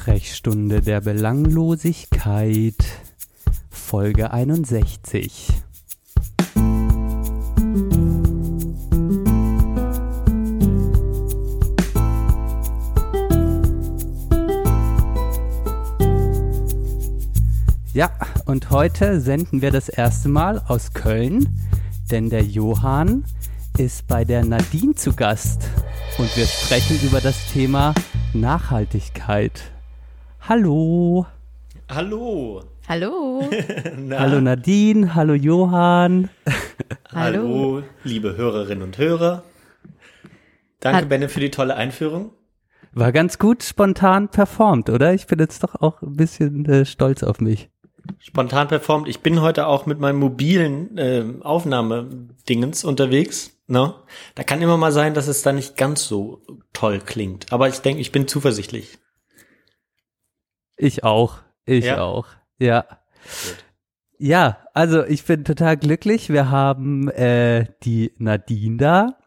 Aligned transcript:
Sprechstunde 0.00 0.80
der 0.80 1.02
Belanglosigkeit, 1.02 2.74
Folge 3.68 4.30
61. 4.30 5.48
Ja, 17.92 18.10
und 18.46 18.70
heute 18.70 19.20
senden 19.20 19.60
wir 19.60 19.70
das 19.70 19.90
erste 19.90 20.30
Mal 20.30 20.62
aus 20.66 20.94
Köln, 20.94 21.46
denn 22.10 22.30
der 22.30 22.42
Johann 22.42 23.24
ist 23.76 24.06
bei 24.06 24.24
der 24.24 24.46
Nadine 24.46 24.94
zu 24.94 25.12
Gast 25.12 25.68
und 26.16 26.34
wir 26.38 26.46
sprechen 26.46 26.98
über 27.06 27.20
das 27.20 27.52
Thema 27.52 27.92
Nachhaltigkeit. 28.32 29.70
Hallo. 30.50 31.26
Hallo. 31.88 32.64
Hallo. 32.88 33.48
hallo 34.10 34.40
Nadine, 34.40 35.14
hallo 35.14 35.34
Johann. 35.34 36.28
hallo. 37.12 37.38
hallo, 37.38 37.82
liebe 38.02 38.36
Hörerinnen 38.36 38.82
und 38.82 38.98
Hörer. 38.98 39.44
Danke, 40.80 40.98
Hat 40.98 41.08
Benne, 41.08 41.28
für 41.28 41.38
die 41.38 41.52
tolle 41.52 41.76
Einführung. 41.76 42.32
War 42.90 43.12
ganz 43.12 43.38
gut 43.38 43.62
spontan 43.62 44.28
performt, 44.28 44.90
oder? 44.90 45.14
Ich 45.14 45.28
bin 45.28 45.38
jetzt 45.38 45.62
doch 45.62 45.76
auch 45.76 46.02
ein 46.02 46.16
bisschen 46.16 46.64
äh, 46.66 46.84
stolz 46.84 47.22
auf 47.22 47.40
mich. 47.40 47.70
Spontan 48.18 48.66
performt. 48.66 49.06
Ich 49.06 49.20
bin 49.20 49.40
heute 49.40 49.68
auch 49.68 49.86
mit 49.86 50.00
meinem 50.00 50.18
mobilen 50.18 50.98
äh, 50.98 51.24
Aufnahmedingens 51.42 52.82
unterwegs. 52.82 53.52
Ne? 53.68 53.94
Da 54.34 54.42
kann 54.42 54.60
immer 54.60 54.78
mal 54.78 54.90
sein, 54.90 55.14
dass 55.14 55.28
es 55.28 55.42
da 55.42 55.52
nicht 55.52 55.76
ganz 55.76 56.08
so 56.08 56.42
toll 56.72 56.98
klingt. 56.98 57.52
Aber 57.52 57.68
ich 57.68 57.78
denke, 57.82 58.00
ich 58.00 58.10
bin 58.10 58.26
zuversichtlich. 58.26 58.98
Ich 60.82 61.04
auch. 61.04 61.40
Ich 61.66 61.84
ja? 61.84 62.00
auch. 62.00 62.26
Ja. 62.58 62.82
Gut. 62.82 63.64
Ja, 64.18 64.58
also 64.72 65.04
ich 65.04 65.24
bin 65.24 65.44
total 65.44 65.76
glücklich. 65.76 66.30
Wir 66.30 66.50
haben 66.50 67.08
äh, 67.08 67.66
die 67.82 68.12
Nadine 68.18 68.76
da, 68.78 69.18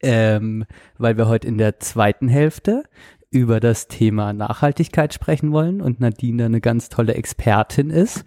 ähm, 0.00 0.64
weil 0.98 1.16
wir 1.16 1.28
heute 1.28 1.46
in 1.46 1.58
der 1.58 1.78
zweiten 1.78 2.28
Hälfte 2.28 2.82
über 3.30 3.60
das 3.60 3.86
Thema 3.86 4.32
Nachhaltigkeit 4.32 5.14
sprechen 5.14 5.52
wollen 5.52 5.80
und 5.80 6.00
Nadine 6.00 6.46
eine 6.46 6.60
ganz 6.60 6.88
tolle 6.88 7.14
Expertin 7.14 7.90
ist. 7.90 8.24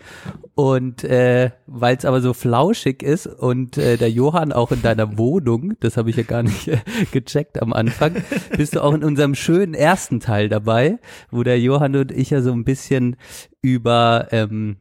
Und 0.62 1.04
äh, 1.04 1.50
weil 1.66 1.98
es 1.98 2.06
aber 2.06 2.22
so 2.22 2.36
flauschig 2.36 3.02
ist 3.02 3.26
und 3.26 3.80
äh, 3.80 3.98
der 3.98 4.12
Johann 4.12 4.52
auch 4.52 4.72
in 4.72 4.84
deiner 4.84 5.18
Wohnung, 5.18 5.74
das 5.80 5.98
habe 5.98 6.12
ich 6.12 6.18
ja 6.18 6.22
gar 6.22 6.44
nicht 6.44 6.68
äh, 6.68 6.78
gecheckt 7.12 7.60
am 7.60 7.74
Anfang, 7.74 8.18
bist 8.56 8.76
du 8.76 8.84
auch 8.84 8.94
in 8.94 9.04
unserem 9.04 9.34
schönen 9.34 9.74
ersten 9.74 10.20
Teil 10.20 10.50
dabei, 10.50 11.00
wo 11.32 11.42
der 11.42 11.60
Johann 11.60 11.96
und 11.96 12.12
ich 12.12 12.30
ja 12.30 12.44
so 12.44 12.52
ein 12.52 12.64
bisschen 12.64 13.16
über 13.64 14.28
ähm, 14.30 14.78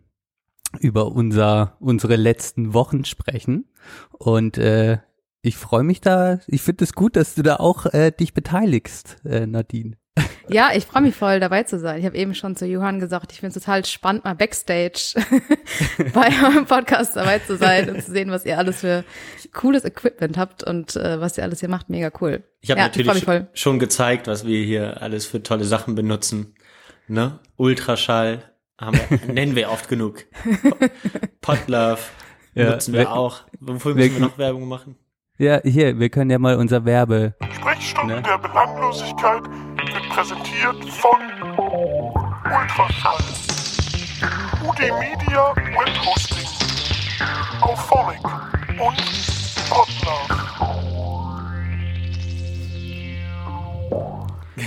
über 0.81 1.13
unser 1.13 1.79
unsere 1.81 2.17
letzten 2.17 2.75
Wochen 2.75 3.07
sprechen 3.07 3.65
und 4.19 4.59
äh, 4.59 4.99
ich 5.41 5.57
freue 5.57 5.85
mich 5.85 6.03
da, 6.03 6.41
ich 6.47 6.61
finde 6.61 6.85
es 6.85 6.93
gut, 6.93 7.17
dass 7.17 7.35
du 7.35 7.43
da 7.43 7.57
auch 7.57 7.87
äh, 7.87 8.11
dich 8.11 8.35
beteiligst, 8.35 9.25
äh, 9.25 9.47
Nadine. 9.47 9.97
Ja, 10.53 10.71
ich 10.75 10.85
freue 10.85 11.03
mich 11.03 11.15
voll 11.15 11.39
dabei 11.39 11.63
zu 11.63 11.79
sein. 11.79 12.01
Ich 12.01 12.05
habe 12.05 12.17
eben 12.17 12.35
schon 12.35 12.57
zu 12.57 12.67
Johann 12.67 12.99
gesagt, 12.99 13.31
ich 13.33 13.39
finde 13.39 13.57
es 13.57 13.63
total 13.63 13.85
spannend, 13.85 14.25
mal 14.25 14.35
Backstage 14.35 15.15
bei 16.13 16.29
eurem 16.43 16.67
Podcast 16.67 17.15
dabei 17.15 17.39
zu 17.39 17.57
sein 17.57 17.89
und 17.89 18.03
zu 18.03 18.11
sehen, 18.11 18.31
was 18.33 18.45
ihr 18.45 18.59
alles 18.59 18.81
für 18.81 19.05
cooles 19.53 19.85
Equipment 19.85 20.37
habt 20.37 20.65
und 20.65 20.97
äh, 20.97 21.21
was 21.21 21.39
ihr 21.39 21.45
alles 21.45 21.61
hier 21.61 21.69
macht. 21.69 21.89
Mega 21.89 22.11
cool. 22.21 22.43
Ich 22.61 22.71
habe 22.71 22.81
ja, 22.81 22.87
natürlich 22.89 23.25
schon 23.55 23.79
gezeigt, 23.79 24.27
was 24.27 24.45
wir 24.45 24.65
hier 24.65 25.01
alles 25.03 25.25
für 25.27 25.43
tolle 25.43 25.65
Sachen 25.65 25.95
benutzen. 25.95 26.55
Ne? 27.07 27.39
Ultraschall 27.57 28.43
haben 28.77 28.99
wir, 29.09 29.19
nennen 29.33 29.55
wir 29.55 29.71
oft 29.71 29.89
genug. 29.89 30.25
Podlove 31.41 32.01
ja, 32.55 32.71
nutzen 32.71 32.93
wir, 32.93 33.01
wir 33.01 33.13
auch. 33.13 33.43
Wofür 33.61 33.95
müssen 33.95 34.15
wir 34.15 34.21
noch 34.21 34.39
Werbung 34.39 34.67
machen? 34.67 34.97
Ja, 35.39 35.61
hier, 35.65 35.99
wir 35.99 36.11
können 36.11 36.31
ja 36.31 36.39
mal 36.39 36.57
unser 36.57 36.85
Werbe. 36.85 37.35
Sprechstunde 37.55 38.17
ne? 38.17 38.23
der 38.23 38.37
Belanglosigkeit 38.37 39.45
präsentiert 40.11 40.77
von 40.91 41.21
Ultraschall, 42.45 43.23
UD 44.67 44.81
Media 44.99 45.55
Web 45.55 46.05
Hosting, 46.05 46.49
Auphonic 47.61 48.25
und 48.81 48.97
Podlove. 49.71 50.51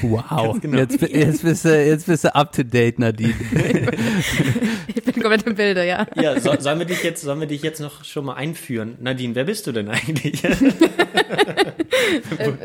Wow, 0.01 0.59
genau. 0.61 0.77
jetzt, 0.77 1.01
jetzt, 1.01 1.43
bist 1.43 1.65
du, 1.65 1.85
jetzt 1.85 2.07
bist 2.07 2.23
du 2.23 2.33
up 2.33 2.51
to 2.53 2.63
date, 2.63 2.99
Nadine. 2.99 3.35
ich 4.87 5.03
bin 5.03 5.13
komplett 5.21 5.43
im 5.43 5.55
Bilde, 5.55 5.85
ja. 5.85 6.07
Ja, 6.15 6.39
so, 6.39 6.57
sollen, 6.57 6.79
wir 6.79 6.85
dich 6.85 7.03
jetzt, 7.03 7.21
sollen 7.21 7.41
wir 7.41 7.47
dich 7.47 7.61
jetzt 7.63 7.79
noch 7.81 8.03
schon 8.05 8.25
mal 8.25 8.35
einführen? 8.35 8.97
Nadine, 9.01 9.35
wer 9.35 9.43
bist 9.43 9.67
du 9.67 9.73
denn 9.73 9.89
eigentlich? 9.89 10.43
äh, 10.45 10.57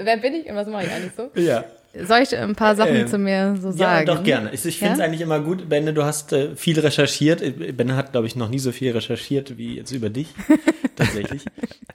wer 0.03 0.17
bin 0.17 0.34
ich 0.34 0.49
und 0.49 0.55
was 0.55 0.69
mache 0.69 0.87
ich 0.87 0.93
eigentlich 0.93 1.12
so? 1.17 1.31
Ja. 1.34 1.65
Soll 1.94 2.21
ich 2.22 2.37
ein 2.37 2.54
paar 2.54 2.76
Sachen 2.76 2.94
ähm, 2.94 3.06
zu 3.06 3.19
mir 3.19 3.56
so 3.60 3.71
sagen? 3.72 4.06
Ja, 4.06 4.15
doch 4.15 4.22
gerne. 4.22 4.50
Ich, 4.53 4.65
ich 4.65 4.78
finde 4.78 4.94
es 4.94 4.99
ja? 4.99 5.06
eigentlich 5.06 5.22
immer 5.22 5.41
gut, 5.41 5.69
Benne, 5.69 5.94
du 5.94 6.04
hast 6.04 6.32
äh, 6.32 6.54
viel 6.54 6.78
recherchiert. 6.78 7.43
Benne 7.76 7.97
hat, 7.97 8.12
glaube 8.12 8.26
ich, 8.26 8.37
noch 8.37 8.50
nie 8.50 8.59
so 8.59 8.72
viel 8.72 8.93
recherchiert 8.93 9.56
wie 9.56 9.76
jetzt 9.76 9.91
über 9.91 10.10
dich. 10.10 10.28
Tatsächlich. 10.97 11.44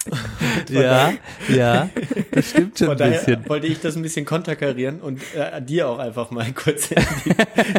ja, 0.69 1.13
ja, 1.47 1.89
das 2.31 2.49
stimmt 2.49 2.77
schon 2.77 3.01
ein 3.01 3.11
bisschen. 3.11 3.47
wollte 3.47 3.67
ich 3.67 3.79
das 3.79 3.95
ein 3.95 4.01
bisschen 4.01 4.25
konterkarieren 4.25 4.99
und 4.99 5.21
äh, 5.35 5.61
dir 5.61 5.87
auch 5.87 5.99
einfach 5.99 6.31
mal 6.31 6.51
kurz 6.55 6.89
die, 6.89 6.95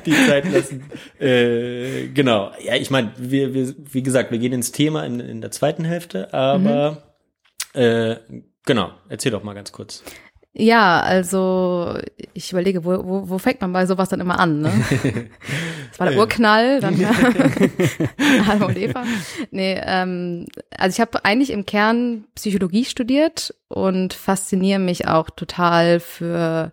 die 0.06 0.26
Zeit 0.26 0.50
lassen. 0.50 0.84
Äh, 1.18 2.08
genau. 2.08 2.52
Ja, 2.62 2.76
ich 2.76 2.90
meine, 2.90 3.12
wir, 3.16 3.54
wir, 3.54 3.74
wie 3.92 4.02
gesagt, 4.02 4.30
wir 4.30 4.38
gehen 4.38 4.52
ins 4.52 4.72
Thema 4.72 5.04
in, 5.04 5.20
in 5.20 5.40
der 5.40 5.50
zweiten 5.50 5.84
Hälfte, 5.84 6.32
aber 6.32 7.02
mhm. 7.74 7.80
äh, 7.80 8.16
genau, 8.64 8.92
erzähl 9.08 9.32
doch 9.32 9.42
mal 9.42 9.54
ganz 9.54 9.72
kurz. 9.72 10.04
Ja, 10.56 11.00
also 11.00 11.98
ich 12.32 12.52
überlege, 12.52 12.84
wo, 12.84 13.04
wo, 13.04 13.28
wo 13.28 13.38
fängt 13.38 13.60
man 13.60 13.72
bei 13.72 13.86
sowas 13.86 14.08
dann 14.08 14.20
immer 14.20 14.38
an? 14.38 14.60
Ne? 14.60 14.72
Das 15.90 15.98
war 15.98 16.08
der 16.08 16.16
Urknall, 16.16 16.80
dann 16.80 16.94
Adam 18.48 18.68
und 18.68 18.78
Eva. 18.78 19.02
Nee, 19.50 19.80
ähm, 19.84 20.46
also 20.78 20.94
ich 20.94 21.00
habe 21.00 21.24
eigentlich 21.24 21.50
im 21.50 21.66
Kern 21.66 22.24
Psychologie 22.36 22.84
studiert 22.84 23.52
und 23.66 24.14
fasziniere 24.14 24.78
mich 24.78 25.08
auch 25.08 25.28
total 25.28 25.98
für 25.98 26.70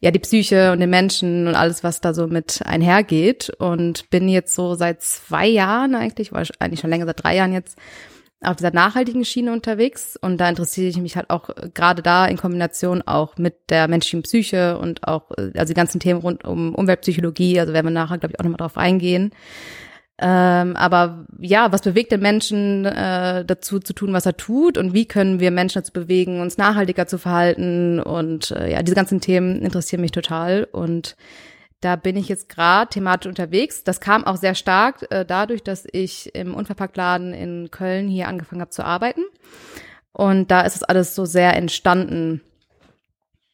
ja 0.00 0.10
die 0.10 0.18
Psyche 0.18 0.72
und 0.72 0.80
den 0.80 0.90
Menschen 0.90 1.46
und 1.46 1.54
alles, 1.54 1.82
was 1.82 2.02
da 2.02 2.12
so 2.12 2.26
mit 2.26 2.60
einhergeht. 2.66 3.48
Und 3.58 4.10
bin 4.10 4.28
jetzt 4.28 4.54
so 4.54 4.74
seit 4.74 5.00
zwei 5.00 5.46
Jahren 5.46 5.94
eigentlich, 5.94 6.32
war 6.32 6.44
eigentlich 6.58 6.80
schon 6.80 6.90
länger, 6.90 7.06
seit 7.06 7.22
drei 7.22 7.36
Jahren 7.36 7.54
jetzt 7.54 7.78
auf 8.44 8.56
dieser 8.56 8.72
nachhaltigen 8.72 9.24
Schiene 9.24 9.52
unterwegs. 9.52 10.16
Und 10.20 10.38
da 10.38 10.48
interessiere 10.48 10.88
ich 10.88 10.98
mich 10.98 11.16
halt 11.16 11.30
auch 11.30 11.50
äh, 11.50 11.70
gerade 11.72 12.02
da 12.02 12.26
in 12.26 12.36
Kombination 12.36 13.02
auch 13.02 13.36
mit 13.36 13.70
der 13.70 13.88
menschlichen 13.88 14.22
Psyche 14.22 14.78
und 14.78 15.06
auch 15.06 15.30
äh, 15.32 15.52
also 15.56 15.72
die 15.72 15.76
ganzen 15.76 16.00
Themen 16.00 16.20
rund 16.20 16.44
um 16.44 16.74
Umweltpsychologie, 16.74 17.60
also 17.60 17.72
werden 17.72 17.86
wir 17.86 17.90
nachher 17.90 18.18
glaube 18.18 18.34
ich 18.34 18.40
auch 18.40 18.44
nochmal 18.44 18.58
drauf 18.58 18.76
eingehen. 18.76 19.32
Ähm, 20.18 20.76
aber 20.76 21.26
ja, 21.40 21.72
was 21.72 21.82
bewegt 21.82 22.12
den 22.12 22.20
Menschen 22.20 22.84
äh, 22.84 23.44
dazu 23.44 23.80
zu 23.80 23.92
tun, 23.92 24.12
was 24.12 24.24
er 24.24 24.36
tut? 24.36 24.78
Und 24.78 24.94
wie 24.94 25.06
können 25.06 25.40
wir 25.40 25.50
Menschen 25.50 25.80
dazu 25.80 25.92
bewegen, 25.92 26.40
uns 26.40 26.58
nachhaltiger 26.58 27.08
zu 27.08 27.18
verhalten? 27.18 27.98
Und 27.98 28.52
äh, 28.52 28.70
ja, 28.70 28.82
diese 28.82 28.94
ganzen 28.94 29.20
Themen 29.20 29.62
interessieren 29.62 30.00
mich 30.00 30.12
total. 30.12 30.68
Und 30.70 31.16
da 31.82 31.96
bin 31.96 32.16
ich 32.16 32.28
jetzt 32.28 32.48
gerade 32.48 32.88
thematisch 32.88 33.28
unterwegs. 33.28 33.84
Das 33.84 34.00
kam 34.00 34.24
auch 34.24 34.36
sehr 34.36 34.54
stark 34.54 35.04
äh, 35.10 35.26
dadurch, 35.26 35.64
dass 35.64 35.84
ich 35.90 36.34
im 36.34 36.54
Unverpacktladen 36.54 37.34
in 37.34 37.70
Köln 37.70 38.08
hier 38.08 38.28
angefangen 38.28 38.60
habe 38.60 38.70
zu 38.70 38.84
arbeiten. 38.84 39.22
Und 40.12 40.50
da 40.50 40.60
ist 40.60 40.76
es 40.76 40.84
alles 40.84 41.16
so 41.16 41.24
sehr 41.24 41.56
entstanden 41.56 42.40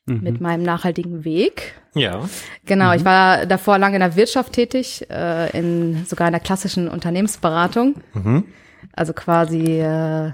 mhm. 0.05 0.21
mit 0.21 0.43
meinem 0.43 0.63
nachhaltigen 0.63 1.25
Weg. 1.25 1.75
Ja. 1.95 2.29
Genau, 2.67 2.91
mhm. 2.91 2.97
ich 2.97 3.05
war 3.07 3.47
davor 3.47 3.79
lange 3.79 3.97
in 3.97 4.01
der 4.01 4.15
Wirtschaft 4.15 4.53
tätig, 4.53 5.07
äh, 5.11 5.51
in 5.59 6.05
sogar 6.05 6.29
in 6.29 6.33
der 6.33 6.41
klassischen 6.41 6.89
Unternehmensberatung. 6.89 7.95
Mhm. 8.13 8.45
Also 8.93 9.15
quasi 9.15 9.81
äh, 9.81 10.33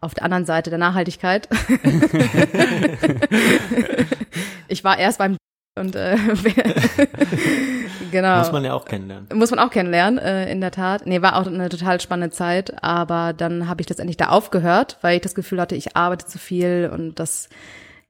auf 0.00 0.14
der 0.14 0.24
anderen 0.24 0.46
Seite 0.46 0.70
der 0.70 0.78
Nachhaltigkeit. 0.78 1.50
ich 4.68 4.84
war 4.84 4.98
erst 4.98 5.18
beim 5.18 5.36
und 5.80 5.96
äh, 5.96 6.16
genau. 8.10 8.38
Muss 8.38 8.52
man 8.52 8.64
ja 8.64 8.74
auch 8.74 8.84
kennenlernen. 8.84 9.28
Muss 9.34 9.50
man 9.50 9.58
auch 9.58 9.70
kennenlernen, 9.70 10.18
äh, 10.18 10.50
in 10.50 10.60
der 10.60 10.70
Tat. 10.70 11.06
Nee, 11.06 11.22
war 11.22 11.36
auch 11.36 11.46
eine 11.46 11.68
total 11.68 12.00
spannende 12.00 12.34
Zeit, 12.34 12.82
aber 12.82 13.32
dann 13.32 13.68
habe 13.68 13.80
ich 13.80 13.88
letztendlich 13.88 14.16
da 14.16 14.28
aufgehört, 14.28 14.98
weil 15.00 15.16
ich 15.16 15.22
das 15.22 15.34
Gefühl 15.34 15.60
hatte, 15.60 15.74
ich 15.74 15.96
arbeite 15.96 16.26
zu 16.26 16.38
viel 16.38 16.90
und 16.92 17.18
das 17.18 17.48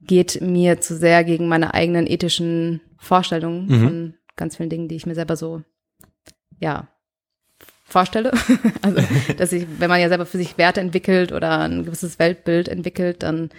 geht 0.02 0.40
mir 0.40 0.80
zu 0.80 0.96
sehr 0.96 1.24
gegen 1.24 1.48
meine 1.48 1.74
eigenen 1.74 2.06
ethischen 2.06 2.80
Vorstellungen 2.98 3.66
mhm. 3.66 3.82
von 3.82 4.14
ganz 4.36 4.56
vielen 4.56 4.70
Dingen, 4.70 4.88
die 4.88 4.96
ich 4.96 5.06
mir 5.06 5.14
selber 5.14 5.36
so, 5.36 5.62
ja, 6.58 6.88
vorstelle. 7.84 8.32
also, 8.82 9.02
dass 9.36 9.52
ich, 9.52 9.66
wenn 9.78 9.88
man 9.88 10.00
ja 10.00 10.08
selber 10.08 10.26
für 10.26 10.38
sich 10.38 10.58
Werte 10.58 10.80
entwickelt 10.80 11.32
oder 11.32 11.60
ein 11.60 11.84
gewisses 11.84 12.18
Weltbild 12.18 12.68
entwickelt, 12.68 13.22
dann 13.22 13.50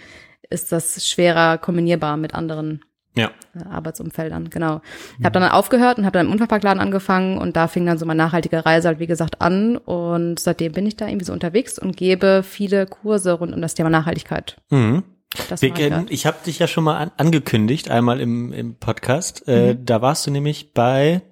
ist 0.50 0.72
das 0.72 1.06
schwerer 1.06 1.58
kombinierbar 1.58 2.16
mit 2.16 2.34
anderen 2.34 2.84
Ja. 3.14 3.30
äh, 3.54 3.64
Arbeitsumfeldern, 3.68 4.48
genau. 4.50 4.80
Ich 5.18 5.24
habe 5.24 5.38
dann 5.38 5.50
aufgehört 5.50 5.98
und 5.98 6.06
habe 6.06 6.16
dann 6.18 6.26
im 6.26 6.32
Unverpacktladen 6.32 6.80
angefangen 6.80 7.36
und 7.38 7.56
da 7.56 7.68
fing 7.68 7.84
dann 7.84 7.98
so 7.98 8.06
meine 8.06 8.18
nachhaltige 8.22 8.64
Reise 8.64 8.88
halt, 8.88 8.98
wie 9.00 9.06
gesagt, 9.06 9.40
an 9.40 9.76
und 9.76 10.38
seitdem 10.38 10.72
bin 10.72 10.86
ich 10.86 10.96
da 10.96 11.06
irgendwie 11.06 11.26
so 11.26 11.32
unterwegs 11.32 11.78
und 11.78 11.96
gebe 11.96 12.42
viele 12.42 12.86
Kurse 12.86 13.32
rund 13.32 13.54
um 13.54 13.60
das 13.60 13.74
Thema 13.74 13.90
Nachhaltigkeit. 13.90 14.56
Mhm. 14.70 15.02
Das 15.48 15.62
Wir 15.62 15.70
kennen, 15.72 16.06
ich 16.10 16.26
habe 16.26 16.36
dich 16.44 16.58
ja 16.58 16.66
schon 16.66 16.84
mal 16.84 16.96
an, 16.98 17.10
angekündigt, 17.16 17.90
einmal 17.90 18.20
im, 18.20 18.52
im 18.52 18.74
Podcast. 18.76 19.48
Äh, 19.48 19.74
Mhm. 19.74 19.86
da 19.86 20.02
warst 20.02 20.26
du 20.26 20.30
nämlich 20.30 20.74
bei 20.74 21.22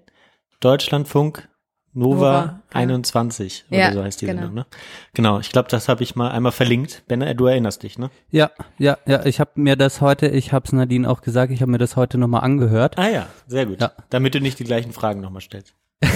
Deutschlandfunk 0.60 1.48
Nova, 1.92 2.14
Nova, 2.14 2.44
ja. 2.44 2.80
21 2.80 3.64
oder 3.68 3.78
Ja, 3.78 3.92
so 3.92 4.02
heißt 4.02 4.20
die 4.20 4.26
genau. 4.26 4.42
Sendung, 4.42 4.54
ne? 4.54 4.66
Genau, 5.12 5.40
ich 5.40 5.50
glaube, 5.50 5.68
das 5.68 5.88
habe 5.88 6.04
ich 6.04 6.14
mal 6.14 6.30
einmal 6.30 6.52
verlinkt. 6.52 7.02
Ben, 7.08 7.36
du 7.36 7.46
erinnerst 7.46 7.82
dich, 7.82 7.98
ne? 7.98 8.10
Ja, 8.30 8.52
ja, 8.78 8.96
ja, 9.06 9.26
ich 9.26 9.40
habe 9.40 9.50
mir 9.56 9.74
das 9.74 10.00
heute, 10.00 10.28
ich 10.28 10.52
habe 10.52 10.66
es 10.66 10.72
Nadine 10.72 11.10
auch 11.10 11.20
gesagt, 11.20 11.52
ich 11.52 11.62
habe 11.62 11.72
mir 11.72 11.78
das 11.78 11.96
heute 11.96 12.16
nochmal 12.16 12.42
angehört. 12.42 12.96
Ah 12.96 13.08
ja, 13.08 13.26
sehr 13.48 13.66
gut. 13.66 13.80
Ja. 13.80 13.90
Damit 14.08 14.34
du 14.34 14.40
nicht 14.40 14.60
die 14.60 14.64
gleichen 14.64 14.92
Fragen 14.92 15.20
nochmal 15.20 15.42
stellst. 15.42 15.74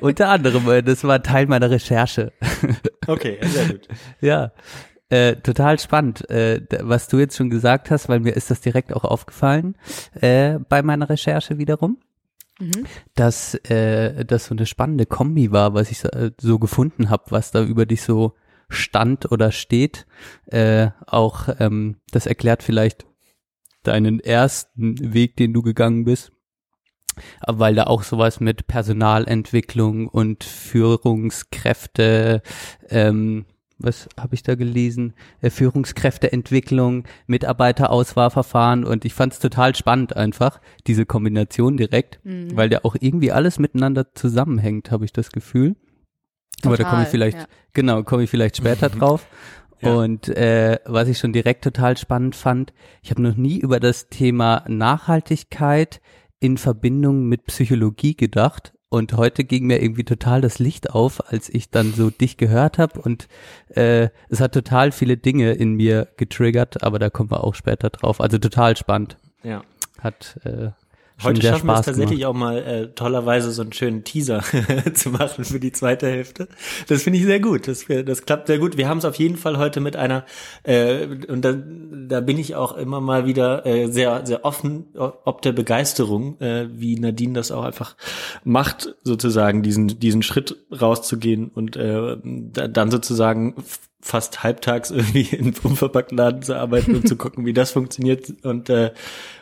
Unter 0.00 0.28
anderem, 0.28 0.68
äh, 0.70 0.82
das 0.82 1.04
war 1.04 1.22
Teil 1.22 1.46
meiner 1.46 1.70
Recherche. 1.70 2.32
Okay, 3.06 3.38
sehr 3.42 3.66
gut. 3.66 3.88
ja, 4.20 4.52
äh, 5.08 5.36
total 5.36 5.78
spannend, 5.78 6.28
äh, 6.30 6.60
was 6.80 7.08
du 7.08 7.18
jetzt 7.18 7.36
schon 7.36 7.50
gesagt 7.50 7.90
hast, 7.90 8.08
weil 8.08 8.20
mir 8.20 8.34
ist 8.34 8.50
das 8.50 8.60
direkt 8.60 8.94
auch 8.94 9.04
aufgefallen 9.04 9.76
äh, 10.20 10.58
bei 10.68 10.82
meiner 10.82 11.10
Recherche 11.10 11.58
wiederum, 11.58 11.98
Mhm. 12.58 12.86
dass 13.14 13.54
äh, 13.70 14.24
das 14.24 14.46
so 14.46 14.54
eine 14.54 14.66
spannende 14.66 15.06
Kombi 15.06 15.52
war, 15.52 15.74
was 15.74 15.90
ich 15.90 15.98
so, 15.98 16.08
äh, 16.08 16.30
gefunden 16.58 17.10
habe, 17.10 17.24
was 17.30 17.50
da 17.50 17.62
über 17.64 17.86
dich 17.86 18.02
so 18.02 18.34
stand 18.68 19.30
oder 19.32 19.52
steht. 19.52 20.06
Äh, 20.46 20.90
auch 21.06 21.48
ähm, 21.58 21.96
das 22.10 22.26
erklärt 22.26 22.62
vielleicht 22.62 23.06
deinen 23.82 24.20
ersten 24.20 25.14
Weg, 25.14 25.36
den 25.36 25.52
du 25.52 25.62
gegangen 25.62 26.04
bist. 26.04 26.32
Weil 27.46 27.74
da 27.74 27.84
auch 27.84 28.04
sowas 28.04 28.40
mit 28.40 28.66
Personalentwicklung 28.66 30.08
und 30.08 30.44
Führungskräfte, 30.44 32.40
ähm, 32.88 33.44
was 33.84 34.08
habe 34.18 34.34
ich 34.34 34.42
da 34.42 34.54
gelesen? 34.54 35.14
Äh, 35.40 35.50
Führungskräfteentwicklung, 35.50 37.04
Mitarbeiterauswahlverfahren 37.26 38.84
und 38.84 39.04
ich 39.04 39.14
fand 39.14 39.32
es 39.32 39.38
total 39.38 39.74
spannend 39.74 40.16
einfach, 40.16 40.60
diese 40.86 41.06
Kombination 41.06 41.76
direkt, 41.76 42.20
Mhm. 42.24 42.56
weil 42.56 42.68
der 42.68 42.84
auch 42.84 42.96
irgendwie 42.98 43.32
alles 43.32 43.58
miteinander 43.58 44.14
zusammenhängt, 44.14 44.90
habe 44.90 45.04
ich 45.04 45.12
das 45.12 45.30
Gefühl. 45.30 45.76
Aber 46.64 46.76
da 46.76 46.84
komme 46.84 47.02
ich 47.02 47.08
Total, 47.08 47.10
vielleicht, 47.10 47.38
ja. 47.38 47.46
genau, 47.72 48.02
komme 48.04 48.22
ich 48.24 48.30
vielleicht 48.30 48.56
später 48.56 48.88
drauf. 48.90 49.26
Ja. 49.80 49.94
Und 49.94 50.28
äh, 50.28 50.78
was 50.84 51.08
ich 51.08 51.18
schon 51.18 51.32
direkt 51.32 51.64
total 51.64 51.96
spannend 51.96 52.36
fand, 52.36 52.72
ich 53.02 53.10
habe 53.10 53.20
noch 53.22 53.34
nie 53.34 53.58
über 53.58 53.80
das 53.80 54.08
Thema 54.08 54.64
Nachhaltigkeit 54.68 56.00
in 56.38 56.56
Verbindung 56.56 57.24
mit 57.28 57.46
Psychologie 57.46 58.16
gedacht. 58.16 58.71
Und 58.92 59.14
heute 59.14 59.44
ging 59.44 59.68
mir 59.68 59.82
irgendwie 59.82 60.04
total 60.04 60.42
das 60.42 60.58
Licht 60.58 60.90
auf, 60.90 61.32
als 61.32 61.48
ich 61.48 61.70
dann 61.70 61.94
so 61.94 62.10
dich 62.10 62.36
gehört 62.36 62.76
habe. 62.76 63.00
Und 63.00 63.26
äh, 63.70 64.10
es 64.28 64.38
hat 64.38 64.52
total 64.52 64.92
viele 64.92 65.16
Dinge 65.16 65.52
in 65.52 65.72
mir 65.76 66.08
getriggert, 66.18 66.82
aber 66.82 66.98
da 66.98 67.08
kommen 67.08 67.30
wir 67.30 67.42
auch 67.42 67.54
später 67.54 67.88
drauf. 67.88 68.20
Also 68.20 68.36
total 68.36 68.76
spannend. 68.76 69.16
Ja. 69.42 69.62
Hat 69.98 70.38
äh, 70.44 70.72
Heute 71.22 71.42
schaffen 71.42 71.66
wir 71.66 71.72
es 71.72 71.78
Spaß 71.78 71.86
tatsächlich 71.86 72.20
gemacht. 72.20 72.34
auch 72.34 72.38
mal 72.38 72.58
äh, 72.58 72.88
tollerweise 72.88 73.50
so 73.50 73.62
einen 73.62 73.72
schönen 73.72 74.04
Teaser 74.04 74.42
zu 74.94 75.10
machen 75.10 75.44
für 75.44 75.60
die 75.60 75.72
zweite 75.72 76.08
Hälfte. 76.08 76.48
Das 76.88 77.02
finde 77.02 77.18
ich 77.18 77.24
sehr 77.24 77.40
gut. 77.40 77.68
Das, 77.68 77.86
das 77.86 78.26
klappt 78.26 78.46
sehr 78.46 78.58
gut. 78.58 78.76
Wir 78.76 78.88
haben 78.88 78.98
es 78.98 79.04
auf 79.04 79.16
jeden 79.16 79.36
Fall 79.36 79.58
heute 79.58 79.80
mit 79.80 79.96
einer, 79.96 80.24
äh, 80.62 81.06
und 81.28 81.44
da, 81.44 81.54
da 81.54 82.20
bin 82.20 82.38
ich 82.38 82.54
auch 82.54 82.76
immer 82.76 83.00
mal 83.00 83.26
wieder 83.26 83.66
äh, 83.66 83.88
sehr, 83.88 84.26
sehr 84.26 84.44
offen, 84.44 84.86
ob 84.94 85.42
der 85.42 85.52
Begeisterung, 85.52 86.40
äh, 86.40 86.68
wie 86.72 86.98
Nadine 86.98 87.34
das 87.34 87.50
auch 87.50 87.64
einfach 87.64 87.96
macht, 88.44 88.94
sozusagen 89.02 89.62
diesen, 89.62 90.00
diesen 90.00 90.22
Schritt 90.22 90.56
rauszugehen 90.70 91.48
und 91.48 91.76
äh, 91.76 92.16
da, 92.24 92.68
dann 92.68 92.90
sozusagen 92.90 93.54
fast 94.02 94.42
halbtags 94.42 94.90
irgendwie 94.92 95.34
in 95.34 95.54
Unverpacktladen 95.62 96.42
zu 96.42 96.56
arbeiten 96.56 96.96
und 96.96 97.08
zu 97.08 97.16
gucken, 97.16 97.46
wie 97.46 97.52
das 97.52 97.70
funktioniert 97.70 98.32
und 98.42 98.68
äh, 98.68 98.92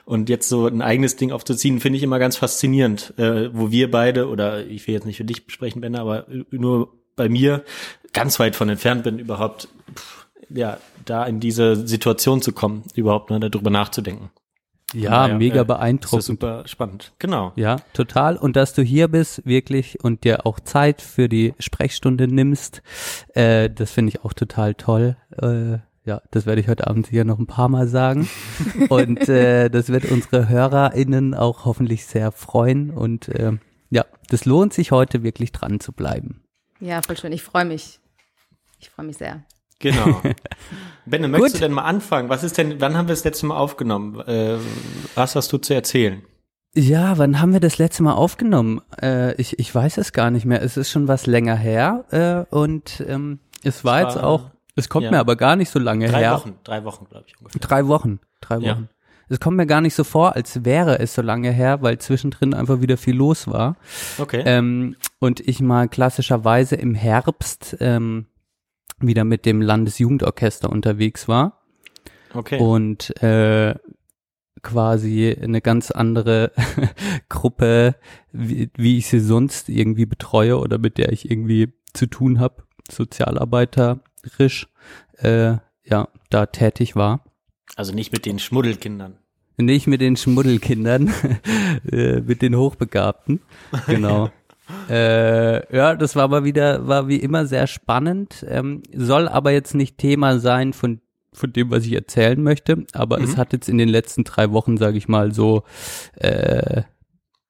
und 0.05 0.29
jetzt 0.29 0.49
so 0.49 0.67
ein 0.67 0.83
eigenes 0.83 1.17
Ding 1.17 1.31
aufzuziehen, 1.31 1.81
finde 1.81 1.97
ich 1.97 2.03
immer 2.03 2.19
ganz 2.19 2.37
faszinierend, 2.37 3.15
äh, 3.17 3.55
wo 3.55 3.71
wir 3.71 3.91
beide, 3.91 4.29
oder 4.29 4.67
ich 4.67 4.87
will 4.87 4.95
jetzt 4.95 5.07
nicht 5.07 5.19
für 5.19 5.25
dich 5.25 5.45
sprechen, 5.47 5.81
Ben, 5.81 5.95
aber 5.95 6.27
nur 6.51 6.93
bei 7.15 7.29
mir 7.29 7.65
ganz 8.13 8.41
weit 8.41 8.57
von 8.57 8.69
entfernt 8.69 9.05
bin, 9.05 9.19
überhaupt, 9.19 9.69
pff, 9.95 10.27
ja, 10.49 10.79
da 11.05 11.25
in 11.25 11.39
diese 11.39 11.87
Situation 11.87 12.43
zu 12.43 12.53
kommen, 12.53 12.83
überhaupt 12.95 13.31
nur 13.31 13.39
darüber 13.39 13.71
nachzudenken. 13.71 14.31
Ja, 14.93 15.11
daher, 15.11 15.39
mega 15.39 15.57
äh, 15.57 15.61
Ist 15.61 15.69
das 15.69 15.77
beeindruckend. 15.77 16.23
super 16.25 16.63
spannend. 16.67 17.13
Genau. 17.19 17.53
Ja, 17.57 17.77
total. 17.93 18.37
Und 18.37 18.57
dass 18.57 18.75
du 18.75 18.83
hier 18.83 19.09
bist, 19.09 19.47
wirklich, 19.47 20.03
und 20.03 20.25
dir 20.25 20.47
auch 20.47 20.61
Zeit 20.61 21.01
für 21.01 21.29
die 21.29 21.55
Sprechstunde 21.59 22.27
nimmst, 22.27 22.83
äh, 23.35 23.71
das 23.71 23.93
finde 23.93 24.11
ich 24.11 24.25
auch 24.25 24.33
total 24.33 24.75
toll. 24.75 25.17
Äh, 25.41 25.79
ja, 26.05 26.23
das 26.31 26.47
werde 26.47 26.61
ich 26.61 26.69
heute 26.69 26.87
Abend 26.87 27.07
hier 27.07 27.25
noch 27.25 27.39
ein 27.39 27.47
paar 27.47 27.69
Mal 27.69 27.87
sagen. 27.87 28.29
und 28.89 29.29
äh, 29.29 29.69
das 29.69 29.91
wird 29.91 30.11
unsere 30.11 30.49
HörerInnen 30.49 31.35
auch 31.35 31.65
hoffentlich 31.65 32.07
sehr 32.07 32.33
freuen. 32.33 32.91
Und 32.91 33.29
äh, 33.29 33.53
ja, 33.91 34.07
das 34.29 34.45
lohnt 34.45 34.73
sich 34.73 34.91
heute 34.91 35.23
wirklich 35.23 35.53
dran 35.53 35.79
zu 35.79 35.93
bleiben. 35.93 36.43
Ja, 36.81 37.03
voll 37.03 37.17
schön. 37.17 37.33
Ich 37.33 37.43
freue 37.43 37.65
mich. 37.65 38.01
Ich 38.79 38.91
freue 38.91 39.07
mich 39.07 39.19
sehr. 39.19 39.45
Genau. 39.81 40.21
Benne, 41.07 41.27
möchtest 41.29 41.55
Gut. 41.55 41.61
du 41.63 41.65
denn 41.67 41.73
mal 41.73 41.83
anfangen? 41.83 42.29
Was 42.29 42.45
ist 42.45 42.57
denn, 42.59 42.81
wann 42.81 42.97
haben 42.97 43.09
wir 43.09 43.15
das 43.15 43.25
letzte 43.25 43.47
Mal 43.47 43.57
aufgenommen? 43.57 44.21
Äh, 44.21 44.59
was 45.15 45.35
hast 45.35 45.53
du 45.53 45.59
zu 45.59 45.75
erzählen? 45.75 46.23
Ja, 46.75 47.19
wann 47.19 47.41
haben 47.41 47.53
wir 47.53 47.59
das 47.61 47.79
letzte 47.79 48.03
Mal 48.05 48.13
aufgenommen? 48.13 48.81
Äh, 49.03 49.35
ich, 49.41 49.59
ich 49.59 49.75
weiß 49.75 49.99
es 49.99 50.13
gar 50.13 50.31
nicht 50.31 50.45
mehr. 50.45 50.63
Es 50.63 50.77
ist 50.77 50.91
schon 50.91 51.09
was 51.09 51.27
länger 51.27 51.57
her 51.57 52.05
äh, 52.51 52.55
und 52.55 53.03
ähm, 53.09 53.41
es 53.65 53.85
war 53.85 53.99
Es 54.01 54.15
jetzt 54.15 54.23
war- 54.23 54.29
auch, 54.31 54.51
es 54.77 54.89
kommt 54.89 55.05
ja. 55.05 55.11
mir 55.11 55.19
aber 55.19 55.35
gar 55.35 55.57
nicht 55.57 55.71
so 55.71 55.81
lange 55.81 56.07
Drei 56.07 56.21
her. 56.21 56.35
Wochen, 56.35 56.55
drei 56.63 56.85
Wochen, 56.85 57.07
glaube 57.11 57.25
ich 57.27 57.37
ungefähr. 57.41 57.61
Drei 57.61 57.87
Wochen, 57.89 58.21
drei 58.41 58.59
Ja. 58.59 58.75
Wochen. 58.75 58.89
Es 59.29 59.39
kommt 59.41 59.57
mir 59.57 59.67
gar 59.67 59.81
nicht 59.81 59.95
so 59.95 60.03
vor, 60.05 60.35
als 60.35 60.65
wäre 60.65 60.99
es 60.99 61.15
so 61.15 61.23
lange 61.23 61.53
her, 61.53 61.83
weil 61.83 61.99
zwischendrin 61.99 62.53
einfach 62.53 62.81
wieder 62.81 62.97
viel 62.97 63.15
los 63.17 63.47
war. 63.47 63.77
Okay. 64.19 64.43
Ähm, 64.45 64.97
und 65.21 65.41
ich 65.41 65.61
mal 65.61 65.89
klassischerweise 65.89 66.75
im 66.77 66.95
Herbst 66.97 67.77
ähm, 67.81 68.27
wieder 69.01 69.25
mit 69.25 69.47
dem 69.47 69.61
Landesjugendorchester 69.61 70.71
unterwegs 70.71 71.29
war 71.29 71.63
okay. 72.35 72.59
und 72.59 73.21
äh, 73.23 73.75
quasi 74.63 75.37
eine 75.41 75.61
ganz 75.61 75.91
andere 75.91 76.53
Gruppe, 77.29 77.97
wie, 78.33 78.71
wie 78.77 78.99
ich 78.99 79.09
sie 79.09 79.21
sonst 79.21 79.69
irgendwie 79.69 80.07
betreue 80.07 80.59
oder 80.59 80.79
mit 80.79 80.99
der 80.99 81.13
ich 81.13 81.31
irgendwie 81.31 81.73
zu 81.93 82.07
tun 82.07 82.41
habe, 82.41 82.63
sozialarbeiterisch, 82.91 84.69
äh, 85.19 85.57
ja, 85.85 86.09
da 86.29 86.47
tätig 86.47 86.97
war. 86.97 87.25
Also 87.77 87.93
nicht 87.95 88.13
mit 88.13 88.27
den 88.27 88.39
Schmuddelkindern. 88.39 89.17
Nicht 89.57 89.87
mit 89.87 90.01
den 90.01 90.17
Schmuddelkindern, 90.17 91.13
äh, 91.93 92.21
mit 92.21 92.43
den 92.43 92.57
Hochbegabten. 92.57 93.41
Genau. 93.87 94.31
äh, 94.89 95.77
ja, 95.77 95.95
das 95.95 96.17
war 96.17 96.25
aber 96.25 96.45
wieder, 96.45 96.87
war 96.87 97.09
wie 97.09 97.17
immer 97.17 97.47
sehr 97.47 97.67
spannend. 97.67 98.45
Ähm, 98.49 98.83
soll 98.95 99.29
aber 99.29 99.53
jetzt 99.53 99.75
nicht 99.75 99.99
Thema 99.99 100.39
sein 100.39 100.73
von, 100.73 101.01
von 101.33 101.53
dem, 101.53 101.71
was 101.71 101.87
ich 101.87 101.93
erzählen 101.93 102.43
möchte. 102.43 102.85
Aber 102.93 103.21
es 103.21 103.37
hat 103.37 103.53
jetzt 103.53 103.69
in 103.69 103.79
den 103.79 103.89
letzten 103.89 104.25
drei 104.25 104.51
Wochen, 104.53 104.77
sage 104.77 104.99
ich 104.99 105.09
mal, 105.09 105.33
so 105.33 105.63
äh, 106.17 106.83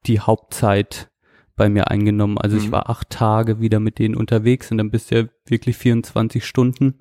die 0.06 0.20
Hauptzeit 0.20 1.10
bei 1.56 1.68
mir 1.68 1.90
eingenommen. 1.90 2.38
Also 2.38 2.56
ich 2.56 2.68
Mhm. 2.68 2.72
war 2.72 2.88
acht 2.90 3.10
Tage 3.10 3.60
wieder 3.60 3.80
mit 3.80 3.98
denen 3.98 4.14
unterwegs 4.16 4.70
und 4.70 4.78
dann 4.78 4.90
bist 4.90 5.10
du 5.10 5.16
ja 5.16 5.24
wirklich 5.46 5.76
24 5.76 6.44
Stunden 6.44 7.00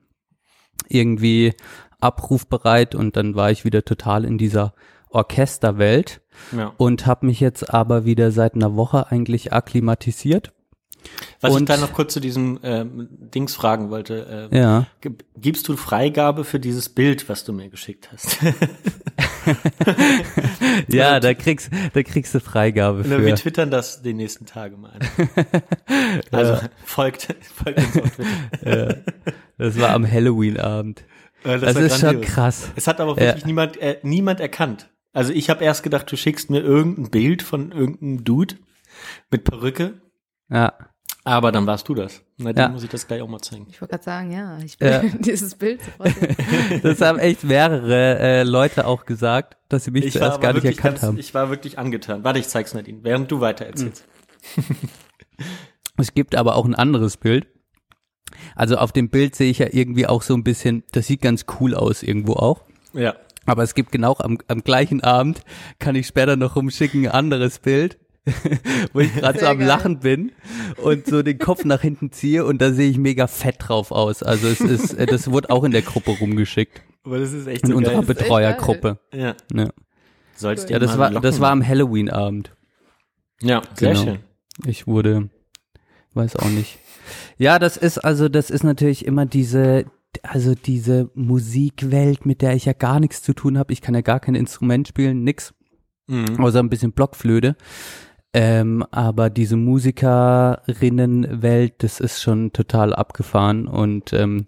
irgendwie 0.87 1.53
abrufbereit 2.01 2.95
und 2.95 3.15
dann 3.17 3.35
war 3.35 3.51
ich 3.51 3.65
wieder 3.65 3.83
total 3.83 4.25
in 4.25 4.37
dieser 4.37 4.73
Orchesterwelt 5.09 6.21
Ja. 6.55 6.73
und 6.77 7.05
habe 7.05 7.25
mich 7.25 7.39
jetzt 7.39 7.73
aber 7.73 8.05
wieder 8.05 8.31
seit 8.31 8.55
einer 8.55 8.75
Woche 8.75 9.11
eigentlich 9.11 9.51
akklimatisiert. 9.53 10.51
Was 11.39 11.51
ich 11.53 11.57
Und- 11.61 11.69
da 11.69 11.77
noch 11.77 11.93
kurz 11.93 12.13
zu 12.13 12.19
diesem 12.19 12.59
ähm, 12.61 13.07
Dings 13.11 13.55
fragen 13.55 13.89
wollte. 13.89 14.49
Äh, 14.51 14.57
Ja. 14.57 14.87
gib- 14.99 15.23
Gibst 15.37 15.67
du 15.69 15.77
Freigabe 15.77 16.43
für 16.43 16.59
dieses 16.59 16.89
Bild, 16.89 17.29
was 17.29 17.45
du 17.45 17.53
mir 17.53 17.69
geschickt 17.69 18.09
hast? 18.11 18.37
Ja, 20.87 21.19
da 21.19 21.33
kriegst, 21.33 21.71
da 21.93 22.03
kriegst 22.03 22.35
du 22.35 22.39
Freigabe 22.39 23.09
wir 23.09 23.19
für. 23.19 23.35
twittern 23.35 23.71
das 23.71 24.01
die 24.01 24.13
nächsten 24.13 24.45
Tage 24.45 24.77
mal. 24.77 24.99
Also 26.31 26.57
folgt, 26.85 27.27
folgt 27.55 27.77
uns 27.79 27.97
auf 27.97 28.11
Twitter. 28.15 28.97
Das 29.57 29.79
war 29.79 29.89
am 29.89 30.09
Halloween-Abend. 30.09 31.03
Äh, 31.43 31.59
Das, 31.59 31.75
war 31.75 31.81
ist 31.83 31.99
schon 31.99 32.09
grandios. 32.11 32.31
krass. 32.33 32.71
Es 32.75 32.87
hat 32.87 32.99
aber 33.01 33.11
Ja. 33.13 33.27
wirklich 33.27 33.45
niemand, 33.45 33.77
äh, 33.77 33.97
niemand 34.03 34.39
erkannt. 34.39 34.89
Also 35.19 35.33
ich 35.33 35.49
habe 35.49 35.63
erst 35.63 35.83
gedacht, 35.83 36.11
du 36.11 36.15
schickst 36.17 36.49
mir 36.49 36.61
irgendein 36.61 37.09
Bild 37.11 37.41
von 37.43 37.71
irgendeinem 37.71 38.23
Dude 38.23 38.55
mit 39.29 39.43
Perücke. 39.43 40.01
Ja. 40.49 40.73
Aber 41.25 41.51
dann 41.51 41.67
warst 41.67 41.87
du 41.89 41.93
das. 41.95 42.23
Na, 42.37 42.53
dann 42.53 42.69
Ja. 42.69 42.69
muss 42.69 42.83
ich 42.83 42.89
das 42.89 43.05
gleich 43.05 43.21
auch 43.21 43.27
mal 43.27 43.41
zeigen. 43.41 43.67
Ich 43.69 43.81
wollte 43.81 43.91
gerade 43.91 44.03
sagen, 44.03 44.31
ja, 44.31 44.57
ich 44.59 44.77
bin 44.77 44.87
Ja. 44.87 44.99
dieses 45.19 45.55
Bild 45.55 45.81
sofort. 45.83 46.13
Das 46.83 47.01
haben 47.01 47.19
echt 47.19 47.43
mehrere 47.43 48.17
äh, 48.19 48.43
Leute 48.43 48.87
auch 48.87 49.05
gesagt, 49.05 49.57
dass 49.67 49.83
sie 49.83 49.91
mich 49.91 50.05
Ich 50.05 50.15
war 50.15 50.21
zuerst 50.29 50.41
gar 50.41 50.53
nicht 50.53 50.63
wirklich 50.63 50.77
erkannt 50.77 50.95
ganz, 50.95 51.03
haben. 51.07 51.17
ich 51.17 51.33
war 51.33 51.49
wirklich 51.49 51.77
angetan. 51.77 52.23
Warte, 52.23 52.39
ich 52.39 52.47
zeig's 52.47 52.73
Nadine, 52.73 52.99
während 53.03 53.29
du 53.31 53.41
weiter 53.41 53.65
erzählst. 53.65 54.05
Es 55.97 56.13
gibt 56.13 56.35
aber 56.35 56.55
auch 56.55 56.65
ein 56.65 56.75
anderes 56.75 57.17
Bild. 57.17 57.45
Also 58.55 58.77
auf 58.77 58.91
dem 58.93 59.09
Bild 59.09 59.35
sehe 59.35 59.51
ich 59.51 59.59
ja 59.59 59.67
irgendwie 59.69 60.07
auch 60.07 60.21
so 60.21 60.33
ein 60.33 60.43
bisschen, 60.45 60.83
das 60.93 61.07
sieht 61.07 61.21
ganz 61.21 61.45
cool 61.59 61.75
aus 61.75 62.03
irgendwo 62.03 62.33
auch. 62.33 62.63
Ja. 62.93 63.15
Aber 63.49 63.63
es 63.63 63.73
gibt 63.75 63.91
genau 63.91 64.15
am, 64.19 64.37
am 64.47 64.63
gleichen 64.63 65.01
Abend, 65.03 65.41
kann 65.79 65.95
ich 65.95 66.07
später 66.07 66.35
noch 66.35 66.55
rumschicken, 66.55 67.05
ein 67.07 67.11
anderes 67.11 67.59
Bild, 67.59 67.97
wo 68.93 68.99
ich 68.99 69.13
gerade 69.15 69.39
so 69.39 69.45
am 69.47 69.57
geil. 69.59 69.67
Lachen 69.67 69.99
bin 69.99 70.31
und 70.83 71.07
so 71.07 71.23
den 71.23 71.39
Kopf 71.39 71.65
nach 71.65 71.81
hinten 71.81 72.11
ziehe 72.11 72.45
und 72.45 72.61
da 72.61 72.71
sehe 72.71 72.89
ich 72.89 72.97
mega 72.97 73.27
fett 73.27 73.55
drauf 73.59 73.91
aus. 73.91 74.21
Also 74.23 74.47
es 74.47 74.61
ist, 74.61 74.93
äh, 74.93 75.05
das 75.05 75.31
wurde 75.31 75.49
auch 75.49 75.63
in 75.63 75.71
der 75.71 75.81
Gruppe 75.81 76.11
rumgeschickt, 76.11 76.81
Aber 77.03 77.19
das 77.19 77.31
ist 77.33 77.47
echt 77.47 77.63
in 77.63 77.71
so 77.71 77.77
unserer 77.77 77.93
geil. 77.95 78.03
ist 78.03 78.09
echt 78.09 78.19
Betreuergruppe. 78.19 78.99
Ja. 79.13 79.35
Ja, 79.53 79.69
Sollst 80.35 80.69
ja 80.69 80.79
das 80.79 80.97
war, 80.97 81.09
das 81.11 81.39
war 81.39 81.51
am 81.51 81.65
Halloween-Abend. 81.67 82.51
Ja, 83.41 83.61
sehr 83.73 83.93
Genau. 83.93 84.03
schön. 84.03 84.19
Ich 84.65 84.85
wurde, 84.87 85.29
weiß 86.13 86.35
auch 86.35 86.49
nicht. 86.49 86.77
Ja, 87.37 87.57
das 87.57 87.77
ist 87.77 87.97
also, 87.97 88.29
das 88.29 88.49
ist 88.49 88.63
natürlich 88.63 89.05
immer 89.05 89.25
diese, 89.25 89.85
also 90.23 90.55
diese 90.55 91.09
Musikwelt, 91.13 92.25
mit 92.25 92.41
der 92.41 92.55
ich 92.55 92.65
ja 92.65 92.73
gar 92.73 92.99
nichts 92.99 93.21
zu 93.21 93.33
tun 93.33 93.57
habe. 93.57 93.73
Ich 93.73 93.81
kann 93.81 93.95
ja 93.95 94.01
gar 94.01 94.19
kein 94.19 94.35
Instrument 94.35 94.87
spielen, 94.87 95.23
nix, 95.23 95.53
Mhm. 96.07 96.39
außer 96.39 96.59
ein 96.59 96.69
bisschen 96.69 96.91
Blockflöte. 96.93 97.55
Ähm, 98.33 98.83
aber 98.91 99.29
diese 99.29 99.57
Musikerinnenwelt, 99.57 101.83
das 101.83 101.99
ist 101.99 102.21
schon 102.21 102.53
total 102.53 102.93
abgefahren 102.93 103.67
und 103.67 104.13
ähm, 104.13 104.45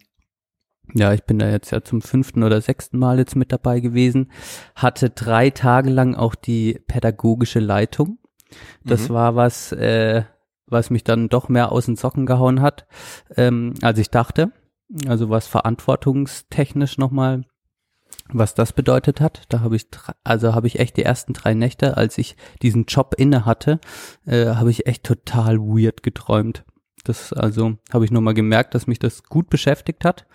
ja, 0.93 1.13
ich 1.13 1.23
bin 1.23 1.39
da 1.39 1.49
jetzt 1.49 1.71
ja 1.71 1.81
zum 1.81 2.01
fünften 2.01 2.43
oder 2.43 2.61
sechsten 2.61 2.99
Mal 2.99 3.17
jetzt 3.17 3.35
mit 3.35 3.51
dabei 3.51 3.79
gewesen, 3.79 4.31
hatte 4.75 5.09
drei 5.09 5.49
Tage 5.49 5.89
lang 5.89 6.15
auch 6.15 6.35
die 6.35 6.79
pädagogische 6.87 7.59
Leitung. 7.59 8.17
Das 8.83 9.09
Mhm. 9.09 9.13
war 9.13 9.35
was, 9.35 9.71
äh, 9.71 10.23
was 10.67 10.89
mich 10.89 11.03
dann 11.03 11.29
doch 11.29 11.49
mehr 11.49 11.71
aus 11.71 11.85
den 11.85 11.95
Socken 11.95 12.25
gehauen 12.25 12.61
hat, 12.61 12.85
ähm, 13.37 13.73
als 13.81 13.99
ich 13.99 14.09
dachte. 14.09 14.51
Also 15.07 15.29
was 15.29 15.47
verantwortungstechnisch 15.47 16.97
nochmal, 16.97 17.45
was 18.31 18.55
das 18.55 18.73
bedeutet 18.73 19.21
hat. 19.21 19.43
Da 19.49 19.61
habe 19.61 19.75
ich, 19.75 19.87
also 20.23 20.53
habe 20.53 20.67
ich 20.67 20.79
echt 20.79 20.97
die 20.97 21.03
ersten 21.03 21.33
drei 21.33 21.53
Nächte, 21.53 21.97
als 21.97 22.17
ich 22.17 22.35
diesen 22.61 22.85
Job 22.85 23.15
inne 23.17 23.45
hatte, 23.45 23.79
äh, 24.25 24.47
habe 24.47 24.71
ich 24.71 24.87
echt 24.87 25.03
total 25.03 25.59
weird 25.59 26.03
geträumt. 26.03 26.65
Das 27.03 27.33
also 27.33 27.77
habe 27.91 28.05
ich 28.05 28.11
nochmal 28.11 28.33
gemerkt, 28.33 28.75
dass 28.75 28.87
mich 28.87 28.99
das 28.99 29.23
gut 29.23 29.49
beschäftigt 29.49 30.05
hat. 30.05 30.27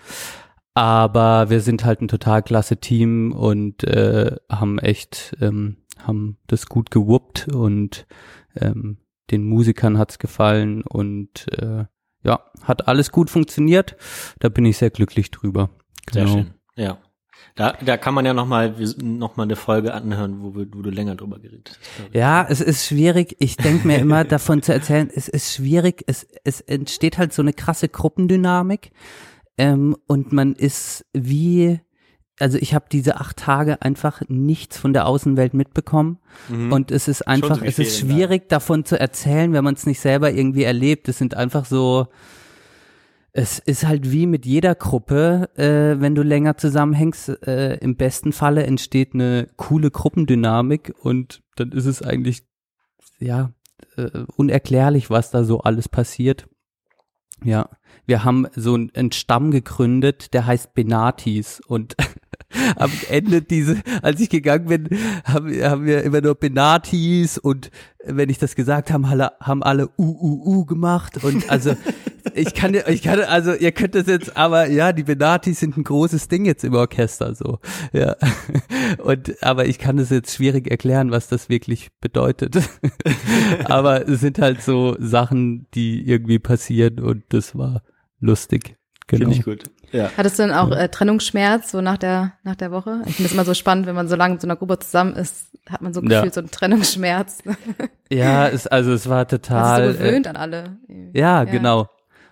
Aber 0.74 1.48
wir 1.48 1.60
sind 1.60 1.84
halt 1.84 2.02
ein 2.02 2.08
total 2.08 2.42
klasse 2.42 2.76
Team 2.76 3.32
und 3.32 3.84
äh, 3.84 4.36
haben 4.50 4.78
echt, 4.78 5.34
ähm, 5.40 5.78
haben 6.02 6.36
das 6.48 6.66
gut 6.66 6.90
gewuppt 6.90 7.48
und 7.48 8.06
ähm, 8.54 8.98
den 9.30 9.44
Musikern 9.44 9.96
hat's 9.98 10.18
gefallen 10.18 10.82
und 10.82 11.50
äh, 11.52 11.86
ja, 12.26 12.40
hat 12.62 12.88
alles 12.88 13.10
gut 13.12 13.30
funktioniert. 13.30 13.96
Da 14.40 14.48
bin 14.48 14.64
ich 14.64 14.76
sehr 14.78 14.90
glücklich 14.90 15.30
drüber. 15.30 15.70
Sehr 16.12 16.24
Genau. 16.24 16.36
schön. 16.36 16.54
Ja. 16.76 16.98
Da, 17.54 17.72
da 17.72 17.96
kann 17.96 18.12
man 18.12 18.26
ja 18.26 18.34
nochmal 18.34 18.74
noch 19.00 19.36
mal 19.36 19.44
eine 19.44 19.56
Folge 19.56 19.94
anhören, 19.94 20.42
wo, 20.42 20.54
wo 20.54 20.82
du 20.82 20.90
länger 20.90 21.14
drüber 21.16 21.38
geredet 21.38 21.70
hast. 21.78 22.14
Ja, 22.14 22.46
es 22.48 22.60
ist 22.60 22.86
schwierig. 22.86 23.36
Ich 23.38 23.56
denke 23.56 23.86
mir 23.86 23.98
immer 23.98 24.24
davon 24.34 24.60
zu 24.62 24.72
erzählen, 24.74 25.10
es 25.14 25.28
ist 25.28 25.54
schwierig. 25.54 26.02
Es, 26.06 26.26
es 26.44 26.60
entsteht 26.60 27.16
halt 27.16 27.32
so 27.32 27.40
eine 27.42 27.54
krasse 27.54 27.88
Gruppendynamik. 27.88 28.90
Ähm, 29.58 29.96
und 30.06 30.32
man 30.32 30.52
ist 30.54 31.06
wie, 31.14 31.80
also 32.38 32.58
ich 32.58 32.74
habe 32.74 32.86
diese 32.90 33.16
acht 33.16 33.36
Tage 33.38 33.80
einfach 33.82 34.22
nichts 34.28 34.76
von 34.78 34.92
der 34.92 35.06
Außenwelt 35.06 35.54
mitbekommen. 35.54 36.18
Mhm. 36.48 36.72
Und 36.72 36.90
es 36.90 37.08
ist 37.08 37.26
einfach, 37.26 37.58
so 37.58 37.64
es 37.64 37.78
ist 37.78 37.98
schwierig 37.98 38.48
davon 38.48 38.84
zu 38.84 38.98
erzählen, 38.98 39.52
wenn 39.52 39.64
man 39.64 39.74
es 39.74 39.86
nicht 39.86 40.00
selber 40.00 40.32
irgendwie 40.32 40.64
erlebt. 40.64 41.08
Es 41.08 41.18
sind 41.18 41.34
einfach 41.34 41.64
so, 41.64 42.08
es 43.32 43.58
ist 43.58 43.86
halt 43.86 44.10
wie 44.10 44.26
mit 44.26 44.44
jeder 44.44 44.74
Gruppe, 44.74 45.50
äh, 45.56 46.00
wenn 46.00 46.14
du 46.14 46.22
länger 46.22 46.56
zusammenhängst, 46.56 47.46
äh, 47.46 47.76
im 47.76 47.96
besten 47.96 48.32
Falle 48.32 48.64
entsteht 48.64 49.14
eine 49.14 49.48
coole 49.56 49.90
Gruppendynamik 49.90 50.94
und 51.00 51.42
dann 51.56 51.72
ist 51.72 51.86
es 51.86 52.02
eigentlich, 52.02 52.46
ja, 53.18 53.50
äh, 53.96 54.24
unerklärlich, 54.36 55.10
was 55.10 55.30
da 55.30 55.44
so 55.44 55.60
alles 55.60 55.88
passiert. 55.88 56.48
Ja, 57.44 57.68
wir 58.06 58.24
haben 58.24 58.46
so 58.54 58.74
einen 58.74 59.12
Stamm 59.12 59.50
gegründet, 59.50 60.32
der 60.32 60.46
heißt 60.46 60.74
Benatis 60.74 61.60
und 61.60 61.94
am 62.76 62.90
Ende 63.10 63.42
diese, 63.42 63.76
als 64.02 64.20
ich 64.20 64.28
gegangen 64.28 64.66
bin, 64.66 64.88
haben, 65.24 65.50
haben 65.62 65.86
wir 65.86 66.02
immer 66.02 66.20
nur 66.20 66.34
Benatis 66.34 67.38
und 67.38 67.70
wenn 68.04 68.28
ich 68.28 68.38
das 68.38 68.54
gesagt 68.54 68.92
habe, 68.92 69.06
alle, 69.08 69.32
haben 69.40 69.62
alle 69.62 69.88
U, 69.98 70.04
U, 70.04 70.42
U 70.44 70.64
gemacht 70.64 71.22
und 71.24 71.50
also 71.50 71.74
ich 72.34 72.54
kann, 72.54 72.76
ich 72.88 73.02
kann, 73.02 73.20
also 73.20 73.54
ihr 73.54 73.72
könnt 73.72 73.94
das 73.94 74.06
jetzt, 74.06 74.36
aber 74.36 74.68
ja, 74.68 74.92
die 74.92 75.02
Benatis 75.02 75.60
sind 75.60 75.76
ein 75.76 75.84
großes 75.84 76.28
Ding 76.28 76.44
jetzt 76.44 76.64
im 76.64 76.74
Orchester, 76.74 77.34
so, 77.34 77.58
ja. 77.92 78.16
Und, 79.02 79.42
aber 79.42 79.66
ich 79.66 79.78
kann 79.78 79.98
es 79.98 80.10
jetzt 80.10 80.34
schwierig 80.34 80.70
erklären, 80.70 81.10
was 81.10 81.28
das 81.28 81.48
wirklich 81.48 81.90
bedeutet. 82.00 82.56
aber 83.64 84.08
es 84.08 84.20
sind 84.20 84.38
halt 84.38 84.62
so 84.62 84.96
Sachen, 84.98 85.66
die 85.74 86.06
irgendwie 86.06 86.38
passieren 86.38 87.00
und 87.00 87.24
das 87.30 87.56
war 87.56 87.82
lustig. 88.20 88.76
Genau. 89.06 89.30
Finde 89.30 89.36
ich 89.36 89.44
gut. 89.44 89.64
Ja. 89.96 90.10
Hattest 90.16 90.38
du 90.38 90.42
denn 90.44 90.52
auch 90.52 90.70
äh, 90.70 90.88
Trennungsschmerz 90.88 91.70
so 91.70 91.80
nach 91.80 91.96
der 91.98 92.32
nach 92.44 92.54
der 92.56 92.70
Woche? 92.70 93.02
Ich 93.06 93.16
finde 93.16 93.26
es 93.28 93.32
immer 93.32 93.44
so 93.44 93.54
spannend, 93.54 93.86
wenn 93.86 93.94
man 93.94 94.08
so 94.08 94.16
lange 94.16 94.34
mit 94.34 94.40
so 94.42 94.46
einer 94.46 94.56
Gruppe 94.56 94.78
zusammen 94.78 95.14
ist, 95.16 95.48
hat 95.68 95.82
man 95.82 95.92
so 95.94 96.00
Ja. 96.02 96.08
gefühlt 96.20 96.34
so 96.34 96.40
einen 96.40 96.50
Trennungsschmerz. 96.50 97.42
Ja, 98.08 98.46
es, 98.46 98.68
also 98.68 98.92
es 98.92 99.08
war 99.08 99.26
total. 99.26 99.90
ist 99.90 99.98
so 99.98 100.04
gewöhnt 100.04 100.28
an 100.28 100.36
alle. 100.36 100.78
Äh, 100.88 101.18
ja, 101.18 101.42
genau. 101.42 101.88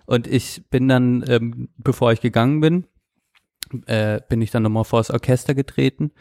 Und 0.06 0.28
ich 0.28 0.62
bin 0.70 0.86
dann, 0.86 1.24
ähm, 1.26 1.68
bevor 1.78 2.12
ich 2.12 2.20
gegangen 2.20 2.60
bin, 2.60 2.84
äh, 3.86 4.20
bin 4.28 4.40
ich 4.40 4.52
dann 4.52 4.62
nochmal 4.62 4.84
vors 4.84 5.10
Orchester 5.10 5.52
getreten. 5.54 6.12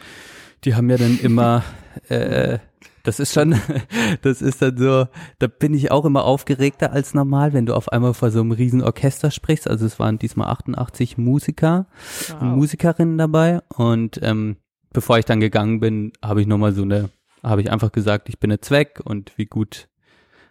Die 0.64 0.74
haben 0.74 0.90
ja 0.90 0.98
dann 0.98 1.20
immer, 1.20 1.64
äh, 2.10 2.58
das 3.04 3.20
ist 3.20 3.34
schon, 3.34 3.56
das 4.22 4.42
ist 4.42 4.62
dann 4.62 4.78
so, 4.78 5.08
da 5.40 5.48
bin 5.48 5.74
ich 5.74 5.92
auch 5.92 6.06
immer 6.06 6.24
aufgeregter 6.24 6.92
als 6.92 7.14
normal, 7.14 7.54
wenn 7.54 7.66
du 7.66 7.76
auf 7.76 7.90
einmal 7.92 8.14
vor 8.14 8.32
so 8.32 8.40
einem 8.42 8.52
riesen 8.52 8.82
Orchester 8.82 9.30
sprichst. 9.30 9.70
Also 9.70 9.86
es 9.86 10.00
waren 10.00 10.18
diesmal 10.20 10.48
88 10.50 11.18
Musiker 11.18 11.88
und 12.30 12.42
Wow. 12.42 12.56
Musikerinnen 12.56 13.18
dabei. 13.18 13.62
Und 13.76 14.20
ähm, 14.24 14.58
bevor 14.94 15.18
ich 15.20 15.26
dann 15.26 15.40
gegangen 15.40 15.80
bin, 15.80 16.14
habe 16.24 16.42
ich 16.42 16.48
nochmal 16.48 16.74
so 16.74 16.84
eine, 16.84 17.10
habe 17.44 17.62
ich 17.62 17.72
einfach 17.72 17.92
gesagt, 17.92 18.30
ich 18.30 18.40
bin 18.40 18.52
jetzt 18.52 18.72
weg 18.72 19.02
und 19.04 19.38
wie 19.38 19.46
gut, 19.46 19.90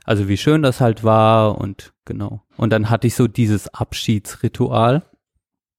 also 0.04 0.28
wie 0.28 0.36
schön 0.36 0.62
das 0.62 0.80
halt 0.80 1.04
war 1.04 1.58
und 1.58 1.94
genau. 2.04 2.42
Und 2.56 2.70
dann 2.70 2.90
hatte 2.90 3.06
ich 3.06 3.14
so 3.14 3.28
dieses 3.28 3.72
Abschiedsritual. 3.72 5.02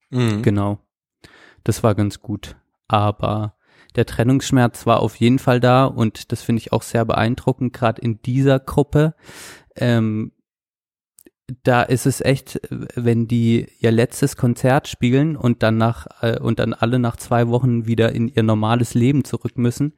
Mhm. 0.09 0.41
Genau. 0.41 0.79
Das 1.63 1.83
war 1.83 1.93
ganz 1.93 2.19
gut. 2.19 2.55
Aber 2.87 3.55
der 3.95 4.05
Trennungsschmerz 4.05 4.85
war 4.85 4.99
auf 4.99 5.15
jeden 5.15 5.39
Fall 5.39 5.59
da 5.59 5.85
und 5.85 6.31
das 6.31 6.41
finde 6.41 6.61
ich 6.61 6.71
auch 6.71 6.83
sehr 6.83 7.05
beeindruckend, 7.05 7.73
gerade 7.73 8.01
in 8.01 8.21
dieser 8.21 8.59
Gruppe. 8.59 9.15
Ähm, 9.75 10.31
da 11.63 11.83
ist 11.83 12.05
es 12.05 12.21
echt, 12.21 12.61
wenn 12.69 13.27
die 13.27 13.67
ihr 13.79 13.91
letztes 13.91 14.37
Konzert 14.37 14.87
spielen 14.87 15.35
und 15.35 15.61
dann 15.61 15.77
nach 15.77 16.07
äh, 16.21 16.39
und 16.39 16.59
dann 16.59 16.73
alle 16.73 16.99
nach 16.99 17.17
zwei 17.17 17.49
Wochen 17.49 17.85
wieder 17.85 18.13
in 18.13 18.29
ihr 18.29 18.43
normales 18.43 18.93
Leben 18.93 19.25
zurück 19.25 19.57
müssen, 19.57 19.93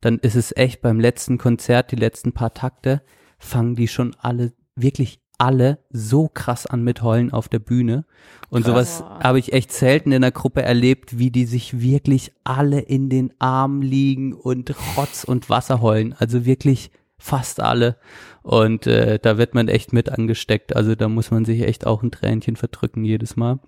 dann 0.00 0.18
ist 0.18 0.36
es 0.36 0.54
echt 0.56 0.82
beim 0.82 1.00
letzten 1.00 1.38
Konzert, 1.38 1.90
die 1.90 1.96
letzten 1.96 2.32
paar 2.32 2.52
Takte, 2.52 3.02
fangen 3.38 3.76
die 3.76 3.88
schon 3.88 4.14
alle, 4.18 4.52
wirklich 4.76 5.19
alle 5.40 5.78
so 5.90 6.28
krass 6.28 6.66
an 6.66 6.84
mit 6.84 7.02
Heulen 7.02 7.32
auf 7.32 7.48
der 7.48 7.60
Bühne. 7.60 8.04
Und 8.50 8.64
Krass. 8.64 8.98
sowas 8.98 9.04
habe 9.22 9.38
ich 9.38 9.52
echt 9.54 9.72
selten 9.72 10.12
in 10.12 10.20
der 10.20 10.32
Gruppe 10.32 10.62
erlebt, 10.62 11.18
wie 11.18 11.30
die 11.30 11.46
sich 11.46 11.80
wirklich 11.80 12.32
alle 12.44 12.80
in 12.80 13.08
den 13.08 13.32
Armen 13.38 13.80
liegen 13.80 14.34
und 14.34 14.74
Rotz 14.96 15.24
und 15.24 15.48
Wasser 15.48 15.80
heulen. 15.80 16.14
Also 16.18 16.44
wirklich 16.44 16.90
fast 17.16 17.60
alle. 17.60 17.96
Und 18.42 18.86
äh, 18.86 19.18
da 19.18 19.38
wird 19.38 19.54
man 19.54 19.68
echt 19.68 19.94
mit 19.94 20.10
angesteckt. 20.10 20.76
Also 20.76 20.94
da 20.94 21.08
muss 21.08 21.30
man 21.30 21.46
sich 21.46 21.62
echt 21.62 21.86
auch 21.86 22.02
ein 22.02 22.10
Tränchen 22.10 22.56
verdrücken 22.56 23.04
jedes 23.04 23.36
Mal. 23.36 23.60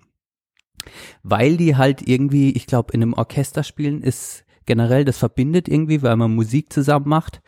Weil 1.23 1.57
die 1.57 1.75
halt 1.75 2.07
irgendwie, 2.07 2.51
ich 2.51 2.67
glaube, 2.67 2.93
in 2.93 3.01
einem 3.01 3.13
Orchester 3.13 3.63
spielen 3.63 4.03
ist 4.03 4.45
generell, 4.65 5.05
das 5.05 5.17
verbindet 5.17 5.67
irgendwie, 5.67 6.03
weil 6.03 6.17
man 6.17 6.35
Musik 6.35 6.71
zusammen 6.71 7.09
macht. 7.09 7.41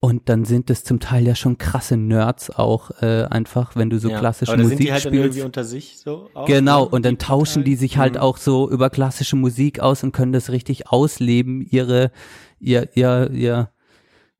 Und 0.00 0.28
dann 0.28 0.44
sind 0.44 0.70
es 0.70 0.84
zum 0.84 1.00
Teil 1.00 1.26
ja 1.26 1.34
schon 1.34 1.58
krasse 1.58 1.96
Nerds 1.96 2.50
auch 2.50 2.90
äh, 3.02 3.24
einfach, 3.24 3.74
wenn 3.74 3.90
du 3.90 3.98
so 3.98 4.10
Ja. 4.10 4.18
klassische 4.20 4.52
Aber 4.52 4.62
Musik 4.62 4.78
sind 4.78 4.86
die 4.86 4.92
halt 4.92 5.04
dann 5.04 5.12
spielst. 5.12 5.24
irgendwie 5.26 5.42
unter 5.44 5.64
sich 5.64 5.98
so 5.98 6.30
auch, 6.34 6.46
Genau, 6.46 6.84
ne? 6.84 6.88
und 6.90 7.04
dann 7.04 7.18
tauschen 7.18 7.64
die 7.64 7.74
sich 7.74 7.98
halt 7.98 8.14
Mhm. 8.14 8.20
auch 8.20 8.36
so 8.36 8.70
über 8.70 8.90
klassische 8.90 9.34
Musik 9.34 9.80
aus 9.80 10.04
und 10.04 10.12
können 10.12 10.32
das 10.32 10.50
richtig 10.50 10.86
ausleben, 10.88 11.62
ihre, 11.62 12.12
ihr, 12.60 12.88
ihr, 12.96 13.30
ihr, 13.32 13.72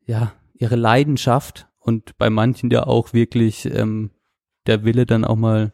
ja, 0.06 0.32
ihre 0.54 0.76
Leidenschaft 0.76 1.66
und 1.80 2.16
bei 2.18 2.30
manchen 2.30 2.70
ja 2.70 2.86
auch 2.86 3.12
wirklich, 3.12 3.64
ähm, 3.66 4.10
der 4.68 4.84
Wille 4.84 5.06
dann 5.06 5.24
auch 5.24 5.36
mal 5.36 5.72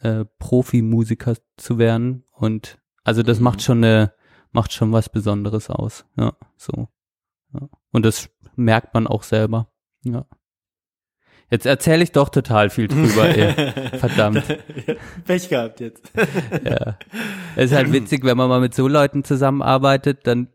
äh, 0.00 0.24
Profimusiker 0.40 1.34
zu 1.56 1.78
werden 1.78 2.24
und 2.32 2.78
also 3.04 3.22
das 3.22 3.38
Mhm. 3.38 3.44
macht 3.44 3.62
schon 3.62 3.84
eine 3.84 4.12
macht 4.50 4.72
schon 4.72 4.90
was 4.90 5.08
Besonderes 5.08 5.70
aus. 5.70 6.04
Ja, 6.16 6.32
so. 6.56 6.88
Ja. 7.52 7.68
Und 7.92 8.04
das 8.04 8.28
merkt 8.60 8.94
man 8.94 9.06
auch 9.06 9.22
selber. 9.22 9.70
Ja. 10.04 10.26
Jetzt 11.50 11.66
erzähle 11.66 12.04
ich 12.04 12.12
doch 12.12 12.28
total 12.28 12.70
viel 12.70 12.86
drüber, 12.86 13.28
ey. 13.28 13.52
Verdammt. 13.98 14.44
Pech 15.26 15.48
gehabt 15.48 15.80
jetzt. 15.80 16.10
Ja. 16.64 16.96
Es 17.56 17.70
ist 17.70 17.76
halt 17.76 17.92
witzig, 17.92 18.24
wenn 18.24 18.36
man 18.36 18.48
mal 18.48 18.60
mit 18.60 18.74
so 18.74 18.86
Leuten 18.86 19.24
zusammenarbeitet, 19.24 20.26
dann 20.26 20.48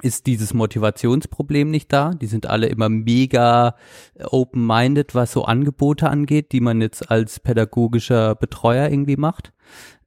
ist 0.00 0.26
dieses 0.26 0.54
Motivationsproblem 0.54 1.70
nicht 1.70 1.92
da. 1.92 2.14
Die 2.14 2.26
sind 2.26 2.46
alle 2.46 2.68
immer 2.68 2.88
mega 2.88 3.74
open-minded, 4.18 5.14
was 5.14 5.32
so 5.32 5.44
Angebote 5.44 6.08
angeht, 6.08 6.52
die 6.52 6.60
man 6.60 6.80
jetzt 6.80 7.10
als 7.10 7.40
pädagogischer 7.40 8.34
Betreuer 8.34 8.88
irgendwie 8.88 9.16
macht. 9.16 9.52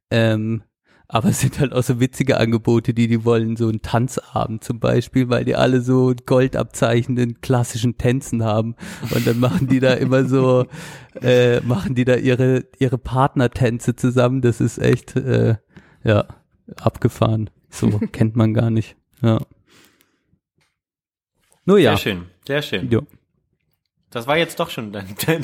Ähm, 0.10 0.64
aber 1.14 1.28
es 1.28 1.42
sind 1.42 1.60
halt 1.60 1.74
auch 1.74 1.84
so 1.84 2.00
witzige 2.00 2.38
Angebote, 2.38 2.94
die 2.94 3.10
die 3.10 3.26
wollen, 3.26 3.58
so 3.58 3.68
einen 3.68 3.82
Tanzabend 3.82 4.64
zum 4.64 4.80
Beispiel, 4.80 5.28
weil 5.28 5.44
die 5.44 5.56
alle 5.56 5.82
so 5.82 6.14
Goldabzeichen 6.26 7.18
in 7.18 7.42
klassischen 7.42 7.98
Tänzen 7.98 8.46
haben. 8.46 8.76
Und 9.14 9.28
dann 9.28 9.38
machen 9.38 9.68
die 9.68 9.82
da 9.82 9.94
immer 9.96 10.24
so, 10.24 10.68
äh, 11.22 11.60
machen 11.62 11.96
die 11.96 12.06
da 12.06 12.16
ihre, 12.16 12.64
ihre 12.80 12.98
Partnertänze 12.98 13.98
zusammen. 13.98 14.40
Das 14.40 14.62
ist 14.62 14.78
echt, 14.78 15.18
äh, 15.18 15.58
ja, 16.06 16.28
abgefahren. 16.78 17.50
So 17.70 17.90
kennt 18.14 18.38
man 18.38 18.54
gar 18.54 18.70
nicht. 18.70 18.96
Ja. 19.22 19.42
Nur 21.66 21.78
ja. 21.78 21.98
Sehr 21.98 21.98
schön, 21.98 22.26
sehr 22.48 22.62
schön. 22.62 22.90
Jo. 22.90 23.02
Das 24.12 24.28
war 24.28 24.38
jetzt 24.38 24.60
doch 24.60 24.70
schon 24.70 24.92
dein, 24.92 25.08
dein, 25.26 25.42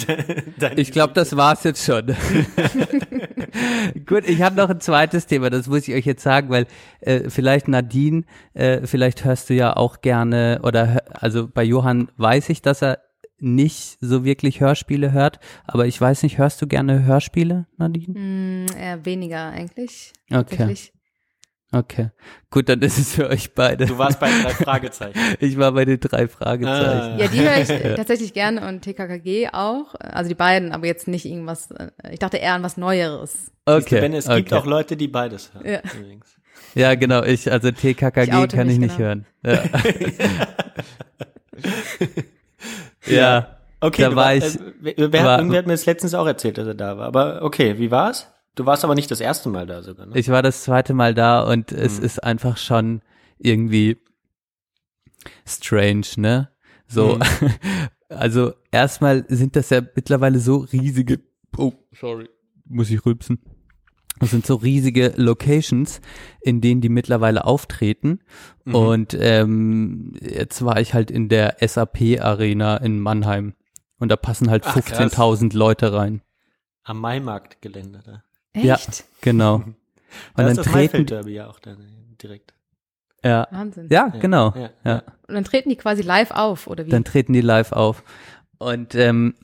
dein 0.60 0.78
Ich 0.78 0.92
glaube, 0.92 1.14
das 1.14 1.36
war's 1.36 1.64
jetzt 1.64 1.84
schon. 1.84 2.08
Gut, 4.06 4.28
ich 4.28 4.42
habe 4.42 4.56
noch 4.58 4.70
ein 4.70 4.82
zweites 4.82 5.26
Thema, 5.26 5.50
das 5.50 5.68
muss 5.68 5.88
ich 5.88 5.96
euch 5.96 6.06
jetzt 6.06 6.22
sagen, 6.22 6.50
weil 6.50 6.68
äh, 7.00 7.30
vielleicht 7.30 7.70
Nadine, 7.70 8.24
äh, 8.54 8.86
vielleicht 8.86 9.24
hörst 9.24 9.50
du 9.50 9.54
ja 9.54 9.76
auch 9.76 10.02
gerne, 10.02 10.60
oder 10.64 11.02
also 11.14 11.48
bei 11.48 11.64
Johann 11.64 12.10
weiß 12.18 12.50
ich, 12.50 12.62
dass 12.62 12.84
er 12.84 13.00
nicht 13.40 13.98
so 14.02 14.26
wirklich 14.26 14.60
Hörspiele 14.60 15.12
hört, 15.14 15.40
aber 15.66 15.86
ich 15.86 16.00
weiß 16.00 16.24
nicht, 16.24 16.38
hörst 16.38 16.62
du 16.62 16.68
gerne 16.68 17.04
Hörspiele, 17.06 17.68
Nadine? 17.78 18.14
Hm, 18.14 18.66
eher 18.78 19.06
weniger 19.06 19.50
eigentlich. 19.50 20.12
Okay. 20.32 20.76
Okay. 21.74 22.10
Gut, 22.50 22.70
dann 22.70 22.82
ist 22.82 22.98
es 22.98 23.14
für 23.14 23.28
euch 23.30 23.54
beide. 23.54 23.86
Du 23.86 23.98
warst 23.98 24.20
bei 24.20 24.30
drei 24.30 24.50
Fragezeichen. 24.64 25.20
Ich 25.40 25.58
war 25.58 25.72
bei 25.74 25.86
den 25.86 26.00
drei 26.00 26.28
Fragezeichen. 26.28 27.14
Ah. 27.14 27.18
Ja, 27.18 27.28
die 27.28 27.40
höre 27.42 27.58
ich 27.58 27.68
tatsächlich 27.96 28.34
gerne 28.34 28.68
und 28.68 28.82
TKKG 28.82 29.50
auch. 29.54 29.96
Also 30.00 30.30
die 30.30 30.36
beiden, 30.36 30.72
aber 30.72 30.86
jetzt 30.88 31.08
nicht 31.08 31.26
irgendwas. 31.26 31.72
äh, 31.72 31.90
Ich 32.12 32.20
dachte 32.20 32.38
eher 32.38 32.54
an 32.54 32.64
was 32.64 32.78
Neueres. 32.78 33.52
Okay, 33.66 34.00
Ben, 34.02 34.14
es 34.14 34.28
gibt 34.28 34.52
okay. 34.54 34.56
auch 34.62 34.66
Leute, 34.66 34.96
die 34.98 35.08
beides 35.08 35.52
hören. 35.54 35.66
Ja. 35.68 35.80
Übrigens. 35.94 36.36
Ja, 36.74 36.96
genau, 36.96 37.24
ich, 37.24 37.52
also 37.52 37.72
TKKG 37.72 38.44
Ich 38.44 38.50
kann 38.50 38.70
ich 38.70 38.78
nicht 38.78 38.98
genau. 38.98 39.10
hören. 39.10 39.26
Ja. 39.44 39.64
ja. 43.08 43.48
Okay, 43.80 44.02
Da 44.04 44.10
war 44.10 44.16
war, 44.16 44.36
ich- 44.36 44.44
äh, 44.56 44.60
wer, 44.80 44.94
wer, 44.98 45.24
war- 45.24 45.38
irgendwer 45.38 45.60
hat 45.60 45.68
mir 45.68 45.74
das 45.74 45.86
letztens 45.86 46.14
auch 46.16 46.26
erzählt, 46.26 46.58
dass 46.58 46.66
er 46.68 46.74
da 46.74 46.98
war. 46.98 47.06
Aber 47.08 47.42
okay, 47.44 47.78
wie 47.78 47.92
war's? 47.92 48.28
Du 48.58 48.66
warst 48.66 48.84
aber 48.84 48.96
nicht 48.96 49.10
das 49.12 49.22
erste 49.22 49.50
Mal 49.50 49.66
da 49.68 49.84
sogar, 49.84 50.08
ne? 50.08 50.18
Ich 50.18 50.30
war 50.30 50.42
das 50.42 50.64
zweite 50.64 50.94
Mal 50.94 51.14
da 51.14 51.42
und 51.44 51.72
es 51.72 52.00
Mhm. 52.00 52.06
ist 52.06 52.24
einfach 52.24 52.58
schon 52.58 53.02
irgendwie 53.38 53.98
strange, 55.46 56.08
ne? 56.18 56.50
So, 56.88 57.16
Mhm. 57.16 57.22
also 58.10 58.54
erstmal 58.72 59.26
sind 59.28 59.56
das 59.56 59.70
ja 59.70 59.82
mittlerweile 59.96 60.40
so 60.40 60.58
riesige, 60.58 61.20
oh, 61.58 61.74
sorry, 61.94 62.30
muss 62.66 62.90
ich 62.90 63.06
rülpsen. 63.06 63.40
Das 64.20 64.32
sind 64.32 64.48
so 64.48 64.56
riesige 64.56 65.14
Locations, 65.18 66.02
in 66.42 66.60
denen 66.60 66.82
die 66.82 66.90
mittlerweile 66.90 67.46
auftreten. 67.46 68.22
Mhm. 68.66 68.74
Und 68.76 69.18
ähm, 69.20 70.14
jetzt 70.20 70.66
war 70.66 70.80
ich 70.80 70.96
halt 70.96 71.12
in 71.12 71.30
der 71.30 71.58
SAP 71.62 72.20
Arena 72.20 72.78
in 72.78 73.00
Mannheim. 73.00 73.54
Und 74.00 74.10
da 74.10 74.16
passen 74.16 74.50
halt 74.50 74.64
Ach, 74.66 74.74
krass. 74.74 75.14
15.000 75.14 75.56
Leute 75.56 75.94
rein. 75.94 76.24
Am 76.84 77.00
Maimarktgelände 77.00 78.02
da. 78.04 78.24
Echt? 78.58 79.00
Ja. 79.00 79.06
Genau. 79.22 79.56
Und 79.56 79.76
Da 80.36 80.44
dann 80.44 80.52
ist 80.52 80.58
das 80.58 80.68
treten, 80.68 81.28
ja 81.30 81.48
auch 81.48 81.60
dann 81.60 81.78
direkt. 82.22 82.54
ja, 83.24 83.48
Wahnsinn. 83.52 83.88
ja, 83.90 84.08
genau. 84.08 84.54
Ja, 84.56 84.70
Ja. 84.84 85.04
Und 85.28 85.36
dann 85.36 85.44
treten 85.44 85.70
die 85.70 85.76
quasi 85.76 86.02
live 86.02 86.32
auf, 86.32 86.68
oder 86.68 86.86
wie? 86.86 86.90
Dann 86.90 87.04
treten 87.04 87.34
die 87.34 87.42
live 87.42 87.72
auf. 87.72 88.04
Und 88.58 88.96
ähm, 88.96 89.36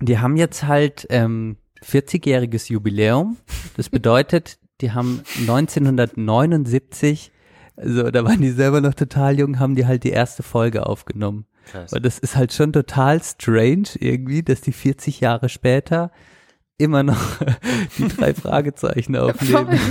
die 0.00 0.18
haben 0.18 0.36
jetzt 0.36 0.64
halt 0.64 1.06
ähm, 1.10 1.56
40-jähriges 1.84 2.70
Jubiläum. 2.72 3.36
Das 3.76 3.88
bedeutet, 3.90 4.58
die 4.80 4.92
haben 4.92 5.22
1979, 5.40 7.30
also 7.76 8.10
da 8.10 8.24
waren 8.24 8.40
die 8.40 8.50
selber 8.50 8.80
noch 8.80 8.94
total 8.94 9.38
jung, 9.38 9.58
haben 9.58 9.74
die 9.76 9.86
halt 9.86 10.04
die 10.04 10.10
erste 10.10 10.42
Folge 10.42 10.86
aufgenommen. 10.86 11.46
Krass. 11.70 11.92
Und 11.92 12.04
das 12.04 12.18
ist 12.18 12.36
halt 12.36 12.52
schon 12.52 12.72
total 12.72 13.22
strange 13.22 13.88
irgendwie, 13.98 14.42
dass 14.42 14.60
die 14.62 14.72
40 14.72 15.20
Jahre 15.20 15.48
später 15.48 16.10
immer 16.82 17.02
noch 17.02 17.38
die 17.98 18.08
drei 18.08 18.34
Fragezeichen 18.34 19.16
aufnehmen. 19.16 19.80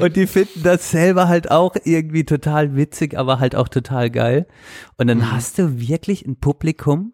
Und 0.00 0.16
die 0.16 0.26
finden 0.26 0.64
das 0.64 0.90
selber 0.90 1.28
halt 1.28 1.50
auch 1.50 1.76
irgendwie 1.84 2.24
total 2.24 2.74
witzig, 2.74 3.16
aber 3.16 3.38
halt 3.38 3.54
auch 3.54 3.68
total 3.68 4.10
geil. 4.10 4.48
Und 4.96 5.06
dann 5.06 5.30
hast 5.30 5.58
du 5.58 5.78
wirklich 5.78 6.26
ein 6.26 6.34
Publikum, 6.36 7.12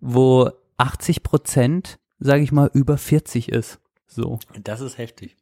wo 0.00 0.50
80 0.76 1.22
Prozent, 1.22 1.98
sage 2.18 2.42
ich 2.42 2.52
mal, 2.52 2.70
über 2.74 2.98
40 2.98 3.48
ist. 3.48 3.80
So. 4.06 4.38
Das 4.62 4.82
ist 4.82 4.98
heftig. 4.98 5.36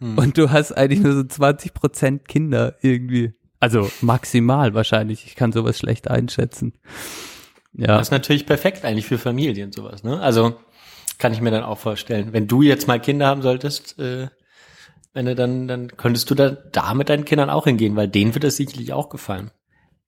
Und 0.00 0.36
du 0.36 0.50
hast 0.50 0.72
eigentlich 0.72 1.00
nur 1.00 1.12
so 1.12 1.22
20 1.22 1.74
Prozent 1.74 2.26
Kinder 2.26 2.74
irgendwie. 2.80 3.34
Also 3.60 3.88
maximal 4.00 4.74
wahrscheinlich. 4.74 5.26
Ich 5.26 5.36
kann 5.36 5.52
sowas 5.52 5.78
schlecht 5.78 6.10
einschätzen. 6.10 6.72
Ja. 7.74 7.98
Das 7.98 8.08
ist 8.08 8.10
natürlich 8.10 8.46
perfekt 8.46 8.84
eigentlich 8.84 9.06
für 9.06 9.18
Familien 9.18 9.72
sowas, 9.72 10.02
ne? 10.02 10.20
Also 10.20 10.56
kann 11.18 11.32
ich 11.32 11.40
mir 11.40 11.50
dann 11.50 11.62
auch 11.62 11.78
vorstellen. 11.78 12.32
Wenn 12.32 12.48
du 12.48 12.62
jetzt 12.62 12.88
mal 12.88 13.00
Kinder 13.00 13.26
haben 13.26 13.42
solltest, 13.42 13.98
äh, 13.98 14.28
wenn 15.14 15.26
du 15.26 15.34
dann, 15.34 15.68
dann 15.68 15.96
könntest 15.96 16.30
du 16.30 16.34
da, 16.34 16.50
da 16.50 16.94
mit 16.94 17.08
deinen 17.08 17.24
Kindern 17.24 17.50
auch 17.50 17.64
hingehen, 17.64 17.96
weil 17.96 18.08
denen 18.08 18.34
wird 18.34 18.44
es 18.44 18.56
sicherlich 18.56 18.92
auch 18.92 19.08
gefallen. 19.08 19.50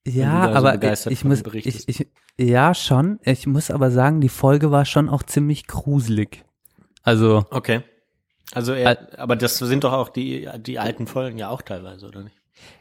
Ja, 0.06 0.44
so 0.44 0.58
aber 0.58 0.82
ich 1.10 1.20
von 1.20 1.28
muss, 1.28 1.42
ich, 1.54 1.88
ich, 1.88 2.06
ja 2.38 2.74
schon. 2.74 3.18
Ich 3.22 3.46
muss 3.46 3.70
aber 3.70 3.90
sagen, 3.90 4.20
die 4.20 4.28
Folge 4.28 4.70
war 4.70 4.84
schon 4.84 5.08
auch 5.08 5.22
ziemlich 5.22 5.66
gruselig. 5.66 6.44
Also, 7.02 7.44
Okay. 7.50 7.82
Also, 8.52 8.72
er, 8.72 9.18
aber 9.18 9.36
das 9.36 9.58
sind 9.58 9.84
doch 9.84 9.92
auch 9.92 10.10
die, 10.10 10.48
die 10.58 10.78
alten 10.78 11.06
Folgen 11.06 11.38
ja 11.38 11.48
auch 11.48 11.62
teilweise, 11.62 12.06
oder 12.06 12.22
nicht? 12.22 12.36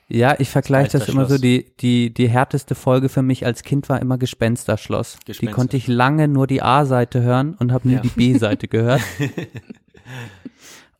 Ja, 0.07 0.35
ich 0.39 0.49
vergleiche 0.49 0.97
das 0.97 1.07
immer 1.09 1.25
so, 1.25 1.37
die, 1.37 1.75
die, 1.79 2.13
die 2.13 2.29
härteste 2.29 2.75
Folge 2.75 3.09
für 3.09 3.21
mich 3.21 3.45
als 3.45 3.63
Kind 3.63 3.89
war 3.89 4.01
immer 4.01 4.17
Gespensterschloss. 4.17 5.17
Die 5.21 5.25
Gespenster. 5.31 5.55
konnte 5.55 5.77
ich 5.77 5.87
lange 5.87 6.27
nur 6.27 6.47
die 6.47 6.61
A-Seite 6.61 7.21
hören 7.21 7.55
und 7.55 7.71
habe 7.71 7.87
nie 7.87 7.95
Ja. 7.95 8.01
die 8.01 8.09
B-Seite 8.09 8.67
gehört. 8.67 9.01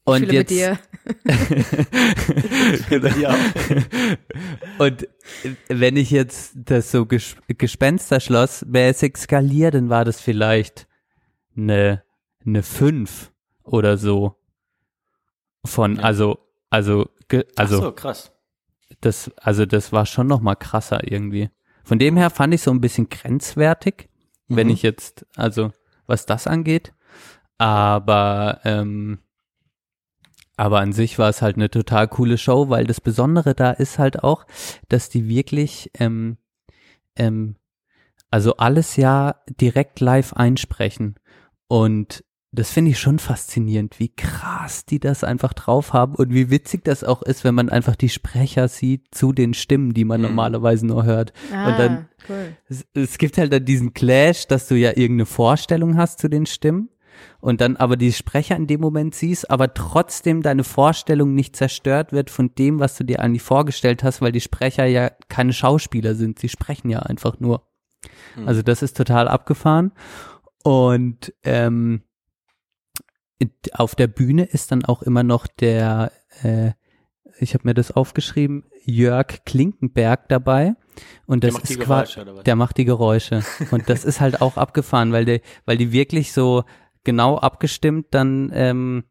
Und 0.05 0.21
mit 0.21 0.31
jetzt, 0.33 0.49
dir. 0.49 0.77
Und 4.77 5.07
wenn 5.69 5.95
ich 5.95 6.11
jetzt 6.11 6.53
das 6.55 6.91
so 6.91 7.05
Ges 7.05 7.37
Gespensterschloss 7.47 8.65
mäßig 8.65 9.15
skaliere, 9.17 9.71
dann 9.71 9.89
war 9.89 10.03
das 10.03 10.19
vielleicht 10.19 10.87
eine, 11.55 12.03
eine 12.45 12.63
5 12.63 13.31
oder 13.63 13.97
so. 13.97 14.35
Von, 15.63 15.95
Ja. 15.95 16.03
also, 16.03 16.39
also, 16.69 17.09
also, 17.55 17.77
Ach 17.77 17.83
so, 17.83 17.91
krass. 17.93 18.31
Das, 19.01 19.31
also 19.37 19.65
das 19.65 19.91
war 19.91 20.05
schon 20.05 20.27
noch 20.27 20.41
mal 20.41 20.55
krasser 20.55 21.09
irgendwie. 21.09 21.49
Von 21.83 21.99
dem 21.99 22.17
her 22.17 22.29
fand 22.29 22.53
ich 22.53 22.61
so 22.61 22.71
ein 22.71 22.81
bisschen 22.81 23.09
grenzwertig, 23.09 24.09
wenn 24.47 24.67
Mhm. 24.67 24.73
ich 24.73 24.81
jetzt, 24.83 25.25
also 25.35 25.71
was 26.07 26.25
das 26.25 26.47
angeht. 26.47 26.93
Aber, 27.57 28.59
ähm, 28.63 29.19
aber 30.55 30.79
an 30.79 30.93
sich 30.93 31.17
war 31.17 31.29
es 31.29 31.41
halt 31.41 31.55
eine 31.55 31.69
total 31.69 32.07
coole 32.07 32.37
Show, 32.37 32.69
weil 32.69 32.85
das 32.85 33.01
Besondere 33.01 33.55
da 33.55 33.71
ist 33.71 33.99
halt 33.99 34.23
auch, 34.23 34.45
dass 34.89 35.09
die 35.09 35.27
wirklich, 35.27 35.91
ähm, 35.99 36.37
ähm, 37.15 37.55
also 38.29 38.57
alles 38.57 38.95
ja 38.95 39.35
direkt 39.59 39.99
live 39.99 40.33
einsprechen. 40.33 41.15
Und 41.67 42.23
das 42.55 42.69
finde 42.71 42.91
ich 42.91 42.99
schon 42.99 43.19
faszinierend, 43.19 43.99
wie 43.99 44.09
krass 44.09 44.85
die 44.85 44.99
das 44.99 45.23
einfach 45.23 45.53
drauf 45.53 45.91
haben 45.93 46.15
und 46.15 46.33
wie 46.33 46.49
witzig 46.51 46.83
das 46.83 47.03
auch 47.03 47.21
ist, 47.23 47.43
wenn 47.43 47.55
man 47.55 47.69
einfach 47.69 47.95
die 47.95 48.09
Sprecher 48.09 48.67
sieht 48.67 49.13
zu 49.13 49.33
den 49.33 49.53
Stimmen, 49.53 49.93
die 49.93 50.05
man 50.05 50.21
Mhm. 50.21 50.27
normalerweise 50.27 50.85
nur 50.85 51.03
hört. 51.03 51.33
Ah, 51.51 51.71
und 51.71 51.79
dann- 51.79 52.09
cool. 52.29 52.55
Es, 52.69 52.85
es 52.93 53.17
gibt 53.17 53.37
halt 53.37 53.51
dann 53.51 53.65
diesen 53.65 53.93
Clash, 53.93 54.47
dass 54.47 54.67
du 54.67 54.75
ja 54.75 54.89
irgendeine 54.91 55.25
Vorstellung 55.25 55.97
hast 55.97 56.19
zu 56.19 56.29
den 56.29 56.45
Stimmen 56.45 56.89
und 57.41 57.59
dann 57.61 57.75
aber 57.77 57.97
die 57.97 58.13
Sprecher 58.13 58.55
in 58.55 58.67
dem 58.67 58.81
Moment 58.81 59.15
siehst, 59.15 59.49
aber 59.49 59.73
trotzdem 59.73 60.41
deine 60.41 60.63
Vorstellung 60.63 61.33
nicht 61.33 61.55
zerstört 61.55 62.11
wird 62.11 62.29
von 62.29 62.53
dem, 62.55 62.79
was 62.79 62.95
du 62.97 63.03
dir 63.03 63.19
eigentlich 63.19 63.41
vorgestellt 63.43 64.03
hast, 64.03 64.21
weil 64.21 64.31
die 64.31 64.41
Sprecher 64.41 64.85
ja 64.85 65.11
keine 65.27 65.53
Schauspieler 65.53 66.15
sind, 66.15 66.37
sie 66.39 66.49
sprechen 66.49 66.89
ja 66.89 66.99
einfach 66.99 67.39
nur. 67.39 67.67
Mhm. 68.35 68.47
Also 68.47 68.61
das 68.61 68.81
ist 68.83 68.95
total 68.95 69.27
abgefahren. 69.27 69.91
Und 70.63 71.33
ähm, 71.43 72.01
auf 73.73 73.95
der 73.95 74.07
Bühne 74.07 74.43
ist 74.43 74.71
dann 74.71 74.85
auch 74.85 75.01
immer 75.01 75.23
noch 75.23 75.47
der, 75.47 76.11
äh, 76.41 76.71
ich 77.39 77.53
habe 77.53 77.67
mir 77.67 77.73
das 77.73 77.91
aufgeschrieben, 77.91 78.65
Jörg 78.85 79.45
Klinkenberg 79.45 80.29
dabei. 80.29 80.75
Und 81.25 81.43
das 81.43 81.53
macht 81.53 81.69
die 81.69 81.73
ist 81.73 81.79
quasi, 81.79 82.13
Geräusche, 82.15 82.43
der 82.43 82.55
macht 82.55 82.77
die 82.77 82.85
Geräusche. 82.85 83.43
Und 83.71 83.89
das 83.89 84.05
ist 84.05 84.21
halt 84.21 84.41
auch 84.41 84.57
abgefahren, 84.57 85.11
weil 85.11 85.25
der, 85.25 85.41
weil 85.65 85.77
die 85.77 85.91
wirklich 85.91 86.33
so 86.33 86.63
genau 87.03 87.37
abgestimmt 87.37 88.07
dann 88.11 88.51
ähm, 88.53 89.03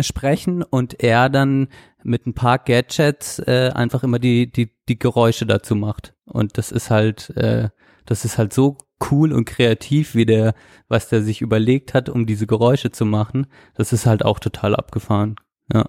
sprechen 0.00 0.62
und 0.62 1.02
er 1.02 1.28
dann 1.28 1.68
mit 2.02 2.26
ein 2.26 2.34
paar 2.34 2.58
Gadgets 2.58 3.38
äh, 3.38 3.70
einfach 3.74 4.02
immer 4.02 4.18
die, 4.18 4.50
die, 4.50 4.70
die 4.88 4.98
Geräusche 4.98 5.46
dazu 5.46 5.74
macht. 5.74 6.14
Und 6.24 6.58
das 6.58 6.72
ist 6.72 6.90
halt, 6.90 7.30
äh, 7.36 7.68
das 8.04 8.24
ist 8.24 8.38
halt 8.38 8.52
so 8.52 8.78
cool 9.10 9.32
und 9.32 9.44
kreativ, 9.44 10.14
wie 10.14 10.26
der, 10.26 10.54
was 10.88 11.08
der 11.08 11.22
sich 11.22 11.40
überlegt 11.40 11.94
hat, 11.94 12.08
um 12.08 12.26
diese 12.26 12.46
Geräusche 12.46 12.90
zu 12.90 13.04
machen. 13.04 13.46
Das 13.74 13.92
ist 13.92 14.06
halt 14.06 14.24
auch 14.24 14.38
total 14.38 14.74
abgefahren. 14.76 15.36
Ja. 15.72 15.84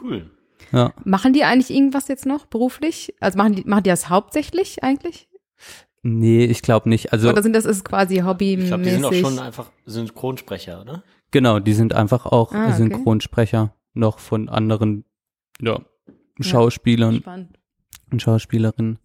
Cool. 0.00 0.30
Ja. 0.72 0.92
Machen 1.04 1.32
die 1.32 1.44
eigentlich 1.44 1.70
irgendwas 1.70 2.08
jetzt 2.08 2.26
noch 2.26 2.46
beruflich? 2.46 3.14
Also 3.20 3.38
machen 3.38 3.54
die, 3.54 3.64
machen 3.64 3.84
die 3.84 3.90
das 3.90 4.08
hauptsächlich 4.08 4.82
eigentlich? 4.82 5.28
Nee, 6.02 6.44
ich 6.44 6.62
glaube 6.62 6.88
nicht. 6.88 7.12
Also 7.12 7.30
Oder 7.30 7.42
sind 7.42 7.54
das 7.54 7.64
ist 7.64 7.84
quasi 7.84 8.18
hobbymäßig? 8.18 8.62
Ich 8.64 8.68
glaube, 8.68 8.82
die 8.84 8.90
sind 8.90 9.04
auch 9.04 9.14
schon 9.14 9.38
einfach 9.38 9.70
Synchronsprecher, 9.86 10.80
oder? 10.82 11.02
genau, 11.30 11.58
die 11.58 11.72
sind 11.72 11.94
einfach 11.94 12.26
auch 12.26 12.52
Ah, 12.52 12.66
okay. 12.66 12.76
Synchronsprecher 12.76 13.74
noch 13.94 14.18
von 14.18 14.48
anderen 14.48 15.04
ja, 15.60 15.80
Schauspielern 16.40 17.16
Spannend. 17.16 17.58
und 18.10 18.20
Schauspielerinnen. 18.22 18.98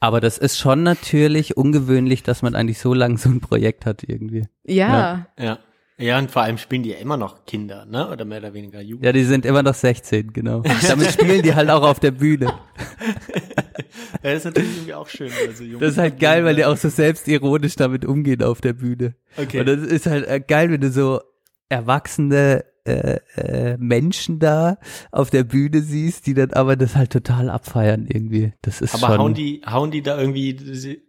Aber 0.00 0.20
das 0.20 0.38
ist 0.38 0.58
schon 0.58 0.82
natürlich 0.82 1.56
ungewöhnlich, 1.56 2.22
dass 2.22 2.42
man 2.42 2.54
eigentlich 2.54 2.78
so 2.78 2.94
lange 2.94 3.18
so 3.18 3.28
ein 3.28 3.40
Projekt 3.40 3.86
hat 3.86 4.02
irgendwie. 4.06 4.46
Ja. 4.64 5.26
Ja. 5.38 5.58
Ja, 5.96 6.18
und 6.18 6.28
vor 6.28 6.42
allem 6.42 6.58
spielen 6.58 6.82
die 6.82 6.90
ja 6.90 6.96
immer 6.96 7.16
noch 7.16 7.44
Kinder, 7.44 7.86
ne? 7.86 8.10
Oder 8.10 8.24
mehr 8.24 8.38
oder 8.38 8.52
weniger 8.52 8.80
Jugend. 8.80 9.04
Ja, 9.04 9.12
die 9.12 9.22
sind 9.22 9.46
immer 9.46 9.62
noch 9.62 9.74
16, 9.74 10.32
genau. 10.32 10.62
Damit 10.88 11.12
spielen 11.12 11.42
die 11.42 11.54
halt 11.54 11.70
auch 11.70 11.82
auf 11.84 12.00
der 12.00 12.10
Bühne. 12.10 12.52
Ja, 14.22 14.30
das 14.30 14.38
ist 14.38 14.44
natürlich 14.46 14.76
irgendwie 14.76 14.94
auch 14.94 15.08
schön. 15.08 15.30
Also 15.46 15.64
junge 15.64 15.80
Das 15.80 15.92
ist 15.92 15.98
halt 15.98 16.18
geil, 16.18 16.44
weil 16.44 16.56
die 16.56 16.64
auch 16.64 16.78
so 16.78 16.88
selbstironisch 16.88 17.76
damit 17.76 18.06
umgehen 18.06 18.42
auf 18.42 18.62
der 18.62 18.72
Bühne. 18.72 19.16
Okay. 19.36 19.60
Und 19.60 19.66
das 19.66 19.80
ist 19.80 20.06
halt 20.06 20.26
äh, 20.26 20.40
geil, 20.40 20.70
wenn 20.70 20.80
du 20.80 20.90
so 20.90 21.20
erwachsene 21.68 22.64
äh, 22.84 23.18
äh, 23.36 23.76
Menschen 23.78 24.38
da 24.38 24.76
auf 25.10 25.30
der 25.30 25.44
Bühne 25.44 25.80
siehst, 25.80 26.26
die 26.26 26.34
dann 26.34 26.52
aber 26.52 26.76
das 26.76 26.96
halt 26.96 27.10
total 27.12 27.48
abfeiern 27.50 28.06
irgendwie. 28.06 28.52
Das 28.62 28.80
ist 28.80 28.94
Aber 28.94 29.12
schon. 29.14 29.18
hauen 29.18 29.34
die, 29.34 29.62
hauen 29.66 29.90
die 29.90 30.02
da 30.02 30.18
irgendwie 30.20 30.56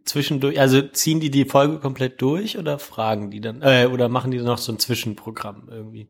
zwischendurch, 0.05 0.59
also 0.59 0.81
ziehen 0.81 1.19
die 1.19 1.31
die 1.31 1.45
Folge 1.45 1.79
komplett 1.79 2.21
durch 2.21 2.57
oder 2.57 2.79
fragen 2.79 3.29
die 3.31 3.41
dann, 3.41 3.61
äh, 3.61 3.87
oder 3.91 4.07
machen 4.09 4.31
die 4.31 4.37
noch 4.39 4.57
so 4.57 4.71
ein 4.71 4.79
Zwischenprogramm 4.79 5.67
irgendwie? 5.69 6.09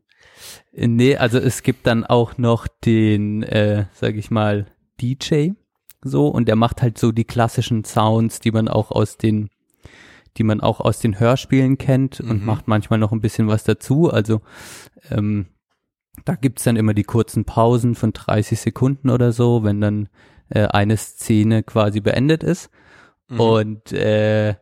Nee, 0.72 1.16
also 1.16 1.38
es 1.38 1.62
gibt 1.62 1.86
dann 1.86 2.04
auch 2.04 2.38
noch 2.38 2.68
den, 2.68 3.42
äh, 3.42 3.86
sag 3.94 4.14
ich 4.16 4.30
mal, 4.30 4.66
DJ 5.00 5.50
so 6.02 6.28
und 6.28 6.46
der 6.46 6.56
macht 6.56 6.82
halt 6.82 6.98
so 6.98 7.10
die 7.10 7.24
klassischen 7.24 7.84
Sounds, 7.84 8.38
die 8.40 8.52
man 8.52 8.68
auch 8.68 8.90
aus 8.90 9.16
den 9.16 9.48
die 10.38 10.44
man 10.44 10.60
auch 10.60 10.80
aus 10.80 10.98
den 10.98 11.18
Hörspielen 11.18 11.78
kennt 11.78 12.20
und 12.20 12.40
Mhm. 12.40 12.44
macht 12.44 12.68
manchmal 12.68 12.98
noch 12.98 13.10
ein 13.10 13.22
bisschen 13.22 13.48
was 13.48 13.64
dazu. 13.64 14.10
Also 14.10 14.42
ähm, 15.10 15.46
da 16.24 16.34
gibt's 16.34 16.64
dann 16.64 16.76
immer 16.76 16.94
die 16.94 17.04
kurzen 17.04 17.44
Pausen 17.44 17.94
von 17.94 18.12
30 18.12 18.60
Sekunden 18.60 19.10
oder 19.10 19.32
so, 19.32 19.64
wenn 19.64 19.80
dann 19.80 20.08
äh, 20.48 20.66
eine 20.66 20.96
Szene 20.96 21.62
quasi 21.62 22.00
beendet 22.00 22.42
ist. 22.42 22.70
Mhm. 23.28 23.40
Und 23.40 23.92
äh, 23.92 24.54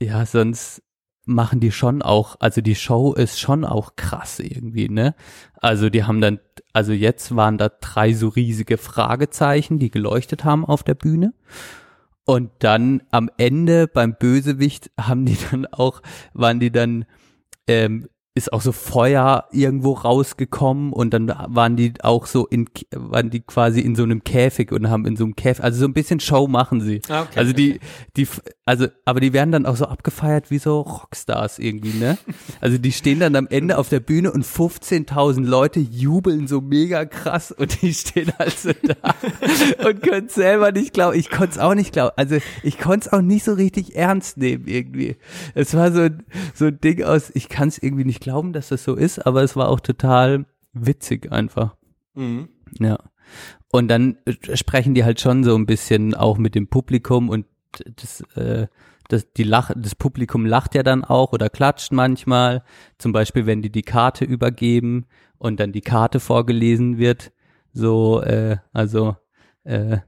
ja, 0.00 0.26
sonst 0.26 0.82
machen 1.26 1.58
die 1.58 1.72
schon 1.72 2.02
auch, 2.02 2.36
also 2.38 2.60
die 2.60 2.76
Show 2.76 3.12
ist 3.12 3.40
schon 3.40 3.64
auch 3.64 3.96
krass 3.96 4.38
irgendwie, 4.38 4.88
ne? 4.88 5.14
Also 5.60 5.90
die 5.90 6.04
haben 6.04 6.20
dann, 6.20 6.38
also 6.72 6.92
jetzt 6.92 7.34
waren 7.34 7.58
da 7.58 7.68
drei 7.68 8.12
so 8.12 8.28
riesige 8.28 8.78
Fragezeichen, 8.78 9.78
die 9.80 9.90
geleuchtet 9.90 10.44
haben 10.44 10.64
auf 10.64 10.84
der 10.84 10.94
Bühne. 10.94 11.34
Und 12.24 12.50
dann 12.60 13.02
am 13.10 13.30
Ende 13.38 13.88
beim 13.88 14.14
Bösewicht 14.16 14.90
haben 14.98 15.26
die 15.26 15.38
dann 15.50 15.66
auch, 15.66 16.00
waren 16.32 16.60
die 16.60 16.70
dann, 16.70 17.06
ähm, 17.66 18.08
ist 18.36 18.52
auch 18.52 18.60
so 18.60 18.70
Feuer 18.70 19.46
irgendwo 19.50 19.94
rausgekommen 19.94 20.92
und 20.92 21.14
dann 21.14 21.28
waren 21.28 21.74
die 21.76 21.94
auch 22.02 22.26
so 22.26 22.46
in, 22.46 22.68
waren 22.94 23.30
die 23.30 23.40
quasi 23.40 23.80
in 23.80 23.96
so 23.96 24.02
einem 24.02 24.24
Käfig 24.24 24.72
und 24.72 24.90
haben 24.90 25.06
in 25.06 25.16
so 25.16 25.24
einem 25.24 25.36
Käfig, 25.36 25.64
also 25.64 25.80
so 25.80 25.86
ein 25.86 25.94
bisschen 25.94 26.20
Show 26.20 26.46
machen 26.46 26.82
sie. 26.82 27.00
Ah, 27.08 27.22
okay. 27.22 27.38
Also 27.38 27.54
die, 27.54 27.80
die, 28.18 28.28
also, 28.66 28.88
aber 29.06 29.20
die 29.20 29.32
werden 29.32 29.52
dann 29.52 29.64
auch 29.64 29.76
so 29.76 29.86
abgefeiert 29.86 30.50
wie 30.50 30.58
so 30.58 30.80
Rockstars 30.80 31.58
irgendwie, 31.58 31.98
ne? 31.98 32.18
Also 32.60 32.78
die 32.78 32.92
stehen 32.92 33.20
dann 33.20 33.36
am 33.36 33.46
Ende 33.48 33.78
auf 33.78 33.88
der 33.88 34.00
Bühne 34.00 34.32
und 34.32 34.44
15.000 34.44 35.44
Leute 35.44 35.80
jubeln 35.80 36.46
so 36.46 36.60
mega 36.60 37.04
krass 37.04 37.52
und 37.52 37.80
die 37.80 37.94
stehen 37.94 38.32
also 38.38 38.70
da 38.82 39.14
und 39.88 40.02
können 40.02 40.28
selber 40.28 40.72
nicht 40.72 40.92
glauben. 40.92 41.18
Ich 41.18 41.30
konnte 41.30 41.52
es 41.52 41.58
auch 41.58 41.74
nicht 41.74 41.92
glauben. 41.92 42.12
Also 42.16 42.36
ich 42.62 42.78
konnte 42.78 43.06
es 43.06 43.12
auch 43.12 43.22
nicht 43.22 43.44
so 43.44 43.54
richtig 43.54 43.96
ernst 43.96 44.36
nehmen 44.36 44.66
irgendwie. 44.66 45.16
Es 45.54 45.74
war 45.74 45.90
so, 45.92 46.08
so 46.54 46.66
ein 46.66 46.80
Ding 46.80 47.02
aus, 47.02 47.30
ich 47.34 47.48
kann 47.48 47.68
es 47.68 47.78
irgendwie 47.78 48.04
nicht 48.04 48.25
glauben, 48.26 48.52
dass 48.52 48.70
das 48.70 48.82
so 48.82 48.96
ist, 48.96 49.24
aber 49.24 49.44
es 49.44 49.54
war 49.54 49.68
auch 49.68 49.78
total 49.78 50.46
witzig 50.72 51.30
einfach. 51.30 51.76
Mhm. 52.14 52.48
Ja. 52.80 52.98
Und 53.70 53.86
dann 53.86 54.18
äh, 54.24 54.56
sprechen 54.56 54.94
die 54.94 55.04
halt 55.04 55.20
schon 55.20 55.44
so 55.44 55.54
ein 55.54 55.64
bisschen 55.64 56.12
auch 56.14 56.36
mit 56.36 56.56
dem 56.56 56.66
Publikum 56.66 57.28
und 57.28 57.46
das, 57.84 58.22
äh, 58.34 58.66
das, 59.08 59.32
die 59.32 59.44
Lach, 59.44 59.70
das 59.76 59.94
Publikum 59.94 60.44
lacht 60.44 60.74
ja 60.74 60.82
dann 60.82 61.04
auch 61.04 61.32
oder 61.32 61.48
klatscht 61.48 61.92
manchmal. 61.92 62.64
Zum 62.98 63.12
Beispiel, 63.12 63.46
wenn 63.46 63.62
die 63.62 63.70
die 63.70 63.82
Karte 63.82 64.24
übergeben 64.24 65.06
und 65.38 65.60
dann 65.60 65.70
die 65.70 65.82
Karte 65.82 66.18
vorgelesen 66.18 66.98
wird. 66.98 67.30
So, 67.72 68.22
äh, 68.22 68.56
also 68.72 69.14
äh, 69.62 69.98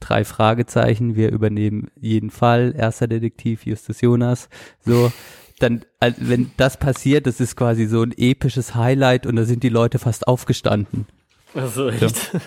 drei 0.00 0.24
Fragezeichen, 0.24 1.14
wir 1.14 1.30
übernehmen 1.30 1.92
jeden 1.94 2.30
Fall. 2.30 2.74
Erster 2.76 3.06
Detektiv 3.06 3.64
Justus 3.64 4.00
Jonas. 4.00 4.48
So, 4.80 5.12
dann, 5.62 5.84
wenn 6.18 6.50
das 6.56 6.78
passiert, 6.78 7.26
das 7.26 7.40
ist 7.40 7.56
quasi 7.56 7.86
so 7.86 8.02
ein 8.02 8.12
episches 8.16 8.74
Highlight 8.74 9.26
und 9.26 9.36
da 9.36 9.44
sind 9.44 9.62
die 9.62 9.68
Leute 9.68 9.98
fast 9.98 10.26
aufgestanden. 10.26 11.06
Also 11.54 11.88
echt. 11.88 12.30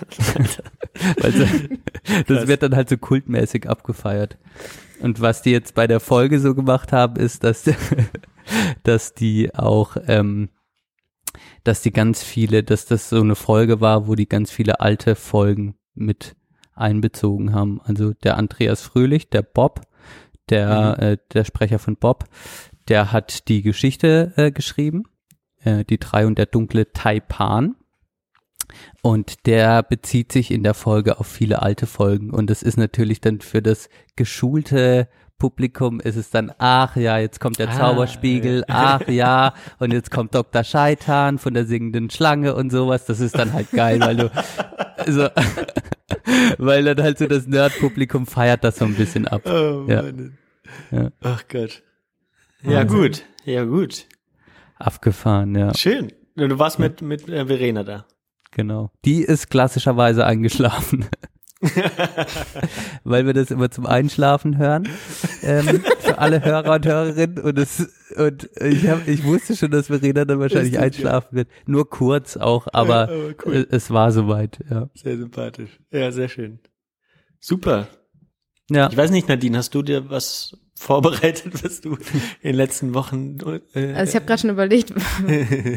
Also, 1.23 1.45
das 2.27 2.47
wird 2.47 2.61
dann 2.61 2.75
halt 2.75 2.87
so 2.87 2.97
kultmäßig 2.97 3.67
abgefeiert. 3.67 4.37
Und 5.01 5.21
was 5.21 5.41
die 5.41 5.49
jetzt 5.49 5.73
bei 5.73 5.87
der 5.87 5.99
Folge 5.99 6.39
so 6.39 6.53
gemacht 6.53 6.91
haben, 6.91 7.15
ist, 7.15 7.43
dass, 7.43 7.63
dass 8.83 9.13
die 9.15 9.55
auch, 9.55 9.97
ähm, 10.07 10.49
dass 11.63 11.81
die 11.81 11.91
ganz 11.91 12.21
viele, 12.21 12.63
dass 12.63 12.85
das 12.85 13.09
so 13.09 13.21
eine 13.21 13.35
Folge 13.35 13.81
war, 13.81 14.07
wo 14.07 14.13
die 14.13 14.29
ganz 14.29 14.51
viele 14.51 14.81
alte 14.81 15.15
Folgen 15.15 15.75
mit 15.95 16.35
einbezogen 16.75 17.53
haben. 17.53 17.81
Also 17.83 18.13
der 18.13 18.37
Andreas 18.37 18.81
Fröhlich, 18.81 19.29
der 19.31 19.41
Bob, 19.41 19.81
der, 20.49 20.99
äh, 20.99 21.17
der 21.33 21.43
Sprecher 21.43 21.79
von 21.79 21.95
Bob, 21.95 22.25
der 22.87 23.11
hat 23.11 23.47
die 23.47 23.61
Geschichte 23.61 24.33
äh, 24.35 24.51
geschrieben, 24.51 25.03
äh, 25.63 25.83
die 25.83 25.99
drei 25.99 26.25
und 26.27 26.37
der 26.37 26.45
dunkle 26.45 26.91
Taipan. 26.91 27.75
Und 29.01 29.45
der 29.45 29.83
bezieht 29.83 30.31
sich 30.31 30.49
in 30.49 30.63
der 30.63 30.73
Folge 30.73 31.19
auf 31.19 31.27
viele 31.27 31.61
alte 31.61 31.85
Folgen. 31.85 32.31
Und 32.31 32.49
das 32.49 32.63
ist 32.63 32.77
natürlich 32.77 33.21
dann 33.21 33.41
für 33.41 33.61
das 33.61 33.89
geschulte 34.15 35.07
Publikum 35.37 35.99
ist 35.99 36.15
es 36.15 36.29
dann, 36.29 36.53
ach 36.57 36.95
ja, 36.95 37.17
jetzt 37.17 37.41
kommt 37.41 37.59
der 37.59 37.67
Ah, 37.67 37.77
Zauberspiegel, 37.77 38.63
ach 38.69 39.07
ja, 39.09 39.53
und 39.79 39.91
jetzt 39.91 40.09
kommt 40.09 40.33
Dr. 40.33 40.63
Scheitan 40.63 41.37
von 41.37 41.53
der 41.53 41.65
singenden 41.65 42.09
Schlange 42.09 42.55
und 42.55 42.71
sowas. 42.71 43.05
Das 43.05 43.19
ist 43.19 43.37
dann 43.37 43.51
halt 43.51 43.69
geil, 43.71 43.99
weil 43.99 44.15
du, 44.15 44.31
also, 44.95 45.27
weil 46.57 46.85
dann 46.85 47.03
halt 47.03 47.17
so 47.17 47.27
das 47.27 47.45
Nerd-Publikum 47.45 48.25
feiert 48.25 48.63
das 48.63 48.77
so 48.77 48.85
ein 48.85 48.95
bisschen 48.95 49.27
ab. 49.27 49.41
Oh, 49.45 49.85
Ja. 49.89 50.03
Ja. 50.91 51.11
Ach 51.21 51.43
Gott. 51.49 51.83
Ja, 52.63 52.83
gut. 52.83 53.23
Ja, 53.45 53.63
gut. 53.65 54.05
Abgefahren, 54.77 55.55
ja, 55.55 55.73
Schön. 55.75 56.11
Du 56.35 56.57
warst 56.59 56.79
mit, 56.79 57.01
mit 57.01 57.29
äh, 57.29 57.45
Verena 57.45 57.83
da. 57.83 58.05
genau. 58.51 58.91
Die 59.05 59.21
ist 59.21 59.49
klassischerweise 59.49 60.25
eingeschlafen. 60.25 61.05
weil 63.05 63.25
wir 63.25 63.33
das 63.33 63.49
immer 63.49 63.71
zum 63.71 63.85
Einschlafen 63.85 64.57
hören 64.57 64.87
ähm, 65.43 65.81
für 65.99 66.17
alle 66.17 66.43
Hörer 66.43 66.75
und 66.75 66.85
Hörerinnen 66.85 67.39
und 67.39 67.57
es 67.57 67.87
und 68.17 68.49
ich 68.59 68.87
hab, 68.89 69.07
ich 69.07 69.23
wusste 69.23 69.55
schon, 69.55 69.71
dass 69.71 69.87
Verena 69.87 70.25
dann 70.25 70.39
wahrscheinlich 70.39 70.77
einschlafen 70.77 71.37
wird, 71.37 71.47
nur 71.65 71.89
kurz 71.89 72.35
auch, 72.35 72.67
aber, 72.73 73.09
Ja, 73.09 73.15
aber 73.15 73.33
cool. 73.45 73.55
äh, 73.55 73.65
es 73.69 73.89
war 73.91 74.11
soweit, 74.11 74.59
ja. 74.69 74.89
Sehr 74.93 75.15
sympathisch. 75.17 75.79
Ja, 75.89 76.11
sehr 76.11 76.27
schön. 76.27 76.59
Super. 77.39 77.87
Ja, 78.69 78.89
Ich 78.89 78.97
weiß 78.97 79.11
nicht, 79.11 79.29
Nadine, 79.29 79.57
hast 79.57 79.73
du 79.73 79.83
dir 79.83 80.09
was 80.09 80.57
vorbereitet, 80.83 81.63
was 81.63 81.81
du 81.81 81.91
in 82.41 82.49
den 82.49 82.55
letzten 82.55 82.93
Wochen 82.93 83.37
äh, 83.73 83.93
Also 83.93 84.09
ich 84.11 84.15
habe 84.15 84.25
gerade 84.25 84.41
schon 84.41 84.49
überlegt, 84.49 84.93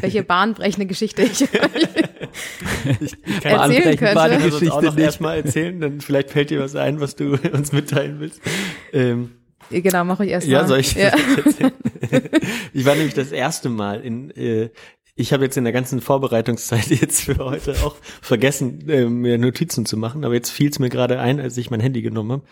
welche 0.02 0.22
bahnbrechende 0.24 0.86
Geschichte 0.86 1.22
ich 1.22 1.42
ich, 3.00 3.12
ich 3.24 3.40
kann 3.40 3.70
erzählen 3.72 3.96
könnte. 3.96 4.20
also 4.20 4.34
uns 4.36 4.44
auch 4.44 4.58
Geschichte 4.60 4.84
noch 4.86 4.94
nicht. 4.94 5.04
erstmal 5.04 5.36
erzählen, 5.38 5.80
dann 5.80 6.00
vielleicht 6.00 6.30
fällt 6.30 6.50
dir 6.50 6.60
was 6.60 6.74
ein, 6.76 7.00
was 7.00 7.14
du 7.16 7.38
uns 7.52 7.72
mitteilen 7.72 8.20
willst. 8.20 8.40
Ähm, 8.92 9.30
Genau, 9.68 10.04
mache 10.04 10.24
ich 10.24 10.30
erst 10.30 10.46
ja, 10.46 10.60
mal. 10.62 10.68
soll 10.68 10.78
ich 10.78 10.94
Ja. 10.94 11.10
das 11.10 11.20
jetzt 11.44 11.60
erzählen? 11.60 11.72
ich 12.72 12.84
war 12.84 12.94
nämlich 12.94 13.14
das 13.14 13.32
erste 13.32 13.68
Mal 13.68 14.00
in, 14.00 14.30
äh, 14.30 14.70
ich 15.18 15.32
habe 15.32 15.44
jetzt 15.44 15.56
in 15.56 15.64
der 15.64 15.72
ganzen 15.72 16.00
Vorbereitungszeit 16.02 16.86
jetzt 17.00 17.22
für 17.22 17.38
heute 17.38 17.72
auch 17.84 17.96
vergessen, 18.20 18.88
äh, 18.88 19.06
mir 19.06 19.38
Notizen 19.38 19.86
zu 19.86 19.96
machen, 19.96 20.24
aber 20.24 20.34
jetzt 20.34 20.50
fiel 20.50 20.68
es 20.68 20.78
mir 20.78 20.90
gerade 20.90 21.18
ein, 21.18 21.40
als 21.40 21.56
ich 21.56 21.70
mein 21.70 21.80
Handy 21.80 22.02
genommen 22.02 22.32
habe. 22.32 22.42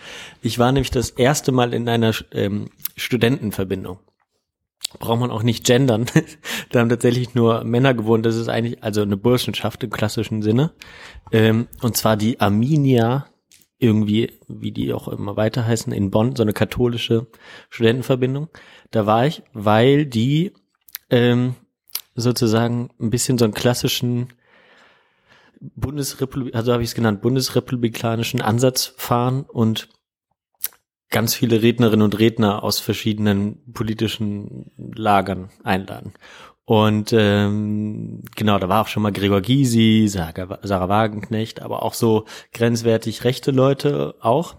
Ich 0.43 0.59
war 0.59 0.73
nämlich 0.73 0.91
das 0.91 1.11
erste 1.11 1.53
Mal 1.53 1.75
in 1.75 1.89
einer 1.89 2.13
ähm, 2.33 2.71
Studentenverbindung. 2.97 3.99
Braucht 4.99 5.21
man 5.21 5.31
auch 5.31 5.43
nicht 5.43 5.67
gendern. 5.67 6.07
da 6.71 6.81
haben 6.81 6.89
tatsächlich 6.89 7.35
nur 7.35 7.65
Männer 7.65 7.95
gewohnt. 7.95 8.25
Das 8.25 8.37
ist 8.37 8.49
eigentlich 8.49 8.83
also 8.83 9.03
eine 9.03 9.17
Burschenschaft 9.17 9.83
im 9.85 9.91
klassischen 9.91 10.41
Sinne. 10.41 10.73
Ähm, 11.33 11.69
und 11.83 11.97
zwar 11.97 12.17
die 12.17 12.41
Arminia 12.41 13.27
irgendwie, 13.79 14.39
wie 14.49 14.73
die 14.73 14.93
auch 14.95 15.09
immer 15.09 15.37
weiter 15.37 15.67
heißen, 15.67 15.93
in 15.93 16.11
Bonn, 16.11 16.37
so 16.37 16.43
eine 16.43 16.53
katholische 16.53 17.27
Studentenverbindung. 17.69 18.49
Da 18.91 19.05
war 19.05 19.27
ich, 19.27 19.43
weil 19.53 20.07
die 20.07 20.53
ähm, 21.11 21.57
sozusagen 22.15 22.91
ein 23.01 23.11
bisschen 23.11 23.39
so 23.39 23.45
einen 23.45 23.55
klassischen 23.55 24.29
Bundesrepublik, 25.61 26.55
also 26.55 26.73
habe 26.73 26.83
ich 26.83 26.91
es 26.91 26.95
genannt, 26.95 27.23
bundesrepublikanischen 27.23 28.43
Ansatz 28.43 28.95
fahren 28.97 29.45
und 29.45 29.89
ganz 31.11 31.35
viele 31.35 31.63
Rednerinnen 31.63 32.03
und 32.03 32.19
Redner 32.19 32.63
aus 32.63 32.81
verschiedenen 32.81 33.73
politischen 33.73 34.71
Lagern 34.77 35.51
einladen. 35.63 36.13
Und 36.67 37.13
ähm, 37.13 38.23
genau, 38.37 38.59
da 38.59 38.69
war 38.69 38.83
auch 38.83 38.89
schon 38.89 39.03
mal 39.03 39.13
Gregor 39.13 39.43
Gysi, 39.43 40.07
Sarah, 40.09 40.59
Sarah 40.63 40.89
Wagenknecht, 40.89 41.61
aber 41.61 41.83
auch 41.83 41.95
so 41.95 42.25
grenzwertig 42.53 43.25
rechte 43.25 43.51
Leute 43.51 44.15
auch. 44.21 44.57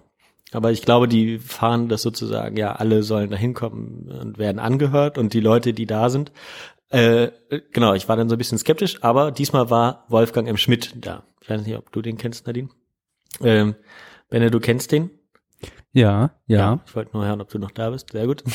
Aber 0.51 0.71
ich 0.71 0.83
glaube, 0.83 1.07
die 1.07 1.39
fahren 1.39 1.89
das 1.89 2.03
sozusagen, 2.03 2.55
ja, 2.57 2.73
alle 2.73 3.03
sollen 3.03 3.31
da 3.31 3.35
hinkommen 3.35 4.09
und 4.09 4.37
werden 4.37 4.59
angehört 4.59 5.17
und 5.17 5.33
die 5.33 5.39
Leute, 5.39 5.73
die 5.73 5.87
da 5.87 6.09
sind. 6.09 6.31
Äh, 6.95 7.31
genau, 7.73 7.93
ich 7.93 8.07
war 8.07 8.15
dann 8.15 8.29
so 8.29 8.35
ein 8.35 8.37
bisschen 8.37 8.57
skeptisch, 8.57 9.03
aber 9.03 9.31
diesmal 9.31 9.69
war 9.69 10.05
Wolfgang 10.07 10.47
M. 10.47 10.55
Schmidt 10.55 10.93
da. 10.95 11.25
Ich 11.41 11.49
weiß 11.49 11.65
nicht, 11.65 11.75
ob 11.75 11.91
du 11.91 12.01
den 12.01 12.17
kennst, 12.17 12.47
Nadine. 12.47 12.69
Ähm, 13.41 13.75
Benne, 14.29 14.49
du 14.49 14.61
kennst 14.61 14.93
den? 14.93 15.09
Ja, 15.91 16.31
ja. 16.47 16.57
ja 16.57 16.83
ich 16.87 16.95
wollte 16.95 17.11
nur 17.13 17.25
hören, 17.25 17.41
ob 17.41 17.49
du 17.49 17.59
noch 17.59 17.71
da 17.71 17.89
bist. 17.89 18.11
Sehr 18.11 18.27
gut. 18.27 18.43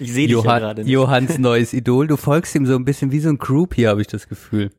Ich 0.00 0.12
sehe 0.12 0.26
dich 0.26 0.32
Johann, 0.32 0.50
ja 0.50 0.58
gerade 0.58 0.82
nicht. 0.82 0.92
Johanns 0.92 1.38
neues 1.38 1.72
Idol. 1.72 2.08
Du 2.08 2.18
folgst 2.18 2.54
ihm 2.54 2.66
so 2.66 2.74
ein 2.74 2.84
bisschen 2.84 3.10
wie 3.10 3.20
so 3.20 3.30
ein 3.30 3.38
Groupie, 3.38 3.86
habe 3.86 4.02
ich 4.02 4.06
das 4.06 4.28
Gefühl. 4.28 4.70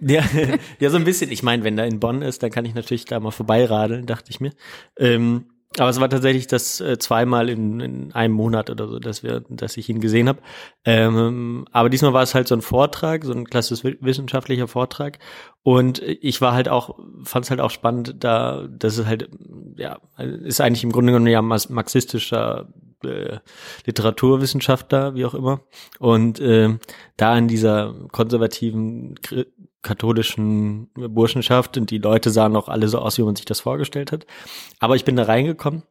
Ja, 0.00 0.24
ja, 0.80 0.90
so 0.90 0.96
ein 0.96 1.04
bisschen. 1.04 1.30
Ich 1.30 1.42
meine, 1.42 1.64
wenn 1.64 1.76
er 1.76 1.86
in 1.86 2.00
Bonn 2.00 2.22
ist, 2.22 2.42
dann 2.42 2.50
kann 2.50 2.64
ich 2.64 2.74
natürlich 2.74 3.04
da 3.04 3.20
mal 3.20 3.30
vorbeiradeln, 3.30 4.06
dachte 4.06 4.30
ich 4.30 4.40
mir. 4.40 4.52
Ähm, 4.96 5.46
aber 5.78 5.90
es 5.90 6.00
war 6.00 6.08
tatsächlich 6.08 6.46
das 6.46 6.80
äh, 6.80 6.98
zweimal 6.98 7.48
in, 7.48 7.80
in 7.80 8.12
einem 8.12 8.34
Monat 8.34 8.70
oder 8.70 8.88
so, 8.88 8.98
dass 8.98 9.22
wir, 9.22 9.44
dass 9.48 9.76
ich 9.76 9.88
ihn 9.88 10.00
gesehen 10.00 10.28
habe. 10.28 10.40
Ähm, 10.84 11.66
aber 11.72 11.90
diesmal 11.90 12.12
war 12.12 12.22
es 12.22 12.34
halt 12.34 12.46
so 12.48 12.54
ein 12.54 12.62
Vortrag, 12.62 13.24
so 13.24 13.32
ein 13.32 13.46
klassisches 13.46 13.96
wissenschaftlicher 14.00 14.68
Vortrag. 14.68 15.18
Und 15.62 16.00
ich 16.02 16.40
war 16.40 16.52
halt 16.52 16.68
auch, 16.68 16.98
fand 17.22 17.46
es 17.46 17.50
halt 17.50 17.60
auch 17.60 17.70
spannend, 17.70 18.16
da, 18.20 18.68
das 18.68 18.98
ist 18.98 19.06
halt, 19.06 19.28
ja, 19.76 19.98
ist 20.18 20.60
eigentlich 20.60 20.84
im 20.84 20.92
Grunde 20.92 21.12
genommen 21.12 21.26
ja 21.26 21.42
marxistischer 21.42 22.68
äh, 23.04 23.38
Literaturwissenschaftler, 23.86 25.14
wie 25.14 25.24
auch 25.24 25.34
immer. 25.34 25.60
Und 25.98 26.40
äh, 26.40 26.78
da 27.16 27.36
in 27.36 27.48
dieser 27.48 27.94
konservativen 28.12 29.14
katholischen 29.84 30.88
Burschenschaft 30.94 31.78
und 31.78 31.90
die 31.90 31.98
Leute 31.98 32.30
sahen 32.30 32.56
auch 32.56 32.68
alle 32.68 32.88
so 32.88 32.98
aus, 32.98 33.18
wie 33.18 33.22
man 33.22 33.36
sich 33.36 33.44
das 33.46 33.60
vorgestellt 33.60 34.10
hat. 34.10 34.26
Aber 34.80 34.96
ich 34.96 35.04
bin 35.04 35.14
da 35.14 35.22
reingekommen. 35.24 35.84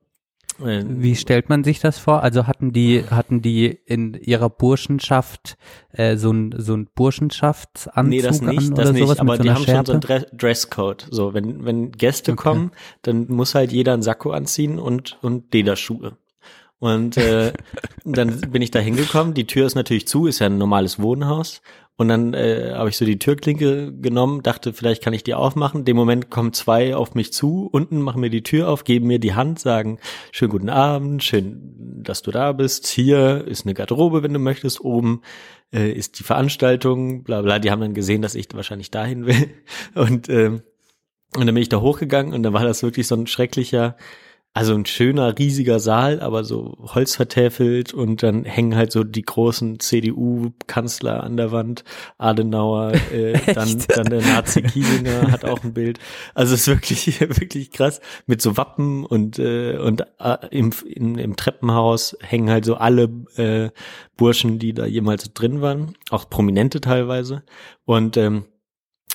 Äh, 0.63 0.83
wie 0.87 1.15
stellt 1.15 1.49
man 1.49 1.63
sich 1.63 1.79
das 1.79 1.97
vor? 1.97 2.21
Also 2.21 2.45
hatten 2.45 2.73
die 2.73 3.05
hatten 3.09 3.41
die 3.41 3.65
in 3.85 4.13
ihrer 4.13 4.49
Burschenschaft 4.49 5.57
äh, 5.93 6.15
so 6.17 6.31
ein 6.31 6.53
so 6.57 6.75
ein 6.75 6.89
Burschenschaftsanzug 6.93 8.09
Nee, 8.09 8.21
das 8.21 8.41
nicht, 8.41 8.69
an 8.69 8.75
das 8.75 8.91
nicht, 8.91 9.07
nicht, 9.07 9.19
aber 9.19 9.37
so 9.37 9.43
die 9.43 9.51
haben 9.51 9.63
Schärpe? 9.63 9.91
schon 9.93 10.01
so 10.01 10.13
einen 10.13 10.25
Dresscode. 10.37 11.07
So, 11.09 11.33
wenn 11.33 11.65
wenn 11.65 11.91
Gäste 11.91 12.33
Okay. 12.33 12.43
kommen, 12.43 12.71
dann 13.01 13.27
muss 13.29 13.55
halt 13.55 13.71
jeder 13.71 13.93
einen 13.93 14.03
Sakko 14.03 14.31
anziehen 14.31 14.77
und 14.79 15.17
und 15.21 15.51
Lederschuhe. 15.53 16.17
Und 16.77 17.17
äh, 17.17 17.53
dann 18.03 18.41
bin 18.51 18.61
ich 18.61 18.69
da 18.69 18.79
hingekommen. 18.79 19.33
Die 19.33 19.47
Tür 19.47 19.65
ist 19.65 19.75
natürlich 19.75 20.07
zu, 20.07 20.27
ist 20.27 20.39
ja 20.39 20.47
ein 20.47 20.57
normales 20.57 21.01
Wohnhaus. 21.01 21.61
Und 21.95 22.07
dann 22.07 22.33
äh, 22.33 22.71
habe 22.73 22.89
ich 22.89 22.97
so 22.97 23.05
die 23.05 23.19
Türklinke 23.19 23.93
genommen, 23.93 24.41
dachte, 24.41 24.73
vielleicht 24.73 25.03
kann 25.03 25.13
ich 25.13 25.23
die 25.23 25.35
aufmachen. 25.35 25.85
Dem 25.85 25.95
Moment 25.95 26.31
kommen 26.31 26.51
zwei 26.51 26.95
auf 26.95 27.13
mich 27.13 27.31
zu, 27.31 27.69
unten 27.71 28.01
machen 28.01 28.21
mir 28.21 28.31
die 28.31 28.41
Tür 28.41 28.69
auf, 28.69 28.83
geben 28.83 29.07
mir 29.07 29.19
die 29.19 29.35
Hand, 29.35 29.59
sagen, 29.59 29.99
schönen 30.31 30.51
guten 30.51 30.69
Abend, 30.69 31.23
schön, 31.23 32.01
dass 32.03 32.23
du 32.23 32.31
da 32.31 32.51
bist. 32.51 32.87
Hier 32.87 33.45
ist 33.45 33.65
eine 33.65 33.75
Garderobe, 33.75 34.23
wenn 34.23 34.33
du 34.33 34.39
möchtest. 34.39 34.81
Oben 34.81 35.21
äh, 35.71 35.91
ist 35.91 36.17
die 36.17 36.23
Veranstaltung, 36.23 37.23
bla 37.23 37.43
bla. 37.43 37.59
Die 37.59 37.69
haben 37.69 37.81
dann 37.81 37.93
gesehen, 37.93 38.23
dass 38.23 38.33
ich 38.33 38.47
wahrscheinlich 38.53 38.89
dahin 38.89 39.27
will. 39.27 39.51
Und, 39.93 40.29
ähm, 40.29 40.63
und 41.35 41.47
dann 41.47 41.55
bin 41.55 41.63
ich 41.63 41.69
da 41.69 41.81
hochgegangen 41.81 42.31
und 42.31 42.43
dann 42.43 42.53
war 42.53 42.63
das 42.63 42.83
wirklich 42.83 43.07
so 43.07 43.15
ein 43.15 43.25
schrecklicher, 43.25 43.97
also 44.55 44.75
ein 44.75 44.85
schöner, 44.85 45.39
riesiger 45.39 45.79
Saal, 45.79 46.19
aber 46.21 46.43
so 46.43 46.77
Holz 46.79 47.15
vertäfelt 47.15 47.91
und 47.91 48.21
dann 48.21 48.45
hängen 48.45 48.75
halt 48.75 48.91
so 48.91 49.03
die 49.03 49.23
großen 49.23 49.79
CDU-Kanzler 49.79 51.23
an 51.23 51.37
der 51.37 51.51
Wand. 51.51 51.83
Adenauer, 52.19 52.93
äh, 53.11 53.33
dann, 53.53 53.83
dann 53.87 54.05
der 54.05 54.21
Nazi 54.21 54.61
Kiesinger 54.61 55.31
hat 55.31 55.43
auch 55.43 55.63
ein 55.63 55.73
Bild. 55.73 55.97
Also 56.35 56.53
es 56.53 56.61
ist 56.61 56.67
wirklich, 56.67 57.19
wirklich 57.39 57.71
krass. 57.71 57.99
Mit 58.27 58.43
so 58.43 58.55
Wappen 58.55 59.05
und, 59.05 59.39
äh, 59.39 59.77
und 59.77 60.01
äh, 60.19 60.37
im, 60.51 60.71
in, 60.85 61.17
im 61.17 61.35
Treppenhaus 61.35 62.15
hängen 62.21 62.51
halt 62.51 62.65
so 62.65 62.75
alle 62.75 63.09
äh, 63.37 63.71
Burschen, 64.17 64.59
die 64.59 64.73
da 64.73 64.85
jemals 64.85 65.33
drin 65.33 65.61
waren, 65.61 65.97
auch 66.11 66.29
Prominente 66.29 66.79
teilweise. 66.79 67.41
Und 67.85 68.17
ähm, 68.17 68.45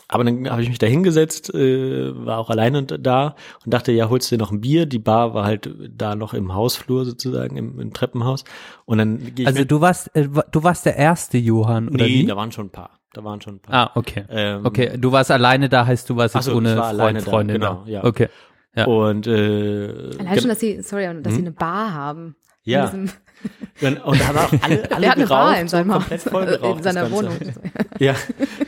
aber 0.08 0.24
dann 0.24 0.48
habe 0.50 0.62
ich 0.62 0.68
mich 0.70 0.78
da 0.78 0.86
hingesetzt, 0.86 1.54
äh, 1.54 2.12
war 2.26 2.38
auch 2.38 2.50
alleine 2.50 2.82
da 2.84 3.36
und 3.64 3.74
dachte, 3.74 3.92
ja, 3.92 4.08
holst 4.08 4.30
du 4.30 4.36
dir 4.36 4.42
noch 4.42 4.50
ein 4.50 4.60
Bier? 4.62 4.86
Die 4.86 4.98
Bar 4.98 5.34
war 5.34 5.44
halt 5.44 5.70
da 5.96 6.14
noch 6.14 6.34
im 6.34 6.54
Hausflur 6.54 7.04
sozusagen, 7.04 7.56
im, 7.56 7.78
im 7.78 7.92
Treppenhaus. 7.92 8.44
Und 8.86 8.98
dann 8.98 9.18
gehe 9.18 9.42
ich 9.42 9.46
Also 9.46 9.64
du 9.64 9.80
warst 9.80 10.14
äh, 10.16 10.28
du 10.50 10.62
warst 10.62 10.86
der 10.86 10.96
erste 10.96 11.38
Johann 11.38 11.88
oder 11.88 12.06
nee, 12.06 12.20
wie? 12.22 12.26
da 12.26 12.36
waren 12.36 12.50
schon 12.52 12.66
ein 12.66 12.70
paar. 12.70 12.98
Da 13.12 13.24
waren 13.24 13.40
schon 13.40 13.54
ein 13.56 13.60
paar. 13.60 13.74
Ah, 13.74 13.90
okay. 13.94 14.24
Ähm, 14.28 14.64
Okay, 14.66 14.96
du 14.98 15.12
warst 15.12 15.30
alleine 15.30 15.68
da, 15.68 15.86
heißt 15.86 16.08
du 16.10 16.16
warst 16.16 16.34
jetzt 16.34 16.44
so, 16.44 16.54
ohne 16.54 16.76
war 16.76 16.94
Freund, 16.94 17.18
da, 17.18 17.22
Freundin 17.22 17.60
genau, 17.60 17.82
da. 17.86 17.90
ja. 17.90 18.04
Okay. 18.04 18.28
Ja. 18.76 18.84
Und 18.86 19.26
äh, 19.26 20.10
Allein 20.18 20.38
schon, 20.38 20.48
dass 20.48 20.60
sie, 20.60 20.82
sorry, 20.82 21.04
dass 21.22 21.32
Hm? 21.32 21.36
sie 21.36 21.38
eine 21.46 21.52
Bar 21.52 21.92
haben. 21.94 22.36
In 22.64 22.72
ja, 22.72 22.84
diesem- 22.86 23.10
und, 23.82 24.20
da 24.20 24.26
haben 24.26 24.38
auch 24.38 24.52
alle, 24.62 24.90
alle 24.90 25.14
geraucht, 25.14 25.60
in 25.60 25.68
seinem 25.68 25.90
komplett 25.90 26.22
voll 26.22 26.46
geraucht, 26.46 26.78
in 26.78 26.82
seiner. 26.82 27.10
Wohnung. 27.10 27.36
Ja, 28.00 28.14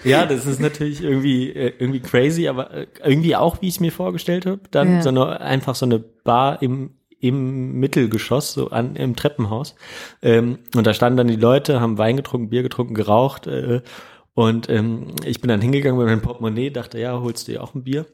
ja, 0.02 0.26
das 0.26 0.44
ist 0.44 0.58
natürlich 0.58 1.04
irgendwie 1.04 1.50
äh, 1.50 1.72
irgendwie 1.78 2.00
crazy, 2.00 2.48
aber 2.48 2.72
äh, 2.72 2.86
irgendwie 3.04 3.36
auch, 3.36 3.62
wie 3.62 3.68
ich 3.68 3.74
es 3.74 3.80
mir 3.80 3.92
vorgestellt 3.92 4.44
habe. 4.44 4.62
Dann 4.72 4.94
Ja. 4.94 5.02
so 5.02 5.10
eine, 5.10 5.40
einfach 5.40 5.76
so 5.76 5.86
eine 5.86 6.00
Bar 6.00 6.60
im 6.62 6.90
im 7.20 7.78
Mittelgeschoss, 7.78 8.54
so 8.54 8.70
an 8.70 8.96
im 8.96 9.14
Treppenhaus. 9.14 9.74
Ähm, 10.22 10.58
und 10.74 10.86
da 10.86 10.94
standen 10.94 11.18
dann 11.18 11.28
die 11.28 11.36
Leute, 11.36 11.80
haben 11.80 11.98
Wein 11.98 12.16
getrunken, 12.16 12.48
Bier 12.48 12.62
getrunken, 12.62 12.94
geraucht. 12.94 13.46
Äh, 13.46 13.82
und 14.34 14.70
ähm, 14.70 15.08
ich 15.24 15.40
bin 15.40 15.48
dann 15.48 15.60
hingegangen 15.60 15.98
mit 15.98 16.08
meinem 16.08 16.22
Portemonnaie, 16.22 16.70
dachte, 16.70 16.98
ja, 16.98 17.20
holst 17.20 17.46
du 17.46 17.52
dir 17.52 17.62
auch 17.62 17.74
ein 17.74 17.84
Bier? 17.84 18.06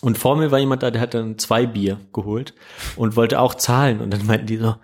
Und 0.00 0.18
vor 0.18 0.36
mir 0.36 0.50
war 0.50 0.58
jemand 0.58 0.82
da, 0.82 0.90
der 0.90 1.00
hat 1.00 1.14
dann 1.14 1.38
zwei 1.38 1.66
Bier 1.66 2.00
geholt 2.12 2.54
und 2.96 3.14
wollte 3.14 3.38
auch 3.38 3.54
zahlen. 3.54 4.00
Und 4.00 4.12
dann 4.12 4.26
meinten 4.26 4.46
die 4.46 4.56
so, 4.56 4.74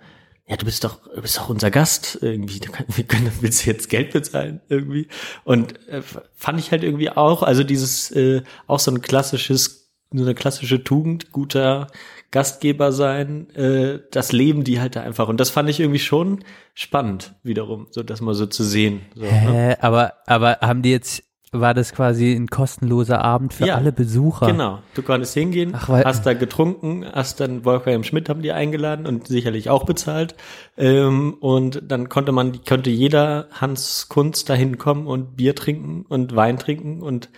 ja, 0.49 0.57
du 0.57 0.65
bist 0.65 0.83
doch, 0.83 0.97
du 1.13 1.21
bist 1.21 1.37
doch 1.37 1.49
unser 1.49 1.69
Gast 1.69 2.17
irgendwie. 2.21 2.59
Wir 2.87 3.03
können, 3.03 3.31
willst 3.41 3.65
du 3.65 3.69
jetzt 3.69 3.89
Geld 3.89 4.13
bezahlen 4.13 4.61
irgendwie? 4.67 5.07
Und 5.43 5.87
äh, 5.87 6.01
fand 6.35 6.59
ich 6.59 6.71
halt 6.71 6.83
irgendwie 6.83 7.11
auch, 7.11 7.43
also 7.43 7.63
dieses 7.63 8.09
äh, 8.11 8.41
auch 8.65 8.79
so 8.79 8.89
ein 8.89 9.01
klassisches, 9.01 9.91
so 10.11 10.23
eine 10.23 10.33
klassische 10.33 10.83
Tugend, 10.83 11.31
guter 11.31 11.87
Gastgeber 12.31 12.91
sein, 12.91 13.49
äh, 13.55 13.99
das 14.11 14.31
leben 14.31 14.63
die 14.63 14.79
halt 14.79 14.95
da 14.95 15.01
einfach. 15.01 15.27
Und 15.27 15.39
das 15.39 15.51
fand 15.51 15.69
ich 15.69 15.79
irgendwie 15.79 15.99
schon 15.99 16.43
spannend 16.73 17.35
wiederum, 17.43 17.85
so 17.91 18.01
das 18.01 18.19
mal 18.19 18.33
so 18.33 18.47
zu 18.47 18.63
sehen. 18.63 19.01
So, 19.13 19.21
ne? 19.21 19.29
Hä, 19.29 19.75
aber 19.81 20.13
aber 20.25 20.57
haben 20.61 20.81
die 20.81 20.91
jetzt 20.91 21.23
war 21.51 21.73
das 21.73 21.93
quasi 21.93 22.33
ein 22.33 22.47
kostenloser 22.47 23.23
Abend 23.23 23.53
für 23.53 23.65
Ja, 23.65 23.75
alle 23.75 23.91
Besucher? 23.91 24.47
Genau, 24.47 24.79
du 24.93 25.01
konntest 25.01 25.33
hingehen, 25.33 25.73
Ach, 25.75 25.87
hast 25.89 26.25
da 26.25 26.33
getrunken, 26.33 27.05
hast 27.11 27.39
dann 27.39 27.65
Wolfgang 27.65 28.05
Schmidt 28.05 28.29
haben 28.29 28.41
die 28.41 28.51
eingeladen 28.51 29.05
und 29.05 29.27
sicherlich 29.27 29.69
auch 29.69 29.85
bezahlt. 29.85 30.35
Ähm, 30.77 31.35
und 31.39 31.81
dann 31.87 32.09
konnte 32.09 32.31
man, 32.31 32.63
konnte 32.63 32.89
jeder 32.89 33.47
Hans 33.51 34.09
Kunz 34.09 34.45
da 34.45 34.53
hinkommen 34.53 35.07
und 35.07 35.35
Bier 35.35 35.55
trinken 35.55 36.05
und 36.07 36.35
Wein 36.35 36.57
trinken 36.57 37.01
und 37.01 37.29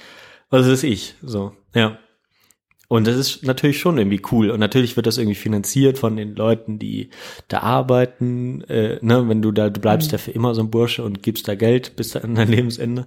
was 0.50 0.67
ist 0.67 0.84
ich, 0.84 1.15
so, 1.21 1.54
ja. 1.74 1.97
Und 2.91 3.08
das 3.08 3.15
ist 3.15 3.45
natürlich 3.45 3.80
schon 3.80 3.97
irgendwie 3.97 4.21
cool. 4.34 4.49
Und 4.49 4.60
natürlich 4.60 4.97
wird 4.97 5.08
das 5.08 5.17
irgendwie 5.17 5.36
finanziert 5.36 5.97
von 5.97 6.17
den 6.17 6.36
Leuten, 6.36 6.77
die 6.77 7.10
da 7.47 7.60
arbeiten. 7.60 8.65
Äh, 8.65 8.97
ne, 8.99 9.30
wenn 9.30 9.41
du 9.41 9.54
da, 9.54 9.69
du 9.69 9.80
bleibst 9.80 10.10
Mhm. 10.10 10.12
ja 10.12 10.17
für 10.17 10.32
immer 10.32 10.54
so 10.54 10.62
ein 10.62 10.69
Bursche 10.69 11.01
und 11.06 11.23
gibst 11.23 11.47
da 11.47 11.56
Geld 11.56 11.95
bis 11.95 12.17
an 12.17 12.36
dein 12.36 12.49
Lebensende. 12.49 13.06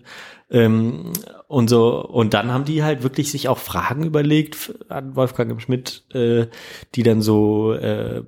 Ähm, 0.50 1.12
und 1.48 1.68
so, 1.68 2.02
und 2.02 2.32
dann 2.32 2.50
haben 2.50 2.64
die 2.64 2.82
halt 2.82 3.02
wirklich 3.02 3.30
sich 3.30 3.46
auch 3.48 3.58
Fragen 3.58 4.04
überlegt 4.04 4.72
an 4.88 5.16
Wolfgang. 5.16 5.60
Schmidt, 5.60 6.04
äh, 6.14 6.46
die 6.94 7.02
dann 7.02 7.20
so 7.20 7.74
äh, 7.74 8.22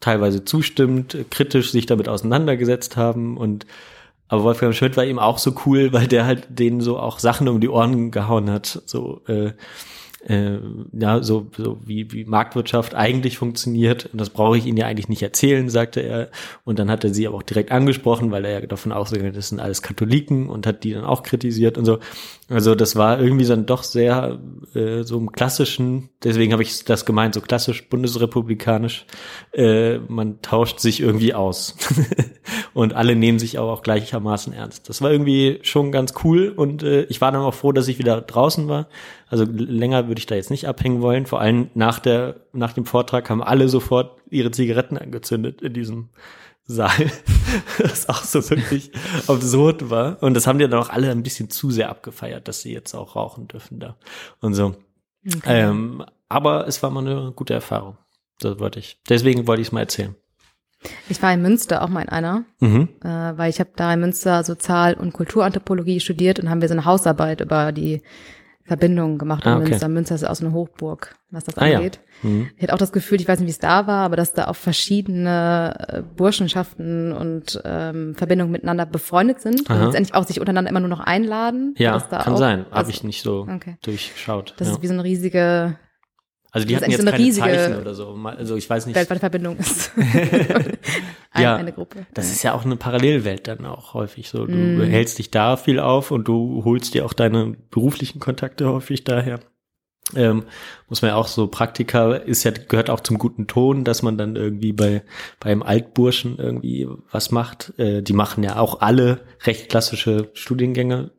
teilweise 0.00 0.46
zustimmt, 0.46 1.14
äh, 1.14 1.24
kritisch 1.28 1.72
sich 1.72 1.84
damit 1.84 2.08
auseinandergesetzt 2.08 2.96
haben 2.96 3.36
und 3.36 3.66
aber 4.28 4.44
Wolfgang 4.44 4.74
Schmidt 4.74 4.96
war 4.96 5.04
eben 5.04 5.18
auch 5.18 5.36
so 5.36 5.54
cool, 5.66 5.92
weil 5.92 6.06
der 6.06 6.24
halt 6.24 6.46
denen 6.58 6.80
so 6.80 6.98
auch 6.98 7.18
Sachen 7.18 7.48
um 7.48 7.60
die 7.60 7.68
Ohren 7.68 8.10
gehauen 8.10 8.48
hat, 8.48 8.80
so 8.86 9.20
äh, 9.26 9.52
äh, 10.26 10.58
ja, 10.92 11.22
so, 11.22 11.48
so 11.56 11.78
wie, 11.84 12.12
wie 12.12 12.24
Marktwirtschaft 12.24 12.94
eigentlich 12.94 13.38
funktioniert. 13.38 14.08
Und 14.12 14.20
das 14.20 14.30
brauche 14.30 14.56
ich 14.56 14.66
Ihnen 14.66 14.76
ja 14.76 14.86
eigentlich 14.86 15.08
nicht 15.08 15.22
erzählen, 15.22 15.68
sagte 15.68 16.00
er. 16.00 16.30
Und 16.64 16.78
dann 16.78 16.90
hat 16.90 17.04
er 17.04 17.12
sie 17.12 17.26
aber 17.26 17.36
auch 17.36 17.42
direkt 17.42 17.72
angesprochen, 17.72 18.30
weil 18.30 18.44
er 18.44 18.60
ja 18.60 18.66
davon 18.66 18.92
ausgegangen 18.92 19.30
ist, 19.30 19.36
das 19.36 19.48
sind 19.48 19.60
alles 19.60 19.82
Katholiken 19.82 20.48
und 20.48 20.66
hat 20.66 20.84
die 20.84 20.92
dann 20.92 21.04
auch 21.04 21.22
kritisiert 21.22 21.76
und 21.76 21.84
so. 21.84 21.98
Also 22.48 22.74
das 22.74 22.96
war 22.96 23.18
irgendwie 23.20 23.46
dann 23.46 23.66
doch 23.66 23.82
sehr 23.82 24.38
äh, 24.74 25.02
so 25.02 25.18
im 25.18 25.32
klassischen, 25.32 26.10
deswegen 26.22 26.52
habe 26.52 26.62
ich 26.62 26.84
das 26.84 27.06
gemeint, 27.06 27.34
so 27.34 27.40
klassisch 27.40 27.88
bundesrepublikanisch, 27.88 29.06
äh, 29.52 29.98
man 29.98 30.42
tauscht 30.42 30.78
sich 30.78 31.00
irgendwie 31.00 31.34
aus. 31.34 31.76
und 32.74 32.94
alle 32.94 33.16
nehmen 33.16 33.38
sich 33.38 33.58
aber 33.58 33.72
auch 33.72 33.82
gleichermaßen 33.82 34.52
ernst. 34.52 34.88
Das 34.88 35.00
war 35.02 35.10
irgendwie 35.10 35.60
schon 35.62 35.92
ganz 35.92 36.14
cool 36.24 36.52
und 36.54 36.82
äh, 36.82 37.02
ich 37.04 37.20
war 37.20 37.32
dann 37.32 37.42
auch 37.42 37.54
froh, 37.54 37.72
dass 37.72 37.88
ich 37.88 37.98
wieder 37.98 38.20
draußen 38.20 38.68
war. 38.68 38.88
Also 39.32 39.44
länger 39.46 40.08
würde 40.08 40.18
ich 40.18 40.26
da 40.26 40.34
jetzt 40.34 40.50
nicht 40.50 40.68
abhängen 40.68 41.00
wollen. 41.00 41.24
Vor 41.24 41.40
allem 41.40 41.70
nach 41.74 41.98
der, 41.98 42.36
nach 42.52 42.74
dem 42.74 42.84
Vortrag 42.84 43.30
haben 43.30 43.42
alle 43.42 43.66
sofort 43.70 44.20
ihre 44.28 44.50
Zigaretten 44.50 44.98
angezündet 44.98 45.62
in 45.62 45.72
diesem 45.72 46.10
Saal. 46.64 47.10
das 47.78 48.10
auch 48.10 48.22
so 48.24 48.48
wirklich 48.50 48.90
absurd 49.26 49.88
war. 49.88 50.22
Und 50.22 50.34
das 50.34 50.46
haben 50.46 50.58
die 50.58 50.68
dann 50.68 50.78
auch 50.78 50.90
alle 50.90 51.10
ein 51.10 51.22
bisschen 51.22 51.48
zu 51.48 51.70
sehr 51.70 51.88
abgefeiert, 51.88 52.46
dass 52.46 52.60
sie 52.60 52.74
jetzt 52.74 52.94
auch 52.94 53.16
rauchen 53.16 53.48
dürfen 53.48 53.80
da. 53.80 53.96
Und 54.40 54.52
so. 54.52 54.74
Ähm, 55.46 56.04
aber 56.28 56.66
es 56.66 56.82
war 56.82 56.90
mal 56.90 57.00
eine 57.06 57.32
gute 57.32 57.54
Erfahrung. 57.54 57.96
Das 58.38 58.58
wollte 58.58 58.80
ich. 58.80 59.00
Deswegen 59.08 59.46
wollte 59.46 59.62
ich 59.62 59.68
es 59.68 59.72
mal 59.72 59.80
erzählen. 59.80 60.14
Ich 61.08 61.22
war 61.22 61.32
in 61.32 61.40
Münster 61.40 61.80
auch 61.82 61.88
mal 61.88 62.02
in 62.02 62.08
einer, 62.10 62.44
Mhm. 62.60 62.88
äh, 63.02 63.08
weil 63.08 63.48
ich 63.48 63.60
habe 63.60 63.70
da 63.76 63.94
in 63.94 64.00
Münster 64.00 64.44
Sozial- 64.44 64.94
und 64.94 65.12
Kulturanthropologie 65.14 66.00
studiert 66.00 66.38
und 66.38 66.50
haben 66.50 66.60
wir 66.60 66.68
so 66.68 66.74
eine 66.74 66.84
Hausarbeit 66.84 67.40
über 67.40 67.72
die 67.72 68.02
Verbindungen 68.64 69.18
gemacht 69.18 69.44
in 69.44 69.50
Ah, 69.52 69.56
okay. 69.58 69.68
Münster. 69.70 69.88
Münster 69.88 70.14
ist 70.14 70.20
ja 70.22 70.30
auch 70.30 70.34
so 70.36 70.44
eine 70.46 70.54
Hochburg, 70.54 71.16
was 71.30 71.44
das 71.44 71.58
Ah, 71.58 71.66
ja. 71.66 71.76
angeht. 71.78 72.00
Mhm. 72.22 72.48
Ich 72.56 72.62
hatte 72.62 72.74
auch 72.74 72.78
das 72.78 72.92
Gefühl, 72.92 73.20
ich 73.20 73.26
weiß 73.28 73.40
nicht, 73.40 73.48
wie 73.48 73.52
es 73.52 73.58
da 73.58 73.86
war, 73.86 74.04
aber 74.04 74.16
dass 74.16 74.32
da 74.34 74.46
auch 74.48 74.56
verschiedene 74.56 75.74
äh, 75.88 76.02
Burschenschaften 76.16 77.12
und 77.12 77.60
ähm, 77.64 78.14
Verbindungen 78.14 78.52
miteinander 78.52 78.86
befreundet 78.86 79.40
sind 79.40 79.68
Aha. 79.68 79.74
und 79.78 79.84
letztendlich 79.86 80.14
auch 80.14 80.26
sich 80.26 80.40
untereinander 80.40 80.70
immer 80.70 80.80
nur 80.80 80.88
noch 80.88 81.00
einladen. 81.00 81.74
Ja, 81.76 81.98
kann 81.98 82.34
auch, 82.34 82.38
sein. 82.38 82.60
Habe 82.66 82.76
also, 82.76 82.90
ich 82.90 83.04
nicht 83.04 83.22
so 83.22 83.48
Okay. 83.52 83.76
durchschaut. 83.82 84.54
Das 84.58 84.68
ja. 84.68 84.74
ist 84.74 84.82
wie 84.82 84.86
so 84.86 84.92
eine 84.94 85.04
riesige 85.04 85.76
Also 86.54 86.66
die 86.68 86.74
das 86.74 86.82
hatten 86.82 86.90
jetzt 86.92 87.00
so 87.00 87.06
eine 87.06 87.10
keine 87.12 87.24
riesige 87.24 87.46
Zeichen 87.46 87.76
oder 87.80 87.94
so. 87.94 88.08
Also 88.24 88.56
ich 88.56 88.68
weiß 88.68 88.86
nicht. 88.86 88.94
weltweite 88.94 89.20
Verbindung 89.20 89.56
ist. 89.56 89.90
Ein, 89.96 90.76
Ja. 91.42 91.56
Eine 91.56 91.72
Gruppe. 91.72 92.06
Das 92.12 92.30
ist 92.30 92.42
ja 92.42 92.52
auch 92.52 92.64
eine 92.66 92.76
Parallelwelt 92.76 93.48
dann 93.48 93.64
auch 93.64 93.94
häufig 93.94 94.28
so. 94.28 94.46
Du 94.46 94.52
Mm. 94.52 94.82
hältst 94.82 95.18
dich 95.18 95.30
da 95.30 95.56
viel 95.56 95.80
auf 95.80 96.10
und 96.10 96.28
du 96.28 96.62
holst 96.64 96.92
dir 96.92 97.06
auch 97.06 97.14
deine 97.14 97.56
beruflichen 97.70 98.20
Kontakte 98.20 98.68
häufig 98.70 99.02
daher. 99.04 99.40
Ähm, 100.14 100.42
muss 100.90 101.00
man 101.00 101.10
ja 101.12 101.14
auch 101.14 101.28
so, 101.28 101.46
Praktika 101.46 102.12
ist 102.16 102.44
ja, 102.44 102.50
gehört 102.50 102.90
auch 102.90 103.00
zum 103.00 103.16
guten 103.16 103.46
Ton, 103.46 103.82
dass 103.84 104.02
man 104.02 104.18
dann 104.18 104.36
irgendwie 104.36 104.72
bei, 104.74 105.02
beim 105.40 105.62
Altburschen 105.62 106.36
irgendwie 106.36 106.86
was 107.10 107.30
macht. 107.30 107.72
Äh, 107.78 108.02
die 108.02 108.12
machen 108.12 108.44
ja 108.44 108.56
auch 108.58 108.82
alle 108.82 109.20
recht 109.46 109.70
klassische 109.70 110.28
Studiengänge. 110.34 111.12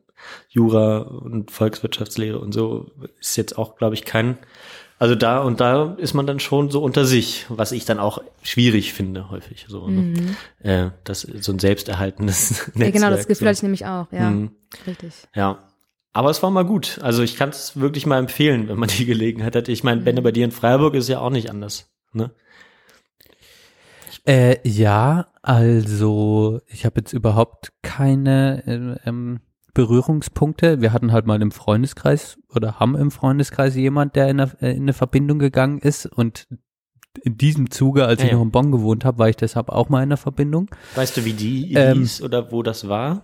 Jura 0.48 0.98
und 0.98 1.50
Volkswirtschaftslehre 1.50 2.38
und 2.38 2.52
so 2.52 2.90
ist 3.20 3.36
jetzt 3.36 3.58
auch, 3.58 3.76
glaube 3.76 3.94
ich, 3.94 4.04
kein, 4.06 4.38
also 4.98 5.14
da 5.14 5.40
und 5.40 5.60
da 5.60 5.94
ist 5.94 6.14
man 6.14 6.26
dann 6.26 6.40
schon 6.40 6.70
so 6.70 6.82
unter 6.82 7.04
sich, 7.04 7.46
was 7.48 7.72
ich 7.72 7.84
dann 7.84 7.98
auch 7.98 8.22
schwierig 8.42 8.92
finde 8.92 9.30
häufig 9.30 9.66
so. 9.68 9.88
Ne? 9.88 10.36
Äh, 10.60 10.90
das 11.02 11.22
so 11.22 11.52
ein 11.52 11.58
selbsterhaltendes 11.58 12.50
Netzwerk. 12.74 12.76
Mhm. 12.76 12.82
Ja, 12.82 12.90
genau, 12.90 13.10
das 13.10 13.26
Gefühl 13.26 13.46
so. 13.46 13.48
hatte 13.48 13.56
ich 13.56 13.62
nämlich 13.62 13.86
auch, 13.86 14.06
ja. 14.12 14.30
Mhm. 14.30 14.52
Richtig. 14.86 15.12
Ja. 15.34 15.58
Aber 16.12 16.30
es 16.30 16.42
war 16.44 16.50
mal 16.50 16.64
gut. 16.64 17.00
Also 17.02 17.24
ich 17.24 17.36
kann 17.36 17.48
es 17.48 17.78
wirklich 17.78 18.06
mal 18.06 18.18
empfehlen, 18.18 18.68
wenn 18.68 18.78
man 18.78 18.88
die 18.98 19.04
Gelegenheit 19.04 19.56
hat. 19.56 19.68
Ich 19.68 19.82
meine, 19.82 20.00
Benne, 20.00 20.22
bei 20.22 20.30
dir 20.30 20.44
in 20.44 20.52
Freiburg 20.52 20.94
ist 20.94 21.08
ja 21.08 21.18
auch 21.18 21.30
nicht 21.30 21.50
anders. 21.50 21.92
Ne? 22.12 22.30
Äh, 24.26 24.66
ja, 24.66 25.26
also 25.42 26.60
ich 26.68 26.86
habe 26.86 27.00
jetzt 27.00 27.12
überhaupt 27.12 27.72
keine 27.82 28.98
äh, 29.04 29.08
ähm, 29.08 29.40
Berührungspunkte. 29.74 30.80
Wir 30.80 30.92
hatten 30.92 31.12
halt 31.12 31.26
mal 31.26 31.42
im 31.42 31.50
Freundeskreis 31.50 32.38
oder 32.54 32.78
haben 32.80 32.94
im 32.96 33.10
Freundeskreis 33.10 33.74
jemand, 33.74 34.16
der 34.16 34.28
in 34.28 34.40
eine, 34.40 34.52
äh, 34.62 34.70
in 34.74 34.82
eine 34.82 34.92
Verbindung 34.92 35.38
gegangen 35.38 35.78
ist 35.80 36.06
und 36.06 36.46
in 37.22 37.36
diesem 37.36 37.70
Zuge, 37.70 38.06
als 38.06 38.20
Ja, 38.20 38.26
ich 38.26 38.30
ja. 38.32 38.38
noch 38.38 38.44
in 38.44 38.50
Bonn 38.50 38.72
gewohnt 38.72 39.04
habe, 39.04 39.18
war 39.18 39.28
ich 39.28 39.36
deshalb 39.36 39.68
auch 39.68 39.88
mal 39.88 39.98
in 39.98 40.08
einer 40.08 40.16
Verbindung. 40.16 40.68
Weißt 40.94 41.16
du, 41.16 41.24
wie 41.24 41.32
die 41.32 41.74
Ähm, 41.74 41.98
hieß 41.98 42.22
oder 42.22 42.50
wo 42.50 42.62
das 42.62 42.88
war? 42.88 43.22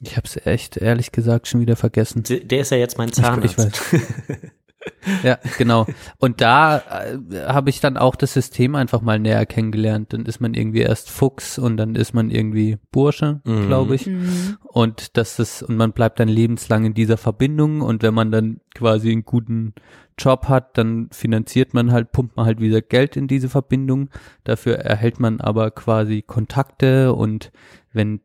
Ich 0.00 0.16
habe 0.16 0.26
es 0.26 0.36
echt 0.46 0.76
ehrlich 0.78 1.12
gesagt 1.12 1.46
schon 1.46 1.60
wieder 1.60 1.76
vergessen. 1.76 2.24
Der 2.26 2.58
ist 2.60 2.70
ja 2.70 2.76
jetzt 2.76 2.98
mein 2.98 3.12
Zahnarzt. 3.12 3.58
Ich 3.58 3.58
weiß. 3.58 4.02
Ja, 5.24 5.38
genau. 5.58 5.86
Und 6.18 6.40
da 6.40 6.78
äh, 6.78 7.18
habe 7.46 7.70
ich 7.70 7.80
dann 7.80 7.96
auch 7.96 8.14
das 8.14 8.34
System 8.34 8.74
einfach 8.76 9.00
mal 9.00 9.18
näher 9.18 9.46
kennengelernt. 9.46 10.12
Dann 10.12 10.26
ist 10.26 10.40
man 10.40 10.54
irgendwie 10.54 10.80
erst 10.80 11.10
Fuchs 11.10 11.58
und 11.58 11.76
dann 11.76 11.96
ist 11.96 12.14
man 12.14 12.30
irgendwie 12.30 12.78
Bursche, 12.92 13.40
Mhm. 13.44 13.66
glaube 13.66 13.94
ich. 13.96 14.06
Mhm. 14.06 14.58
Und 14.62 15.16
das 15.16 15.38
ist, 15.38 15.62
und 15.62 15.76
man 15.76 15.92
bleibt 15.92 16.20
dann 16.20 16.28
lebenslang 16.28 16.84
in 16.84 16.94
dieser 16.94 17.16
Verbindung 17.16 17.80
und 17.80 18.02
wenn 18.02 18.14
man 18.14 18.30
dann 18.30 18.60
quasi 18.74 19.10
einen 19.10 19.24
guten 19.24 19.74
Job 20.18 20.48
hat, 20.48 20.78
dann 20.78 21.08
finanziert 21.10 21.74
man 21.74 21.90
halt, 21.92 22.12
pumpt 22.12 22.36
man 22.36 22.46
halt 22.46 22.60
wieder 22.60 22.80
Geld 22.80 23.16
in 23.16 23.26
diese 23.26 23.48
Verbindung. 23.48 24.08
Dafür 24.44 24.76
erhält 24.78 25.18
man 25.20 25.40
aber 25.40 25.70
quasi 25.72 26.22
Kontakte 26.22 27.12
und 27.12 27.50
wenn 27.92 28.20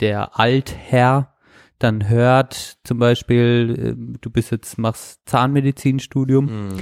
der 0.00 0.38
Altherr 0.38 1.31
dann 1.82 2.08
hört, 2.08 2.76
zum 2.84 2.98
Beispiel, 2.98 3.94
äh, 3.98 4.16
du 4.20 4.30
bist 4.30 4.50
jetzt, 4.52 4.78
machst 4.78 5.20
Zahnmedizinstudium 5.26 6.44
Mhm. 6.44 6.78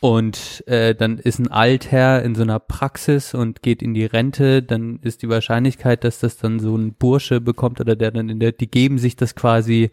und 0.00 0.64
äh, 0.66 0.94
dann 0.94 1.18
ist 1.18 1.38
ein 1.38 1.48
Altherr 1.48 2.22
in 2.22 2.34
so 2.34 2.42
einer 2.42 2.58
Praxis 2.58 3.34
und 3.34 3.62
geht 3.62 3.82
in 3.82 3.94
die 3.94 4.04
Rente, 4.04 4.62
dann 4.62 4.98
ist 5.02 5.22
die 5.22 5.28
Wahrscheinlichkeit, 5.28 6.04
dass 6.04 6.20
das 6.20 6.36
dann 6.36 6.60
so 6.60 6.76
ein 6.76 6.94
Bursche 6.94 7.40
bekommt 7.40 7.80
oder 7.80 7.96
der 7.96 8.10
dann 8.12 8.28
in 8.28 8.38
der, 8.40 8.52
die 8.52 8.70
geben 8.70 8.98
sich 8.98 9.16
das 9.16 9.34
quasi, 9.34 9.90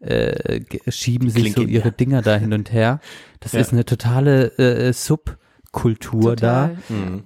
äh, 0.00 0.60
schieben 0.88 1.28
sich 1.30 1.52
so 1.54 1.62
ihre 1.62 1.88
ja. 1.88 1.90
Dinger 1.90 2.22
da 2.22 2.36
hin 2.36 2.52
und 2.52 2.72
her. 2.72 3.00
Das 3.40 3.52
Ja. 3.52 3.60
ist 3.60 3.72
eine 3.72 3.84
totale 3.84 4.56
äh, 4.58 4.92
Subkultur 4.92 6.36
da. 6.36 6.68
Total. 6.68 6.76
Mhm. 6.88 7.22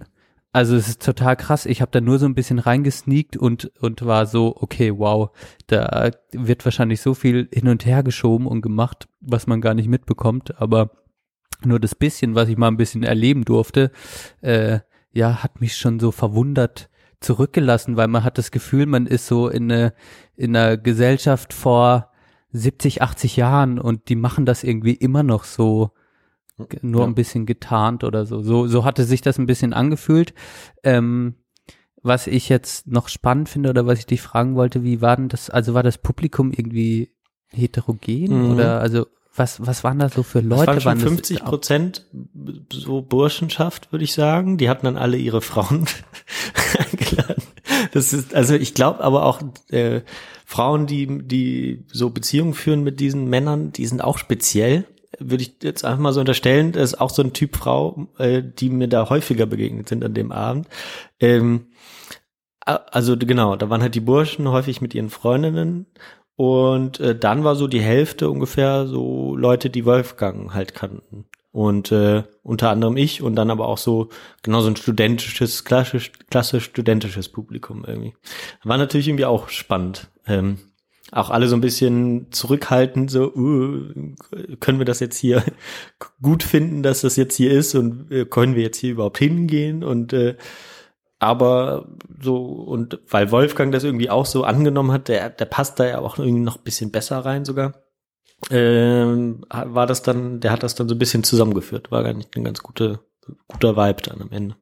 Also 0.53 0.77
es 0.77 0.87
ist 0.87 1.03
total 1.03 1.37
krass. 1.37 1.65
Ich 1.65 1.81
habe 1.81 1.91
da 1.91 2.03
nur 2.03 2.19
so 2.19 2.27
ein 2.27 2.35
bisschen 2.35 2.59
reingesneakt 2.59 3.39
und 3.39 3.73
und 3.81 4.05
war 4.05 4.27
so, 4.27 4.55
okay, 4.61 4.93
wow, 4.97 5.31
da 5.67 6.11
wird 6.33 6.65
wahrscheinlich 6.67 7.01
so 7.01 7.15
viel 7.15 7.49
hin 7.53 7.69
und 7.69 7.87
her 7.87 8.03
geschoben 8.03 8.47
und 8.47 8.61
gemacht, 8.61 9.09
was 9.21 9.47
man 9.47 9.63
gar 9.63 9.73
nicht 9.73 9.89
mitbekommt. 9.89 10.61
Aber 10.61 10.91
nur 11.65 11.81
das 11.81 11.95
bisschen, 11.95 12.35
was 12.35 12.49
ich 12.49 12.59
mal 12.59 12.69
ein 12.69 12.77
bisschen 12.77 13.03
erleben 13.03 13.45
durfte, 13.45 13.93
äh, 14.43 14.81
ja, 15.13 15.43
hat 15.43 15.61
mich 15.61 15.77
schon 15.77 15.99
so 16.01 16.11
verwundert 16.11 16.91
zurückgelassen, 17.21 17.97
weil 17.97 18.09
man 18.09 18.25
hat 18.25 18.37
das 18.37 18.51
Gefühl, 18.51 18.87
man 18.87 19.07
ist 19.07 19.27
so 19.27 19.49
in 19.49 19.73
eine 19.73 19.95
in 20.37 20.55
einer 20.57 20.77
Gesellschaft 20.77 21.55
vor 21.55 22.11
70, 22.53 23.01
80 23.01 23.37
Jahren 23.37 23.79
und 23.79 24.09
die 24.11 24.17
machen 24.17 24.45
das 24.45 24.65
irgendwie 24.65 24.95
immer 24.95 25.23
noch 25.23 25.45
so 25.45 25.93
nur 26.83 27.03
Ja. 27.03 27.07
ein 27.07 27.15
bisschen 27.15 27.47
getarnt 27.47 28.05
oder 28.05 28.27
so. 28.27 28.43
So, 28.43 28.67
so 28.67 28.85
hatte 28.85 29.05
sich 29.05 29.21
das 29.21 29.39
ein 29.39 29.47
bisschen 29.47 29.73
angefühlt. 29.73 30.35
Ähm, 30.83 31.35
was 32.03 32.27
ich 32.27 32.49
jetzt 32.49 32.87
noch 32.89 33.09
spannend 33.09 33.49
finde 33.49 33.71
oder 33.71 33.87
was 33.87 34.01
ich 34.01 34.07
dich 34.07 34.21
fragen 34.23 34.57
wollte, 34.57 34.83
wie 34.83 35.01
war 35.01 35.17
denn 35.17 35.29
das, 35.29 35.51
also 35.51 35.73
war 35.75 35.83
das 35.85 35.99
Publikum 35.99 36.51
irgendwie 36.53 37.13
heterogen 37.53 38.45
Mhm. 38.47 38.51
oder 38.55 38.81
also 38.81 39.07
was, 39.35 39.65
was 39.67 39.83
waren 39.83 39.99
da 39.99 40.09
so 40.11 40.23
für 40.23 40.43
Das 40.43 40.49
Leute? 40.51 40.67
waren 40.67 40.81
schon 40.81 40.85
Waren 40.91 40.99
das- 40.99 41.09
50 41.09 41.45
Prozent 41.45 42.07
so 42.71 43.01
Burschenschaft, 43.03 43.91
würde 43.91 44.05
ich 44.05 44.13
sagen. 44.13 44.59
Die 44.59 44.69
hatten 44.69 44.85
dann 44.85 44.97
alle 44.99 45.17
ihre 45.17 45.41
Frauen 45.41 45.87
eingeladen. 46.79 47.43
Das 47.93 48.13
ist, 48.13 48.35
also 48.35 48.55
ich 48.55 48.75
glaube 48.75 49.03
aber 49.03 49.25
auch 49.25 49.41
äh, 49.71 50.03
Frauen, 50.45 50.87
die, 50.87 51.07
die 51.27 51.85
so 51.91 52.11
Beziehungen 52.11 52.53
führen 52.55 52.83
mit 52.83 53.01
diesen 53.01 53.27
Männern, 53.29 53.73
die 53.73 53.87
sind 53.87 54.03
auch 54.03 54.19
speziell. 54.19 54.85
Würde 55.19 55.43
ich 55.43 55.57
jetzt 55.63 55.85
einfach 55.85 56.01
mal 56.01 56.13
so 56.13 56.21
unterstellen, 56.21 56.73
das 56.73 56.93
ist 56.93 57.01
auch 57.01 57.11
so 57.11 57.23
ein 57.23 57.33
Typ 57.33 57.57
Frau, 57.57 58.09
äh, 58.19 58.43
die 58.43 58.71
mir 58.71 58.89
da 58.89 59.09
häufiger 59.11 59.47
begegnet 59.47 59.89
sind 59.89 60.05
an 60.05 60.15
dem 60.15 60.33
Abend. 60.33 60.69
Ähm, 61.21 61.67
also 62.65 63.17
genau, 63.17 63.57
da 63.57 63.71
waren 63.71 63.83
halt 63.83 63.95
die 63.95 64.01
Burschen 64.01 64.49
häufig 64.49 64.81
mit 64.81 64.95
ihren 64.95 65.11
Freundinnen 65.11 65.87
Und 66.37 66.99
äh, 67.01 67.17
dann 67.19 67.45
war 67.45 67.57
so 67.57 67.69
die 67.69 67.81
Hälfte 67.81 68.31
ungefähr 68.31 68.87
so 68.87 69.37
Leute, 69.37 69.71
die 69.71 69.85
Wolfgang 69.85 70.55
halt 70.55 70.75
kannten. 70.75 71.27
Und 71.53 71.93
äh, 71.93 72.25
unter 72.43 72.71
anderem 72.71 72.97
ich 72.97 73.23
und 73.23 73.37
dann 73.37 73.51
aber 73.51 73.69
auch 73.69 73.77
so 73.79 74.09
genau 74.43 74.63
so 74.63 74.69
ein 74.69 74.77
studentisches, 74.77 75.65
klassisch, 75.65 76.11
klassisch 76.31 76.65
studentisches 76.65 77.29
Publikum 77.29 77.85
irgendwie. 77.87 78.15
War 78.65 78.79
natürlich 78.79 79.09
irgendwie 79.09 79.27
auch 79.27 79.51
spannend. 79.51 80.09
Ähm, 80.27 80.59
auch 81.13 81.31
alle 81.31 81.47
so 81.47 81.55
ein 81.57 81.61
bisschen 81.61 82.33
zurückhaltend, 82.33 83.11
so, 83.11 83.33
uh, 83.33 83.93
können 84.61 84.79
wir 84.79 84.85
das 84.85 85.01
jetzt 85.01 85.19
hier 85.19 85.45
gut 86.23 86.43
finden, 86.43 86.83
dass 86.83 87.03
das 87.03 87.17
jetzt 87.17 87.37
hier 87.37 87.53
ist 87.53 87.75
und 87.75 88.11
äh, 88.11 88.25
können 88.25 88.57
wir 88.57 88.63
jetzt 88.63 88.79
hier 88.79 88.93
überhaupt 88.93 89.19
hingehen 89.19 89.85
und 89.85 90.13
äh, 90.13 90.37
aber 91.19 91.87
so, 92.21 92.45
und 92.45 92.99
weil 93.09 93.31
Wolfgang 93.31 93.73
das 93.73 93.85
irgendwie 93.85 94.11
auch 94.11 94.27
so 94.27 94.43
angenommen 94.43 94.91
hat, 94.91 95.07
der, 95.07 95.31
der 95.31 95.45
passt 95.45 95.79
da 95.79 95.87
ja 95.87 96.01
auch 96.01 96.19
irgendwie 96.19 96.41
noch 96.41 96.57
ein 96.57 96.65
bisschen 96.65 96.91
besser 96.91 97.19
rein 97.19 97.45
sogar, 97.45 97.75
ähm, 98.51 99.45
war 99.49 99.87
das 99.87 100.03
dann, 100.03 100.41
der 100.41 100.51
hat 100.51 100.63
das 100.63 100.75
dann 100.75 100.89
so 100.89 100.95
ein 100.95 100.99
bisschen 100.99 101.25
zusammengeführt. 101.25 101.91
War 101.91 102.03
gar 102.03 102.13
nicht 102.13 102.37
ein 102.37 102.45
ganz 102.45 102.63
gute, 102.63 103.01
guter 103.47 103.77
Vibe 103.77 104.03
dann 104.03 104.21
am 104.21 104.33
Ende. 104.33 104.57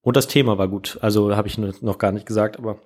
Und 0.00 0.16
das 0.16 0.28
Thema 0.28 0.58
war 0.58 0.68
gut. 0.68 0.98
Also 1.00 1.34
habe 1.34 1.48
ich 1.48 1.58
noch 1.58 1.98
gar 1.98 2.12
nicht 2.12 2.26
gesagt, 2.26 2.58
aber 2.58 2.78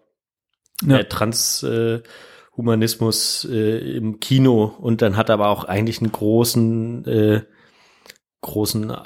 Ja. 0.84 0.98
äh, 0.98 1.04
Transhumanismus 1.04 3.48
äh, 3.50 3.96
im 3.96 4.20
Kino 4.20 4.76
und 4.80 5.02
dann 5.02 5.16
hat 5.16 5.28
er 5.28 5.34
aber 5.34 5.48
auch 5.48 5.64
eigentlich 5.64 6.00
einen 6.00 6.12
großen 6.12 7.04
äh, 7.06 7.42
großen 8.40 8.96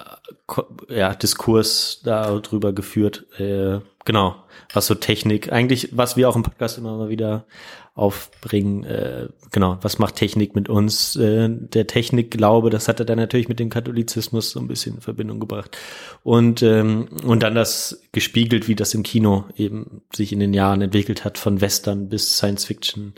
ja, 0.88 1.14
Diskurs 1.14 2.00
darüber 2.04 2.72
geführt. 2.72 3.26
Äh, 3.38 3.80
genau, 4.04 4.36
was 4.72 4.86
so 4.86 4.94
Technik, 4.94 5.52
eigentlich, 5.52 5.96
was 5.96 6.16
wir 6.16 6.28
auch 6.28 6.36
im 6.36 6.42
Podcast 6.42 6.78
immer 6.78 6.96
mal 6.96 7.08
wieder 7.08 7.46
aufbringen, 7.94 8.84
äh, 8.84 9.28
genau, 9.50 9.78
was 9.82 9.98
macht 9.98 10.16
Technik 10.16 10.54
mit 10.54 10.68
uns? 10.68 11.14
Äh, 11.16 11.48
der 11.50 11.86
Technikglaube, 11.86 12.70
das 12.70 12.88
hat 12.88 13.00
er 13.00 13.06
dann 13.06 13.18
natürlich 13.18 13.48
mit 13.48 13.60
dem 13.60 13.68
Katholizismus 13.68 14.50
so 14.50 14.60
ein 14.60 14.68
bisschen 14.68 14.96
in 14.96 15.00
Verbindung 15.02 15.40
gebracht. 15.40 15.76
Und, 16.22 16.62
ähm, 16.62 17.08
und 17.24 17.42
dann 17.42 17.54
das 17.54 18.02
gespiegelt, 18.12 18.66
wie 18.66 18.74
das 18.74 18.94
im 18.94 19.02
Kino 19.02 19.44
eben 19.56 20.02
sich 20.14 20.32
in 20.32 20.40
den 20.40 20.54
Jahren 20.54 20.80
entwickelt 20.80 21.24
hat, 21.24 21.36
von 21.36 21.60
Western 21.60 22.08
bis 22.08 22.36
Science 22.36 22.64
Fiction. 22.64 23.14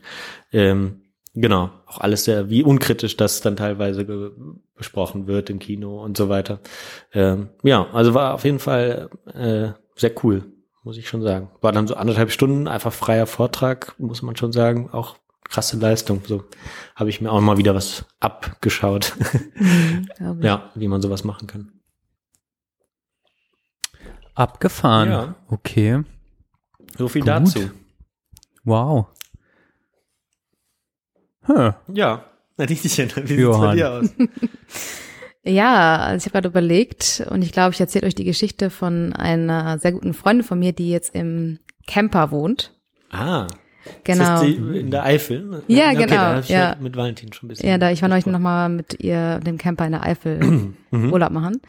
Ähm, 0.53 1.01
Genau, 1.37 1.70
auch 1.87 1.99
alles 1.99 2.25
sehr, 2.25 2.49
wie 2.49 2.62
unkritisch 2.62 3.16
das 3.16 3.41
dann 3.41 3.57
teilweise 3.57 4.07
besprochen 4.77 5.27
wird 5.27 5.51
im 5.51 5.59
Kino 5.59 6.01
und 6.01 6.16
so 6.16 6.29
weiter. 6.29 6.61
Ähm, 7.12 7.49
ja, 7.64 7.89
also 7.93 8.14
war 8.14 8.35
auf 8.35 8.45
jeden 8.45 8.61
Fall 8.61 9.11
äh, 9.35 9.70
sehr 9.97 10.12
cool, 10.22 10.45
muss 10.85 10.97
ich 10.99 11.09
schon 11.09 11.22
sagen. 11.22 11.51
War 11.61 11.72
dann 11.72 11.87
so 11.89 11.95
anderthalb 11.95 12.30
Stunden, 12.30 12.68
einfach 12.68 12.93
freier 12.93 13.26
Vortrag, 13.26 13.95
muss 13.99 14.22
man 14.22 14.37
schon 14.37 14.53
sagen. 14.53 14.91
Auch 14.91 15.16
krasse 15.45 15.78
Leistung. 15.78 16.22
So 16.26 16.45
habe 16.95 17.11
ich 17.11 17.20
mir 17.20 17.32
auch 17.32 17.41
mal 17.41 17.57
wieder 17.57 17.74
was 17.74 18.05
abgeschaut. 18.20 19.14
Ja, 20.41 20.70
wie 20.74 20.89
man 20.89 21.03
sowas 21.03 21.24
machen 21.24 21.47
kann. 21.47 21.72
Abgefahren. 24.35 25.09
Ja. 25.11 25.35
Okay. 25.49 26.03
So 26.97 27.09
viel 27.09 27.22
Gut. 27.22 27.28
dazu. 27.28 27.70
Wow. 28.64 29.07
Hm. 31.43 31.74
Ja, 31.93 32.24
Nadine, 32.57 32.78
wie 32.82 32.89
sieht's 32.89 33.28
Johann. 33.28 33.61
bei 33.70 33.74
dir 33.76 33.91
aus? 33.93 34.09
Ja, 35.45 35.99
also 35.99 36.16
ich 36.16 36.24
habe 36.24 36.32
gerade 36.32 36.49
überlegt 36.49 37.26
und 37.30 37.42
ich 37.42 37.53
glaube, 37.53 37.74
ich 37.74 37.80
erzähle 37.80 38.07
euch 38.07 38.14
die 38.14 38.24
Geschichte 38.24 38.70
von 38.70 39.12
einer 39.12 39.78
sehr 39.78 39.92
guten 39.92 40.14
Freundin 40.14 40.45
von 40.45 40.59
mir, 40.59 40.72
die 40.72 40.90
jetzt 40.90 41.14
im 41.14 41.59
Camper 41.86 42.30
wohnt. 42.30 42.72
Ah, 43.11 43.47
Genau. 44.03 44.42
Ist 44.42 44.47
die 44.47 44.78
in 44.78 44.90
der 44.90 45.05
Eifel? 45.05 45.62
Ja, 45.68 45.88
okay, 45.90 45.95
genau, 45.97 46.09
Da 46.09 46.34
hab 46.36 46.45
ich 46.45 46.49
ja. 46.49 46.74
mit 46.80 46.97
Valentin 46.97 47.32
schon 47.34 47.47
ein 47.47 47.49
bisschen. 47.51 47.68
Ja, 47.68 47.76
da 47.76 47.90
ich 47.90 48.01
war 48.01 48.09
neulich 48.09 48.24
gesprochen. 48.24 48.42
noch 48.42 48.49
mal 48.51 48.68
mit 48.70 48.97
ihr 49.05 49.40
dem 49.40 49.59
Camper 49.59 49.84
in 49.84 49.92
der 49.92 50.03
Eifel 50.03 50.40
Mhm. 50.90 51.12
Urlaub 51.12 51.30
machen. 51.30 51.61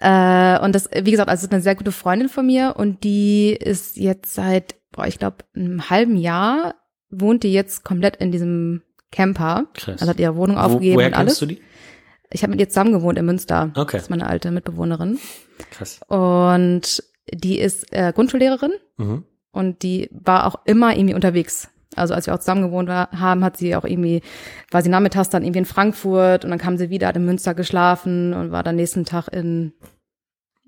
Äh, 0.00 0.58
und 0.60 0.74
das, 0.74 0.88
wie 0.92 1.10
gesagt, 1.10 1.28
also 1.28 1.40
es 1.40 1.44
ist 1.44 1.52
eine 1.52 1.62
sehr 1.62 1.74
gute 1.76 1.92
Freundin 1.92 2.28
von 2.28 2.46
mir 2.46 2.74
und 2.76 3.04
die 3.04 3.50
ist 3.52 3.96
jetzt 3.96 4.34
seit, 4.34 4.74
boah, 4.92 5.06
ich 5.06 5.18
glaube, 5.18 5.38
einem 5.54 5.90
halben 5.90 6.16
Jahr 6.16 6.74
wohnt 7.10 7.42
die 7.42 7.52
jetzt 7.52 7.84
komplett 7.84 8.16
in 8.16 8.32
diesem 8.32 8.82
Camper. 9.12 9.66
Krass. 9.74 10.00
Also 10.00 10.08
hat 10.08 10.20
ihre 10.20 10.36
Wohnung 10.36 10.56
Wo, 10.56 10.60
aufgegeben 10.60 10.96
woher 10.96 11.08
und 11.08 11.14
alles. 11.14 11.38
kennst 11.38 11.42
du 11.42 11.46
die? 11.46 11.60
Ich 12.32 12.42
habe 12.42 12.50
mit 12.52 12.60
ihr 12.60 12.68
zusammen 12.68 12.92
gewohnt 12.92 13.18
in 13.18 13.26
Münster. 13.26 13.70
Okay. 13.74 13.96
Das 13.96 14.02
ist 14.04 14.10
meine 14.10 14.26
alte 14.28 14.50
Mitbewohnerin. 14.50 15.18
Krass. 15.70 16.00
Und 16.08 17.02
die 17.32 17.58
ist 17.58 17.92
äh, 17.92 18.12
Grundschullehrerin 18.14 18.72
Mhm. 18.98 19.24
und 19.52 19.82
die 19.82 20.08
war 20.12 20.46
auch 20.46 20.56
immer 20.64 20.96
irgendwie 20.96 21.14
unterwegs. 21.14 21.68
Also 21.96 22.14
als 22.14 22.26
wir 22.26 22.34
auch 22.34 22.38
zusammen 22.38 22.62
gewohnt 22.62 22.88
war, 22.88 23.10
haben, 23.10 23.42
hat 23.44 23.56
sie 23.56 23.74
auch 23.74 23.84
irgendwie, 23.84 24.22
war 24.70 24.80
sie 24.82 24.88
nachmittags 24.90 25.28
dann 25.28 25.42
irgendwie 25.42 25.58
in 25.60 25.64
Frankfurt 25.64 26.44
und 26.44 26.50
dann 26.50 26.58
kam 26.60 26.76
sie 26.78 26.88
wieder, 26.88 27.08
hat 27.08 27.16
in 27.16 27.24
Münster 27.24 27.52
geschlafen 27.54 28.32
und 28.32 28.52
war 28.52 28.62
dann 28.62 28.76
nächsten 28.76 29.04
Tag 29.04 29.26
in 29.28 29.72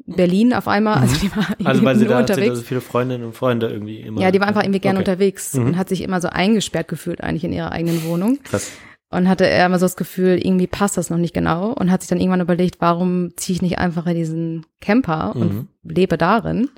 Berlin 0.05 0.53
auf 0.53 0.67
einmal. 0.67 0.99
Also 0.99 1.15
die 1.21 1.31
war 1.37 1.45
irgendwie 1.51 1.67
Also 1.67 1.85
weil 1.85 1.97
sie 1.97 2.05
nur 2.07 2.15
da 2.15 2.19
hat 2.21 2.27
sie 2.27 2.33
unterwegs. 2.35 2.59
so 2.59 2.65
viele 2.65 2.81
Freundinnen 2.81 3.25
und 3.25 3.35
Freunde 3.37 3.69
irgendwie 3.69 4.01
immer. 4.01 4.21
ja, 4.21 4.33
die 4.33 4.41
war 4.41 4.49
einfach 4.49 4.63
irgendwie 4.65 4.81
gerne 4.81 4.99
Okay. 4.99 5.11
unterwegs 5.11 5.55
Mhm. 5.55 5.67
und 5.67 5.79
hat 5.79 5.89
sich 5.89 6.01
immer 6.03 6.21
so 6.21 6.29
eingesperrt 6.29 6.89
gefühlt 6.89 7.21
eigentlich 7.21 7.45
in 7.45 7.53
ihrer 7.53 7.71
eigenen 7.71 8.03
Wohnung. 8.05 8.39
Krass. 8.43 8.73
Und 9.13 9.29
hatte 9.29 9.47
er 9.47 9.67
immer 9.67 9.79
so 9.79 9.85
das 9.85 9.97
Gefühl, 9.97 10.39
irgendwie 10.43 10.67
passt 10.67 10.97
das 10.97 11.11
noch 11.11 11.19
nicht 11.19 11.35
genau 11.35 11.73
und 11.73 11.91
hat 11.91 12.01
sich 12.01 12.09
dann 12.09 12.19
irgendwann 12.19 12.41
überlegt, 12.41 12.77
warum 12.81 13.37
ziehe 13.37 13.55
ich 13.57 13.63
nicht 13.63 13.79
einfach 13.79 14.07
in 14.07 14.15
diesen 14.17 14.67
Camper 14.81 15.37
und 15.37 15.53
Mhm. 15.53 15.69
lebe 15.85 16.17
darin. 16.17 16.71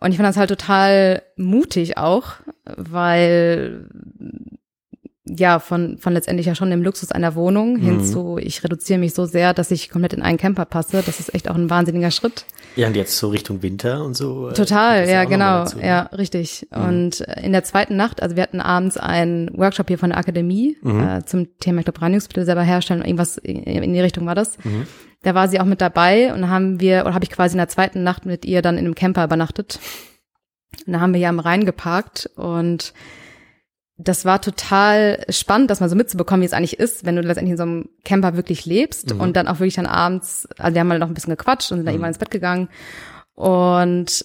Und 0.00 0.10
ich 0.12 0.16
fand 0.16 0.28
das 0.28 0.38
halt 0.38 0.48
total 0.48 1.22
mutig 1.36 1.98
auch, 1.98 2.32
weil 2.76 3.86
ja, 5.38 5.58
von, 5.58 5.98
von 5.98 6.12
letztendlich 6.12 6.46
ja 6.46 6.54
schon 6.54 6.70
dem 6.70 6.82
Luxus 6.82 7.12
einer 7.12 7.34
Wohnung 7.34 7.76
hin 7.76 7.98
Mhm. 7.98 8.04
zu, 8.04 8.38
ich 8.38 8.62
reduziere 8.64 8.98
mich 8.98 9.14
so 9.14 9.24
sehr, 9.26 9.54
dass 9.54 9.70
ich 9.70 9.90
komplett 9.90 10.12
in 10.12 10.22
einen 10.22 10.38
Camper 10.38 10.64
passe. 10.64 11.02
Das 11.04 11.20
ist 11.20 11.34
echt 11.34 11.48
auch 11.48 11.54
ein 11.54 11.70
wahnsinniger 11.70 12.10
Schritt. 12.10 12.44
Ja, 12.76 12.86
und 12.86 12.96
jetzt 12.96 13.16
so 13.18 13.28
Richtung 13.28 13.62
Winter 13.62 14.04
und 14.04 14.14
so. 14.16 14.48
äh, 14.48 14.52
Total, 14.54 15.08
ja, 15.08 15.24
genau, 15.24 15.60
dazu, 15.64 15.78
ne? 15.78 15.86
ja, 15.86 16.00
richtig. 16.16 16.68
Mhm. 16.74 16.82
Und 16.84 17.20
äh, 17.28 17.42
in 17.44 17.52
der 17.52 17.64
zweiten 17.64 17.96
Nacht, 17.96 18.22
also 18.22 18.36
wir 18.36 18.42
hatten 18.42 18.60
abends 18.60 18.96
einen 18.96 19.50
Workshop 19.56 19.88
hier 19.88 19.98
von 19.98 20.10
der 20.10 20.18
Akademie 20.18 20.76
Mhm. 20.82 21.00
äh, 21.02 21.24
zum 21.24 21.48
Thema, 21.58 21.80
ich 21.80 21.84
glaube, 21.86 22.00
Reinigungsmittel 22.02 22.44
selber 22.44 22.62
herstellen, 22.62 23.02
irgendwas 23.02 23.38
in, 23.38 23.92
die 23.92 24.00
Richtung 24.00 24.26
war 24.26 24.34
das. 24.34 24.56
Mhm. 24.64 24.86
Da 25.22 25.34
war 25.34 25.48
sie 25.48 25.60
auch 25.60 25.64
mit 25.66 25.80
dabei 25.80 26.32
und 26.32 26.42
da 26.42 26.48
haben 26.48 26.80
wir, 26.80 27.02
oder 27.04 27.14
habe 27.14 27.24
ich 27.24 27.30
quasi 27.30 27.52
in 27.54 27.58
der 27.58 27.68
zweiten 27.68 28.02
Nacht 28.02 28.24
mit 28.24 28.44
ihr 28.44 28.62
dann 28.62 28.78
in 28.78 28.84
einem 28.86 28.94
Camper 28.94 29.24
übernachtet. 29.24 29.78
Und 30.86 30.92
da 30.92 31.00
haben 31.00 31.12
wir 31.12 31.20
ja 31.20 31.28
am 31.28 31.40
Rhein 31.40 31.64
geparkt 31.66 32.30
und 32.36 32.94
das 34.02 34.24
war 34.24 34.40
total 34.40 35.24
spannend, 35.28 35.70
das 35.70 35.80
mal 35.80 35.88
so 35.90 35.96
mitzubekommen, 35.96 36.40
wie 36.42 36.46
es 36.46 36.52
eigentlich 36.54 36.78
ist, 36.78 37.04
wenn 37.04 37.16
du 37.16 37.22
letztendlich 37.22 37.52
in 37.52 37.56
so 37.58 37.62
einem 37.64 37.88
Camper 38.04 38.34
wirklich 38.36 38.64
lebst 38.64 39.14
Mhm. 39.14 39.20
und 39.20 39.36
dann 39.36 39.46
auch 39.46 39.58
wirklich 39.60 39.74
dann 39.74 39.86
abends, 39.86 40.48
also 40.58 40.74
wir 40.74 40.80
haben 40.80 40.90
halt 40.90 41.00
noch 41.00 41.08
ein 41.08 41.14
bisschen 41.14 41.36
gequatscht 41.36 41.70
und 41.70 41.78
sind 41.78 41.86
dann 41.86 41.92
Mhm. 41.94 41.96
irgendwann 41.98 42.10
ins 42.10 42.18
Bett 42.18 42.30
gegangen 42.30 42.68
und 43.34 44.24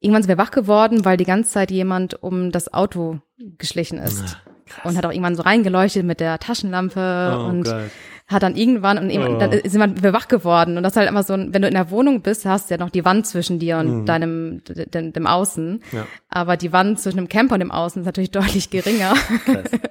irgendwann 0.00 0.22
sind 0.22 0.28
wir 0.28 0.38
wach 0.38 0.50
geworden, 0.50 1.04
weil 1.04 1.16
die 1.16 1.24
ganze 1.24 1.50
Zeit 1.50 1.70
jemand 1.70 2.22
um 2.22 2.50
das 2.52 2.72
Auto 2.72 3.20
geschlichen 3.58 3.98
ist. 3.98 4.22
Ah, 4.22 4.50
krass. 4.66 4.84
Und 4.86 4.96
hat 4.96 5.04
auch 5.06 5.10
irgendwann 5.12 5.36
so 5.36 5.42
reingeleuchtet 5.42 6.04
mit 6.04 6.20
der 6.20 6.38
Taschenlampe 6.38 7.36
oh, 7.38 7.44
und 7.48 7.64
geil. 7.64 7.90
Hat 8.30 8.42
dann 8.42 8.54
irgendwann 8.56 8.96
und 8.98 9.10
irgendwann, 9.10 9.34
Oh. 9.36 9.38
dann 9.38 9.60
sind 9.70 10.02
wir 10.02 10.12
wach 10.12 10.28
geworden 10.28 10.76
und 10.76 10.82
das 10.84 10.92
ist 10.92 10.96
halt 10.96 11.08
immer 11.08 11.22
so, 11.24 11.32
ein- 11.34 11.52
wenn 11.52 11.62
du 11.62 11.68
in 11.68 11.74
der 11.74 11.90
Wohnung 11.90 12.22
bist, 12.22 12.46
hast 12.46 12.70
du 12.70 12.74
ja 12.74 12.78
noch 12.78 12.90
die 12.90 13.04
Wand 13.04 13.26
zwischen 13.26 13.58
dir 13.58 13.78
und 13.78 14.00
Mhm. 14.02 14.06
deinem 14.06 14.62
dem, 14.64 15.12
dem 15.12 15.26
Außen, 15.26 15.82
Ja, 15.92 16.06
aber 16.28 16.56
die 16.56 16.72
Wand 16.72 17.00
zwischen 17.00 17.16
dem 17.16 17.28
Camper 17.28 17.54
und 17.54 17.60
dem 17.60 17.70
Außen 17.72 18.02
ist 18.02 18.06
natürlich 18.06 18.30
deutlich 18.60 18.70
geringer. 18.70 19.14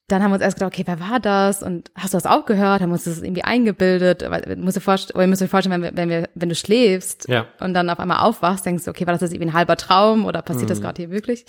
dann 0.08 0.22
haben 0.22 0.30
wir 0.30 0.34
uns 0.34 0.42
erst 0.42 0.56
gedacht, 0.58 0.74
okay, 0.74 0.82
wer 0.86 1.00
war 1.00 1.20
das? 1.20 1.62
Und 1.62 1.90
hast 1.94 2.12
du 2.12 2.16
das 2.18 2.26
auch 2.26 2.44
gehört? 2.44 2.82
Haben 2.82 2.90
wir 2.90 2.94
uns 2.94 3.04
das 3.04 3.22
irgendwie 3.22 3.44
eingebildet? 3.44 4.24
Weil, 4.28 4.42
du 4.42 4.56
musst 4.56 4.76
dir 4.76 4.82
vorstellen, 4.82 5.14
oder 5.14 5.24
ihr 5.24 5.28
müsst 5.28 5.40
euch 5.40 5.48
vorstellen, 5.48 5.80
wenn, 5.80 5.90
wir, 5.92 5.96
wenn, 5.96 6.08
wir, 6.10 6.28
wenn 6.34 6.48
du 6.50 6.54
schläfst 6.54 7.28
ja. 7.28 7.46
und 7.60 7.72
dann 7.72 7.88
auf 7.88 7.98
einmal 7.98 8.18
aufwachst, 8.18 8.66
denkst 8.66 8.84
du, 8.84 8.90
okay, 8.90 9.06
war 9.06 9.14
das 9.14 9.22
jetzt 9.22 9.32
irgendwie 9.32 9.50
ein 9.50 9.54
halber 9.54 9.76
Traum 9.76 10.26
oder 10.26 10.42
passiert 10.42 10.68
das 10.68 10.80
Mhm. 10.80 10.82
gerade 10.82 11.02
hier 11.02 11.10
wirklich? 11.10 11.46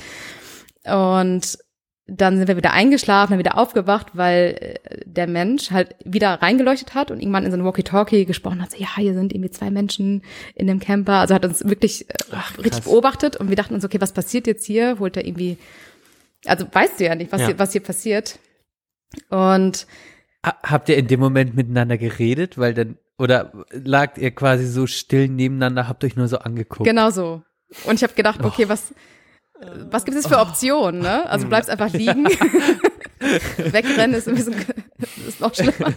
Und 0.85 1.57
dann 2.05 2.37
sind 2.37 2.47
wir 2.49 2.57
wieder 2.57 2.73
eingeschlafen, 2.73 3.31
dann 3.31 3.39
wieder 3.39 3.57
aufgewacht, 3.57 4.07
weil 4.13 4.57
äh, 4.83 5.01
der 5.05 5.25
Mensch 5.27 5.71
halt 5.71 5.95
wieder 6.03 6.33
reingeleuchtet 6.41 6.93
hat 6.95 7.11
und 7.11 7.19
irgendwann 7.21 7.45
in 7.45 7.51
so 7.51 7.57
ein 7.57 7.63
Walkie-Talkie 7.63 8.25
gesprochen 8.25 8.61
hat, 8.61 8.71
so, 8.71 8.77
ja, 8.77 8.89
hier 8.97 9.13
sind 9.13 9.33
irgendwie 9.33 9.51
zwei 9.51 9.71
Menschen 9.71 10.21
in 10.55 10.67
dem 10.67 10.79
Camper. 10.79 11.13
Also 11.19 11.33
hat 11.33 11.45
uns 11.45 11.63
wirklich 11.65 12.09
äh, 12.09 12.13
Ach, 12.31 12.57
richtig 12.57 12.83
beobachtet 12.83 13.37
und 13.37 13.47
wir 13.49 13.55
dachten 13.55 13.73
uns, 13.73 13.85
okay, 13.85 14.01
was 14.01 14.11
passiert 14.11 14.47
jetzt 14.47 14.65
hier? 14.65 14.97
Holt 14.99 15.15
er 15.15 15.25
irgendwie, 15.25 15.57
also 16.45 16.65
weißt 16.69 16.99
du 16.99 17.05
ja 17.05 17.15
nicht, 17.15 17.31
was, 17.31 17.39
Ja. 17.41 17.47
Hier, 17.47 17.59
was 17.59 17.71
hier 17.71 17.81
passiert. 17.81 18.37
Und 19.29 19.87
Ha- 20.45 20.57
Habt 20.63 20.89
ihr 20.89 20.97
in 20.97 21.07
dem 21.07 21.19
Moment 21.21 21.55
miteinander 21.55 21.97
geredet? 21.97 22.57
Weil 22.57 22.73
dann, 22.73 22.97
oder 23.17 23.63
lagt 23.71 24.17
ihr 24.17 24.31
quasi 24.31 24.65
so 24.65 24.87
still 24.87 25.29
nebeneinander, 25.29 25.87
habt 25.87 26.03
euch 26.03 26.17
nur 26.17 26.27
so 26.27 26.39
angeguckt? 26.39 26.83
Genau 26.85 27.11
so. 27.11 27.43
Und 27.85 27.95
ich 27.95 28.03
habe 28.03 28.13
gedacht, 28.13 28.43
okay, 28.43 28.67
was, 28.67 28.93
was 29.91 30.05
gibt 30.05 30.17
es 30.17 30.27
für 30.27 30.39
Optionen, 30.39 31.01
ne? 31.01 31.29
Also 31.29 31.43
du 31.45 31.49
bleibst 31.49 31.69
einfach 31.69 31.91
liegen. 31.93 32.27
Wegrennen 33.57 34.13
ist 34.15 34.27
ein 34.27 34.35
bisschen, 34.35 34.55
ist 35.27 35.39
noch 35.39 35.53
schlimmer. 35.55 35.93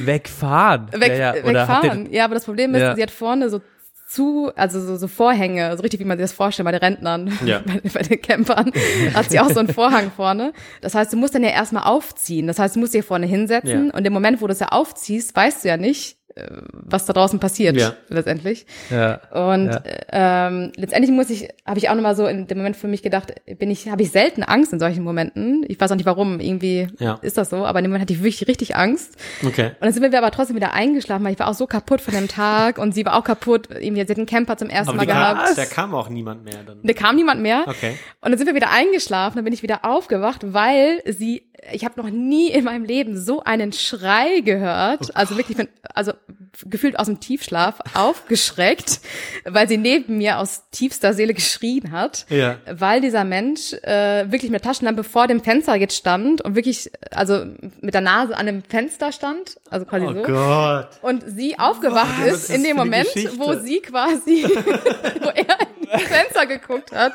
Wegfahren. 0.00 0.88
Weg, 0.92 1.08
ja, 1.10 1.34
ja. 1.34 1.44
Wegfahren. 1.46 2.12
Ja, 2.12 2.24
aber 2.24 2.34
das 2.34 2.44
Problem 2.44 2.74
ist, 2.74 2.80
Ja. 2.80 2.94
sie 2.94 3.02
hat 3.02 3.10
vorne 3.10 3.48
so 3.50 3.60
zu, 4.06 4.52
also 4.54 4.80
so, 4.80 4.96
so 4.96 5.08
Vorhänge, 5.08 5.74
so 5.76 5.82
richtig 5.82 5.98
wie 6.00 6.04
man 6.04 6.18
sich 6.18 6.24
das 6.24 6.32
vorstellt 6.32 6.64
bei 6.66 6.72
den 6.72 6.80
Rentnern, 6.80 7.36
Ja. 7.44 7.60
bei, 7.66 7.80
bei 7.92 8.02
den 8.02 8.20
Campern, 8.20 8.70
hat 9.14 9.30
sie 9.30 9.40
auch 9.40 9.48
so 9.50 9.58
einen 9.58 9.68
Vorhang 9.72 10.10
vorne. 10.14 10.52
Das 10.82 10.94
heißt, 10.94 11.12
du 11.12 11.16
musst 11.16 11.34
dann 11.34 11.42
ja 11.42 11.48
erstmal 11.50 11.84
aufziehen. 11.84 12.46
Das 12.46 12.58
heißt, 12.58 12.76
du 12.76 12.80
musst 12.80 12.92
dich 12.94 12.98
hier 13.00 13.04
vorne 13.08 13.26
hinsetzen 13.26 13.86
Ja. 13.88 13.94
und 13.94 14.06
im 14.06 14.12
Moment, 14.12 14.40
wo 14.42 14.46
du 14.46 14.52
es 14.52 14.60
ja 14.60 14.68
aufziehst, 14.68 15.34
weißt 15.34 15.64
du 15.64 15.68
ja 15.68 15.76
nicht, 15.78 16.18
was 16.72 17.06
da 17.06 17.12
draußen 17.12 17.38
passiert 17.38 17.76
Ja. 17.76 17.92
letztendlich. 18.08 18.66
Ja. 18.90 19.20
Und 19.30 19.66
Ja. 19.68 19.82
ähm, 20.48 20.72
letztendlich 20.76 21.12
muss 21.12 21.30
ich, 21.30 21.48
habe 21.64 21.78
ich 21.78 21.88
auch 21.88 21.94
nochmal 21.94 22.16
so 22.16 22.26
in 22.26 22.46
dem 22.46 22.58
Moment 22.58 22.76
für 22.76 22.88
mich 22.88 23.02
gedacht, 23.02 23.32
bin 23.58 23.70
ich, 23.70 23.88
habe 23.88 24.02
ich 24.02 24.10
selten 24.10 24.42
Angst 24.42 24.72
in 24.72 24.80
solchen 24.80 25.04
Momenten. 25.04 25.64
Ich 25.68 25.80
weiß 25.80 25.92
auch 25.92 25.96
nicht 25.96 26.06
warum, 26.06 26.40
irgendwie 26.40 26.88
Ja. 26.98 27.18
ist 27.22 27.38
das 27.38 27.50
so, 27.50 27.64
aber 27.64 27.78
in 27.78 27.84
dem 27.84 27.90
Moment 27.92 28.02
hatte 28.02 28.12
ich 28.14 28.22
wirklich 28.22 28.48
richtig 28.48 28.74
Angst. 28.76 29.16
Okay. 29.46 29.66
Und 29.66 29.76
dann 29.80 29.92
sind 29.92 30.02
wir 30.02 30.18
aber 30.18 30.30
trotzdem 30.30 30.56
wieder 30.56 30.72
eingeschlafen, 30.72 31.24
weil 31.24 31.32
ich 31.34 31.38
war 31.38 31.48
auch 31.48 31.54
so 31.54 31.66
kaputt 31.66 32.00
von 32.00 32.14
dem 32.14 32.28
Tag 32.28 32.78
und 32.78 32.92
sie 32.94 33.04
war 33.06 33.16
auch 33.16 33.24
kaputt. 33.24 33.68
Irgendwie, 33.70 34.04
sie 34.04 34.10
hat 34.10 34.16
den 34.16 34.26
Camper 34.26 34.56
zum 34.56 34.68
ersten 34.70 34.88
Aber 34.90 34.96
Mal 34.98 35.06
die 35.06 35.12
kam, 35.12 35.36
gehabt. 35.38 35.58
da 35.58 35.64
kam 35.66 35.94
auch 35.94 36.08
niemand 36.08 36.44
mehr 36.44 36.62
dann. 36.66 36.80
Da 36.82 36.92
kam 36.94 37.16
niemand 37.16 37.40
mehr. 37.42 37.64
Okay. 37.66 37.96
Und 38.20 38.30
dann 38.32 38.38
sind 38.38 38.46
wir 38.48 38.54
wieder 38.54 38.70
eingeschlafen, 38.70 39.36
dann 39.36 39.44
bin 39.44 39.52
ich 39.54 39.62
wieder 39.62 39.84
aufgewacht, 39.84 40.40
weil 40.52 41.00
sie, 41.06 41.48
ich 41.72 41.84
habe 41.84 42.00
noch 42.00 42.10
nie 42.10 42.50
in 42.50 42.64
meinem 42.64 42.84
Leben 42.84 43.16
so 43.20 43.42
einen 43.42 43.72
Schrei 43.72 44.40
gehört, 44.40 45.14
also 45.16 45.36
wirklich, 45.36 45.56
von, 45.56 45.68
also 45.94 46.12
gefühlt 46.68 46.98
aus 46.98 47.06
dem 47.06 47.18
Tiefschlaf 47.20 47.78
aufgeschreckt, 47.94 49.00
weil 49.44 49.68
sie 49.68 49.76
neben 49.76 50.18
mir 50.18 50.38
aus 50.38 50.64
tiefster 50.70 51.12
Seele 51.12 51.34
geschrien 51.34 51.90
hat, 51.90 52.26
Ja. 52.28 52.58
weil 52.70 53.00
dieser 53.00 53.24
Mensch 53.24 53.72
äh, 53.82 54.30
wirklich 54.30 54.50
mit 54.50 54.62
der 54.64 54.70
Taschenlampe 54.70 55.02
vor 55.04 55.26
dem 55.26 55.42
Fenster 55.42 55.74
jetzt 55.74 55.96
stand 55.96 56.40
und 56.42 56.54
wirklich, 56.54 56.90
also 57.10 57.44
mit 57.80 57.94
der 57.94 58.00
Nase 58.02 58.36
an 58.36 58.46
dem 58.46 58.62
Fenster 58.62 59.10
stand, 59.12 59.56
also 59.70 59.84
quasi 59.86 60.06
Oh 60.06 60.12
so. 60.14 60.22
Gott. 60.22 60.88
Und 61.02 61.24
sie 61.26 61.58
aufgewacht 61.58 62.08
Oh, 62.24 62.28
ist 62.28 62.44
ist 62.44 62.50
in 62.50 62.62
dem 62.62 62.76
Moment, 62.76 63.06
Geschichte? 63.12 63.38
wo 63.38 63.54
sie 63.54 63.80
quasi, 63.80 64.44
wo 65.22 65.28
er 65.30 65.58
Fenster 66.08 66.46
geguckt 66.46 66.92
hat 66.92 67.12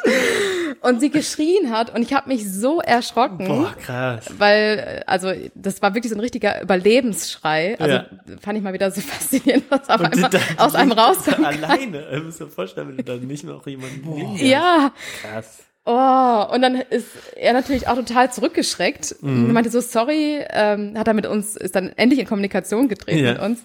und 0.82 1.00
sie 1.00 1.10
geschrien 1.10 1.72
hat 1.72 1.94
und 1.94 2.02
ich 2.02 2.14
habe 2.14 2.28
mich 2.30 2.50
so 2.52 2.80
erschrocken, 2.82 3.48
Boah, 3.48 3.74
krass. 3.84 4.26
weil 4.38 5.04
also 5.06 5.32
das 5.56 5.82
war 5.82 5.94
wirklich 5.94 6.12
so 6.12 6.18
ein 6.18 6.22
richtiger 6.22 6.62
Überlebensschrei. 6.62 7.78
Also 7.80 7.96
Ja. 7.96 8.06
fand 8.42 8.58
ich 8.58 8.64
mal 8.64 8.74
wieder 8.74 8.92
so 8.92 9.02
faszinierend, 9.02 9.66
was 9.70 9.90
auf 9.90 10.00
Und 10.00 10.14
einmal 10.14 10.32
aus 10.58 10.76
einem 10.76 10.92
rauskam. 10.92 11.44
Alleine. 11.44 12.02
Du 12.12 12.22
musst 12.24 12.40
dir 12.40 12.48
vorstellen, 12.48 12.90
wenn 12.90 12.98
du 12.98 13.04
dann 13.04 13.26
nicht 13.28 13.44
noch 13.44 13.66
jemanden 13.68 14.36
dir 14.38 14.46
Ja. 14.48 14.92
Krass. 15.22 15.60
Oh, 15.86 16.46
und 16.54 16.62
dann 16.62 16.76
ist 16.76 17.08
er 17.36 17.54
natürlich 17.54 17.88
auch 17.88 17.96
total 17.96 18.32
zurückgeschreckt 18.32 19.16
Mhm. 19.22 19.46
und 19.46 19.54
meinte 19.54 19.72
so, 19.72 19.80
sorry, 19.82 20.44
ähm, 20.52 20.94
hat 20.98 21.08
er 21.08 21.14
mit 21.16 21.26
uns, 21.26 21.56
ist 21.56 21.76
dann 21.76 21.90
endlich 21.96 22.20
in 22.20 22.28
Kommunikation 22.28 22.88
getreten 22.90 23.24
Ja. 23.26 23.34
mit 23.34 23.42
uns. 23.42 23.60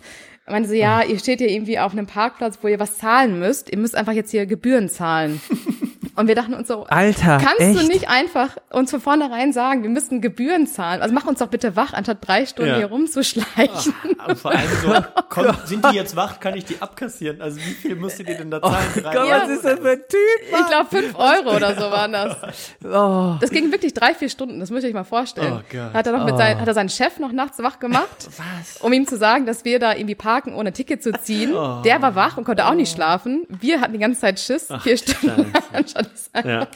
Meinte 0.47 0.68
so, 0.68 0.74
ja, 0.74 1.03
ihr 1.03 1.18
steht 1.18 1.38
hier 1.38 1.49
irgendwie 1.49 1.78
auf 1.78 1.92
einem 1.92 2.07
Parkplatz, 2.07 2.59
wo 2.61 2.68
ihr 2.68 2.78
was 2.78 2.99
zahlen 2.99 3.38
müsst. 3.38 3.70
Ihr 3.70 3.78
müsst 3.78 3.97
einfach 3.97 4.12
jetzt 4.12 4.30
hier 4.30 4.45
Gebühren 4.45 4.88
zahlen. 4.88 5.40
Und 6.17 6.29
wir 6.29 6.35
dachten 6.35 6.55
uns 6.55 6.69
so, 6.69 6.85
Alter, 6.85 7.39
kannst 7.39 7.61
echt? 7.61 7.81
du 7.81 7.87
nicht 7.89 8.09
einfach 8.09 8.51
uns 8.71 8.91
von 8.91 9.01
vornherein 9.01 9.53
sagen, 9.53 9.83
wir 9.83 9.91
müssen 9.91 10.21
Gebühren 10.21 10.67
zahlen? 10.67 11.03
Also 11.03 11.15
mach 11.15 11.25
uns 11.27 11.41
doch 11.41 11.49
bitte 11.49 11.75
wach, 11.77 11.93
anstatt 11.93 12.19
drei 12.27 12.47
Stunden 12.47 12.71
Ja. 12.71 12.77
hier 12.77 12.87
rumzuschleichen. 12.87 13.95
Und 14.27 14.39
vor 14.39 14.53
allem 14.53 14.69
so, 14.83 14.95
komm, 15.29 15.47
sind 15.65 15.85
die 15.87 15.97
jetzt 15.97 16.15
wach, 16.17 16.39
kann 16.41 16.57
ich 16.57 16.65
die 16.65 16.81
abkassieren? 16.81 17.41
Also 17.41 17.57
wie 17.59 17.73
viel 17.73 17.97
musst 17.97 18.19
du 18.21 18.25
dir 18.25 18.37
denn 18.37 18.51
da 18.51 18.62
zahlen? 18.62 18.87
Drei 18.95 19.15
Gott, 19.15 19.29
Ja. 19.29 19.43
was 19.43 19.49
ist 19.51 19.65
das 19.65 19.79
für 19.81 19.91
ein 19.91 19.99
Typ? 20.09 20.59
Ich 20.61 20.67
glaube, 20.69 20.87
fünf 20.91 21.15
Euro 21.19 21.57
oder 21.57 21.75
so 21.75 21.81
waren 21.91 22.12
das. 22.12 22.37
Oh. 22.85 23.37
Das 23.41 23.51
ging 23.51 23.73
wirklich 23.73 23.93
drei, 23.95 24.15
vier 24.15 24.29
Stunden, 24.29 24.61
das 24.61 24.71
müsst 24.71 24.85
ihr 24.85 24.89
euch 24.89 24.95
mal 24.95 25.05
vorstellen. 25.05 25.55
Oh 25.59 25.62
Gott. 25.71 25.95
Hat 25.95 26.07
er 26.07 26.12
noch 26.17 26.25
mit 26.25 26.37
sein, 26.37 26.61
hat 26.61 26.69
er 26.69 26.75
seinen 26.75 26.89
Chef 26.91 27.19
noch 27.19 27.33
nachts 27.33 27.59
wach 27.59 27.79
gemacht, 27.81 28.07
Was? 28.29 28.81
um 28.83 28.93
ihm 28.93 29.07
zu 29.07 29.17
sagen, 29.17 29.47
dass 29.47 29.65
wir 29.65 29.79
da 29.79 29.93
irgendwie 29.95 30.15
parken, 30.15 30.55
ohne 30.55 30.73
Ticket 30.73 31.03
zu 31.03 31.12
ziehen. 31.12 31.53
Der 31.85 32.01
war 32.03 32.15
wach 32.15 32.37
und 32.37 32.45
konnte 32.45 32.67
auch 32.67 32.75
nicht 32.75 32.95
schlafen. 32.95 33.47
Wir 33.49 33.81
hatten 33.81 33.93
die 33.95 33.99
ganze 33.99 34.21
Zeit 34.21 34.39
Schiss, 34.39 34.69
vier 34.83 34.97
Stunden 34.97 35.53
anstatt 35.73 36.04
es 36.15 36.31
Ja. 36.45 36.69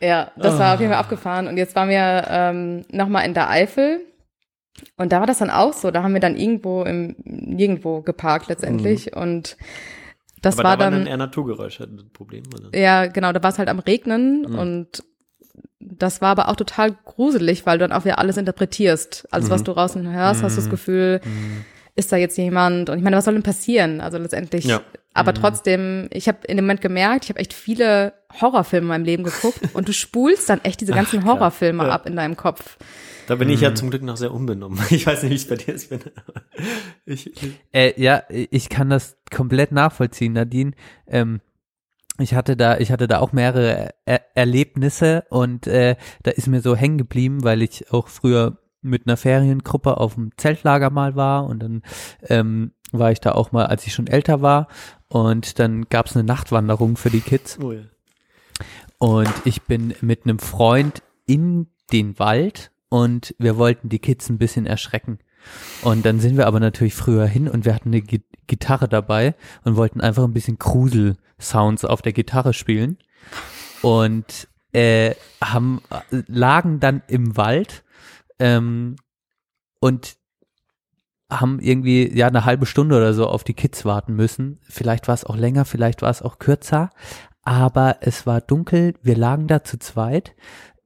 Ja, 0.00 0.30
das 0.36 0.58
war 0.58 0.74
auf 0.74 0.80
jeden 0.80 0.92
Fall 0.92 1.00
abgefahren. 1.00 1.48
Und 1.48 1.56
jetzt 1.56 1.74
waren 1.74 1.88
wir 1.88 2.24
ähm, 2.28 2.84
nochmal 2.90 3.26
in 3.26 3.34
der 3.34 3.50
Eifel. 3.50 4.00
Und 4.96 5.12
da 5.12 5.18
war 5.20 5.26
das 5.26 5.38
dann 5.38 5.50
auch 5.50 5.72
so. 5.72 5.90
Da 5.90 6.02
haben 6.02 6.12
wir 6.14 6.20
dann 6.20 6.36
irgendwo 6.36 6.84
im 6.84 7.16
nirgendwo 7.24 8.02
geparkt 8.02 8.48
letztendlich. 8.48 9.16
Und 9.16 9.56
das 10.40 10.56
Aber 10.58 10.68
war 10.68 10.76
da 10.76 10.84
dann, 10.84 11.00
dann 11.00 11.06
eher 11.08 11.16
Naturgeräusche 11.16 11.84
ein 11.84 12.10
Problem. 12.12 12.44
Oder? 12.54 12.78
ja, 12.78 13.06
genau, 13.06 13.32
da 13.32 13.42
war 13.42 13.50
es 13.50 13.58
halt 13.58 13.68
am 13.68 13.80
Regnen 13.80 14.42
Mhm. 14.42 14.58
und 14.58 15.02
das 15.80 16.20
war 16.20 16.30
aber 16.30 16.48
auch 16.48 16.56
total 16.56 16.92
gruselig, 17.04 17.66
weil 17.66 17.78
du 17.78 17.88
dann 17.88 17.96
auch 17.98 18.04
wieder 18.04 18.18
alles 18.18 18.36
interpretierst. 18.36 19.26
Alles, 19.32 19.48
Mhm. 19.48 19.50
was 19.52 19.64
du 19.64 19.72
draußen 19.72 20.12
hörst, 20.12 20.42
hast 20.44 20.56
du 20.56 20.60
das 20.60 20.70
Gefühl, 20.70 21.20
ist 21.98 22.12
da 22.12 22.16
jetzt 22.16 22.38
jemand? 22.38 22.88
Und 22.88 22.98
ich 22.98 23.04
meine, 23.04 23.16
was 23.16 23.24
soll 23.24 23.34
denn 23.34 23.42
passieren? 23.42 24.00
Also 24.00 24.18
letztendlich. 24.18 24.64
Ja. 24.64 24.80
Aber 25.14 25.34
trotzdem, 25.34 26.08
ich 26.12 26.28
habe 26.28 26.38
in 26.46 26.56
dem 26.56 26.64
Moment 26.64 26.80
gemerkt, 26.80 27.24
ich 27.24 27.30
habe 27.30 27.40
echt 27.40 27.52
viele 27.52 28.12
Horrorfilme 28.40 28.84
in 28.84 28.88
meinem 28.88 29.04
Leben 29.04 29.24
geguckt 29.24 29.60
und 29.74 29.88
du 29.88 29.92
spulst 29.92 30.48
dann 30.48 30.60
echt 30.64 30.80
diese 30.80 30.92
ganzen 30.92 31.20
klar. 31.22 31.34
Horrorfilme 31.34 31.84
Ja. 31.84 31.90
ab 31.90 32.06
in 32.06 32.14
deinem 32.14 32.36
Kopf. 32.36 32.76
Da 33.26 33.34
bin 33.34 33.50
ich 33.50 33.60
ja 33.60 33.74
zum 33.74 33.90
Glück 33.90 34.02
noch 34.02 34.16
sehr 34.16 34.32
unbenommen. 34.32 34.80
Ich 34.90 35.06
weiß 35.06 35.24
nicht, 35.24 35.32
wie 35.32 35.34
es 35.36 35.48
bei 35.48 35.56
dir 35.56 35.74
ist. 35.74 35.92
Ich, 37.04 37.26
ich, 37.26 37.50
Äh, 37.72 38.00
ja, 38.00 38.22
ich 38.28 38.68
kann 38.68 38.90
das 38.90 39.16
komplett 39.34 39.72
nachvollziehen, 39.72 40.34
Nadine. 40.34 40.72
Ähm, 41.06 41.40
ich 42.20 42.34
hatte 42.34 42.56
da, 42.56 42.78
ich 42.78 42.90
hatte 42.92 43.06
da 43.08 43.18
auch 43.18 43.32
mehrere 43.32 43.90
er 44.04 44.22
Erlebnisse 44.34 45.24
und 45.30 45.66
äh, 45.66 45.96
da 46.22 46.30
ist 46.32 46.46
mir 46.48 46.60
so 46.60 46.74
hängen 46.76 46.98
geblieben, 46.98 47.44
weil 47.44 47.62
ich 47.62 47.92
auch 47.92 48.08
früher 48.08 48.58
mit 48.80 49.06
einer 49.06 49.16
Feriengruppe 49.16 49.96
auf 49.98 50.14
dem 50.14 50.30
Zeltlager 50.36 50.90
mal 50.90 51.16
war 51.16 51.46
und 51.46 51.60
dann 51.60 51.82
ähm, 52.22 52.72
war 52.92 53.12
ich 53.12 53.20
da 53.20 53.32
auch 53.32 53.52
mal, 53.52 53.66
als 53.66 53.86
ich 53.86 53.92
schon 53.92 54.06
älter 54.06 54.40
war 54.40 54.68
und 55.08 55.58
dann 55.58 55.84
gab 55.88 56.06
es 56.06 56.16
eine 56.16 56.24
Nachtwanderung 56.24 56.96
für 56.96 57.10
die 57.10 57.20
Kids 57.20 57.58
oh 57.60 57.72
ja. 57.72 57.82
und 58.98 59.32
ich 59.44 59.62
bin 59.62 59.94
mit 60.00 60.24
einem 60.24 60.38
Freund 60.38 61.02
in 61.26 61.68
den 61.92 62.18
Wald 62.18 62.70
und 62.88 63.34
wir 63.38 63.56
wollten 63.56 63.88
die 63.88 63.98
Kids 63.98 64.28
ein 64.28 64.38
bisschen 64.38 64.66
erschrecken. 64.66 65.18
Und 65.82 66.04
dann 66.04 66.20
sind 66.20 66.36
wir 66.36 66.46
aber 66.46 66.60
natürlich 66.60 66.94
früher 66.94 67.26
hin 67.26 67.48
und 67.48 67.64
wir 67.64 67.74
hatten 67.74 67.90
eine 67.90 68.02
Gi 68.02 68.22
Gitarre 68.46 68.88
dabei 68.88 69.34
und 69.62 69.76
wollten 69.76 70.00
einfach 70.00 70.24
ein 70.24 70.32
bisschen 70.32 70.58
Grusel-Sounds 70.58 71.84
auf 71.84 72.00
der 72.00 72.14
Gitarre 72.14 72.54
spielen. 72.54 72.96
Und 73.82 74.48
äh, 74.72 75.14
haben, 75.44 75.82
lagen 76.10 76.80
dann 76.80 77.02
im 77.08 77.36
Wald 77.36 77.84
ähm, 78.38 78.96
und 79.80 80.16
haben 81.30 81.60
irgendwie 81.60 82.10
ja 82.16 82.26
eine 82.26 82.44
halbe 82.44 82.66
Stunde 82.66 82.96
oder 82.96 83.12
so 83.12 83.26
auf 83.26 83.44
die 83.44 83.54
Kids 83.54 83.84
warten 83.84 84.14
müssen. 84.14 84.60
Vielleicht 84.68 85.08
war 85.08 85.14
es 85.14 85.24
auch 85.24 85.36
länger, 85.36 85.64
vielleicht 85.64 86.00
war 86.02 86.10
es 86.10 86.22
auch 86.22 86.38
kürzer, 86.38 86.90
aber 87.42 87.98
es 88.00 88.26
war 88.26 88.40
dunkel, 88.40 88.94
wir 89.02 89.16
lagen 89.16 89.46
da 89.46 89.62
zu 89.62 89.78
zweit, 89.78 90.34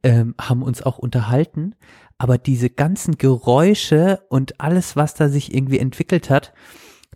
ähm, 0.03 0.35
haben 0.41 0.63
uns 0.63 0.83
auch 0.83 0.99
unterhalten, 0.99 1.75
aber 2.19 2.39
diese 2.39 2.71
ganzen 2.71 3.19
Geräusche 3.19 4.23
und 4.29 4.61
alles, 4.61 4.97
was 4.97 5.15
da 5.15 5.29
sich 5.29 5.55
irgendwie 5.55 5.79
entwickelt 5.79 6.29
hat, 6.29 6.53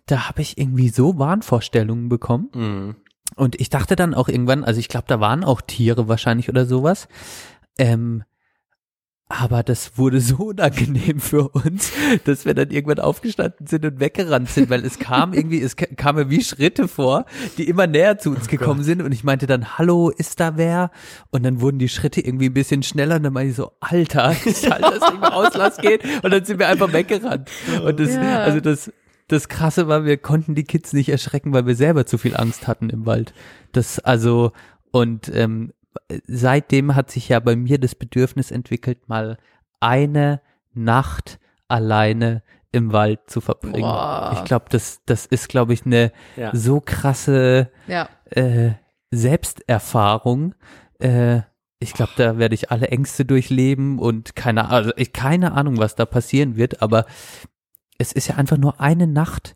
da 0.05 0.29
habe 0.29 0.41
ich 0.41 0.57
irgendwie 0.57 0.89
so 0.89 1.19
Wahnvorstellungen 1.19 2.07
bekommen. 2.07 2.49
Mhm. 2.53 2.95
Und 3.35 3.59
ich 3.59 3.69
dachte 3.69 3.95
dann 3.95 4.13
auch 4.13 4.29
irgendwann, 4.29 4.63
also 4.63 4.79
ich 4.79 4.87
glaube, 4.87 5.05
da 5.07 5.19
waren 5.19 5.43
auch 5.43 5.61
Tiere 5.61 6.07
wahrscheinlich 6.07 6.49
oder 6.49 6.65
sowas. 6.65 7.07
Ähm, 7.77 8.23
aber 9.29 9.61
das 9.61 9.97
wurde 9.97 10.21
so 10.21 10.35
unangenehm 10.37 11.19
für 11.19 11.49
uns, 11.49 11.91
dass 12.23 12.45
wir 12.45 12.53
dann 12.53 12.69
irgendwann 12.71 12.99
aufgestanden 12.99 13.67
sind 13.67 13.85
und 13.85 13.99
weggerannt 13.99 14.49
sind, 14.49 14.69
weil 14.69 14.85
es 14.85 14.99
kam 14.99 15.33
irgendwie, 15.33 15.61
es 15.61 15.75
ka- 15.75 15.87
kam 15.97 16.15
mir 16.15 16.29
wie 16.29 16.41
Schritte 16.43 16.87
vor, 16.87 17.25
die 17.57 17.67
immer 17.67 17.87
näher 17.87 18.17
zu 18.19 18.29
uns 18.31 18.47
gekommen 18.47 18.83
sind 18.83 19.01
und 19.01 19.11
ich 19.11 19.23
meinte 19.25 19.45
dann, 19.45 19.77
hallo, 19.77 20.09
ist 20.09 20.39
da 20.39 20.55
wer? 20.55 20.91
Und 21.29 21.43
dann 21.43 21.59
wurden 21.59 21.77
die 21.77 21.89
Schritte 21.89 22.21
irgendwie 22.21 22.45
ein 22.45 22.53
bisschen 22.53 22.83
schneller 22.83 23.17
und 23.17 23.23
dann 23.23 23.33
meinte 23.33 23.49
ich 23.51 23.57
so, 23.57 23.71
Alter, 23.81 24.31
ich 24.45 24.69
halte 24.71 24.97
das 24.99 25.09
Ding 25.11 25.19
mal 25.19 25.33
aus, 25.33 25.53
lass 25.55 25.77
geht 25.77 26.03
und 26.23 26.31
dann 26.31 26.45
sind 26.45 26.57
wir 26.59 26.69
einfach 26.69 26.93
weggerannt. 26.93 27.49
Und 27.83 27.99
das, 27.99 28.15
Ja. 28.15 28.39
also 28.43 28.61
das, 28.61 28.91
das 29.27 29.49
Krasse 29.49 29.89
war, 29.89 30.05
wir 30.05 30.15
konnten 30.17 30.55
die 30.55 30.63
Kids 30.63 30.93
nicht 30.93 31.09
erschrecken, 31.09 31.51
weil 31.51 31.65
wir 31.67 31.75
selber 31.75 32.05
zu 32.05 32.17
viel 32.17 32.37
Angst 32.37 32.65
hatten 32.65 32.89
im 32.89 33.05
Wald. 33.05 33.33
Das 33.73 33.99
also 33.99 34.53
und 34.91 35.29
ähm, 35.35 35.73
seitdem 36.27 36.95
hat 36.95 37.11
sich 37.11 37.29
ja 37.29 37.39
bei 37.39 37.55
mir 37.55 37.79
das 37.79 37.95
Bedürfnis 37.95 38.51
entwickelt, 38.51 39.07
mal 39.09 39.37
eine 39.79 40.41
Nacht 40.73 41.39
alleine 41.67 42.43
im 42.71 42.91
Wald 42.93 43.19
zu 43.27 43.41
verbringen. 43.41 43.81
Boah. 43.81 44.31
Ich 44.35 44.43
glaube, 44.43 44.65
das 44.69 45.01
das 45.05 45.25
ist, 45.25 45.49
glaube 45.49 45.73
ich, 45.73 45.85
eine 45.85 46.11
Ja. 46.35 46.51
so 46.55 46.81
krasse 46.81 47.69
Ja. 47.87 48.09
äh, 48.31 48.71
Selbsterfahrung. 49.11 50.55
Äh, 50.99 51.41
ich 51.79 51.93
glaube, 51.93 52.11
da 52.17 52.37
werde 52.37 52.55
ich 52.55 52.71
alle 52.71 52.87
Ängste 52.87 53.23
durchleben 53.25 53.99
und 53.99 54.35
keine, 54.35 54.69
also 54.69 54.91
ich, 54.95 55.13
keine 55.13 55.51
Ahnung, 55.53 55.77
was 55.77 55.95
da 55.95 56.05
passieren 56.05 56.55
wird, 56.55 56.81
aber 56.81 57.05
es 57.99 58.11
ist 58.13 58.27
ja 58.27 58.35
einfach 58.35 58.57
nur 58.57 58.79
eine 58.81 59.05
Nacht 59.07 59.55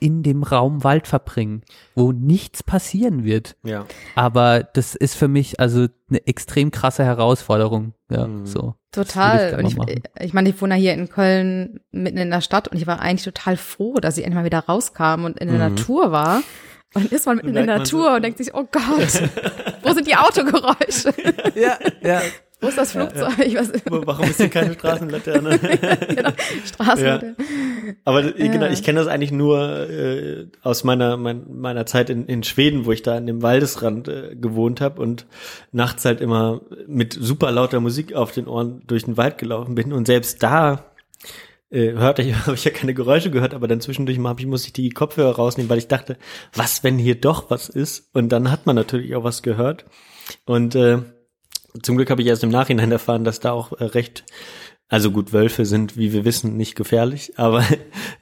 in 0.00 0.22
dem 0.22 0.42
Raum 0.42 0.84
Wald 0.84 1.06
verbringen, 1.06 1.62
wo 1.94 2.12
nichts 2.12 2.62
passieren 2.62 3.24
wird. 3.24 3.56
Ja. 3.64 3.86
Aber 4.14 4.62
das 4.62 4.94
ist 4.94 5.14
für 5.14 5.28
mich 5.28 5.60
also 5.60 5.86
eine 6.08 6.26
extrem 6.26 6.70
krasse 6.70 7.04
Herausforderung. 7.04 7.94
Ja, 8.10 8.26
Mhm. 8.26 8.46
so. 8.46 8.74
Total. 8.92 9.60
Ich 9.66 9.76
ich, 9.88 10.02
ich 10.20 10.32
meine, 10.34 10.48
ich 10.50 10.60
wohne 10.60 10.74
hier 10.76 10.92
in 10.94 11.08
Köln 11.08 11.80
mitten 11.90 12.18
in 12.18 12.30
der 12.30 12.40
Stadt 12.42 12.68
und 12.68 12.76
ich 12.76 12.86
war 12.86 13.00
eigentlich 13.00 13.24
total 13.24 13.56
froh, 13.56 13.94
dass 13.94 14.16
ich 14.18 14.24
endlich 14.24 14.38
mal 14.40 14.44
wieder 14.44 14.60
rauskam 14.60 15.24
und 15.24 15.38
in 15.40 15.48
der 15.48 15.68
Mhm. 15.68 15.74
Natur 15.74 16.12
war. 16.12 16.42
Und 16.94 17.06
dann 17.06 17.12
ist 17.16 17.26
man 17.26 17.36
mitten 17.36 17.48
in 17.48 17.54
der 17.54 17.66
man 17.66 17.84
so- 17.84 17.96
Natur 17.98 18.14
und 18.16 18.22
denkt 18.22 18.38
sich, 18.38 18.54
oh 18.54 18.68
Gott, 18.70 19.22
wo 19.82 19.92
sind 19.92 20.06
die 20.06 20.14
Autogeräusche? 20.16 21.12
Ja, 21.56 21.76
ja. 22.02 22.20
Wo 22.64 22.68
ist 22.68 22.78
das 22.78 22.92
Flugzeug? 22.92 23.32
Wo- 23.90 24.02
Warum 24.06 24.24
ist 24.24 24.38
hier 24.38 24.48
keine 24.48 24.72
Straßenlaterne? 24.78 25.58
genau, 26.08 26.30
Straßen. 26.64 27.36
Aber 28.04 28.22
d- 28.22 28.48
genau, 28.48 28.64
Ja. 28.66 28.72
ich 28.72 28.82
kenne 28.82 28.98
das 29.00 29.08
eigentlich 29.08 29.32
nur 29.32 29.88
äh, 29.90 30.46
aus 30.62 30.82
meiner 30.84 31.16
mein, 31.16 31.42
meiner 31.48 31.86
Zeit 31.86 32.10
in, 32.10 32.26
in 32.26 32.42
Schweden, 32.42 32.86
wo 32.86 32.92
ich 32.92 33.02
da 33.02 33.16
an 33.16 33.26
dem 33.26 33.42
Waldesrand 33.42 34.08
äh, 34.08 34.34
gewohnt 34.34 34.80
habe 34.80 35.00
und 35.02 35.26
nachts 35.72 36.04
halt 36.04 36.20
immer 36.20 36.62
mit 36.86 37.12
super 37.12 37.50
lauter 37.52 37.80
Musik 37.80 38.14
auf 38.14 38.32
den 38.32 38.46
Ohren 38.48 38.82
durch 38.86 39.04
den 39.04 39.16
Wald 39.16 39.38
gelaufen 39.38 39.74
bin 39.74 39.92
und 39.92 40.06
selbst 40.06 40.42
da 40.42 40.86
äh, 41.70 41.92
hörte 41.92 42.22
ich, 42.22 42.34
habe 42.46 42.54
ich 42.54 42.64
ja 42.64 42.70
keine 42.70 42.94
Geräusche 42.94 43.30
gehört, 43.30 43.52
aber 43.54 43.68
dann 43.68 43.80
zwischendurch 43.80 44.18
mal 44.18 44.34
ich, 44.38 44.46
musste 44.46 44.68
ich 44.68 44.72
die 44.72 44.90
Kopfhörer 44.90 45.36
rausnehmen, 45.36 45.68
weil 45.70 45.78
ich 45.78 45.88
dachte, 45.88 46.16
was, 46.54 46.84
wenn 46.84 46.98
hier 46.98 47.16
doch 47.20 47.50
was 47.50 47.68
ist? 47.68 48.08
Und 48.14 48.30
dann 48.30 48.50
hat 48.50 48.66
man 48.66 48.76
natürlich 48.76 49.14
auch 49.16 49.24
was 49.24 49.42
gehört. 49.42 49.84
Und 50.46 50.74
äh, 50.74 50.98
zum 51.82 51.96
Glück 51.96 52.10
habe 52.10 52.22
ich 52.22 52.28
erst 52.28 52.44
im 52.44 52.50
Nachhinein 52.50 52.92
erfahren, 52.92 53.24
dass 53.24 53.40
da 53.40 53.52
auch 53.52 53.72
äh, 53.72 53.84
recht, 53.84 54.24
also 54.88 55.10
gut, 55.10 55.32
Wölfe 55.32 55.64
sind, 55.64 55.96
wie 55.96 56.12
wir 56.12 56.24
wissen, 56.24 56.56
nicht 56.56 56.76
gefährlich, 56.76 57.32
aber 57.36 57.64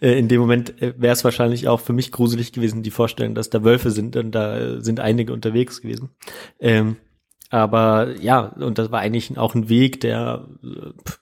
äh, 0.01 0.19
in 0.19 0.29
dem 0.29 0.41
Moment 0.41 0.81
äh, 0.81 0.95
wäre 0.97 1.13
es 1.13 1.25
wahrscheinlich 1.25 1.69
auch 1.69 1.81
für 1.81 1.93
mich 1.93 2.13
gruselig 2.13 2.53
gewesen, 2.53 2.83
die 2.83 2.91
Vorstellung, 2.91 3.35
dass 3.35 3.51
da 3.51 3.65
Wölfe 3.65 3.91
sind 3.91 4.17
und 4.17 4.33
da 4.33 4.81
sind 4.81 5.01
einige 5.01 5.33
unterwegs 5.33 5.83
gewesen. 5.83 6.11
Ähm, 6.61 6.97
aber 7.51 8.19
ja, 8.19 8.47
und 8.47 8.79
das 8.79 8.91
war 8.91 9.01
eigentlich 9.01 9.37
auch 9.37 9.55
ein 9.55 9.69
Weg, 9.69 10.01
der 10.01 10.49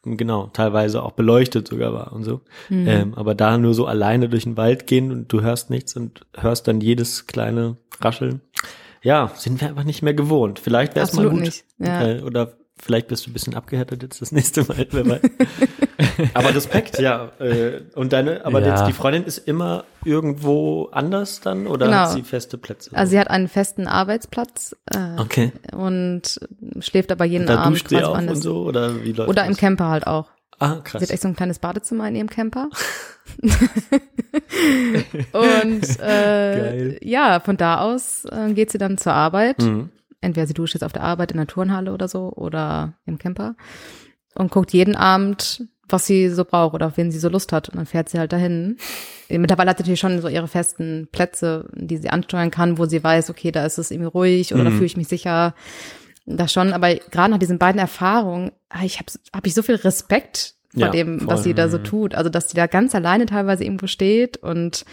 genau 0.04 0.46
teilweise 0.52 1.02
auch 1.02 1.10
beleuchtet 1.10 1.66
sogar 1.66 1.92
war 1.92 2.12
und 2.12 2.22
so. 2.22 2.42
Ähm, 2.70 3.14
aber 3.14 3.34
da 3.34 3.58
nur 3.58 3.74
so 3.74 3.86
alleine 3.86 4.28
durch 4.28 4.44
den 4.44 4.56
Wald 4.56 4.86
gehen 4.86 5.10
und 5.10 5.32
du 5.32 5.40
hörst 5.40 5.70
nichts 5.70 5.96
und 5.96 6.24
hörst 6.36 6.68
dann 6.68 6.80
jedes 6.80 7.26
kleine 7.26 7.78
Rascheln. 8.00 8.42
Ja, 9.02 9.30
sind 9.34 9.60
wir 9.60 9.68
einfach 9.68 9.84
nicht 9.84 10.02
mehr 10.02 10.14
gewohnt. 10.14 10.58
Vielleicht 10.58 10.94
wäre 10.94 11.04
es 11.06 11.12
mal 11.14 11.22
Absolut 11.26 11.32
gut. 11.44 11.46
nicht, 11.46 11.64
ja. 11.78 12.06
Äh, 12.06 12.22
oder 12.22 12.52
vielleicht 12.78 13.08
bist 13.08 13.26
du 13.26 13.30
ein 13.30 13.32
bisschen 13.34 13.54
abgehärtet 13.54 14.02
jetzt 14.02 14.20
das 14.22 14.32
nächste 14.32 14.64
Mal. 14.64 14.86
Aber 16.34 16.54
Respekt, 16.54 16.98
ja. 16.98 17.30
Äh, 17.38 17.82
und 17.94 18.12
deine, 18.12 18.44
aber 18.44 18.60
Ja. 18.60 18.68
jetzt 18.68 18.86
die 18.86 18.92
Freundin 18.92 19.24
ist 19.24 19.38
immer 19.38 19.84
irgendwo 20.04 20.88
anders 20.92 21.40
dann 21.40 21.66
oder 21.66 21.86
Genau. 21.86 21.98
hat 21.98 22.12
sie 22.12 22.22
feste 22.22 22.58
Plätze? 22.58 22.90
Also 22.94 23.10
sie 23.10 23.18
hat 23.18 23.28
einen 23.30 23.48
festen 23.48 23.86
Arbeitsplatz 23.86 24.74
äh, 24.92 25.20
okay. 25.20 25.52
und 25.72 26.40
schläft 26.80 27.12
aber 27.12 27.24
jeden 27.24 27.46
Da 27.46 27.58
Abend 27.60 27.84
quasi 27.84 28.02
auch 28.04 28.12
woanders. 28.14 28.36
und 28.36 28.42
so 28.42 28.62
oder 28.62 29.02
wie 29.04 29.12
läuft 29.12 29.28
Oder 29.28 29.42
das? 29.42 29.48
im 29.50 29.56
Camper 29.56 29.88
halt 29.88 30.06
auch. 30.06 30.30
Ah, 30.60 30.76
Sie 30.76 30.82
krass. 30.82 31.02
hat 31.02 31.10
echt 31.10 31.22
so 31.22 31.28
ein 31.28 31.34
kleines 31.36 31.58
Badezimmer 31.58 32.06
in 32.08 32.14
ihrem 32.16 32.28
Camper. 32.30 32.68
und 35.32 36.00
äh, 36.00 37.04
ja, 37.06 37.40
von 37.40 37.56
da 37.56 37.80
aus 37.80 38.24
äh, 38.26 38.52
geht 38.52 38.70
sie 38.70 38.78
dann 38.78 38.98
zur 38.98 39.12
Arbeit. 39.14 39.58
Mhm. 39.62 39.90
Entweder 40.20 40.46
sie 40.46 40.54
duscht 40.54 40.74
jetzt 40.74 40.82
auf 40.82 40.92
der 40.92 41.02
Arbeit 41.02 41.30
in 41.32 41.38
der 41.38 41.46
Turnhalle 41.46 41.92
oder 41.92 42.06
so 42.08 42.30
oder 42.34 42.92
im 43.06 43.18
Camper 43.18 43.54
und 44.34 44.50
guckt 44.50 44.72
jeden 44.72 44.94
Abend, 44.96 45.64
was 45.88 46.06
sie 46.06 46.28
so 46.28 46.44
braucht 46.44 46.74
oder 46.74 46.88
auf 46.88 46.96
wen 46.98 47.10
sie 47.10 47.18
so 47.18 47.30
Lust 47.30 47.52
hat. 47.52 47.70
Und 47.70 47.76
dann 47.76 47.86
fährt 47.86 48.10
sie 48.10 48.18
halt 48.18 48.32
dahin. 48.32 48.76
Mittlerweile 49.30 49.70
hat 49.70 49.78
sie 49.78 49.82
natürlich 49.84 50.00
schon 50.00 50.20
so 50.20 50.28
ihre 50.28 50.46
festen 50.48 51.08
Plätze, 51.10 51.68
die 51.74 51.96
sie 51.96 52.10
ansteuern 52.10 52.50
kann, 52.50 52.76
wo 52.76 52.84
sie 52.84 53.02
weiß, 53.02 53.30
okay, 53.30 53.50
da 53.50 53.64
ist 53.64 53.78
es 53.78 53.90
irgendwie 53.90 54.08
ruhig 54.10 54.52
oder 54.54 54.64
da 54.64 54.70
Mhm. 54.70 54.74
fühle 54.74 54.86
ich 54.86 54.96
mich 54.98 55.08
sicher. 55.08 55.54
Das 56.26 56.52
schon, 56.52 56.72
aber 56.72 56.94
gerade 56.94 57.30
nach 57.32 57.38
diesen 57.38 57.58
beiden 57.58 57.78
Erfahrungen, 57.80 58.52
ah, 58.68 58.84
ich 58.84 58.98
habe 58.98 59.10
hab 59.34 59.46
ich 59.46 59.54
so 59.54 59.62
viel 59.62 59.74
Respekt 59.76 60.54
vor 60.72 60.82
Ja, 60.84 60.90
dem, 60.90 61.18
voll. 61.20 61.28
was 61.28 61.42
sie 61.42 61.54
da 61.54 61.68
so 61.68 61.78
tut. 61.78 62.14
Also, 62.14 62.30
dass 62.30 62.50
sie 62.50 62.56
da 62.56 62.66
ganz 62.68 62.94
alleine 62.94 63.26
teilweise 63.26 63.64
irgendwo 63.64 63.86
steht 63.88 64.36
und 64.36 64.84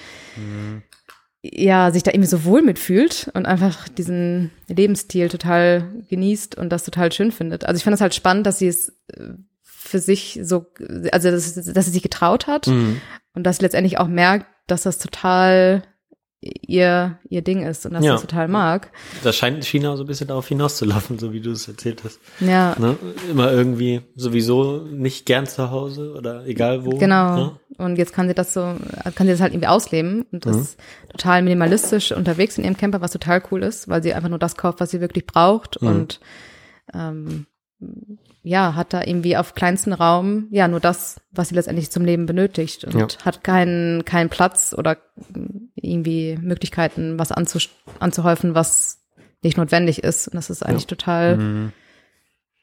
ja, 1.43 1.91
sich 1.91 2.03
da 2.03 2.11
irgendwie 2.11 2.27
so 2.29 2.43
wohl 2.45 2.61
mitfühlt 2.61 3.29
und 3.33 3.45
einfach 3.45 3.87
diesen 3.87 4.51
Lebensstil 4.67 5.29
total 5.29 5.87
genießt 6.09 6.57
und 6.57 6.69
das 6.69 6.83
total 6.83 7.11
schön 7.11 7.31
findet. 7.31 7.63
Also 7.65 7.77
ich 7.77 7.83
fand 7.83 7.93
es 7.93 8.01
halt 8.01 8.15
spannend, 8.15 8.45
dass 8.47 8.59
sie 8.59 8.67
es 8.67 8.89
äh, 9.13 9.29
für 9.63 9.99
sich 9.99 10.39
so, 10.43 10.65
also 11.11 11.31
dass, 11.31 11.53
dass 11.53 11.85
sie 11.85 11.91
sich 11.91 12.03
getraut 12.03 12.47
hat 12.47 12.67
Mhm. 12.67 12.99
und 13.33 13.43
dass 13.43 13.57
sie 13.57 13.63
letztendlich 13.63 13.97
auch 13.99 14.07
merkt, 14.07 14.47
dass 14.65 14.81
das 14.83 14.97
total 14.97 15.83
ihr, 16.41 17.17
ihr 17.29 17.41
Ding 17.41 17.63
ist 17.65 17.85
und 17.85 17.93
dass 17.93 18.03
Ja. 18.05 18.11
sie 18.11 18.15
es 18.17 18.21
total 18.29 18.47
mag. 18.47 18.91
Das 19.23 19.35
scheint 19.35 19.65
China 19.65 19.97
so 19.97 20.03
ein 20.03 20.07
bisschen 20.07 20.27
darauf 20.27 20.47
hinauszulaufen, 20.47 21.17
so 21.17 21.33
wie 21.33 21.39
du 21.41 21.51
es 21.51 21.67
erzählt 21.67 22.03
hast. 22.03 22.19
Ja, 22.39 22.75
Ne? 22.77 22.95
Immer 23.31 23.51
irgendwie 23.51 24.01
sowieso 24.15 24.81
nicht 24.83 25.25
gern 25.25 25.47
zu 25.47 25.71
Hause 25.71 26.13
oder 26.15 26.45
egal 26.45 26.85
wo. 26.85 26.91
genau. 26.97 27.35
Ne? 27.35 27.51
Und 27.79 27.97
jetzt 27.97 28.13
kann 28.13 28.27
sie 28.27 28.33
das 28.35 28.53
so, 28.53 28.61
kann 29.15 29.25
sie 29.27 29.33
das 29.33 29.41
halt 29.41 29.53
irgendwie 29.53 29.67
ausleben 29.67 30.25
und 30.31 30.45
ist 30.45 30.77
total 31.09 31.41
minimalistisch 31.41 32.11
unterwegs 32.11 32.57
in 32.57 32.63
ihrem 32.63 32.77
Camper, 32.77 33.01
was 33.01 33.11
total 33.11 33.41
cool 33.51 33.63
ist, 33.63 33.87
weil 33.87 34.01
sie 34.03 34.13
einfach 34.13 34.29
nur 34.29 34.39
das 34.39 34.55
kauft, 34.55 34.79
was 34.79 34.91
sie 34.91 35.01
wirklich 35.01 35.25
braucht 35.25 35.81
Mhm. 35.81 35.87
und 35.87 36.19
ähm, 36.93 37.45
ja, 38.43 38.75
hat 38.75 38.93
da 38.93 39.03
irgendwie 39.03 39.35
auf 39.37 39.55
kleinsten 39.55 39.91
Raum, 39.93 40.47
ja, 40.51 40.67
nur 40.67 40.79
das, 40.79 41.19
was 41.31 41.49
sie 41.49 41.55
letztendlich 41.55 41.91
zum 41.91 42.05
Leben 42.05 42.25
benötigt 42.25 42.83
und 42.85 42.95
Ja. 42.95 43.07
hat 43.25 43.43
keinen, 43.43 44.05
keinen 44.05 44.29
Platz 44.29 44.73
oder 44.77 44.97
irgendwie 45.75 46.37
Möglichkeiten, 46.41 47.19
was 47.19 47.31
anzus 47.31 47.69
anzuhäufen, 47.99 48.55
was 48.55 48.99
nicht 49.43 49.57
notwendig 49.57 50.03
ist. 50.03 50.27
Und 50.27 50.35
das 50.35 50.49
ist 50.49 50.63
eigentlich 50.63 50.87
total 50.87 51.37
Mhm. 51.37 51.71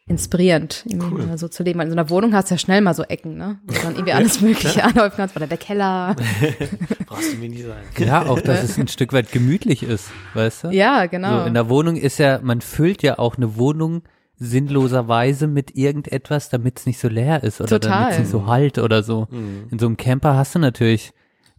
inspirierend, 0.06 0.84
irgendwie 0.86 1.24
mal 1.24 1.38
so 1.38 1.48
zu 1.48 1.62
leben. 1.62 1.78
Weil 1.78 1.86
in 1.86 1.92
so 1.92 1.98
einer 1.98 2.10
Wohnung 2.10 2.34
hast 2.34 2.50
du 2.50 2.54
ja 2.54 2.58
schnell 2.58 2.80
mal 2.82 2.92
so 2.94 3.04
Ecken, 3.04 3.36
ne? 3.38 3.58
Wo 3.66 3.72
dann 3.74 3.94
irgendwie 3.94 4.12
alles 4.12 4.40
Mögliche 4.42 4.84
anhäufen 4.84 5.16
kannst. 5.16 5.34
Oder 5.36 5.46
der 5.46 5.56
Keller. 5.58 6.14
Brauchst 7.06 7.32
du 7.32 7.36
mir 7.38 7.48
nicht 7.48 7.64
sagen. 7.64 7.86
Ja, 7.98 8.26
auch, 8.26 8.40
dass 8.40 8.62
es 8.62 8.76
ein 8.78 8.88
Stück 8.88 9.12
weit 9.14 9.32
gemütlich 9.32 9.82
ist, 9.82 10.10
weißt 10.34 10.64
du? 10.64 10.68
Ja, 10.70 11.06
genau. 11.06 11.40
So 11.40 11.46
in 11.46 11.54
der 11.54 11.68
Wohnung 11.70 11.96
ist 11.96 12.18
ja, 12.18 12.38
man 12.42 12.60
füllt 12.60 13.02
ja 13.02 13.18
auch 13.18 13.36
eine 13.36 13.56
Wohnung 13.56 14.02
sinnloserweise 14.44 15.46
mit 15.46 15.76
irgendetwas, 15.76 16.48
damit 16.48 16.78
es 16.78 16.86
nicht 16.86 16.98
so 16.98 17.08
leer 17.08 17.42
ist 17.42 17.60
oder 17.60 17.80
Total. 17.80 17.98
damit 18.00 18.12
es 18.12 18.18
nicht 18.20 18.30
so 18.30 18.46
halt 18.46 18.78
oder 18.78 19.02
so. 19.02 19.28
In 19.70 19.78
so 19.78 19.86
einem 19.86 19.96
Camper 19.96 20.36
hast 20.36 20.54
du 20.54 20.58
natürlich, 20.58 21.12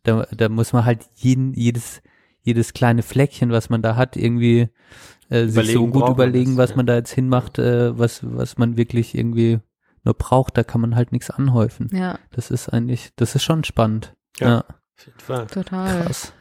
da, 0.04 0.28
da 0.32 0.50
muss 0.50 0.74
man 0.74 0.86
halt 0.86 1.00
jeden, 1.16 1.54
jedes, 1.54 2.02
jedes 2.42 2.74
kleine 2.74 3.02
Fleckchen, 3.04 3.52
was 3.52 3.70
man 3.70 3.82
da 3.82 3.96
hat, 3.96 4.16
irgendwie 4.16 4.70
äh, 5.30 5.48
sich 5.48 5.74
so 5.74 5.88
gut 5.88 6.10
überlegen, 6.10 6.52
das, 6.52 6.58
was 6.58 6.70
ja. 6.72 6.76
man 6.78 6.86
da 6.86 6.96
jetzt 6.96 7.12
hinmacht, 7.12 7.60
äh, 7.60 7.98
was, 7.98 8.20
was 8.24 8.58
man 8.58 8.78
wirklich 8.78 9.16
irgendwie 9.16 9.60
nur 10.04 10.14
braucht, 10.14 10.58
da 10.58 10.64
kann 10.64 10.82
man 10.82 10.96
halt 10.96 11.12
nichts 11.12 11.30
anhäufen. 11.32 11.90
ja, 11.92 12.20
Das 12.32 12.52
ist 12.52 12.70
eigentlich, 12.70 13.10
das 13.16 13.36
ist 13.36 13.44
schon 13.44 13.64
spannend. 13.64 14.14
Ja. 14.40 14.48
Ja, 14.48 14.58
Auf 14.60 15.06
jeden 15.06 15.20
Fall. 15.20 15.48
total. 15.48 16.04
krass. 16.04 16.34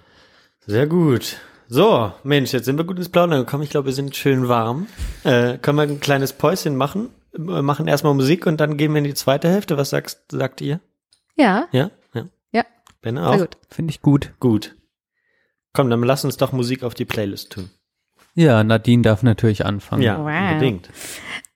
Sehr 0.67 0.87
gut. 0.87 1.39
So, 1.69 2.13
Mensch, 2.23 2.53
jetzt 2.53 2.67
sind 2.67 2.77
wir 2.77 2.85
gut 2.85 2.99
ins 2.99 3.09
Plaudern 3.09 3.41
gekommen. 3.41 3.63
Ich 3.63 3.71
glaube, 3.71 3.87
wir 3.87 3.93
sind 3.95 4.15
schön 4.15 4.49
warm. 4.49 4.87
Äh, 5.25 5.59
können 5.59 5.79
wir 5.79 5.83
ein 5.83 6.01
kleines 6.01 6.33
Päuschen 6.33 6.77
machen? 6.77 7.09
Wir 7.33 7.63
machen 7.63 7.89
erstmal 7.89 8.15
Musik 8.15 8.47
und 8.47 8.61
dann 8.61 8.77
gehen 8.77 8.93
wir 8.93 8.99
in 8.99 9.05
die 9.05 9.15
zweite 9.15 9.49
Hälfte. 9.49 9.77
Was 9.77 9.91
sagst, 9.91 10.21
sagt 10.31 10.61
ihr? 10.61 10.81
Ja, 11.37 11.67
Ja? 11.73 11.91
Ja. 12.13 12.27
Ja. 12.53 12.65
Ben 13.01 13.17
sehr 13.17 13.27
auch? 13.29 13.39
gut. 13.39 13.57
Finde 13.71 13.91
ich 13.91 14.03
gut. 14.03 14.33
Gut. 14.41 14.77
Komm, 15.73 15.91
dann 15.91 16.03
lass 16.03 16.25
uns 16.25 16.37
doch 16.37 16.53
Musik 16.53 16.85
auf 16.85 16.95
die 16.95 17.05
Playlist 17.07 17.53
tun. 17.53 17.71
Ja, 18.35 18.63
Nadine 18.63 19.03
darf 19.03 19.23
natürlich 19.23 19.65
anfangen. 19.65 20.03
Ja, 20.03 20.19
Wow. 20.19 20.53
unbedingt. 20.53 20.89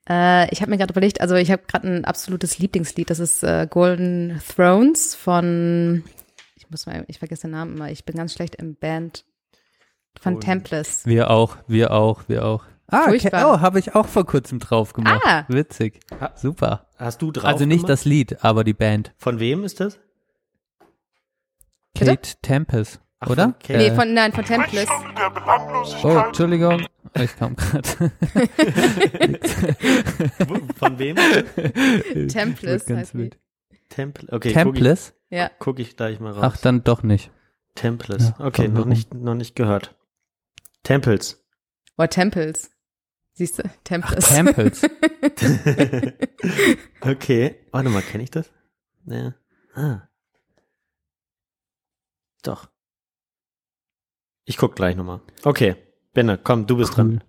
Äh, 0.09 0.51
ich 0.51 0.61
habe 0.61 0.71
mir 0.71 0.77
gerade 0.77 0.91
überlegt, 0.91 1.21
also 1.21 1.35
ich 1.35 1.51
habe 1.51 1.61
gerade 1.67 1.87
ein 1.87 2.03
absolutes 2.05 2.57
Lieblingslied, 2.59 3.09
das 3.09 3.19
ist 3.19 3.43
äh, 3.43 3.67
Golden 3.69 4.41
Thrones 4.55 5.13
von, 5.15 6.03
ich 6.55 6.69
muss 6.69 6.85
mal, 6.87 7.05
ich 7.07 7.19
vergesse 7.19 7.43
den 7.43 7.51
Namen 7.51 7.75
immer, 7.75 7.91
ich 7.91 8.05
bin 8.05 8.15
ganz 8.15 8.33
schlecht 8.33 8.55
im 8.55 8.75
Band, 8.75 9.23
von 10.19 10.33
Golden. 10.33 10.45
Templars. 10.45 11.05
Wir 11.05 11.29
auch, 11.29 11.57
wir 11.67 11.91
auch, 11.91 12.23
wir 12.27 12.45
auch. 12.45 12.63
Ah, 12.87 13.03
okay. 13.03 13.19
Furchtbar. 13.19 13.53
oh, 13.53 13.59
habe 13.61 13.79
ich 13.79 13.95
auch 13.95 14.07
vor 14.07 14.25
kurzem 14.25 14.59
drauf 14.59 14.93
gemacht. 14.93 15.21
Ah. 15.23 15.45
Witzig. 15.47 15.99
Super. 16.35 16.87
Hast 16.97 17.21
du 17.21 17.31
drauf 17.31 17.45
also 17.45 17.65
nicht 17.65 17.81
gemacht? 17.81 17.89
das 17.91 18.05
Lied, 18.05 18.43
aber 18.43 18.63
die 18.63 18.73
Band. 18.73 19.13
Von 19.17 19.39
wem 19.39 19.63
ist 19.63 19.79
das? 19.79 19.99
Bitte? 21.93 22.15
Kate 22.15 22.35
Tempest, 22.41 22.99
Ach, 23.19 23.29
oder? 23.29 23.43
von 23.43 23.59
Kate. 23.59 23.77
Nee, 23.77 23.91
von, 23.93 24.13
nein, 24.13 24.31
von 24.31 24.43
der 24.45 24.87
Oh. 26.03 26.17
Entschuldigung. 26.27 26.87
Ich 27.15 27.35
kam 27.35 27.55
gerade. 27.55 28.11
Von 30.77 30.99
wem? 30.99 31.15
Templars 32.27 32.85
ganz 32.85 32.99
heißt 32.99 33.15
wild. 33.15 33.37
Temple. 33.89 34.27
Okay, 34.31 34.53
guck 34.63 34.79
ich? 34.79 35.13
Ja, 35.29 35.49
guck 35.59 35.79
ich 35.79 35.97
gleich 35.97 36.19
mal 36.19 36.31
raus. 36.31 36.43
Ach, 36.43 36.57
dann 36.57 36.83
doch 36.83 37.03
nicht. 37.03 37.31
Temples. 37.75 38.33
Ja, 38.37 38.45
okay, 38.45 38.67
noch 38.67 38.85
nicht, 38.85 39.13
noch 39.13 39.35
nicht 39.35 39.55
gehört. 39.55 39.95
Temples. 40.83 41.45
oder 41.97 42.09
Temples. 42.09 42.71
Siehst 43.33 43.59
du, 43.59 43.63
Templars. 43.83 44.27
Temples. 44.27 44.81
okay. 47.01 47.55
Warte 47.71 47.89
mal, 47.89 48.01
kenne 48.01 48.23
ich 48.23 48.31
das? 48.31 48.51
Ja. 49.05 49.33
Ah. 49.75 50.09
Doch. 52.43 52.69
Ich 54.45 54.57
guck 54.57 54.75
gleich 54.75 54.95
nochmal. 54.95 55.21
Okay. 55.43 55.75
Benne, 56.13 56.37
komm, 56.37 56.65
du 56.65 56.77
bist 56.77 56.97
dran. 56.97 57.23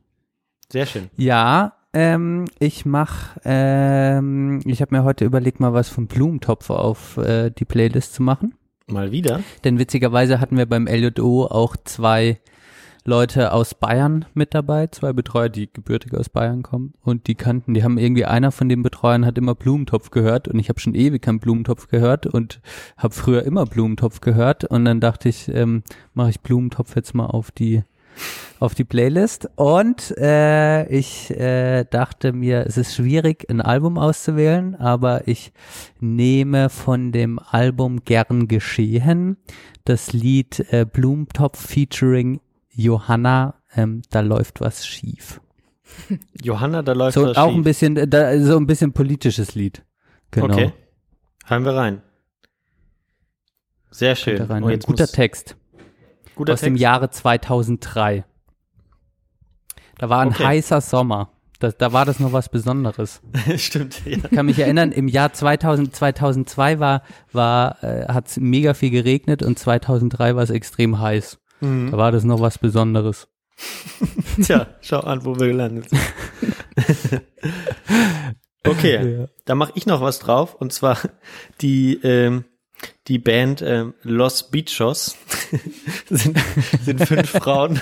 Sehr 0.68 0.86
schön. 0.86 1.10
Ja, 1.16 1.76
ähm, 1.92 2.46
ich 2.58 2.86
mach, 2.86 3.36
ähm, 3.44 4.60
ich 4.64 4.80
habe 4.80 4.94
mir 4.94 5.04
heute 5.04 5.24
überlegt, 5.24 5.60
mal 5.60 5.72
was 5.72 5.88
von 5.88 6.06
Blumentopf 6.06 6.70
auf 6.70 7.16
äh, 7.18 7.50
die 7.50 7.64
Playlist 7.64 8.14
zu 8.14 8.22
machen. 8.22 8.54
Mal 8.86 9.12
wieder. 9.12 9.42
Denn 9.64 9.78
witzigerweise 9.78 10.40
hatten 10.40 10.56
wir 10.56 10.66
beim 10.66 10.86
LJO 10.86 11.46
auch 11.46 11.76
zwei 11.76 12.40
Leute 13.04 13.52
aus 13.52 13.74
Bayern 13.74 14.26
mit 14.34 14.54
dabei, 14.54 14.88
zwei 14.88 15.12
Betreuer, 15.12 15.48
die 15.48 15.72
gebürtig 15.72 16.14
aus 16.14 16.28
Bayern 16.28 16.62
kommen 16.62 16.92
und 17.02 17.26
die 17.28 17.34
kannten, 17.34 17.72
die 17.72 17.82
haben 17.82 17.98
irgendwie 17.98 18.26
einer 18.26 18.52
von 18.52 18.68
den 18.68 18.82
Betreuern 18.82 19.24
hat 19.24 19.38
immer 19.38 19.54
Blumentopf 19.54 20.10
gehört 20.10 20.48
und 20.48 20.58
ich 20.58 20.68
habe 20.68 20.80
schon 20.80 20.94
ewig 20.94 21.22
keinen 21.22 21.40
Blumentopf 21.40 21.88
gehört 21.88 22.26
und 22.26 22.60
habe 22.96 23.14
früher 23.14 23.42
immer 23.44 23.64
Blumentopf 23.64 24.20
gehört 24.20 24.64
und 24.64 24.84
dann 24.84 25.00
dachte 25.00 25.28
ich, 25.28 25.48
ähm, 25.48 25.82
mache 26.12 26.30
ich 26.30 26.40
Blumentopf 26.40 26.94
jetzt 26.94 27.14
mal 27.14 27.26
auf 27.26 27.50
die 27.50 27.82
auf 28.58 28.74
die 28.74 28.84
Playlist 28.84 29.48
und 29.56 30.14
äh, 30.18 30.86
ich 30.88 31.30
äh, 31.30 31.84
dachte 31.84 32.32
mir, 32.32 32.66
es 32.66 32.76
ist 32.76 32.94
schwierig, 32.94 33.48
ein 33.48 33.62
Album 33.62 33.96
auszuwählen, 33.96 34.74
aber 34.74 35.26
ich 35.26 35.52
nehme 36.00 36.68
von 36.68 37.12
dem 37.12 37.38
Album 37.38 38.04
Gern 38.04 38.48
geschehen. 38.48 39.38
Das 39.84 40.12
Lied 40.12 40.66
äh, 40.70 40.84
Blumentopf 40.84 41.58
featuring 41.58 42.40
Johanna, 42.72 43.54
ähm, 43.74 44.02
da 44.10 44.20
läuft 44.20 44.60
was 44.60 44.86
schief. 44.86 45.40
Johanna, 46.42 46.82
da 46.82 46.92
läuft 46.92 47.14
So 47.14 47.26
was 47.26 47.36
auch 47.36 47.48
schief. 47.48 47.56
ein 47.56 47.64
bisschen, 47.64 47.96
äh, 47.96 48.08
da, 48.08 48.38
so 48.40 48.56
ein 48.56 48.66
bisschen 48.66 48.92
politisches 48.92 49.54
Lied. 49.54 49.84
Genau. 50.30 50.52
Okay. 50.54 50.72
Hören 51.46 51.64
wir 51.64 51.74
rein. 51.74 52.02
Sehr 53.90 54.14
schön. 54.14 54.40
Rein. 54.42 54.62
Oh, 54.62 54.68
guter 54.86 55.06
Text 55.08 55.56
guter 56.36 56.52
aus 56.54 56.60
dem 56.60 56.74
Text. 56.74 56.82
Jahre 56.82 57.10
2003. 57.10 58.24
Da 59.98 60.08
war 60.08 60.20
ein 60.20 60.28
Okay. 60.28 60.44
heißer 60.44 60.80
Sommer. 60.80 61.30
Da, 61.58 61.70
da 61.72 61.92
war 61.92 62.06
das 62.06 62.20
noch 62.20 62.32
was 62.32 62.48
Besonderes. 62.48 63.20
Stimmt, 63.56 64.06
ja. 64.06 64.12
Ich 64.16 64.30
kann 64.30 64.46
mich 64.46 64.58
erinnern, 64.58 64.92
im 64.92 65.08
Jahr 65.08 65.32
2000, 65.34 65.94
2002 65.94 66.80
war, 66.80 67.02
war, 67.32 67.84
äh, 67.84 68.06
hat 68.08 68.28
es 68.28 68.38
mega 68.38 68.72
viel 68.72 68.90
geregnet 68.90 69.42
und 69.42 69.58
2003 69.58 70.36
war 70.36 70.42
es 70.42 70.48
extrem 70.50 70.98
heiß. 71.00 71.38
Mhm. 71.60 71.90
Da 71.90 71.96
war 71.98 72.12
das 72.12 72.24
noch 72.24 72.40
was 72.40 72.58
Besonderes. 72.58 73.28
Tja, 74.42 74.66
schau 74.80 75.00
an, 75.00 75.24
wo 75.24 75.38
wir 75.38 75.48
gelandet 75.48 75.90
sind. 75.90 77.20
okay, 78.66 79.18
Ja. 79.20 79.26
da 79.44 79.54
mache 79.54 79.72
ich 79.74 79.86
noch 79.86 80.00
was 80.00 80.18
drauf 80.18 80.54
und 80.54 80.72
zwar 80.72 80.98
die 81.60 81.94
ähm, 82.02 82.44
die 83.08 83.18
Band 83.18 83.60
ähm, 83.62 83.92
Los 84.02 84.50
Bichos 84.50 85.16
sind, 86.08 86.38
sind 86.82 87.06
fünf 87.06 87.28
Frauen. 87.30 87.78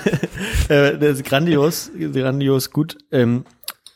äh, 0.68 0.98
das 0.98 1.18
ist 1.20 1.24
grandios, 1.24 1.90
grandios 2.12 2.70
gut. 2.72 2.98
Ähm, 3.12 3.44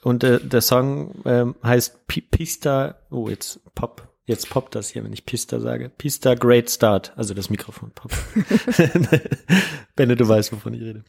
und 0.05 0.23
äh, 0.23 0.39
der 0.41 0.61
Song 0.61 1.23
ähm, 1.25 1.57
heißt 1.65 2.07
P 2.07 2.21
Pista. 2.21 2.97
Oh, 3.11 3.29
jetzt 3.29 3.61
pop. 3.75 4.12
Jetzt 4.25 4.49
poppt 4.51 4.75
das 4.75 4.89
hier, 4.89 5.03
wenn 5.05 5.13
ich 5.13 5.27
Pista 5.27 5.59
sage. 5.59 5.89
Pista 5.99 6.35
Great 6.35 6.71
Start. 6.71 7.13
Also 7.17 7.35
das 7.35 7.51
Mikrofon 7.51 7.91
poppt. 7.95 8.17
Benne, 9.97 10.17
du 10.17 10.29
weißt, 10.29 10.53
wovon 10.53 10.75
ich 10.75 10.83
rede. 10.83 11.05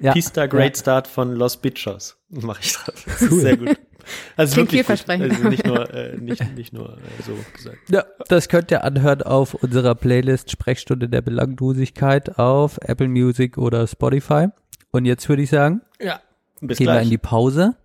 Ja. 0.00 0.12
Pista 0.12 0.46
Great 0.46 0.76
Start 0.76 1.06
von 1.06 1.34
Los 1.34 1.56
Bichos. 1.56 2.16
Mache 2.30 2.60
ich 2.62 2.72
drauf. 2.72 2.94
Das 3.06 3.22
ist 3.22 3.40
sehr 3.40 3.56
gut. 3.56 3.78
Also 4.36 4.54
Klingt 4.54 4.70
vielversprechend. 4.70 5.30
Also 5.30 5.48
nicht 5.48 5.64
nur, 5.64 5.94
äh, 5.94 6.16
nicht, 6.16 6.56
nicht 6.56 6.72
nur 6.72 6.94
äh, 6.98 7.22
so 7.24 7.36
gesagt. 7.54 7.78
Ja, 7.88 8.04
das 8.28 8.48
könnt 8.48 8.72
ihr 8.72 8.82
anhören 8.82 9.22
auf 9.22 9.54
unserer 9.54 9.94
Playlist 9.94 10.50
Sprechstunde 10.50 11.08
der 11.08 11.20
Belanglosigkeit 11.22 12.36
auf 12.38 12.78
Apple 12.82 13.06
Music 13.06 13.58
oder 13.58 13.86
Spotify. 13.86 14.48
Und 14.90 15.04
jetzt 15.04 15.28
würde 15.28 15.42
ich 15.42 15.50
sagen, 15.50 15.82
Ja. 16.00 16.20
Bis 16.60 16.78
gehen 16.78 16.88
wir 16.88 16.94
gleich. 16.94 17.04
in 17.04 17.10
die 17.10 17.18
Pause, 17.18 17.76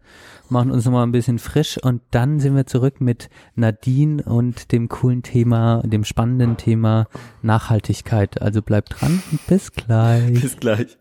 machen 0.49 0.71
uns 0.71 0.85
nochmal 0.85 1.03
ein 1.05 1.11
bisschen 1.11 1.39
frisch 1.39 1.77
und 1.81 2.01
dann 2.11 2.39
sind 2.39 2.55
wir 2.55 2.65
zurück 2.65 3.01
mit 3.01 3.29
Nadine 3.55 4.23
und 4.23 4.71
dem 4.71 4.89
coolen 4.89 5.23
Thema, 5.23 5.81
dem 5.85 6.03
spannenden 6.03 6.57
Thema 6.57 7.07
Nachhaltigkeit. 7.41 8.41
Also 8.41 8.61
bleibt 8.61 9.01
dran 9.01 9.21
und 9.31 9.45
bis 9.47 9.71
gleich. 9.71 10.41
Bis 10.41 10.57
gleich. 10.57 10.97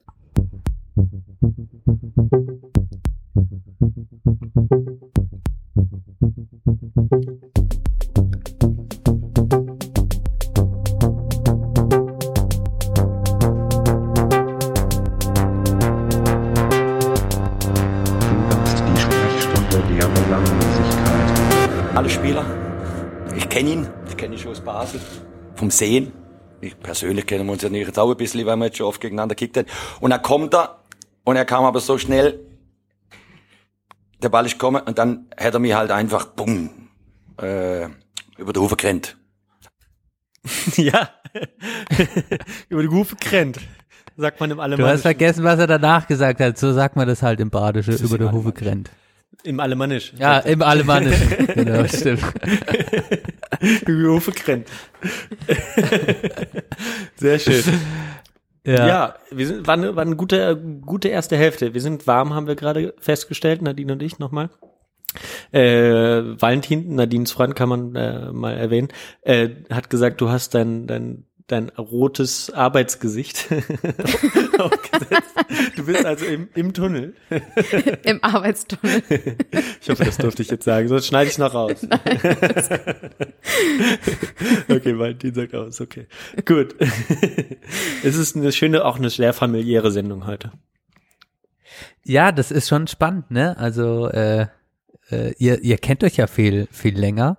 Alle 21.97 22.11
Spieler. 22.11 22.45
Ich 23.35 23.49
kenne 23.49 23.71
ihn, 23.71 23.89
ich 24.07 24.19
kenne 24.19 24.35
ihn 24.35 24.39
schon 24.39 24.51
aus 24.53 24.61
Basel. 24.61 25.01
Vom 25.55 25.71
Sehen. 25.71 26.13
Ich 26.61 26.79
persönlich 26.79 27.25
kennen 27.25 27.47
wir 27.47 27.55
uns 27.55 27.63
ja 27.63 27.71
nicht 27.71 27.87
jetzt 27.87 27.99
auch 27.99 28.11
ein 28.11 28.19
bisschen, 28.19 28.45
weil 28.45 28.57
wir 28.57 28.67
jetzt 28.67 28.77
schon 28.77 28.87
oft 28.87 29.01
gegeneinander 29.01 29.35
gekickt 29.35 29.57
haben. 29.57 29.67
Und 30.01 30.11
dann 30.11 30.21
kommt 30.21 30.55
er, 30.55 30.83
und 31.25 31.37
er 31.37 31.47
kam 31.47 31.65
aber 31.65 31.81
so 31.81 31.97
schnell, 31.97 32.39
der 34.23 34.29
Ball 34.29 34.45
ist 34.45 34.53
gekommen, 34.53 34.83
und 34.83 34.99
dann 34.99 35.31
hat 35.41 35.55
er 35.55 35.59
mich 35.59 35.73
halt 35.73 35.91
einfach, 35.91 36.27
bumm, 36.27 36.69
äh, 37.41 37.87
über 38.37 38.53
den 38.53 38.63
Hufe 38.63 38.77
gerannt. 38.77 39.17
ja. 40.77 41.09
Über 42.69 42.83
die 42.83 42.89
Hufe 42.89 43.17
krennt. 43.17 43.59
Sagt 44.19 44.39
man 44.39 44.51
im 44.51 44.59
Du 44.59 44.63
Alemannischen. 44.63 44.95
hast 44.95 45.03
vergessen, 45.03 45.45
was 45.45 45.59
er 45.59 45.67
danach 45.67 46.07
gesagt 46.07 46.41
hat. 46.41 46.59
So 46.59 46.75
sagt 46.75 46.97
man 46.97 47.09
das 47.09 47.23
halt 47.23 47.41
im 47.41 47.49
Badische, 47.49 47.93
über 47.93 48.19
der 48.19 48.33
Hufe 48.33 48.53
grennt. 48.53 48.91
Im 49.45 49.61
Alemannisch. 49.61 50.13
Ja, 50.19 50.39
im 50.41 50.63
Alemannischen. 50.63 51.47
genau, 51.55 51.87
stimmt. 51.87 52.23
Über 53.87 54.01
die 54.01 54.07
Hufe 54.07 54.33
krennt. 54.33 54.69
Sehr 57.17 57.39
schön. 57.39 57.63
Ja. 58.67 58.87
Ja, 58.89 59.15
wir 59.31 59.47
sind, 59.47 59.67
war 59.67 59.75
eine, 59.75 59.95
war 59.95 60.03
eine 60.03 60.17
gute, 60.17 60.57
gute 60.85 61.09
erste 61.09 61.37
Hälfte. 61.37 61.73
Wir 61.73 61.81
sind 61.81 62.09
warm, 62.09 62.35
haben 62.35 62.49
wir 62.49 62.57
gerade 62.57 62.95
festgestellt, 62.99 63.63
Nadine 63.63 63.93
und 63.93 64.03
ich 64.03 64.19
nochmal. 64.19 64.51
Äh, 65.53 66.41
Valentin, 66.41 66.97
Nadines 66.97 67.31
Freund 67.31 67.55
kann 67.55 67.69
man 67.69 67.95
äh, 67.95 68.33
mal 68.33 68.55
erwähnen, 68.55 68.89
äh, 69.23 69.51
hat 69.71 69.89
gesagt, 69.89 70.21
du 70.21 70.31
hast 70.31 70.55
dein, 70.55 70.89
dein, 70.89 71.25
dein 71.47 71.69
rotes 71.71 72.51
Arbeitsgesicht 72.51 73.47
aufgesetzt. 74.59 75.35
Du 75.77 75.87
bist 75.87 76.05
also 76.05 76.27
im, 76.27 76.49
im 76.55 76.73
Tunnel. 76.73 77.15
Im 78.05 78.23
Arbeitstunnel. 78.23 79.03
Ich 79.81 79.91
hoffe, 79.91 80.05
das 80.05 80.17
durfte 80.17 80.43
ich 80.43 80.51
jetzt 80.51 80.65
sagen, 80.65 80.89
sonst 80.89 81.07
schneide 81.07 81.27
ich 81.27 81.35
es 81.35 81.39
noch 81.39 81.55
raus. 81.55 81.87
okay, 84.69 84.99
Valentin 84.99 85.33
sagt 85.33 85.55
aus, 85.55 85.81
okay. 85.81 86.09
Gut. 86.45 86.75
es 88.03 88.17
ist 88.17 88.37
eine 88.37 88.51
schöne, 88.51 88.85
auch 88.85 88.97
eine 88.97 89.11
sehr 89.11 89.33
familiäre 89.33 89.93
Sendung 89.93 90.27
heute. 90.27 90.51
Ja, 92.03 92.33
das 92.33 92.51
ist 92.51 92.69
schon 92.69 92.89
spannend, 92.89 93.31
ne? 93.31 93.57
Also 93.59 94.09
äh, 94.09 94.49
äh, 95.11 95.35
ihr, 95.39 95.63
ihr 95.63 95.79
kennt 95.79 96.03
euch 96.03 96.17
ja 96.17 96.27
viel, 96.27 96.67
viel 96.73 96.99
länger. 96.99 97.39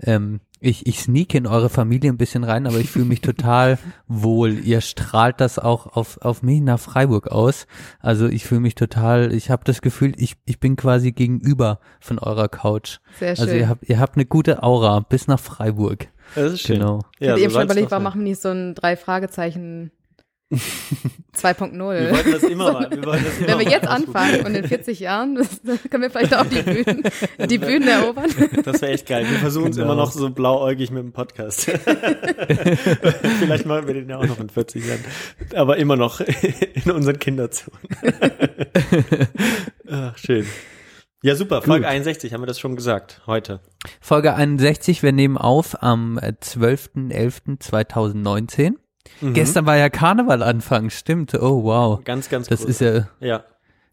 Ähm, 0.00 0.40
ich, 0.60 0.86
ich 0.86 1.00
sneak 1.00 1.34
in 1.34 1.46
eure 1.46 1.70
Familie 1.70 2.10
ein 2.10 2.18
bisschen 2.18 2.44
rein, 2.44 2.66
aber 2.66 2.76
ich 2.78 2.90
fühle 2.90 3.06
mich 3.06 3.22
total 3.22 3.78
wohl. 4.08 4.58
Ihr 4.58 4.82
strahlt 4.82 5.40
das 5.40 5.58
auch 5.58 5.86
auf, 5.96 6.18
auf 6.20 6.42
mich 6.42 6.60
nach 6.60 6.78
Freiburg 6.78 7.28
aus. 7.28 7.66
Also 7.98 8.28
ich 8.28 8.44
fühle 8.44 8.60
mich 8.60 8.74
total, 8.74 9.32
ich 9.32 9.50
habe 9.50 9.64
das 9.64 9.80
Gefühl, 9.80 10.12
ich, 10.16 10.36
ich 10.44 10.60
bin 10.60 10.76
quasi 10.76 11.12
gegenüber 11.12 11.80
von 11.98 12.18
eurer 12.18 12.48
Couch. 12.48 12.98
Sehr 13.18 13.36
schön. 13.36 13.44
Also 13.44 13.56
ihr 13.56 13.68
habt, 13.68 13.88
ihr 13.88 13.98
habt 13.98 14.16
eine 14.16 14.26
gute 14.26 14.62
Aura 14.62 15.00
bis 15.00 15.26
nach 15.26 15.40
Freiburg. 15.40 16.08
Das 16.34 16.52
ist 16.52 16.60
schön. 16.60 16.78
Genau. 16.78 17.00
ich 17.18 17.28
hatte 17.28 17.38
so 17.38 17.44
eben 17.44 17.50
schon 17.50 17.52
soll's 17.52 17.64
überlegt, 17.64 17.90
warum 17.90 18.04
machen 18.04 18.20
die 18.20 18.30
nicht 18.30 18.42
so 18.42 18.50
ein 18.50 18.74
drei 18.74 18.96
Fragezeichen 18.96 19.90
2.0? 20.52 21.78
Wir 21.78 22.10
wollten 22.10 22.32
das 22.32 22.42
immer 22.42 22.72
mal. 22.72 22.90
Wir 22.90 23.04
wollten 23.04 23.24
das 23.24 23.38
immer 23.38 23.46
Wenn 23.48 23.58
wir 23.60 23.68
jetzt 23.70 23.86
anfangen 23.86 24.44
und 24.44 24.54
in 24.56 24.66
40 24.66 24.98
Jahren, 24.98 25.36
das, 25.36 25.62
dann 25.62 25.78
können 25.88 26.02
wir 26.02 26.10
vielleicht 26.10 26.34
auch 26.34 26.44
die 26.46 26.62
Bühnen, 26.62 27.02
die 27.48 27.58
Bühnen 27.58 27.86
erobern. 27.86 28.28
Das 28.64 28.82
wäre 28.82 28.90
echt 28.92 29.06
geil. 29.06 29.24
Wir 29.30 29.38
versuchen 29.38 29.70
es 29.70 29.76
Genau. 29.76 29.92
immer 29.92 30.02
noch 30.02 30.10
so 30.10 30.28
blauäugig 30.30 30.90
mit 30.90 31.04
dem 31.04 31.12
Podcast. 31.12 31.70
Vielleicht 33.38 33.66
machen 33.66 33.86
wir 33.86 33.94
den 33.94 34.08
ja 34.08 34.18
auch 34.18 34.26
noch 34.26 34.40
in 34.40 34.48
40 34.50 34.84
Jahren. 34.86 35.04
Aber 35.54 35.76
immer 35.76 35.94
noch 35.96 36.20
in 36.20 36.90
unseren 36.90 37.18
Kinderzonen. 37.20 37.78
Ach, 39.88 40.18
schön. 40.18 40.46
Ja, 41.22 41.36
super. 41.36 41.60
Folge 41.62 41.86
61 41.86 42.32
haben 42.32 42.40
wir 42.42 42.46
das 42.46 42.58
schon 42.58 42.74
gesagt. 42.76 43.20
Heute. 43.26 43.60
Folge 44.00 44.34
61, 44.34 45.02
wir 45.02 45.12
nehmen 45.12 45.36
auf 45.38 45.82
am 45.82 46.16
äh, 46.18 46.32
12.11.2019. 46.42 48.72
Mhm. 49.20 49.34
Gestern 49.34 49.66
war 49.66 49.76
ja 49.76 49.88
Karneval 49.88 50.42
Anfang, 50.42 50.90
stimmt. 50.90 51.34
Oh 51.34 51.64
wow. 51.64 52.02
Ganz, 52.04 52.28
ganz 52.28 52.48
Das 52.48 52.60
groß. 52.60 52.68
ist 52.70 52.80
ja 52.80 53.08
Ja. 53.20 53.44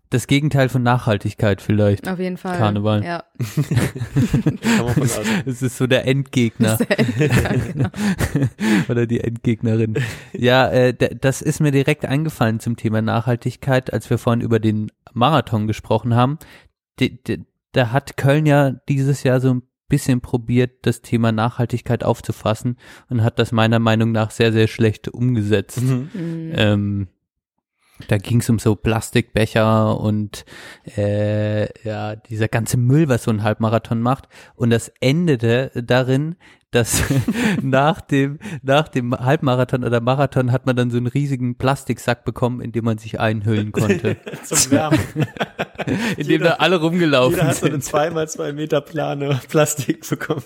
das 0.10 0.28
Gegenteil 0.28 0.70
von 0.70 0.84
Nachhaltigkeit 0.84 1.62
vielleicht. 1.62 2.08
Auf 2.08 2.20
jeden 2.20 2.38
Fall. 2.38 2.58
Karneval. 2.58 3.03
Ja. 3.03 3.24
Es 5.45 5.62
ist 5.62 5.78
so 5.78 5.88
der 5.88 6.08
Endgegner 6.08 6.78
ja 7.20 7.53
genau. 7.74 7.89
oder 8.89 9.05
die 9.05 9.22
Endgegnerin. 9.22 9.95
Ja, 10.34 10.70
äh, 10.70 10.93
das 10.93 11.41
ist 11.41 11.60
mir 11.60 11.72
direkt 11.72 12.05
eingefallen 12.05 12.60
zum 12.60 12.76
Thema 12.76 13.01
Nachhaltigkeit, 13.01 13.91
als 13.93 14.10
wir 14.10 14.18
vorhin 14.18 14.41
über 14.41 14.60
den 14.60 14.91
Marathon 15.14 15.68
gesprochen 15.68 16.16
haben. 16.16 16.38
Da 17.74 17.91
hat 17.91 18.18
Köln 18.18 18.45
ja 18.45 18.72
dieses 18.89 19.24
Jahr 19.24 19.39
so 19.39 19.53
ein 19.55 19.64
bisschen 19.88 20.21
probiert, 20.21 20.85
das 20.85 21.01
Thema 21.01 21.31
Nachhaltigkeit 21.31 22.03
aufzufassen 22.03 22.77
und 23.09 23.23
hat 23.23 23.39
das 23.39 23.51
meiner 23.51 23.79
Meinung 23.79 24.11
nach 24.11 24.31
sehr, 24.31 24.51
sehr 24.51 24.67
schlecht 24.67 25.07
umgesetzt. 25.07 25.81
Mhm. 25.81 26.09
Mhm. 26.13 26.51
Ähm, 26.55 27.07
Da 28.07 28.17
ging 28.19 28.41
es 28.41 28.49
um 28.49 28.59
so 28.59 28.75
Plastikbecher 28.75 29.99
und 29.99 30.45
äh, 30.95 31.65
ja, 31.83 32.15
dieser 32.15 32.47
ganze 32.47 32.77
Müll, 32.77 33.09
was 33.09 33.23
so 33.23 33.31
ein 33.31 33.41
Halbmarathon 33.41 34.01
macht. 34.01 34.27
Und 34.55 34.69
das 34.69 34.91
endete 34.99 35.71
darin, 35.73 36.35
dass 36.72 37.03
nach 37.61 38.01
dem, 38.01 38.39
nach 38.61 38.88
dem 38.89 39.18
Halbmarathon 39.18 39.84
oder 39.84 40.01
Marathon 40.01 40.51
hat 40.51 40.65
man 40.65 40.76
dann 40.76 40.91
so 40.91 40.97
einen 40.97 41.07
riesigen 41.07 41.57
Plastiksack 41.57 42.26
bekommen, 42.26 42.61
in 42.61 42.72
dem 42.72 42.84
man 42.84 42.97
sich 42.97 43.20
einhüllen 43.20 43.72
konnte. 43.72 44.18
Zum 44.43 44.72
Wärmen. 44.72 44.99
in 46.18 46.28
dem 46.28 46.43
da 46.43 46.53
alle 46.55 46.82
rumgelaufen 46.82 47.36
Jeder 47.36 47.47
hat 47.47 47.55
so 47.55 47.65
eine 47.65 47.76
sind. 47.76 47.84
zweimal 47.84 48.28
zwei 48.28 48.51
Meter 48.51 48.82
Plane 48.82 49.39
Plastik 49.47 50.07
bekommen. 50.09 50.43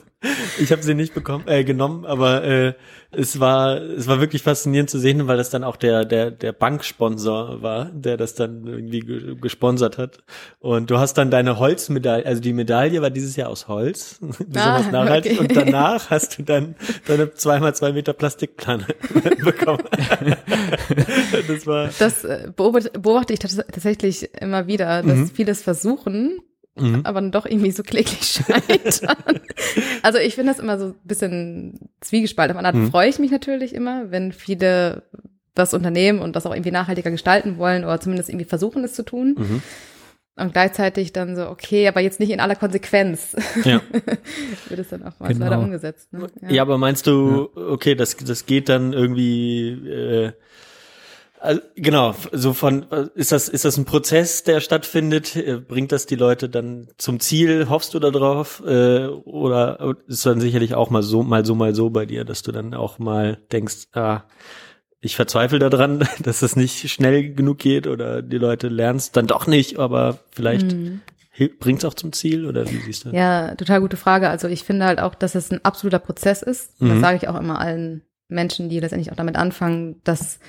Ich 0.60 0.72
habe 0.72 0.84
sie 0.84 0.94
nicht 0.94 1.14
bekommen, 1.14 1.48
äh, 1.48 1.64
genommen, 1.64 2.06
aber 2.06 2.44
äh, 2.44 2.74
es 3.14 3.40
war 3.40 3.82
es 3.82 4.08
war 4.08 4.20
wirklich 4.22 4.42
faszinierend 4.42 4.90
zu 4.90 4.98
sehen, 5.00 5.28
weil 5.28 5.38
das 5.38 5.50
dann 5.50 5.64
auch 5.64 5.76
der 5.76 6.06
der 6.06 6.32
der 6.32 6.54
Banksponsor 6.54 7.62
war, 7.62 7.86
der 7.94 8.16
das 8.18 8.36
dann 8.36 8.66
irgendwie 8.66 9.00
ge- 9.02 9.36
gesponsert 9.36 9.98
hat. 9.98 10.20
Und 10.60 10.90
du 10.90 10.98
hast 10.98 11.16
dann 11.18 11.30
deine 11.30 11.60
Holzmedaille, 11.60 12.26
also 12.26 12.42
die 12.42 12.54
Medaille 12.54 13.02
war 13.02 13.10
dieses 13.10 13.36
Jahr 13.36 13.50
aus 13.50 13.68
Holz, 13.68 14.20
besonders 14.22 14.88
Ah, 14.88 14.92
nachhaltig. 14.92 15.34
okay. 15.34 15.42
Und 15.42 15.56
danach 15.56 16.10
hast 16.10 16.38
du 16.40 16.44
dann 16.44 16.76
deine 17.08 17.34
zweimal 17.34 17.76
zwei 17.76 17.92
Meter 17.92 18.14
Plastikplane 18.14 18.86
bekommen. 19.44 19.84
das 21.48 21.68
war 21.68 21.90
Das 22.00 22.24
äh, 22.24 22.52
beobachte, 22.56 22.92
beobachte 23.00 23.34
ich 23.34 23.40
tats 23.40 23.56
tatsächlich 23.58 24.30
immer 24.40 24.68
wieder, 24.68 25.04
dass 25.04 25.18
Mhm. 25.18 25.28
vieles 25.28 25.62
versuchen, 25.62 26.40
aber 26.76 27.22
dann 27.22 27.32
doch 27.32 27.46
irgendwie 27.46 27.72
so 27.72 27.84
kläglich 27.84 28.24
scheitern. 28.48 29.40
also 30.04 30.18
ich 30.20 30.36
finde 30.36 30.52
das 30.54 30.60
immer 30.60 30.80
so 30.80 30.86
ein 30.88 30.96
bisschen 31.04 31.90
zwiegespalten. 32.00 32.56
Auf 32.56 32.64
einer 32.64 32.78
Mhm. 32.78 32.92
Freue 32.92 33.10
ich 33.10 33.20
mich 33.20 33.30
natürlich 33.32 33.76
immer, 33.76 34.10
wenn 34.12 34.32
viele 34.32 35.04
was 35.54 35.74
unternehmen 35.74 36.20
und 36.20 36.36
das 36.36 36.46
auch 36.46 36.54
irgendwie 36.54 36.72
nachhaltiger 36.72 37.12
gestalten 37.12 37.58
wollen 37.58 37.84
oder 37.84 38.00
zumindest 38.00 38.30
irgendwie 38.30 38.46
versuchen, 38.46 38.84
es 38.86 38.94
zu 38.94 39.04
tun. 39.04 39.36
Mhm. 39.38 39.62
Und 40.38 40.54
gleichzeitig 40.54 41.12
dann 41.12 41.36
so, 41.36 41.50
okay, 41.50 41.90
aber 41.90 42.00
jetzt 42.00 42.22
nicht 42.22 42.32
in 42.32 42.40
aller 42.40 42.56
Konsequenz 42.56 43.36
ja. 43.66 43.82
wird 44.70 44.80
es 44.80 44.88
dann 44.90 45.04
auch 45.04 45.20
mal 45.20 45.28
Genau. 45.28 45.44
leider 45.46 45.60
umgesetzt. 45.60 46.14
Ne? 46.14 46.30
Ja, 46.50 46.62
aber 46.62 46.78
meinst 46.78 47.06
du, 47.06 47.50
okay, 47.54 47.96
das, 47.96 48.16
das 48.16 48.46
geht 48.46 48.70
dann 48.70 48.94
irgendwie, 48.94 49.72
äh, 49.72 50.32
also, 51.42 51.62
genau, 51.76 52.14
so 52.32 52.54
von, 52.54 52.84
ist 53.16 53.32
das, 53.32 53.50
ist 53.50 53.66
das 53.66 53.78
ein 53.78 53.86
Prozess, 53.86 54.44
der 54.44 54.62
stattfindet? 54.62 55.36
Äh, 55.36 55.58
Bringt 55.58 55.92
das 55.92 56.06
die 56.06 56.16
Leute 56.16 56.50
dann 56.50 56.88
zum 56.98 57.20
Ziel? 57.20 57.68
Hoffst 57.70 57.94
du 57.94 58.00
da 58.00 58.12
drauf? 58.12 58.62
Äh, 58.66 59.08
oder 59.08 59.96
ist 60.08 60.26
dann 60.26 60.40
sicherlich 60.40 60.76
auch 60.76 60.90
mal 60.90 61.04
so, 61.04 61.24
mal 61.24 61.46
so, 61.46 61.56
mal 61.56 61.74
so 61.76 61.90
bei 61.90 62.06
dir, 62.06 62.24
dass 62.26 62.44
du 62.44 62.52
dann 62.52 62.74
auch 62.74 63.00
mal 63.00 63.38
denkst, 63.52 63.88
ah, 63.94 64.22
ich 65.00 65.16
verzweifle 65.16 65.58
daran, 65.58 66.08
dass 66.24 66.44
es 66.44 66.56
nicht 66.56 66.90
schnell 66.92 67.34
genug 67.34 67.58
geht 67.58 67.88
oder 67.88 68.22
die 68.22 68.38
Leute 68.38 68.68
lernen 68.68 68.98
es 69.00 69.12
dann 69.12 69.26
doch 69.28 69.48
nicht, 69.48 69.80
aber 69.80 70.20
vielleicht 70.32 70.76
bringt 71.60 71.80
es 71.80 71.86
auch 71.86 71.96
zum 71.96 72.14
Ziel 72.14 72.46
oder 72.46 72.70
wie 72.70 72.78
siehst 72.78 73.06
du? 73.06 73.10
Mhm. 73.10 73.16
Ja, 73.16 73.56
total 73.56 73.82
gute 73.82 73.98
Frage. 73.98 74.30
Also 74.30 74.48
ich 74.48 74.64
finde 74.64 74.86
halt 74.86 75.00
auch, 75.00 75.16
dass 75.16 75.34
es 75.34 75.52
ein 75.52 75.66
absoluter 75.66 75.98
Prozess 76.00 76.44
ist. 76.44 76.80
Und 76.80 76.90
Das 76.90 76.98
Mhm. 76.98 77.02
sage 77.02 77.18
ich 77.18 77.28
auch 77.30 77.40
immer 77.40 77.60
allen 77.60 78.04
Menschen, 78.28 78.70
die 78.70 78.80
letztendlich 78.80 79.12
auch 79.12 79.16
damit 79.18 79.38
anfangen, 79.38 80.02
dass 80.04 80.40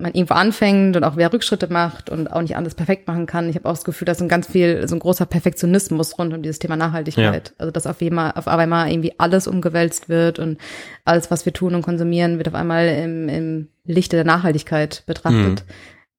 man 0.00 0.12
irgendwo 0.12 0.34
anfängt 0.34 0.96
und 0.96 1.04
auch 1.04 1.16
wer 1.16 1.32
Rückschritte 1.32 1.72
macht 1.72 2.10
und 2.10 2.28
auch 2.28 2.42
nicht 2.42 2.56
alles 2.56 2.74
perfekt 2.74 3.06
machen 3.08 3.26
kann. 3.26 3.48
Ich 3.48 3.56
habe 3.56 3.68
auch 3.68 3.74
das 3.74 3.84
Gefühl, 3.84 4.06
dass 4.06 4.18
so 4.18 4.24
ein 4.24 4.28
ganz 4.28 4.46
viel, 4.46 4.86
so 4.88 4.96
ein 4.96 4.98
großer 4.98 5.26
Perfektionismus 5.26 6.18
rund 6.18 6.34
um 6.34 6.42
dieses 6.42 6.58
Thema 6.58 6.76
Nachhaltigkeit. 6.76 7.54
Also 7.58 7.70
dass 7.70 7.86
auf 7.86 8.00
einmal, 8.00 8.32
auf 8.34 8.48
einmal 8.48 8.90
irgendwie 8.90 9.14
alles 9.18 9.46
umgewälzt 9.46 10.08
wird 10.08 10.38
und 10.38 10.58
alles, 11.04 11.30
was 11.30 11.44
wir 11.44 11.52
tun 11.52 11.74
und 11.74 11.82
konsumieren, 11.82 12.38
wird 12.38 12.48
auf 12.48 12.54
einmal 12.54 12.88
im, 12.88 13.28
im 13.28 13.68
Lichte 13.84 14.16
der 14.16 14.24
Nachhaltigkeit 14.24 15.02
betrachtet. 15.06 15.64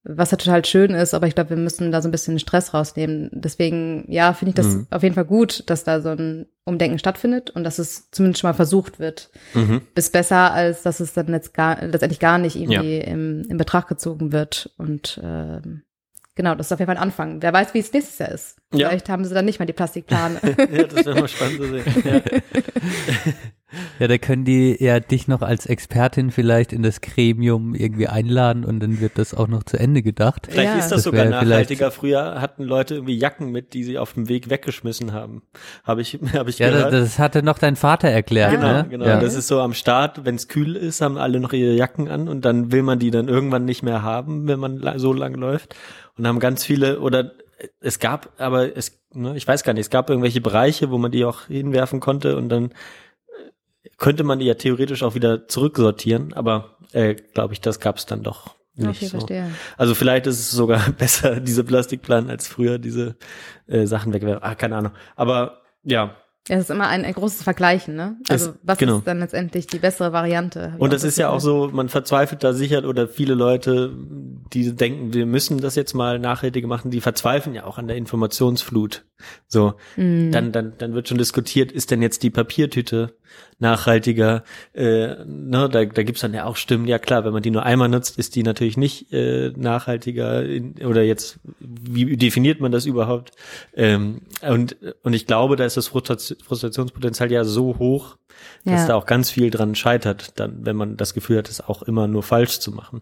Was 0.03 0.31
ja 0.31 0.37
total 0.37 0.65
schön 0.65 0.91
ist, 0.95 1.13
aber 1.13 1.27
ich 1.27 1.35
glaube, 1.35 1.51
wir 1.51 1.57
müssen 1.57 1.91
da 1.91 2.01
so 2.01 2.07
ein 2.07 2.11
bisschen 2.11 2.39
Stress 2.39 2.73
rausnehmen. 2.73 3.29
Deswegen, 3.33 4.03
ja, 4.07 4.33
finde 4.33 4.49
ich 4.49 4.55
das 4.55 4.65
Mhm. 4.65 4.87
auf 4.89 5.03
jeden 5.03 5.13
Fall 5.13 5.25
gut, 5.25 5.63
dass 5.69 5.83
da 5.83 6.01
so 6.01 6.09
ein 6.09 6.47
Umdenken 6.65 6.97
stattfindet 6.97 7.51
und 7.51 7.63
dass 7.63 7.77
es 7.77 8.09
zumindest 8.09 8.41
schon 8.41 8.49
mal 8.49 8.53
versucht 8.55 8.99
wird. 8.99 9.29
Mhm. 9.53 9.81
Ist 9.93 10.11
besser, 10.11 10.53
als 10.53 10.81
dass 10.81 11.01
es 11.01 11.13
dann 11.13 11.27
jetzt 11.31 11.53
gar, 11.53 11.79
letztendlich 11.85 12.19
gar 12.19 12.39
nicht 12.39 12.55
irgendwie 12.55 12.97
im, 12.97 13.43
in 13.47 13.57
Betracht 13.57 13.87
gezogen 13.89 14.31
wird. 14.31 14.71
Und 14.79 15.19
ähm, 15.23 15.83
genau, 16.33 16.55
das 16.55 16.67
ist 16.67 16.71
auf 16.71 16.79
jeden 16.79 16.87
Fall 16.87 16.97
ein 16.97 17.03
Anfang. 17.03 17.43
Wer 17.43 17.53
weiß, 17.53 17.75
wie 17.75 17.79
es 17.79 17.93
nächstes 17.93 18.17
Jahr 18.17 18.31
ist. 18.31 18.57
Ja. 18.73 18.87
Vielleicht 18.89 19.07
haben 19.07 19.23
sie 19.23 19.35
dann 19.35 19.45
nicht 19.45 19.59
mal 19.59 19.65
die 19.65 19.73
Plastikplane. 19.73 20.39
ja, 20.57 20.83
das 20.83 21.05
wäre 21.05 21.19
mal 21.19 21.27
spannend 21.27 21.57
zu 21.57 21.67
sehen. 21.69 21.83
Ja. 22.05 22.21
Ja, 23.99 24.07
da 24.07 24.17
können 24.17 24.43
die 24.45 24.75
ja 24.83 24.99
dich 24.99 25.27
noch 25.27 25.41
als 25.41 25.65
Expertin 25.65 26.31
vielleicht 26.31 26.73
in 26.73 26.83
das 26.83 27.01
Gremium 27.01 27.73
irgendwie 27.75 28.07
einladen 28.07 28.65
und 28.65 28.79
dann 28.81 28.99
wird 28.99 29.17
das 29.17 29.33
auch 29.33 29.47
noch 29.47 29.63
zu 29.63 29.77
Ende 29.77 30.01
gedacht. 30.01 30.47
Vielleicht 30.49 30.73
Ja. 30.73 30.77
ist 30.79 30.85
das, 30.85 30.89
Das 30.89 31.03
sogar 31.03 31.25
nachhaltiger. 31.25 31.91
Früher 31.91 32.41
hatten 32.41 32.63
Leute 32.63 32.95
irgendwie 32.95 33.17
Jacken 33.17 33.51
mit, 33.51 33.73
die 33.73 33.83
sie 33.83 33.97
auf 33.97 34.13
dem 34.13 34.27
Weg 34.29 34.49
weggeschmissen 34.49 35.13
haben. 35.13 35.41
Habe 35.83 36.01
ich, 36.01 36.19
habe 36.33 36.49
ich 36.49 36.59
Ja, 36.59 36.67
das, 36.69 36.77
gehört. 36.77 36.93
das 36.93 37.19
hatte 37.19 37.43
noch 37.43 37.57
dein 37.59 37.75
Vater 37.75 38.09
erklärt, 38.09 38.51
genau, 38.51 38.71
ne? 38.73 38.87
genau. 38.89 39.05
Ja. 39.05 39.19
Das 39.19 39.35
ist 39.35 39.47
so 39.47 39.59
am 39.61 39.73
Start, 39.73 40.25
wenn 40.25 40.35
es 40.35 40.47
kühl 40.47 40.75
ist, 40.75 41.01
haben 41.01 41.17
alle 41.17 41.39
noch 41.39 41.53
ihre 41.53 41.73
Jacken 41.73 42.07
an 42.09 42.27
und 42.27 42.45
dann 42.45 42.71
will 42.71 42.83
man 42.83 42.99
die 42.99 43.11
dann 43.11 43.27
irgendwann 43.27 43.65
nicht 43.65 43.83
mehr 43.83 44.01
haben, 44.03 44.47
wenn 44.47 44.59
man 44.59 44.81
so 44.99 45.13
lang 45.13 45.33
läuft. 45.35 45.75
Und 46.17 46.27
haben 46.27 46.39
ganz 46.39 46.63
viele, 46.65 46.99
oder 46.99 47.31
es 47.79 47.99
gab, 47.99 48.29
aber 48.37 48.75
es, 48.75 48.99
ne, 49.13 49.35
ich 49.37 49.47
weiß 49.47 49.63
gar 49.63 49.73
nicht, 49.73 49.81
es 49.81 49.89
gab 49.89 50.09
irgendwelche 50.09 50.41
Bereiche, 50.41 50.89
wo 50.91 50.97
man 50.97 51.11
die 51.11 51.25
auch 51.25 51.45
hinwerfen 51.47 51.99
konnte 51.99 52.35
und 52.35 52.49
dann 52.49 52.71
könnte 53.97 54.23
man 54.23 54.39
die 54.39 54.45
ja 54.45 54.53
theoretisch 54.55 55.03
auch 55.03 55.15
wieder 55.15 55.47
zurücksortieren, 55.47 56.33
aber 56.33 56.77
äh, 56.93 57.15
glaube 57.15 57.53
ich, 57.53 57.61
das 57.61 57.79
gab 57.79 57.97
es 57.97 58.05
dann 58.05 58.23
doch 58.23 58.55
nicht 58.75 58.87
okay, 58.89 59.05
so. 59.05 59.09
verstehe. 59.17 59.51
Also 59.77 59.95
vielleicht 59.95 60.27
ist 60.27 60.39
es 60.39 60.51
sogar 60.51 60.89
besser, 60.97 61.39
diese 61.39 61.63
Plastikplanen, 61.63 62.29
als 62.29 62.47
früher 62.47 62.79
diese 62.79 63.15
äh, 63.67 63.85
Sachen 63.85 64.13
wegwerfen. 64.13 64.43
Ah, 64.43 64.55
keine 64.55 64.77
Ahnung. 64.77 64.91
Aber 65.15 65.61
ja. 65.83 66.15
Ja, 66.47 66.55
es 66.57 66.63
ist 66.63 66.69
immer 66.71 66.87
ein, 66.87 67.05
ein 67.05 67.13
großes 67.13 67.43
Vergleichen, 67.43 67.95
ne? 67.95 68.17
Also 68.27 68.49
Es- 68.49 68.55
was 68.63 68.77
genau. 68.79 68.97
ist 68.97 69.07
dann 69.07 69.19
letztendlich 69.19 69.67
die 69.67 69.77
bessere 69.77 70.11
Variante? 70.11 70.73
Und 70.79 70.91
das 70.91 71.03
ist 71.03 71.17
ja 71.19 71.29
auch 71.29 71.39
so, 71.39 71.69
man 71.71 71.87
verzweifelt 71.87 72.43
da 72.43 72.53
sicher 72.53 72.83
oder 72.85 73.07
viele 73.07 73.35
Leute, 73.35 73.93
die 74.51 74.75
denken, 74.75 75.13
wir 75.13 75.27
müssen 75.27 75.59
das 75.61 75.75
jetzt 75.75 75.93
mal 75.93 76.17
nachhaltig 76.17 76.65
machen, 76.65 76.89
die 76.89 76.99
verzweifeln 77.01 77.53
ja 77.55 77.65
auch 77.65 77.77
an 77.77 77.87
der 77.87 77.95
Informationsflut. 77.97 79.05
So, 79.47 79.75
Mhm. 79.97 80.31
dann, 80.31 80.51
dann, 80.51 80.73
dann 80.79 80.93
wird 80.93 81.07
schon 81.09 81.19
diskutiert, 81.19 81.71
ist 81.71 81.91
denn 81.91 82.01
jetzt 82.01 82.23
die 82.23 82.31
Papiertüte 82.31 83.15
nachhaltiger? 83.59 84.43
Äh, 84.73 85.15
ne, 85.25 85.69
da, 85.71 85.85
da 85.85 86.03
gibt's 86.03 86.21
dann 86.21 86.33
ja 86.33 86.45
auch 86.45 86.55
Stimmen, 86.55 86.87
ja 86.87 86.99
klar, 86.99 87.23
wenn 87.25 87.33
man 87.33 87.43
die 87.43 87.51
nur 87.51 87.63
einmal 87.63 87.89
nutzt, 87.89 88.17
ist 88.17 88.35
die 88.35 88.43
natürlich 88.43 88.77
nicht 88.77 89.11
äh, 89.13 89.51
nachhaltiger 89.55 90.43
in, 90.43 90.75
oder 90.85 91.03
jetzt, 91.03 91.39
wie 91.59 92.17
definiert 92.17 92.59
man 92.59 92.71
das 92.71 92.85
überhaupt? 92.85 93.31
Ähm, 93.75 94.21
und, 94.41 94.75
und 95.03 95.13
ich 95.13 95.27
glaube, 95.27 95.55
da 95.55 95.65
ist 95.65 95.77
das 95.77 95.87
Frustration- 95.87 96.37
Frustrationspotenzial 96.43 97.31
ja 97.31 97.43
so 97.43 97.77
hoch, 97.77 98.17
dass 98.65 98.81
Ja. 98.81 98.87
da 98.87 98.95
auch 98.95 99.05
ganz 99.05 99.29
viel 99.29 99.51
dran 99.51 99.75
scheitert, 99.75 100.39
dann, 100.39 100.65
wenn 100.65 100.75
man 100.75 100.97
das 100.97 101.13
Gefühl 101.13 101.37
hat, 101.37 101.49
es 101.49 101.61
auch 101.61 101.83
immer 101.83 102.07
nur 102.07 102.23
falsch 102.23 102.59
zu 102.59 102.71
machen. 102.71 103.01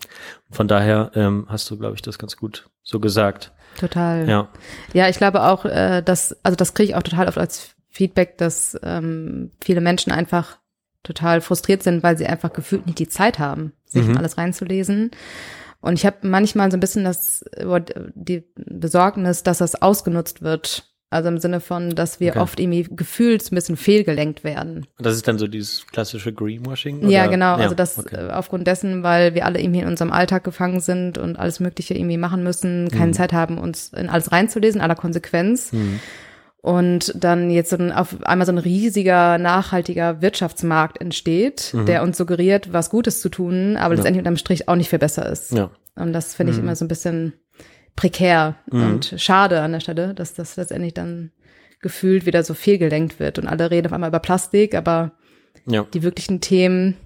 Von 0.51 0.67
daher 0.67 1.11
ähm, 1.15 1.45
hast 1.47 1.69
du, 1.71 1.77
glaube 1.77 1.95
ich, 1.95 2.01
das 2.01 2.17
ganz 2.19 2.35
gut 2.35 2.69
so 2.83 2.99
gesagt. 2.99 3.53
Total. 3.79 4.27
Ja. 4.27 4.49
Ja, 4.93 5.07
ich 5.07 5.17
glaube 5.17 5.43
auch, 5.43 5.63
äh, 5.63 6.01
dass, 6.01 6.35
also 6.43 6.55
das 6.57 6.73
kriege 6.73 6.89
ich 6.89 6.95
auch 6.95 7.03
total 7.03 7.27
oft 7.29 7.37
als 7.37 7.75
Feedback, 7.89 8.37
dass 8.37 8.77
ähm, 8.83 9.51
viele 9.61 9.81
Menschen 9.81 10.11
einfach 10.11 10.59
total 11.03 11.41
frustriert 11.41 11.81
sind, 11.83 12.03
weil 12.03 12.17
sie 12.17 12.25
einfach 12.27 12.51
gefühlt 12.53 12.85
nicht 12.85 12.99
die 12.99 13.07
Zeit 13.07 13.39
haben, 13.39 13.73
sich 13.85 14.03
Mhm. 14.03 14.11
in 14.11 14.17
alles 14.17 14.37
reinzulesen. 14.37 15.11
Und 15.81 15.93
ich 15.93 16.05
habe 16.05 16.17
manchmal 16.27 16.69
so 16.71 16.77
ein 16.77 16.81
bisschen 16.81 17.05
das 17.05 17.43
die 18.15 18.43
Besorgnis, 18.55 19.43
dass 19.43 19.59
das 19.59 19.81
ausgenutzt 19.81 20.41
wird. 20.41 20.85
Also 21.11 21.29
im 21.29 21.39
Sinne 21.39 21.59
von, 21.59 21.95
dass 21.95 22.19
wir 22.19 22.31
Okay. 22.31 22.39
oft 22.39 22.59
irgendwie 22.59 22.83
gefühlt 22.83 23.51
ein 23.51 23.55
bisschen 23.55 23.77
fehlgelenkt 23.77 24.43
werden. 24.43 24.85
Und 24.97 25.05
das 25.05 25.15
ist 25.15 25.27
dann 25.27 25.39
so 25.39 25.47
dieses 25.47 25.87
klassische 25.87 26.31
Greenwashing? 26.31 27.09
Ja, 27.09 27.21
oder? 27.23 27.31
genau. 27.31 27.57
Ja, 27.57 27.63
also 27.63 27.73
das 27.73 27.97
okay. 27.97 28.27
äh, 28.27 28.31
aufgrund 28.31 28.67
dessen, 28.67 29.01
weil 29.01 29.33
wir 29.33 29.45
alle 29.45 29.59
irgendwie 29.59 29.79
in 29.79 29.87
unserem 29.87 30.11
Alltag 30.11 30.43
gefangen 30.43 30.81
sind 30.81 31.17
und 31.17 31.39
alles 31.39 31.59
Mögliche 31.59 31.95
irgendwie 31.95 32.17
machen 32.17 32.43
müssen, 32.43 32.89
keine 32.89 33.07
Mhm. 33.07 33.13
Zeit 33.13 33.33
haben, 33.33 33.57
uns 33.57 33.91
in 33.93 34.07
alles 34.07 34.31
reinzulesen, 34.31 34.81
aller 34.81 34.93
Konsequenz. 34.95 35.71
Mhm. 35.73 35.99
Und 36.61 37.13
dann 37.15 37.49
jetzt 37.49 37.69
so 37.69 37.77
ein, 37.77 37.91
auf 37.93 38.21
einmal 38.23 38.45
so 38.45 38.51
ein 38.51 38.57
riesiger, 38.57 39.37
nachhaltiger 39.37 40.21
Wirtschaftsmarkt 40.21 40.99
entsteht, 40.99 41.73
der 41.87 42.03
uns 42.03 42.17
suggeriert, 42.17 42.73
was 42.73 42.89
Gutes 42.89 43.21
zu 43.21 43.29
tun, 43.29 43.77
aber 43.77 43.95
letztendlich 43.95 44.19
unterm 44.19 44.35
Strich 44.35 44.67
auch 44.67 44.75
nicht 44.75 44.89
viel 44.89 44.99
besser 44.99 45.25
ist. 45.29 45.53
Ja. 45.53 45.71
Und 45.95 46.11
das 46.11 46.35
finde 46.35 46.51
ich 46.53 46.59
immer 46.59 46.75
so 46.75 46.83
ein 46.83 46.89
bisschen 46.89 47.33
prekär 47.95 48.55
Mhm. 48.71 48.83
und 48.83 49.15
schade 49.17 49.61
an 49.61 49.71
der 49.71 49.79
Stelle, 49.79 50.13
dass 50.13 50.33
das 50.33 50.57
letztendlich 50.57 50.93
dann 50.93 51.31
gefühlt 51.81 52.25
wieder 52.25 52.43
so 52.43 52.53
fehlgelenkt 52.53 53.19
wird 53.19 53.39
und 53.39 53.47
alle 53.47 53.71
reden 53.71 53.87
auf 53.87 53.93
einmal 53.93 54.09
über 54.09 54.19
Plastik, 54.19 54.75
aber 54.75 55.13
Ja. 55.65 55.85
die 55.93 56.03
wirklichen 56.03 56.41
Themen 56.41 56.97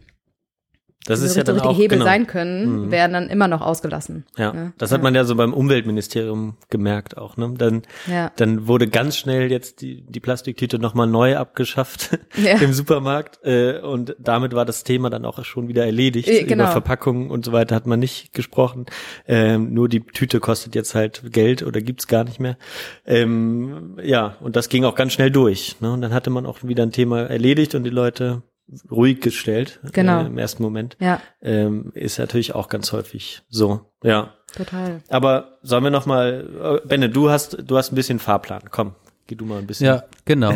Das 1.06 1.20
so, 1.20 1.26
ist 1.26 1.36
ja 1.36 1.43
dann 1.43 1.60
auch 1.60 1.78
Hebel 1.78 1.97
genau. 1.97 2.06
sein 2.06 2.28
können, 2.28 2.91
werden 2.91 3.14
dann 3.14 3.30
immer 3.30 3.47
noch 3.47 3.62
ausgelassen. 3.62 4.26
Ja, 4.38 4.54
Ne? 4.54 4.74
das 4.78 4.91
hat 4.91 5.04
man 5.04 5.14
ja 5.16 5.24
so 5.26 5.36
beim 5.36 5.54
Umweltministerium 5.54 6.56
gemerkt 6.70 7.18
auch. 7.18 7.36
Ne? 7.38 7.54
Dann, 7.58 7.82
Ja. 8.10 8.32
dann 8.38 8.68
wurde 8.68 8.88
ganz 8.88 9.18
schnell 9.18 9.51
jetzt 9.51 9.82
die, 9.82 10.01
die 10.08 10.20
Plastiktüte 10.20 10.80
nochmal 10.80 11.08
neu 11.08 11.38
abgeschafft 11.38 12.18
Ja. 12.41 12.58
im 12.58 12.74
Supermarkt 12.74 13.39
äh, 13.43 13.80
und 13.80 14.16
damit 14.20 14.54
war 14.54 14.66
das 14.66 14.84
Thema 14.84 15.10
dann 15.10 15.26
auch 15.26 15.43
schon 15.43 15.68
wieder 15.68 15.86
erledigt. 15.86 16.30
Äh, 16.30 16.43
genau. 16.43 16.64
Über 16.64 16.72
Verpackungen 16.72 17.30
und 17.30 17.43
so 17.45 17.51
weiter 17.51 17.76
hat 17.76 17.86
man 17.88 17.99
nicht 17.99 18.34
gesprochen. 18.34 18.86
Ähm, 19.28 19.74
nur 19.74 19.89
die 19.89 20.01
Tüte 20.01 20.39
kostet 20.39 20.76
jetzt 20.76 20.95
halt 20.95 21.22
Geld 21.32 21.64
oder 21.64 21.82
gibt's 21.82 22.08
gar 22.08 22.24
nicht 22.24 22.39
mehr. 22.39 22.58
Ähm, 23.06 23.97
ja, 24.01 24.38
und 24.39 24.56
das 24.56 24.70
ging 24.70 24.86
auch 24.86 24.95
ganz 24.95 25.14
schnell 25.14 25.32
durch. 25.32 25.78
Ne? 25.82 25.91
Und 25.91 26.01
dann 26.01 26.14
hatte 26.14 26.30
man 26.30 26.45
auch 26.45 26.60
wieder 26.64 26.84
ein 26.84 26.91
Thema 26.91 27.22
erledigt 27.24 27.76
und 27.76 27.84
die 27.84 27.89
Leute 27.89 28.41
ruhig 28.89 29.22
gestellt 29.22 29.80
Genau. 29.91 30.24
äh, 30.24 30.26
im 30.28 30.38
ersten 30.38 30.64
Moment. 30.64 30.97
Ja, 30.99 31.22
Ähm, 31.41 31.91
ist 31.93 32.18
natürlich 32.20 32.55
auch 32.55 32.70
ganz 32.70 32.91
häufig 32.91 33.41
so. 33.49 33.91
Ja. 34.03 34.34
total. 34.55 35.01
Aber 35.09 35.57
sollen 35.61 35.84
wir 35.84 35.91
noch 35.91 36.05
mal, 36.05 36.80
äh, 36.84 36.88
Benne, 36.88 37.09
du 37.09 37.30
hast, 37.30 37.57
du 37.66 37.78
hast 37.78 37.91
ein 37.91 37.95
bisschen 37.95 38.20
Fahrplan. 38.20 38.64
Komm, 38.72 38.95
geh 39.28 39.36
du 39.36 39.45
mal 39.45 39.59
ein 39.59 39.67
bisschen. 39.67 39.88
Ja, 39.88 40.03
genau. 40.26 40.53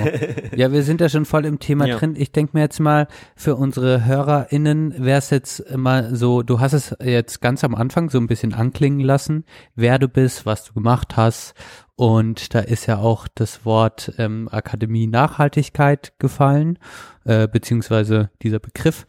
Ja, 0.56 0.72
wir 0.72 0.84
sind 0.84 1.02
ja 1.02 1.10
schon 1.10 1.26
voll 1.26 1.46
im 1.46 1.60
Thema 1.60 1.86
Ja. 1.88 1.98
drin. 1.98 2.16
Ich 2.18 2.32
denke 2.32 2.52
mir 2.56 2.62
jetzt 2.62 2.80
mal, 2.80 3.08
für 3.36 3.56
unsere 3.56 4.06
HörerInnen 4.06 5.04
wäre 5.04 5.20
es 5.20 5.30
jetzt 5.30 5.76
mal 5.76 6.16
so, 6.16 6.44
du 6.44 6.60
hast 6.60 6.74
es 6.74 6.96
jetzt 7.04 7.42
ganz 7.42 7.64
am 7.64 7.76
Anfang 7.76 8.10
so 8.10 8.18
ein 8.18 8.28
bisschen 8.28 8.54
anklingen 8.54 9.00
lassen, 9.00 9.46
wer 9.76 10.00
du 10.00 10.08
bist, 10.08 10.46
was 10.46 10.64
du 10.66 10.74
gemacht 10.74 11.18
hast. 11.18 11.54
Und 11.96 12.54
da 12.54 12.60
ist 12.60 12.86
ja 12.86 13.00
auch 13.00 13.28
das 13.34 13.66
Wort 13.66 14.14
ähm, 14.18 14.48
Akademie 14.52 15.08
Nachhaltigkeit 15.08 16.14
gefallen, 16.20 16.78
äh, 17.26 17.48
beziehungsweise 17.48 18.30
dieser 18.44 18.60
Begriff. 18.60 19.08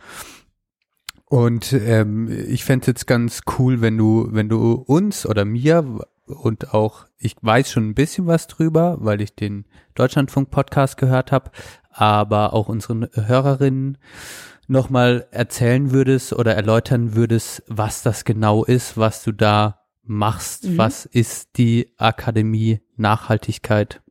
Und 1.26 1.74
ähm, 1.74 2.28
ich 2.48 2.64
fänd's 2.64 2.86
jetzt 2.86 3.06
ganz 3.06 3.42
cool, 3.58 3.82
wenn 3.82 3.98
du, 3.98 4.28
wenn 4.30 4.48
du 4.48 4.72
uns 4.72 5.26
oder 5.26 5.44
mir 5.44 5.84
und 6.28 6.74
auch, 6.74 7.06
ich 7.18 7.36
weiß 7.40 7.70
schon 7.70 7.90
ein 7.90 7.94
bisschen 7.94 8.26
was 8.26 8.46
drüber, 8.46 8.98
weil 9.00 9.20
ich 9.20 9.34
den 9.34 9.64
Deutschlandfunk-Podcast 9.94 10.96
gehört 10.96 11.32
habe, 11.32 11.50
aber 11.90 12.52
auch 12.52 12.68
unseren 12.68 13.08
Hörerinnen 13.12 13.98
nochmal 14.68 15.26
erzählen 15.30 15.90
würdest 15.90 16.32
oder 16.32 16.54
erläutern 16.54 17.14
würdest, 17.14 17.62
was 17.66 18.02
das 18.02 18.24
genau 18.24 18.64
ist, 18.64 18.96
was 18.96 19.24
du 19.24 19.32
da 19.32 19.80
machst. 20.02 20.64
Mhm. 20.64 20.78
Was 20.78 21.06
ist 21.06 21.56
die 21.56 21.92
Akademie 21.96 22.80
Nachhaltigkeit? 22.96 24.02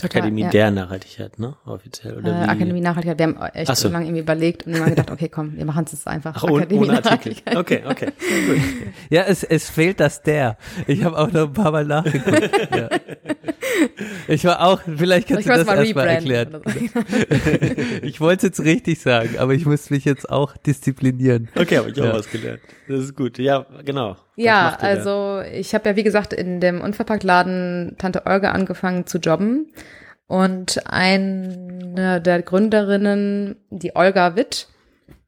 Total 0.00 0.22
Akademie 0.22 0.42
ja. 0.42 0.48
der 0.50 0.70
Nachhaltigkeit, 0.70 1.38
ne? 1.38 1.56
Offiziell. 1.64 2.18
Oder 2.18 2.30
Äh, 2.30 2.40
wie? 2.46 2.48
Akademie 2.48 2.80
Nachhaltigkeit. 2.80 3.18
Wir 3.18 3.26
haben 3.26 3.54
echt 3.54 3.70
Ach 3.70 3.76
so. 3.76 3.88
lange 3.88 4.06
irgendwie 4.06 4.20
überlegt 4.22 4.66
und 4.66 4.74
immer 4.74 4.88
gedacht, 4.90 5.10
okay, 5.10 5.28
komm, 5.28 5.56
wir 5.56 5.64
machen 5.64 5.84
es 5.84 5.92
jetzt 5.92 6.06
einfach. 6.08 6.34
Ach, 6.36 6.44
ohne, 6.44 6.62
Akademie 6.62 6.80
ohne 6.88 6.92
Artikel. 7.02 7.32
Nachhaltigkeit. 7.44 7.56
Okay, 7.56 7.82
okay. 7.86 8.06
Gut. 8.06 8.58
Ja, 9.10 9.22
es, 9.22 9.42
es 9.44 9.68
fehlt 9.70 10.00
das 10.00 10.22
der. 10.22 10.56
Ich 10.86 11.04
habe 11.04 11.16
auch 11.18 11.30
noch 11.30 11.48
ein 11.48 11.52
paar 11.52 11.72
Mal 11.72 11.84
nachgeguckt. 11.84 12.50
ja. 12.76 12.88
Ich 14.28 14.44
war 14.44 14.60
auch, 14.66 14.80
vielleicht 14.96 15.28
kannst 15.28 15.40
Ich 15.40 15.46
du 15.46 15.50
muss 15.58 15.64
das 15.64 15.66
mal 15.66 15.84
erstmal 15.84 16.08
rebranden. 16.08 16.62
erklären. 16.64 18.00
Ich 18.02 18.20
wollte 18.20 18.46
es 18.46 18.56
jetzt 18.58 18.66
richtig 18.66 19.00
sagen, 19.00 19.38
aber 19.38 19.54
ich 19.54 19.66
muss 19.66 19.90
mich 19.90 20.04
jetzt 20.04 20.28
auch 20.30 20.56
disziplinieren. 20.56 21.48
Okay, 21.56 21.78
habe 21.78 21.90
ich 21.90 22.00
auch 22.00 22.04
Ja. 22.06 22.14
was 22.14 22.30
gelernt. 22.30 22.60
Das 22.88 23.00
ist 23.00 23.16
gut. 23.16 23.38
Ja, 23.38 23.66
genau. 23.84 24.16
Ja, 24.36 24.76
also 24.80 25.42
ich 25.52 25.74
habe 25.74 25.88
ja 25.90 25.96
wie 25.96 26.02
gesagt 26.02 26.32
in 26.32 26.60
dem 26.60 26.80
Unverpacktladen 26.80 27.96
Tante 27.98 28.26
Olga 28.26 28.52
angefangen 28.52 29.06
zu 29.06 29.18
jobben 29.18 29.72
und 30.26 30.80
eine 30.86 32.20
der 32.24 32.42
Gründerinnen, 32.42 33.56
die 33.70 33.94
Olga 33.96 34.36
Witt, 34.36 34.68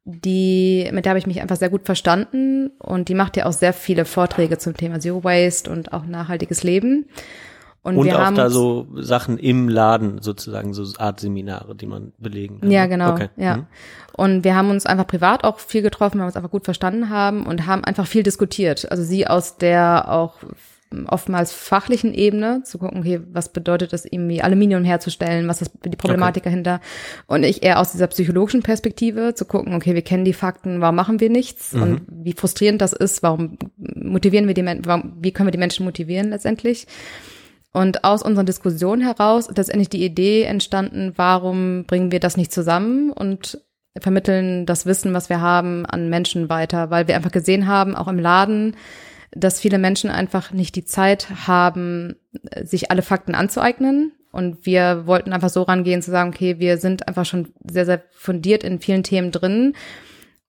die 0.04 0.88
mit 0.92 1.04
der 1.04 1.10
habe 1.10 1.18
ich 1.18 1.26
mich 1.26 1.40
einfach 1.40 1.56
sehr 1.56 1.70
gut 1.70 1.84
verstanden 1.84 2.70
und 2.78 3.08
die 3.08 3.14
macht 3.14 3.36
ja 3.36 3.46
auch 3.46 3.52
sehr 3.52 3.72
viele 3.72 4.04
Vorträge 4.04 4.58
zum 4.58 4.76
Thema 4.76 4.98
Zero 4.98 5.22
Waste 5.22 5.70
und 5.70 5.92
auch 5.92 6.04
nachhaltiges 6.06 6.62
Leben. 6.64 7.06
Und, 7.82 7.96
Und 7.96 8.04
wir 8.04 8.16
auch 8.16 8.26
haben 8.26 8.36
da 8.36 8.48
so 8.48 8.86
Sachen 8.94 9.38
im 9.38 9.68
Laden 9.68 10.22
sozusagen, 10.22 10.72
so 10.72 10.86
Art 10.98 11.18
Seminare, 11.18 11.74
die 11.74 11.86
man 11.86 12.12
belegen 12.18 12.60
kann. 12.60 12.70
Ja, 12.70 12.82
ne? 12.82 12.88
genau. 12.88 13.12
Okay. 13.12 13.28
Ja. 13.36 13.56
Mhm. 13.56 13.66
Und 14.12 14.44
wir 14.44 14.54
haben 14.54 14.70
uns 14.70 14.86
einfach 14.86 15.06
privat 15.06 15.42
auch 15.42 15.58
viel 15.58 15.82
getroffen, 15.82 16.18
weil 16.18 16.24
wir 16.24 16.26
uns 16.26 16.36
einfach 16.36 16.50
gut 16.50 16.64
verstanden 16.64 17.10
haben 17.10 17.44
und 17.44 17.66
haben 17.66 17.82
einfach 17.82 18.06
viel 18.06 18.22
diskutiert. 18.22 18.88
Also 18.90 19.02
sie 19.02 19.26
aus 19.26 19.56
der 19.56 20.12
auch 20.12 20.34
oftmals 21.06 21.52
fachlichen 21.52 22.14
Ebene 22.14 22.62
zu 22.64 22.78
gucken, 22.78 23.00
okay, 23.00 23.20
was 23.32 23.50
bedeutet 23.50 23.92
es 23.92 24.04
irgendwie 24.04 24.42
Aluminium 24.42 24.84
herzustellen, 24.84 25.48
was 25.48 25.62
ist 25.62 25.72
die 25.84 25.96
Problematik 25.96 26.42
dahinter 26.42 26.80
und 27.26 27.44
ich 27.44 27.62
eher 27.62 27.80
aus 27.80 27.92
dieser 27.92 28.08
psychologischen 28.08 28.62
Perspektive 28.62 29.34
zu 29.34 29.44
gucken, 29.44 29.74
okay, 29.74 29.94
wir 29.94 30.02
kennen 30.02 30.24
die 30.24 30.32
Fakten, 30.34 30.80
warum 30.80 30.96
machen 30.96 31.20
wir 31.20 31.30
nichts 31.30 31.72
Mhm. 31.72 31.82
und 31.82 32.02
wie 32.08 32.34
frustrierend 32.34 32.80
das 32.80 32.92
ist, 32.92 33.22
warum 33.22 33.56
motivieren 33.78 34.46
wir 34.46 34.54
die 34.54 34.62
Menschen, 34.62 34.84
warum, 34.86 35.14
wie 35.20 35.32
können 35.32 35.46
wir 35.46 35.52
die 35.52 35.58
Menschen 35.58 35.84
motivieren 35.84 36.30
letztendlich? 36.30 36.86
Und 37.72 38.04
aus 38.04 38.22
unseren 38.22 38.46
Diskussionen 38.46 39.02
heraus 39.02 39.46
ist 39.46 39.56
letztendlich 39.56 39.88
die 39.88 40.04
Idee 40.04 40.42
entstanden, 40.42 41.14
warum 41.16 41.84
bringen 41.86 42.12
wir 42.12 42.20
das 42.20 42.36
nicht 42.36 42.52
zusammen 42.52 43.10
und 43.10 43.60
vermitteln 43.98 44.66
das 44.66 44.86
Wissen, 44.86 45.14
was 45.14 45.28
wir 45.28 45.40
haben, 45.40 45.86
an 45.86 46.08
Menschen 46.08 46.48
weiter, 46.48 46.90
weil 46.90 47.08
wir 47.08 47.16
einfach 47.16 47.32
gesehen 47.32 47.66
haben, 47.66 47.94
auch 47.96 48.08
im 48.08 48.18
Laden, 48.18 48.76
dass 49.30 49.60
viele 49.60 49.78
Menschen 49.78 50.10
einfach 50.10 50.52
nicht 50.52 50.76
die 50.76 50.84
Zeit 50.84 51.28
haben, 51.46 52.16
sich 52.62 52.90
alle 52.90 53.02
Fakten 53.02 53.34
anzueignen. 53.34 54.12
Und 54.30 54.64
wir 54.64 55.06
wollten 55.06 55.32
einfach 55.32 55.50
so 55.50 55.62
rangehen, 55.62 56.02
zu 56.02 56.10
sagen, 56.10 56.30
okay, 56.30 56.58
wir 56.58 56.78
sind 56.78 57.06
einfach 57.08 57.26
schon 57.26 57.52
sehr, 57.70 57.84
sehr 57.84 58.02
fundiert 58.12 58.64
in 58.64 58.80
vielen 58.80 59.02
Themen 59.02 59.30
drin 59.30 59.74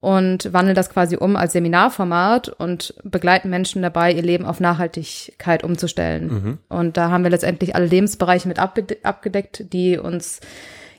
und 0.04 0.52
wandeln 0.52 0.76
das 0.76 0.90
quasi 0.90 1.16
um 1.16 1.38
als 1.38 1.54
Seminarformat 1.54 2.50
und 2.50 2.94
begleiten 3.06 3.50
Menschen 3.50 3.82
dabei, 3.82 4.12
ihr 4.12 4.22
Leben 4.22 4.46
auf 4.46 4.60
Nachhaltigkeit 4.60 5.64
umzustellen. 5.64 6.60
Und 6.68 6.98
da 6.98 7.10
haben 7.10 7.24
wir 7.24 7.32
letztendlich 7.32 7.74
alle 7.74 7.86
Lebensbereiche 7.86 8.50
mit 8.50 8.60
abgede- 8.60 9.02
abgedeckt, 9.04 9.72
die 9.72 9.98
uns 9.98 10.42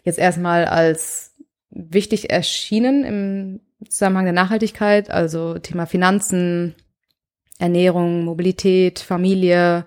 jetzt 0.04 0.18
erstmal 0.18 0.64
als 0.64 1.34
wichtig 1.68 2.30
erschienen 2.30 3.04
im 3.04 3.60
Zusammenhang 3.90 4.24
der 4.24 4.32
Nachhaltigkeit, 4.32 5.10
also 5.10 5.58
Thema 5.58 5.84
Finanzen, 5.84 6.74
Ernährung, 7.58 8.24
Mobilität, 8.24 9.00
Familie, 9.00 9.84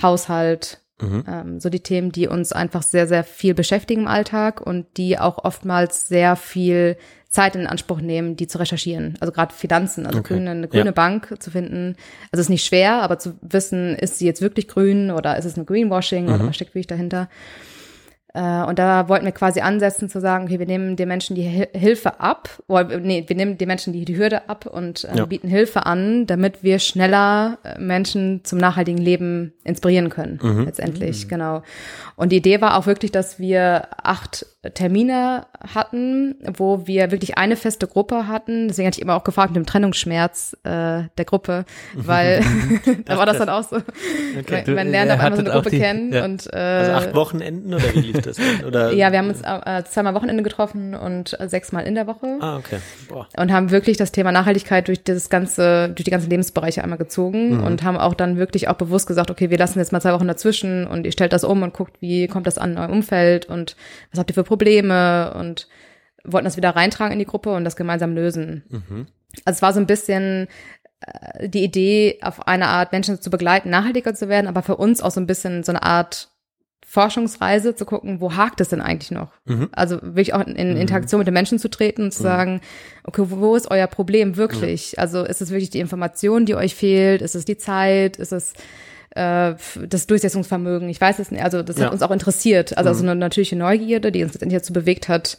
Haushalt, 0.00 0.78
Mhm. 1.00 1.24
ähm, 1.26 1.60
so 1.60 1.70
die 1.70 1.80
Themen, 1.80 2.12
die 2.12 2.28
uns 2.28 2.52
einfach 2.52 2.82
sehr, 2.82 3.06
sehr 3.06 3.24
viel 3.24 3.54
beschäftigen 3.54 4.02
im 4.02 4.06
Alltag 4.06 4.60
und 4.60 4.86
die 4.96 5.18
auch 5.18 5.44
oftmals 5.44 6.06
sehr 6.08 6.36
viel 6.36 6.96
Zeit 7.30 7.54
in 7.56 7.66
Anspruch 7.66 8.00
nehmen, 8.00 8.34
die 8.36 8.48
zu 8.48 8.58
recherchieren. 8.58 9.14
Also 9.20 9.32
gerade 9.32 9.54
Finanzen, 9.54 10.04
also 10.04 10.18
Okay. 10.18 10.34
grüne, 10.34 10.50
eine 10.50 10.68
grüne 10.68 10.86
Ja. 10.86 10.90
Bank 10.90 11.36
zu 11.38 11.50
finden. 11.52 11.94
Also 12.32 12.40
es 12.40 12.46
ist 12.46 12.48
nicht 12.50 12.64
schwer, 12.66 13.02
aber 13.02 13.18
zu 13.18 13.34
wissen, 13.40 13.94
ist 13.94 14.18
sie 14.18 14.26
jetzt 14.26 14.42
wirklich 14.42 14.66
grün 14.68 15.10
oder 15.12 15.36
ist 15.38 15.44
es 15.44 15.56
ein 15.56 15.64
Greenwashing 15.64 16.26
Mhm. 16.26 16.32
oder 16.34 16.46
was 16.48 16.56
steckt 16.56 16.72
wirklich 16.74 16.88
dahinter? 16.88 17.28
Äh, 18.32 18.62
und 18.62 18.78
da 18.78 19.08
wollten 19.08 19.24
wir 19.24 19.32
quasi 19.32 19.60
ansetzen 19.60 20.08
zu 20.08 20.20
sagen, 20.20 20.44
okay, 20.44 20.60
wir 20.60 20.66
nehmen 20.66 20.94
den 20.94 21.08
Menschen 21.08 21.34
die 21.34 21.42
Hil- 21.42 21.68
Hilfe 21.76 22.20
ab, 22.20 22.48
oder 22.68 22.98
nee, 22.98 23.24
wir 23.26 23.34
nehmen 23.34 23.58
den 23.58 23.66
Menschen 23.66 23.92
die, 23.92 24.04
die 24.04 24.16
Hürde 24.16 24.48
ab 24.48 24.66
und 24.66 25.02
äh, 25.04 25.16
Ja. 25.16 25.24
bieten 25.26 25.48
Hilfe 25.48 25.84
an, 25.84 26.26
damit 26.26 26.62
wir 26.62 26.78
schneller 26.78 27.58
äh, 27.64 27.80
Menschen 27.80 28.44
zum 28.44 28.58
nachhaltigen 28.60 28.98
Leben 29.00 29.52
inspirieren 29.64 30.10
können, 30.10 30.38
Mhm. 30.40 30.64
letztendlich, 30.64 31.28
genau. 31.28 31.62
Und 32.14 32.30
die 32.30 32.36
Idee 32.36 32.60
war 32.60 32.76
auch 32.76 32.86
wirklich, 32.86 33.10
dass 33.10 33.40
wir 33.40 33.88
acht 34.00 34.46
Termine 34.74 35.46
hatten, 35.74 36.34
wo 36.56 36.86
wir 36.86 37.10
wirklich 37.10 37.38
eine 37.38 37.56
feste 37.56 37.86
Gruppe 37.86 38.26
hatten. 38.28 38.68
Deswegen 38.68 38.86
hatte 38.88 38.98
ich 38.98 39.02
immer 39.02 39.16
auch 39.16 39.24
gefragt 39.24 39.50
mit 39.54 39.56
dem 39.56 39.64
Trennungsschmerz 39.66 40.54
äh, 40.64 41.04
der 41.16 41.24
Gruppe, 41.24 41.64
weil 41.94 42.42
da 43.06 43.16
war 43.16 43.24
das 43.24 43.38
dann 43.38 43.48
auch 43.48 43.62
so. 43.62 43.76
Okay. 44.38 44.64
Man, 44.66 44.74
man 44.74 44.90
lernt 44.90 45.10
auf 45.12 45.20
einmal 45.20 45.36
so 45.38 45.44
eine 45.44 45.50
Gruppe 45.54 45.70
die- 45.70 45.78
kennen 45.78 46.12
ja. 46.12 46.24
und 46.26 46.46
äh, 46.52 46.56
Also 46.58 46.92
acht 46.92 47.14
Wochenenden 47.14 47.72
oder 47.72 47.94
wie 47.94 48.00
lief 48.00 48.20
das? 48.20 48.36
Oder? 48.66 48.92
ja, 48.92 49.10
wir 49.12 49.18
haben 49.18 49.28
uns 49.30 49.40
äh, 49.40 49.82
zweimal 49.84 50.14
Wochenende 50.14 50.42
getroffen 50.42 50.94
und 50.94 51.36
sechsmal 51.46 51.86
in 51.86 51.94
der 51.94 52.06
Woche 52.06 52.36
Ah, 52.40 52.56
okay. 52.58 52.78
Boah. 53.08 53.26
und 53.38 53.50
haben 53.52 53.70
wirklich 53.70 53.96
das 53.96 54.12
Thema 54.12 54.30
Nachhaltigkeit 54.32 54.88
durch 54.88 55.02
das 55.02 55.30
ganze, 55.30 55.88
durch 55.88 56.04
die 56.04 56.10
ganzen 56.10 56.28
Lebensbereiche 56.28 56.82
einmal 56.82 56.98
gezogen 56.98 57.60
und 57.60 57.82
haben 57.82 57.96
auch 57.96 58.12
dann 58.14 58.36
wirklich 58.36 58.68
auch 58.68 58.74
bewusst 58.74 59.06
gesagt, 59.06 59.30
okay, 59.30 59.48
wir 59.50 59.56
lassen 59.58 59.78
jetzt 59.78 59.92
mal 59.92 60.00
zwei 60.00 60.12
Wochen 60.12 60.28
dazwischen 60.28 60.86
und 60.86 61.06
ihr 61.06 61.12
stellt 61.12 61.32
das 61.32 61.44
um 61.44 61.62
und 61.62 61.72
guckt, 61.72 61.94
wie 62.00 62.26
kommt 62.28 62.46
das 62.46 62.58
an 62.58 62.72
in 62.72 62.78
eurem 62.78 62.90
Umfeld 62.92 63.46
und 63.46 63.74
was 64.12 64.18
habt 64.20 64.30
ihr 64.30 64.34
für 64.34 64.44
Probleme 64.50 65.32
und 65.34 65.68
wollten 66.24 66.44
das 66.44 66.56
wieder 66.56 66.74
reintragen 66.74 67.12
in 67.12 67.20
die 67.20 67.24
Gruppe 67.24 67.54
und 67.54 67.64
das 67.64 67.76
gemeinsam 67.76 68.14
lösen. 68.16 68.64
Also 69.44 69.58
es 69.58 69.62
war 69.62 69.72
so 69.72 69.78
ein 69.78 69.86
bisschen 69.86 70.48
äh, 71.00 71.48
die 71.48 71.62
Idee, 71.62 72.18
auf 72.20 72.48
eine 72.48 72.66
Art 72.66 72.90
Menschen 72.90 73.20
zu 73.20 73.30
begleiten, 73.30 73.70
nachhaltiger 73.70 74.12
zu 74.12 74.28
werden, 74.28 74.48
aber 74.48 74.62
für 74.62 74.76
uns 74.76 75.00
auch 75.00 75.12
so 75.12 75.20
ein 75.20 75.28
bisschen 75.28 75.62
so 75.62 75.70
eine 75.70 75.84
Art 75.84 76.30
Forschungsreise 76.84 77.76
zu 77.76 77.84
gucken, 77.84 78.20
wo 78.20 78.34
hakt 78.34 78.60
es 78.60 78.70
denn 78.70 78.80
eigentlich 78.80 79.12
noch? 79.12 79.30
Also 79.70 80.00
wirklich 80.02 80.34
auch 80.34 80.44
in 80.44 80.56
Interaktion 80.56 81.20
mit 81.20 81.28
den 81.28 81.34
Menschen 81.34 81.60
zu 81.60 81.70
treten 81.70 82.02
und 82.02 82.12
zu 82.12 82.24
sagen, 82.24 82.60
okay, 83.04 83.22
wo 83.26 83.38
wo 83.38 83.54
ist 83.54 83.70
euer 83.70 83.86
Problem 83.86 84.36
wirklich? 84.36 84.98
Also 84.98 85.22
ist 85.22 85.40
es 85.40 85.50
wirklich 85.50 85.70
die 85.70 85.78
Information, 85.78 86.46
die 86.46 86.56
euch 86.56 86.74
fehlt? 86.74 87.22
Ist 87.22 87.36
es 87.36 87.44
die 87.44 87.56
Zeit? 87.56 88.16
Ist 88.16 88.32
es 88.32 88.54
äh, 89.10 89.54
das 89.88 90.06
Durchsetzungsvermögen? 90.06 90.88
Ich 90.88 91.00
weiß 91.00 91.18
es 91.18 91.30
nicht. 91.30 91.42
Also 91.42 91.62
das 91.62 91.78
Ja. 91.78 91.86
hat 91.86 91.92
uns 91.92 92.02
auch 92.02 92.10
interessiert. 92.10 92.76
Also, 92.76 92.90
also 92.90 93.02
eine 93.02 93.14
natürliche 93.16 93.56
Neugierde, 93.56 94.12
die 94.12 94.22
uns 94.22 94.32
letztendlich 94.34 94.60
dazu 94.60 94.72
bewegt 94.72 95.08
hat, 95.08 95.38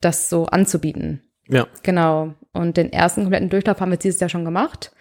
das 0.00 0.28
so 0.30 0.46
anzubieten. 0.46 1.22
Ja. 1.48 1.66
Genau. 1.82 2.34
Und 2.52 2.76
den 2.76 2.92
ersten 2.92 3.22
kompletten 3.22 3.48
Durchlauf 3.50 3.80
haben 3.80 3.90
wir 3.90 3.98
dieses 3.98 4.20
Jahr 4.20 4.30
schon 4.30 4.44
gemacht. 4.44 4.92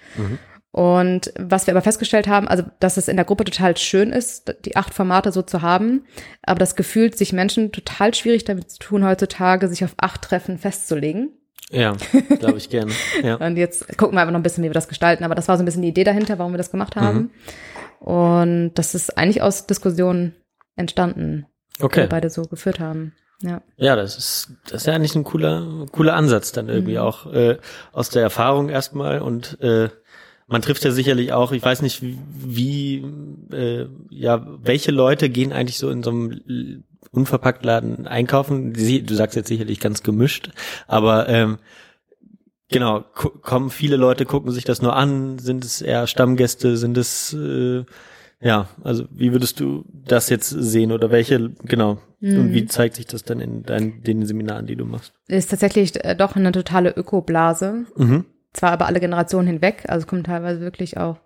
Und 0.71 1.33
was 1.39 1.65
wir 1.65 1.73
aber 1.73 1.81
festgestellt 1.81 2.27
haben, 2.27 2.47
also 2.47 2.63
dass 2.79 2.97
es 2.97 3.07
in 3.07 3.15
der 3.15 3.25
Gruppe 3.25 3.43
total 3.43 3.75
schön 3.77 4.11
ist, 4.11 4.55
die 4.65 4.75
acht 4.75 4.93
Formate 4.93 5.31
so 5.31 5.41
zu 5.41 5.61
haben, 5.63 6.05
aber 6.43 6.59
das 6.59 6.75
gefühlt 6.75 7.17
sich 7.17 7.33
Menschen 7.33 7.71
total 7.71 8.13
schwierig 8.13 8.43
damit 8.45 8.69
zu 8.69 8.77
tun, 8.79 9.03
heutzutage 9.05 9.67
sich 9.67 9.83
auf 9.83 9.93
acht 9.97 10.21
Treffen 10.21 10.57
festzulegen. 10.59 11.31
Ja, 11.71 11.95
glaube 12.39 12.57
ich 12.57 12.69
gerne. 12.69 12.91
Ja. 13.23 13.35
Und 13.35 13.57
jetzt 13.57 13.97
gucken 13.97 14.15
wir 14.15 14.21
einfach 14.21 14.31
noch 14.31 14.39
ein 14.39 14.43
bisschen, 14.43 14.63
wie 14.63 14.69
wir 14.69 14.73
das 14.73 14.87
gestalten. 14.87 15.23
Aber 15.23 15.35
das 15.35 15.47
war 15.47 15.57
so 15.57 15.63
ein 15.63 15.65
bisschen 15.65 15.81
die 15.83 15.89
Idee 15.89 16.03
dahinter, 16.03 16.39
warum 16.39 16.53
wir 16.53 16.57
das 16.57 16.71
gemacht 16.71 16.95
haben. 16.95 17.31
Und 17.99 18.71
das 18.75 18.95
ist 18.95 19.17
eigentlich 19.17 19.41
aus 19.41 19.67
Diskussionen 19.67 20.35
entstanden, 20.75 21.45
die 21.79 21.83
Okay. 21.83 22.01
wir 22.01 22.07
beide 22.09 22.29
so 22.29 22.43
geführt 22.43 22.79
haben. 22.79 23.13
Ja. 23.41 23.61
Ja, 23.77 23.95
das 23.95 24.17
ist, 24.17 24.51
das 24.65 24.81
ist 24.81 24.87
ja 24.87 24.93
eigentlich 24.93 25.15
ein 25.15 25.23
cooler, 25.23 25.85
cooler 25.91 26.15
Ansatz 26.15 26.51
dann 26.51 26.67
irgendwie 26.69 26.93
Mhm. 26.93 26.99
auch 26.99 27.31
äh, 27.31 27.57
aus 27.93 28.09
der 28.09 28.21
Erfahrung 28.21 28.69
erstmal 28.69 29.21
und 29.21 29.59
äh, 29.61 29.89
man 30.47 30.61
trifft 30.61 30.83
ja 30.83 30.91
sicherlich 30.91 31.31
auch, 31.31 31.51
ich 31.51 31.63
weiß 31.63 31.81
nicht, 31.83 32.01
wie, 32.01 32.17
wie 32.33 33.55
äh, 33.55 33.87
ja, 34.09 34.45
welche 34.61 34.91
Leute 34.91 35.29
gehen 35.29 35.53
eigentlich 35.53 35.77
so 35.77 35.89
in 35.89 36.01
so 36.03 36.09
einem 36.09 36.83
Unverpacktladen 37.11 38.07
einkaufen? 38.07 38.73
Sie- 38.75 39.03
Du 39.03 39.13
sagst 39.15 39.35
jetzt 39.35 39.47
sicherlich 39.47 39.79
ganz 39.79 40.03
gemischt, 40.03 40.49
aber 40.87 41.29
ähm, 41.29 41.59
genau, 42.71 43.01
ko- 43.13 43.29
kommen 43.29 43.69
viele 43.69 43.95
Leute, 43.97 44.25
gucken 44.25 44.51
sich 44.51 44.63
das 44.65 44.81
nur 44.81 44.95
an, 44.95 45.39
sind 45.39 45.63
es 45.65 45.81
eher 45.81 46.07
Stammgäste, 46.07 46.77
sind 46.77 46.97
es 46.97 47.33
äh, 47.33 47.83
ja, 48.41 48.69
also 48.83 49.03
wie 49.11 49.33
würdest 49.33 49.59
du 49.59 49.83
das 49.91 50.29
jetzt 50.29 50.49
sehen 50.49 50.93
oder 50.93 51.11
welche, 51.11 51.51
genau, 51.63 51.97
und 52.21 52.53
wie 52.53 52.65
zeigt 52.65 52.95
sich 52.95 53.05
das 53.05 53.23
dann 53.23 53.41
in 53.41 53.63
deinen, 53.63 54.01
den 54.03 54.25
Seminaren, 54.25 54.65
die 54.65 54.75
du 54.77 54.85
machst? 54.85 55.11
Ist 55.27 55.49
tatsächlich 55.49 56.03
äh, 56.05 56.15
doch 56.15 56.35
eine 56.37 56.51
totale 56.53 56.91
Ökoblase. 56.95 57.85
Mhm. 57.97 58.25
Zwar 58.53 58.71
aber 58.71 58.85
alle 58.87 58.99
Generationen 59.01 59.47
hinweg, 59.47 59.83
also 59.89 60.03
es 60.03 60.07
kommen 60.07 60.23
teilweise 60.23 60.61
wirklich 60.61 60.97
auch 60.97 61.17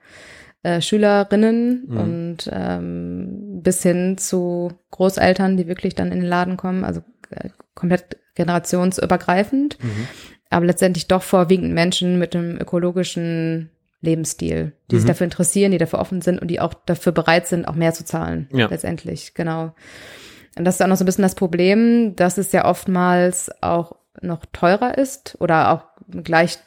äh, 0.63 0.81
Schülerinnen 0.81 1.85
Mhm. 1.87 1.97
und 1.97 2.49
ähm, 2.51 3.59
bis 3.61 3.83
hin 3.83 4.17
zu 4.17 4.71
Großeltern, 4.91 5.55
die 5.57 5.67
wirklich 5.67 5.93
dann 5.95 6.11
in 6.11 6.19
den 6.21 6.29
Laden 6.29 6.57
kommen, 6.57 6.83
also 6.83 7.01
äh, 7.29 7.49
komplett 7.75 8.17
generationsübergreifend, 8.35 9.77
Mhm. 9.83 10.07
Aber 10.53 10.65
letztendlich 10.65 11.07
doch 11.07 11.21
vorwiegend 11.23 11.73
Menschen 11.73 12.17
mit 12.19 12.35
einem 12.35 12.57
ökologischen 12.57 13.69
Lebensstil, 14.01 14.73
die 14.91 14.95
sich 14.97 15.05
Mhm. 15.05 15.07
dafür 15.07 15.25
interessieren, 15.25 15.71
die 15.71 15.77
dafür 15.77 15.99
offen 15.99 16.21
sind 16.21 16.39
und 16.41 16.49
die 16.49 16.59
auch 16.59 16.73
dafür 16.73 17.11
bereit 17.11 17.47
sind, 17.47 17.65
auch 17.67 17.75
mehr 17.75 17.93
zu 17.93 18.03
zahlen. 18.05 18.47
Ja. 18.53 18.67
Letztendlich, 18.67 19.33
genau. 19.33 19.73
Und 20.57 20.65
das 20.65 20.75
ist 20.75 20.81
auch 20.81 20.87
noch 20.87 20.97
so 20.97 21.03
ein 21.03 21.05
bisschen 21.05 21.21
das 21.23 21.35
Problem, 21.35 22.15
dass 22.15 22.37
es 22.37 22.51
ja 22.51 22.65
oftmals 22.65 23.49
auch 23.61 23.95
noch 24.21 24.45
teurer 24.51 24.97
ist 24.97 25.37
oder 25.39 25.71
auch 25.71 25.85
gleich, 26.23 26.59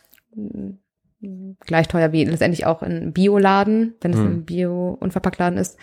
gleich 1.66 1.89
teuer 1.89 2.12
wie 2.12 2.24
letztendlich 2.24 2.66
auch 2.66 2.82
in 2.82 3.12
Bioladen, 3.12 3.95
wenn 4.01 4.12
es 4.12 4.18
Mhm. 4.18 4.26
ein 4.26 4.45
Bio-Unverpacktladen 4.45 5.59
ist. 5.59 5.78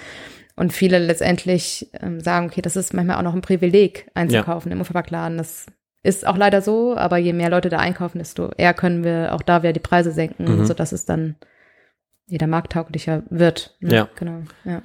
Und 0.56 0.72
viele 0.74 1.00
letztendlich 1.00 1.90
ähm, 2.00 2.20
sagen, 2.20 2.48
okay, 2.48 2.62
das 2.62 2.76
ist 2.76 2.94
manchmal 2.94 3.18
auch 3.18 3.24
noch 3.24 3.34
ein 3.34 3.42
Privileg 3.42 4.10
einzukaufen 4.14 4.72
im 4.72 4.80
Unverpacktladen. 4.80 5.38
Das 5.38 5.66
ist 6.04 6.28
auch 6.28 6.38
leider 6.38 6.62
so, 6.62 6.96
aber 6.98 7.18
je 7.18 7.34
mehr 7.34 7.50
Leute 7.50 7.70
da 7.70 7.78
einkaufen, 7.80 8.20
desto 8.20 8.52
eher 8.58 8.74
können 8.74 9.04
wir 9.04 9.34
auch 9.34 9.42
da 9.42 9.64
wieder 9.64 9.74
die 9.74 9.80
Preise 9.80 10.12
senken, 10.12 10.60
Mhm. 10.60 10.66
sodass 10.66 10.92
es 10.92 11.06
dann 11.06 11.36
wieder 12.28 12.48
markttauglicher 12.48 13.24
wird. 13.30 13.76
Ne? 13.80 13.94
Ja. 13.96 14.10
Genau. 14.16 14.44
Ja. 14.66 14.82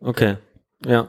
Okay, 0.00 0.36
ja. 0.86 1.08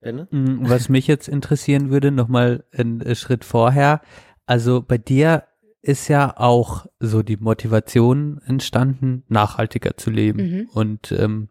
Benne? 0.00 0.26
Mm, 0.30 0.68
Was 0.68 0.88
mich 0.88 1.06
jetzt 1.06 1.28
interessieren 1.28 1.90
würde, 1.90 2.10
nochmal 2.10 2.64
einen 2.72 3.14
Schritt 3.14 3.44
vorher. 3.44 4.00
Also 4.46 4.82
bei 4.82 4.98
dir 4.98 5.44
ist 5.80 6.08
ja 6.08 6.36
auch 6.36 6.86
so 7.00 7.22
die 7.22 7.36
Motivation 7.36 8.40
entstanden, 8.46 9.24
nachhaltiger 9.28 9.96
zu 9.96 10.10
leben 10.10 10.38
Mhm. 10.50 10.68
und 10.72 11.12
ähm, 11.12 11.48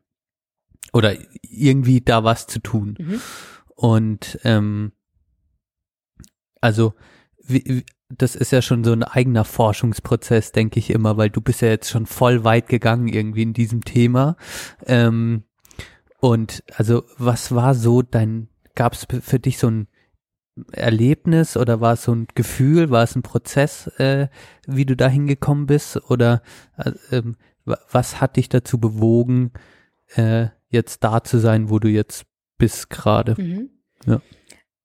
oder 0.93 1.13
irgendwie 1.43 2.01
da 2.01 2.23
was 2.23 2.47
zu 2.47 2.59
tun. 2.59 2.95
Mhm. 2.99 3.21
Und 3.75 4.39
ähm, 4.43 4.91
also 6.61 6.93
wie, 7.43 7.63
wie, 7.65 7.85
das 8.09 8.35
ist 8.35 8.51
ja 8.51 8.61
schon 8.61 8.83
so 8.83 8.91
ein 8.91 9.03
eigener 9.03 9.45
Forschungsprozess, 9.45 10.51
denke 10.51 10.79
ich 10.79 10.89
immer, 10.91 11.17
weil 11.17 11.29
du 11.29 11.41
bist 11.41 11.61
ja 11.61 11.69
jetzt 11.69 11.89
schon 11.89 12.05
voll 12.05 12.43
weit 12.43 12.67
gegangen 12.67 13.07
irgendwie 13.07 13.41
in 13.43 13.53
diesem 13.53 13.83
Thema. 13.83 14.35
Ähm, 14.85 15.43
und 16.19 16.63
also 16.75 17.03
was 17.17 17.53
war 17.53 17.73
so 17.73 18.01
dein, 18.01 18.47
gab 18.75 18.93
es 18.93 19.07
für 19.21 19.39
dich 19.39 19.57
so 19.57 19.67
ein 19.69 19.87
Erlebnis 20.71 21.55
oder 21.57 21.79
war 21.81 21.93
es 21.93 22.03
so 22.03 22.13
ein 22.13 22.27
Gefühl, 22.35 22.89
war 22.89 23.03
es 23.03 23.15
ein 23.15 23.21
Prozess, 23.23 23.87
äh, 23.97 24.27
wie 24.67 24.85
du 24.85 24.95
da 24.95 25.07
hingekommen 25.07 25.65
bist? 25.65 25.97
Oder 26.09 26.41
äh, 26.77 26.91
ähm, 27.11 27.37
wa- 27.65 27.79
was 27.91 28.19
hat 28.21 28.35
dich 28.35 28.49
dazu 28.49 28.77
bewogen, 28.77 29.51
äh, 30.15 30.47
jetzt 30.69 31.03
da 31.03 31.23
zu 31.23 31.39
sein, 31.39 31.69
wo 31.69 31.79
du 31.79 31.87
jetzt 31.87 32.25
bist 32.57 32.89
gerade? 32.89 33.41
Mhm. 33.41 33.69
Ja. 34.05 34.21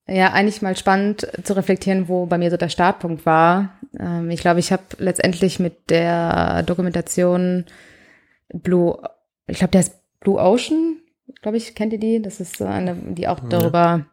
Ja, 0.09 0.33
eigentlich 0.33 0.63
mal 0.63 0.77
spannend 0.77 1.27
zu 1.43 1.55
reflektieren, 1.57 2.09
wo 2.09 2.27
bei 2.27 2.39
mir 2.39 2.51
so 2.51 2.57
der 2.57 2.69
Startpunkt 2.69 3.27
war. 3.27 3.71
Ähm, 3.99 4.31
ich 4.31 4.41
glaube, 4.41 4.61
ich 4.61 4.71
habe 4.73 4.83
letztendlich 4.99 5.59
mit 5.59 5.91
der 5.91 6.63
Dokumentation 6.63 7.65
Blue, 8.53 8.99
ich 9.49 9.59
glaube, 9.59 9.73
der 9.73 9.81
ist 9.81 9.95
Blue 10.21 10.39
Ocean, 10.41 10.99
glaube 11.43 11.57
ich, 11.57 11.75
kennt 11.75 11.93
ihr 11.93 11.99
die? 11.99 12.23
Das 12.23 12.39
ist 12.41 12.57
so 12.57 12.65
eine, 12.65 12.95
die 12.95 13.27
auch 13.27 13.41
darüber 13.49 14.07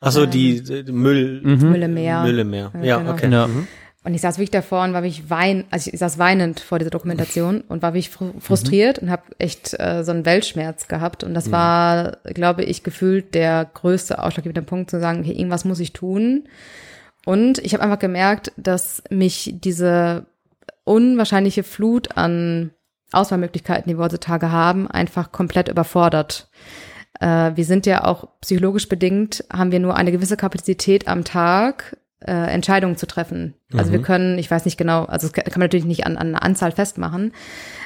Ach 0.00 0.10
so, 0.10 0.24
Ähm, 0.24 0.30
die, 0.30 0.62
die 0.84 0.90
Müll, 0.92 1.40
Mhm. 1.44 1.70
Müll 1.70 1.82
im 1.84 1.94
Meer. 1.94 2.22
Müll 2.22 2.38
im 2.40 2.50
Meer. 2.50 2.72
Ja, 2.74 2.82
Ja, 2.82 2.98
genau. 2.98 3.12
okay. 3.12 3.30
Ja. 3.30 3.46
Mhm. 3.46 3.68
Und 4.04 4.14
ich 4.14 4.20
saß 4.20 4.38
wirklich 4.38 4.52
davor 4.52 4.84
und 4.84 4.92
war 4.92 5.02
wirklich 5.02 5.28
wein, 5.28 5.64
also 5.70 5.90
ich 5.92 5.98
saß 5.98 6.18
weinend 6.18 6.60
vor 6.60 6.78
dieser 6.78 6.90
Dokumentation 6.90 7.60
und 7.68 7.82
war 7.82 7.94
wirklich 7.94 8.10
fru 8.10 8.32
frustriert 8.38 9.00
und 9.00 9.10
habe 9.10 9.24
echt 9.38 9.78
äh, 9.78 10.04
so 10.04 10.12
einen 10.12 10.24
Weltschmerz 10.24 10.88
gehabt. 10.88 11.24
Und 11.24 11.34
das 11.34 11.50
war, 11.50 12.18
glaube 12.24 12.64
ich, 12.64 12.84
gefühlt 12.84 13.34
der 13.34 13.68
größte 13.74 14.22
ausschlaggebende 14.22 14.62
Punkt 14.62 14.90
zu 14.90 15.00
sagen, 15.00 15.20
okay, 15.20 15.32
irgendwas 15.32 15.64
muss 15.64 15.80
ich 15.80 15.92
tun. 15.92 16.48
Und 17.26 17.58
ich 17.58 17.74
habe 17.74 17.82
einfach 17.82 17.98
gemerkt, 17.98 18.52
dass 18.56 19.02
mich 19.10 19.54
diese 19.56 20.26
unwahrscheinliche 20.84 21.64
Flut 21.64 22.16
an 22.16 22.70
Auswahlmöglichkeiten, 23.12 23.88
die 23.88 23.98
wir 23.98 24.04
heutzutage 24.04 24.52
haben, 24.52 24.90
einfach 24.90 25.32
komplett 25.32 25.68
überfordert. 25.68 26.48
Äh, 27.20 27.52
wir 27.54 27.64
sind 27.64 27.86
ja 27.86 28.04
auch 28.04 28.28
psychologisch 28.40 28.88
bedingt, 28.88 29.44
haben 29.52 29.72
wir 29.72 29.80
nur 29.80 29.96
eine 29.96 30.12
gewisse 30.12 30.36
Kapazität 30.36 31.08
am 31.08 31.24
Tag, 31.24 31.96
äh, 32.20 32.32
Entscheidungen 32.32 32.96
zu 32.96 33.06
treffen. 33.06 33.54
Also 33.72 33.92
wir 33.92 34.02
können, 34.02 34.38
ich 34.38 34.50
weiß 34.50 34.64
nicht 34.64 34.76
genau, 34.76 35.04
also 35.04 35.28
das 35.28 35.32
kann 35.32 35.44
man 35.54 35.66
natürlich 35.66 35.86
nicht 35.86 36.06
an, 36.06 36.16
an 36.16 36.28
einer 36.28 36.42
Anzahl 36.42 36.72
festmachen, 36.72 37.32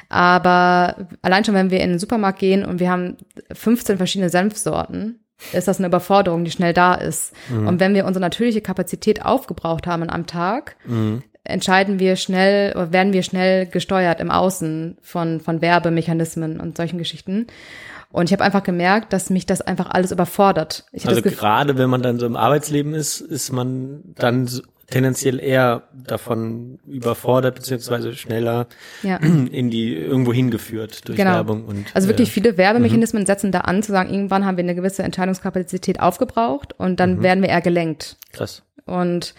aber 0.09 1.09
allein 1.23 1.45
schon, 1.45 1.55
wenn 1.55 1.71
wir 1.71 1.81
in 1.81 1.91
den 1.91 1.99
Supermarkt 1.99 2.39
gehen 2.39 2.65
und 2.65 2.81
wir 2.81 2.91
haben 2.91 3.17
15 3.53 3.97
verschiedene 3.97 4.31
Senfsorten, 4.31 5.21
ist 5.53 5.69
das 5.69 5.79
eine 5.79 5.89
Überforderung, 5.89 6.45
die 6.45 6.53
schnell 6.53 6.73
da 6.73 6.95
ist. 6.95 7.33
Und 7.51 7.81
wenn 7.81 7.95
wir 7.95 8.07
unsere 8.07 8.21
natürliche 8.21 8.61
Kapazität 8.61 9.25
aufgebraucht 9.25 9.89
haben 9.89 10.09
am 10.09 10.27
Tag, 10.29 10.77
entscheiden 11.45 11.99
wir 11.99 12.17
schnell 12.17 12.73
oder 12.73 12.93
werden 12.93 13.13
wir 13.13 13.23
schnell 13.23 13.67
gesteuert 13.67 14.21
im 14.21 14.31
Außen 14.31 14.99
von, 15.01 15.41
von 15.41 15.61
Werbemechanismen 15.61 16.61
und 16.61 16.77
solchen 16.77 16.99
Geschichten. 16.99 17.49
Und 18.13 18.27
ich 18.29 18.33
habe 18.33 18.45
einfach 18.45 18.63
gemerkt, 18.63 19.13
dass 19.13 19.31
mich 19.31 19.47
das 19.47 19.63
einfach 19.63 19.91
alles 19.91 20.13
überfordert. 20.13 20.85
Also 21.05 21.23
gerade 21.23 21.79
wenn 21.79 21.91
man 21.91 22.03
dann 22.03 22.19
so 22.19 22.27
im 22.27 22.37
Arbeitsleben 22.37 22.95
ist, 22.95 23.21
ist 23.21 23.53
man 23.53 24.03
dann 24.15 24.47
so 24.47 24.63
tendenziell 24.91 25.41
eher 25.41 25.85
davon 25.95 26.79
überfordert, 26.87 27.55
beziehungsweise 27.55 28.15
schneller 28.15 28.67
ja. 29.03 29.17
in 29.23 29.71
die 29.71 29.95
irgendwo 29.95 30.33
hingeführt 30.35 31.09
durch 31.09 31.17
Genau. 31.17 31.33
Werbung 31.33 31.65
und 31.65 31.87
Also 31.95 32.09
wirklich 32.09 32.29
äh, 32.29 32.33
viele 32.33 32.59
Werbemechanismen 32.59 33.25
setzen 33.25 33.51
da 33.53 33.61
an, 33.63 33.83
zu 33.83 33.91
sagen, 33.93 34.13
irgendwann 34.13 34.45
haben 34.45 34.59
wir 34.59 34.65
eine 34.65 34.75
gewisse 34.75 35.03
Entscheidungskapazität 35.03 36.01
aufgebraucht 36.01 36.79
und 36.79 37.01
dann 37.01 37.23
werden 37.23 37.43
wir 37.43 37.49
eher 37.49 37.63
gelenkt. 37.63 38.17
krass. 38.33 38.63
Und 38.85 39.35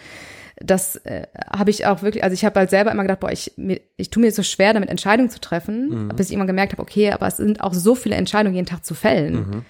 das 0.66 0.96
äh, 0.96 1.26
habe 1.52 1.70
ich 1.70 1.86
auch 1.86 2.02
wirklich, 2.02 2.24
also 2.24 2.34
ich 2.34 2.44
habe 2.44 2.58
halt 2.58 2.70
selber 2.70 2.90
immer 2.90 3.02
gedacht, 3.02 3.20
boah, 3.20 3.30
ich, 3.30 3.52
mir, 3.56 3.80
ich 3.96 4.10
tue 4.10 4.22
mir 4.22 4.32
so 4.32 4.42
schwer, 4.42 4.72
damit 4.72 4.88
Entscheidungen 4.88 5.30
zu 5.30 5.40
treffen, 5.40 6.08
bis 6.16 6.28
ich 6.28 6.34
immer 6.34 6.46
gemerkt 6.46 6.72
habe, 6.72 6.82
okay, 6.82 7.12
aber 7.12 7.26
es 7.26 7.36
sind 7.36 7.60
auch 7.60 7.74
so 7.74 7.94
viele 7.94 8.16
Entscheidungen 8.16 8.54
jeden 8.54 8.66
Tag 8.66 8.84
zu 8.84 8.94
fällen. 8.94 9.64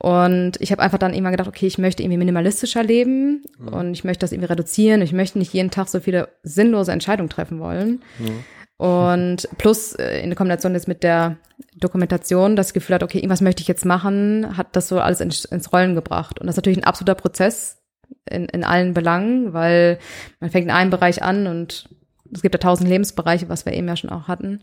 Und 0.00 0.52
ich 0.60 0.70
habe 0.70 0.80
einfach 0.80 0.98
dann 0.98 1.12
immer 1.12 1.32
gedacht, 1.32 1.48
okay, 1.48 1.66
ich 1.66 1.78
möchte 1.78 2.02
irgendwie 2.02 2.18
minimalistischer 2.18 2.84
leben 2.84 3.44
und 3.72 3.94
ich 3.94 4.04
möchte 4.04 4.20
das 4.20 4.30
irgendwie 4.32 4.48
reduzieren. 4.48 5.02
Ich 5.02 5.12
möchte 5.12 5.38
nicht 5.38 5.52
jeden 5.52 5.70
Tag 5.70 5.88
so 5.88 5.98
viele 5.98 6.28
sinnlose 6.44 6.92
Entscheidungen 6.92 7.28
treffen 7.28 7.58
wollen. 7.58 8.02
Und 8.76 9.48
plus 9.58 9.94
äh, 9.94 10.20
in 10.20 10.36
Kombination 10.36 10.72
jetzt 10.74 10.86
mit 10.86 11.02
der 11.02 11.36
Dokumentation, 11.74 12.54
das 12.54 12.72
Gefühl 12.72 12.94
hat, 12.94 13.02
okay, 13.02 13.18
irgendwas 13.18 13.40
möchte 13.40 13.60
ich 13.60 13.66
jetzt 13.66 13.84
machen, 13.84 14.56
hat 14.56 14.76
das 14.76 14.86
so 14.86 15.00
alles 15.00 15.20
ins, 15.20 15.44
ins 15.46 15.72
Rollen 15.72 15.96
gebracht. 15.96 16.38
Und 16.38 16.46
das 16.46 16.54
ist 16.54 16.58
natürlich 16.58 16.78
ein 16.78 16.84
absoluter 16.84 17.16
Prozess 17.16 17.78
in, 18.28 18.46
in 18.46 18.64
allen 18.64 18.94
Belangen, 18.94 19.52
weil 19.52 19.98
man 20.40 20.50
fängt 20.50 20.66
in 20.66 20.70
einem 20.70 20.90
Bereich 20.90 21.22
an 21.22 21.46
und 21.46 21.88
es 22.32 22.42
gibt 22.42 22.54
ja 22.54 22.58
tausend 22.58 22.88
Lebensbereiche, 22.88 23.48
was 23.48 23.64
wir 23.64 23.72
eben 23.72 23.88
ja 23.88 23.96
schon 23.96 24.10
auch 24.10 24.28
hatten. 24.28 24.60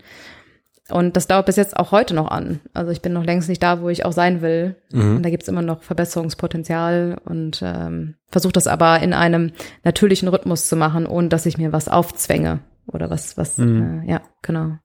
Und 0.88 1.16
das 1.16 1.26
dauert 1.26 1.46
bis 1.46 1.56
jetzt 1.56 1.76
auch 1.76 1.90
heute 1.90 2.14
noch 2.14 2.30
an. 2.30 2.60
Also 2.72 2.92
ich 2.92 3.02
bin 3.02 3.12
noch 3.12 3.24
längst 3.24 3.48
nicht 3.48 3.60
da, 3.60 3.80
wo 3.80 3.88
ich 3.88 4.04
auch 4.04 4.12
sein 4.12 4.40
will. 4.40 4.76
Mhm. 4.92 5.16
Und 5.16 5.22
da 5.24 5.30
gibt's 5.30 5.48
immer 5.48 5.62
noch 5.62 5.82
Verbesserungspotenzial 5.82 7.18
und 7.24 7.60
ähm, 7.64 8.14
versuche 8.28 8.52
das 8.52 8.68
aber 8.68 9.00
in 9.00 9.12
einem 9.12 9.50
natürlichen 9.82 10.28
Rhythmus 10.28 10.68
zu 10.68 10.76
machen, 10.76 11.06
ohne 11.06 11.28
dass 11.28 11.44
ich 11.44 11.58
mir 11.58 11.72
was 11.72 11.88
aufzwänge 11.88 12.60
oder 12.86 13.10
was, 13.10 13.36
was, 13.36 13.58
Mhm. 13.58 14.02
äh, 14.04 14.10
ja, 14.12 14.20
genau. 14.42 14.76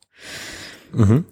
Mhm. 0.91 1.25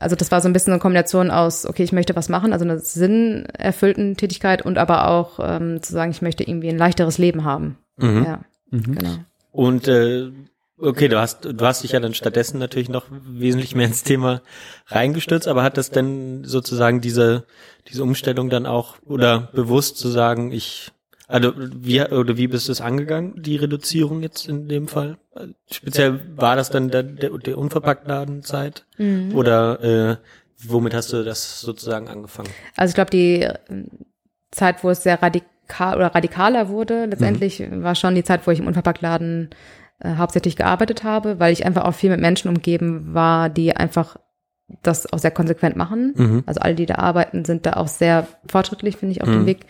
Also 0.00 0.16
das 0.16 0.30
war 0.32 0.40
so 0.40 0.48
ein 0.48 0.52
bisschen 0.52 0.72
eine 0.72 0.80
Kombination 0.80 1.30
aus, 1.30 1.66
okay, 1.66 1.84
ich 1.84 1.92
möchte 1.92 2.16
was 2.16 2.28
machen, 2.28 2.52
also 2.52 2.64
eine 2.64 2.78
sinnerfüllten 2.80 4.16
Tätigkeit 4.16 4.62
und 4.62 4.78
aber 4.78 5.08
auch 5.08 5.38
ähm, 5.42 5.82
zu 5.82 5.92
sagen, 5.92 6.10
ich 6.10 6.22
möchte 6.22 6.42
irgendwie 6.42 6.70
ein 6.70 6.78
leichteres 6.78 7.18
Leben 7.18 7.44
haben. 7.44 7.76
Mhm. 7.96 8.24
Ja, 8.24 8.40
Mhm. 8.70 8.94
genau. 8.94 9.14
Und 9.52 9.88
äh, 9.88 10.30
okay, 10.78 11.08
du 11.08 11.18
hast 11.20 11.44
du 11.44 11.66
hast 11.66 11.82
dich 11.82 11.92
ja 11.92 12.00
dann 12.00 12.14
stattdessen 12.14 12.58
natürlich 12.58 12.88
noch 12.88 13.06
wesentlich 13.10 13.74
mehr 13.74 13.86
ins 13.86 14.02
Thema 14.04 14.40
reingestürzt, 14.86 15.48
aber 15.48 15.62
hat 15.62 15.76
das 15.76 15.90
denn 15.90 16.44
sozusagen 16.44 17.00
diese 17.00 17.44
diese 17.88 18.02
Umstellung 18.02 18.48
dann 18.48 18.66
auch 18.66 18.94
oder 19.04 19.50
bewusst 19.52 19.98
zu 19.98 20.08
sagen, 20.08 20.52
ich 20.52 20.92
also 21.30 21.52
wie 21.56 22.02
oder 22.02 22.36
wie 22.36 22.48
bist 22.48 22.68
du 22.68 22.72
es 22.72 22.80
angegangen, 22.80 23.40
die 23.42 23.56
Reduzierung 23.56 24.22
jetzt 24.22 24.48
in 24.48 24.68
dem 24.68 24.88
Fall? 24.88 25.16
Speziell 25.70 26.20
war 26.36 26.56
das 26.56 26.70
dann 26.70 26.90
der, 26.90 27.02
der, 27.02 27.30
der 27.30 27.56
Unverpacktladenzeit 27.58 28.84
Mhm. 28.98 29.34
oder 29.34 29.80
äh, 29.82 30.16
womit 30.66 30.94
hast 30.94 31.12
du 31.12 31.22
das 31.24 31.60
sozusagen 31.60 32.08
angefangen? 32.08 32.50
Also 32.76 32.90
ich 32.90 32.94
glaube, 32.94 33.10
die 33.10 33.42
äh, 33.42 33.56
Zeit, 34.50 34.82
wo 34.84 34.90
es 34.90 35.02
sehr 35.02 35.22
radikal 35.22 35.96
oder 35.96 36.14
radikaler 36.14 36.68
wurde, 36.68 37.06
letztendlich 37.06 37.62
war 37.70 37.94
schon 37.94 38.14
die 38.14 38.24
Zeit, 38.24 38.46
wo 38.46 38.50
ich 38.50 38.58
im 38.58 38.66
Unverpacktladen 38.66 39.50
äh, 40.00 40.16
hauptsächlich 40.16 40.56
gearbeitet 40.56 41.04
habe, 41.04 41.38
weil 41.38 41.52
ich 41.52 41.64
einfach 41.64 41.84
auch 41.84 41.94
viel 41.94 42.10
mit 42.10 42.20
Menschen 42.20 42.48
umgeben 42.48 43.14
war, 43.14 43.48
die 43.48 43.74
einfach 43.76 44.16
das 44.82 45.12
auch 45.12 45.18
sehr 45.18 45.30
konsequent 45.32 45.76
machen. 45.76 46.14
Mhm. 46.16 46.42
Also 46.46 46.60
alle, 46.60 46.74
die 46.74 46.86
da 46.86 46.96
arbeiten, 46.96 47.44
sind 47.44 47.66
da 47.66 47.72
auch 47.74 47.88
sehr 47.88 48.26
fortschrittlich, 48.48 48.96
finde 48.96 49.12
ich, 49.12 49.22
auf 49.22 49.28
Mhm. 49.28 49.32
dem 49.32 49.46
Weg. 49.46 49.66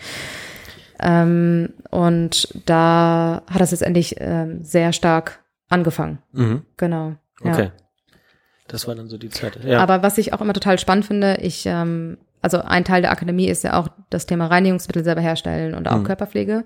Ähm, 1.02 1.70
und 1.90 2.48
da 2.66 3.43
hat 3.51 3.60
das 3.60 3.70
letztendlich 3.70 4.16
ähm, 4.18 4.62
sehr 4.62 4.93
stark 4.93 5.40
angefangen. 5.68 6.18
Mhm. 6.32 6.62
Genau. 6.77 7.14
Ja. 7.43 7.52
Okay. 7.52 7.70
Das 8.68 8.86
war 8.86 8.94
dann 8.94 9.09
so 9.09 9.18
die 9.18 9.31
Zeit. 9.31 9.64
Ja. 9.64 9.81
Aber 9.81 10.02
was 10.02 10.18
ich 10.18 10.32
auch 10.32 10.40
immer 10.40 10.52
total 10.52 10.78
spannend 10.78 11.05
finde, 11.06 11.39
ich, 11.40 11.64
ähm, 11.66 12.18
also 12.43 12.60
ein 12.60 12.85
Teil 12.85 13.02
der 13.02 13.10
Akademie 13.10 13.48
ist 13.48 13.64
ja 13.64 13.78
auch 13.78 13.89
das 14.10 14.27
Thema 14.27 14.47
Reinigungsmittel 14.47 15.02
selber 15.05 15.20
herstellen 15.20 15.74
und 15.74 15.89
auch 15.89 15.98
Mhm. 15.98 16.05
Körperpflege. 16.05 16.64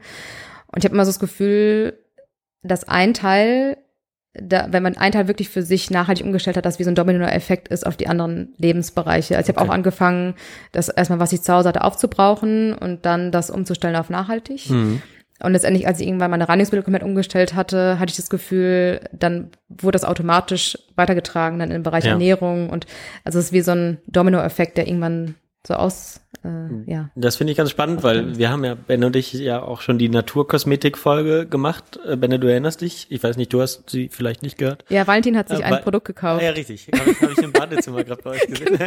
Und 0.67 0.79
ich 0.79 0.85
habe 0.85 0.95
immer 0.95 1.05
so 1.05 1.11
das 1.11 1.19
Gefühl, 1.21 1.99
dass 2.63 2.89
ein 2.89 3.15
Teil, 3.15 3.77
da, 4.35 4.67
wenn 4.71 4.83
man 4.83 4.97
ein 4.97 5.13
Teil 5.13 5.29
wirklich 5.29 5.49
für 5.49 5.63
sich 5.63 5.91
nachhaltig 5.91 6.27
umgestellt 6.27 6.57
hat, 6.57 6.65
dass 6.67 6.79
wie 6.79 6.85
so 6.85 6.91
ein 6.91 6.95
Domino-Effekt 6.97 7.69
ist 7.69 7.87
auf 7.87 7.97
die 7.97 8.09
anderen 8.09 8.53
Lebensbereiche. 8.59 9.37
Also 9.37 9.51
ich 9.51 9.57
habe 9.57 9.61
Okay. 9.65 9.71
auch 9.71 9.75
angefangen, 9.75 10.35
das 10.73 10.89
erstmal, 10.89 11.21
was 11.21 11.33
ich 11.33 11.43
zu 11.43 11.53
Hause 11.53 11.69
hatte, 11.69 11.85
aufzubrauchen 11.85 12.75
und 12.75 13.07
dann 13.07 13.31
das 13.31 13.51
umzustellen 13.51 13.97
auf 13.97 14.11
nachhaltig. 14.11 14.69
mhm. 14.71 15.01
Und 15.43 15.53
letztendlich, 15.53 15.87
als 15.87 15.99
ich 16.01 16.07
irgendwann 16.07 16.31
meine 16.31 16.49
Reinigungsmittel 16.49 16.85
komplett 16.85 17.03
umgestellt 17.03 17.55
hatte, 17.55 17.99
hatte 17.99 18.11
ich 18.11 18.17
das 18.17 18.31
Gefühl, 18.31 19.01
dann 19.13 19.51
wurde 19.69 19.97
das 19.97 20.05
automatisch 20.05 20.79
weitergetragen, 20.95 21.59
dann 21.59 21.73
im 21.73 21.83
Bereich 21.83 22.05
Ja. 22.05 22.13
Ernährung 22.13 22.71
und 22.71 22.87
also 23.25 23.41
es 23.41 23.47
ist 23.47 23.53
wie 23.53 23.61
so 23.61 23.73
ein 23.73 23.99
Dominoeffekt, 24.07 24.79
der 24.79 24.87
irgendwann 24.87 25.35
so 25.67 25.75
aus, 25.75 26.21
äh, 26.45 26.91
ja. 26.91 27.11
Das 27.15 27.37
finde 27.37 27.53
ich 27.53 27.57
ganz 27.57 27.71
spannend, 27.71 28.03
weil 28.03 28.37
wir 28.39 28.51
haben 28.51 28.65
ja, 28.65 28.75
Ben 28.75 29.03
und 29.05 29.17
ich, 29.17 29.33
ja 29.33 29.63
auch 29.63 29.81
schon 29.81 29.99
die 29.99 30.09
Naturkosmetik-Folge 30.09 31.47
gemacht. 31.47 31.99
Äh, 32.07 32.17
Benne, 32.17 32.39
du 32.39 32.47
erinnerst 32.49 32.81
dich? 32.81 33.07
Ich 33.11 33.23
weiß 33.23 33.37
nicht, 33.37 33.53
du 33.53 33.61
hast 33.63 33.89
sie 33.91 34.09
vielleicht 34.13 34.43
nicht 34.43 34.59
gehört. 34.59 34.85
Ja, 34.89 35.07
Valentin 35.07 35.37
hat 35.37 35.49
sich 35.49 35.61
Äh, 35.61 35.65
ein 35.65 35.83
Produkt 35.83 36.07
gekauft. 36.07 36.43
ja, 36.43 36.51
richtig. 36.51 36.89
Habe 36.99 37.11
ich, 37.11 37.21
hab 37.21 37.31
ich 37.31 37.39
im 37.39 37.53
Badezimmer 37.53 38.05
gerade 38.05 38.23
bei 38.23 38.31
euch 38.31 38.47
gesehen. 38.47 38.79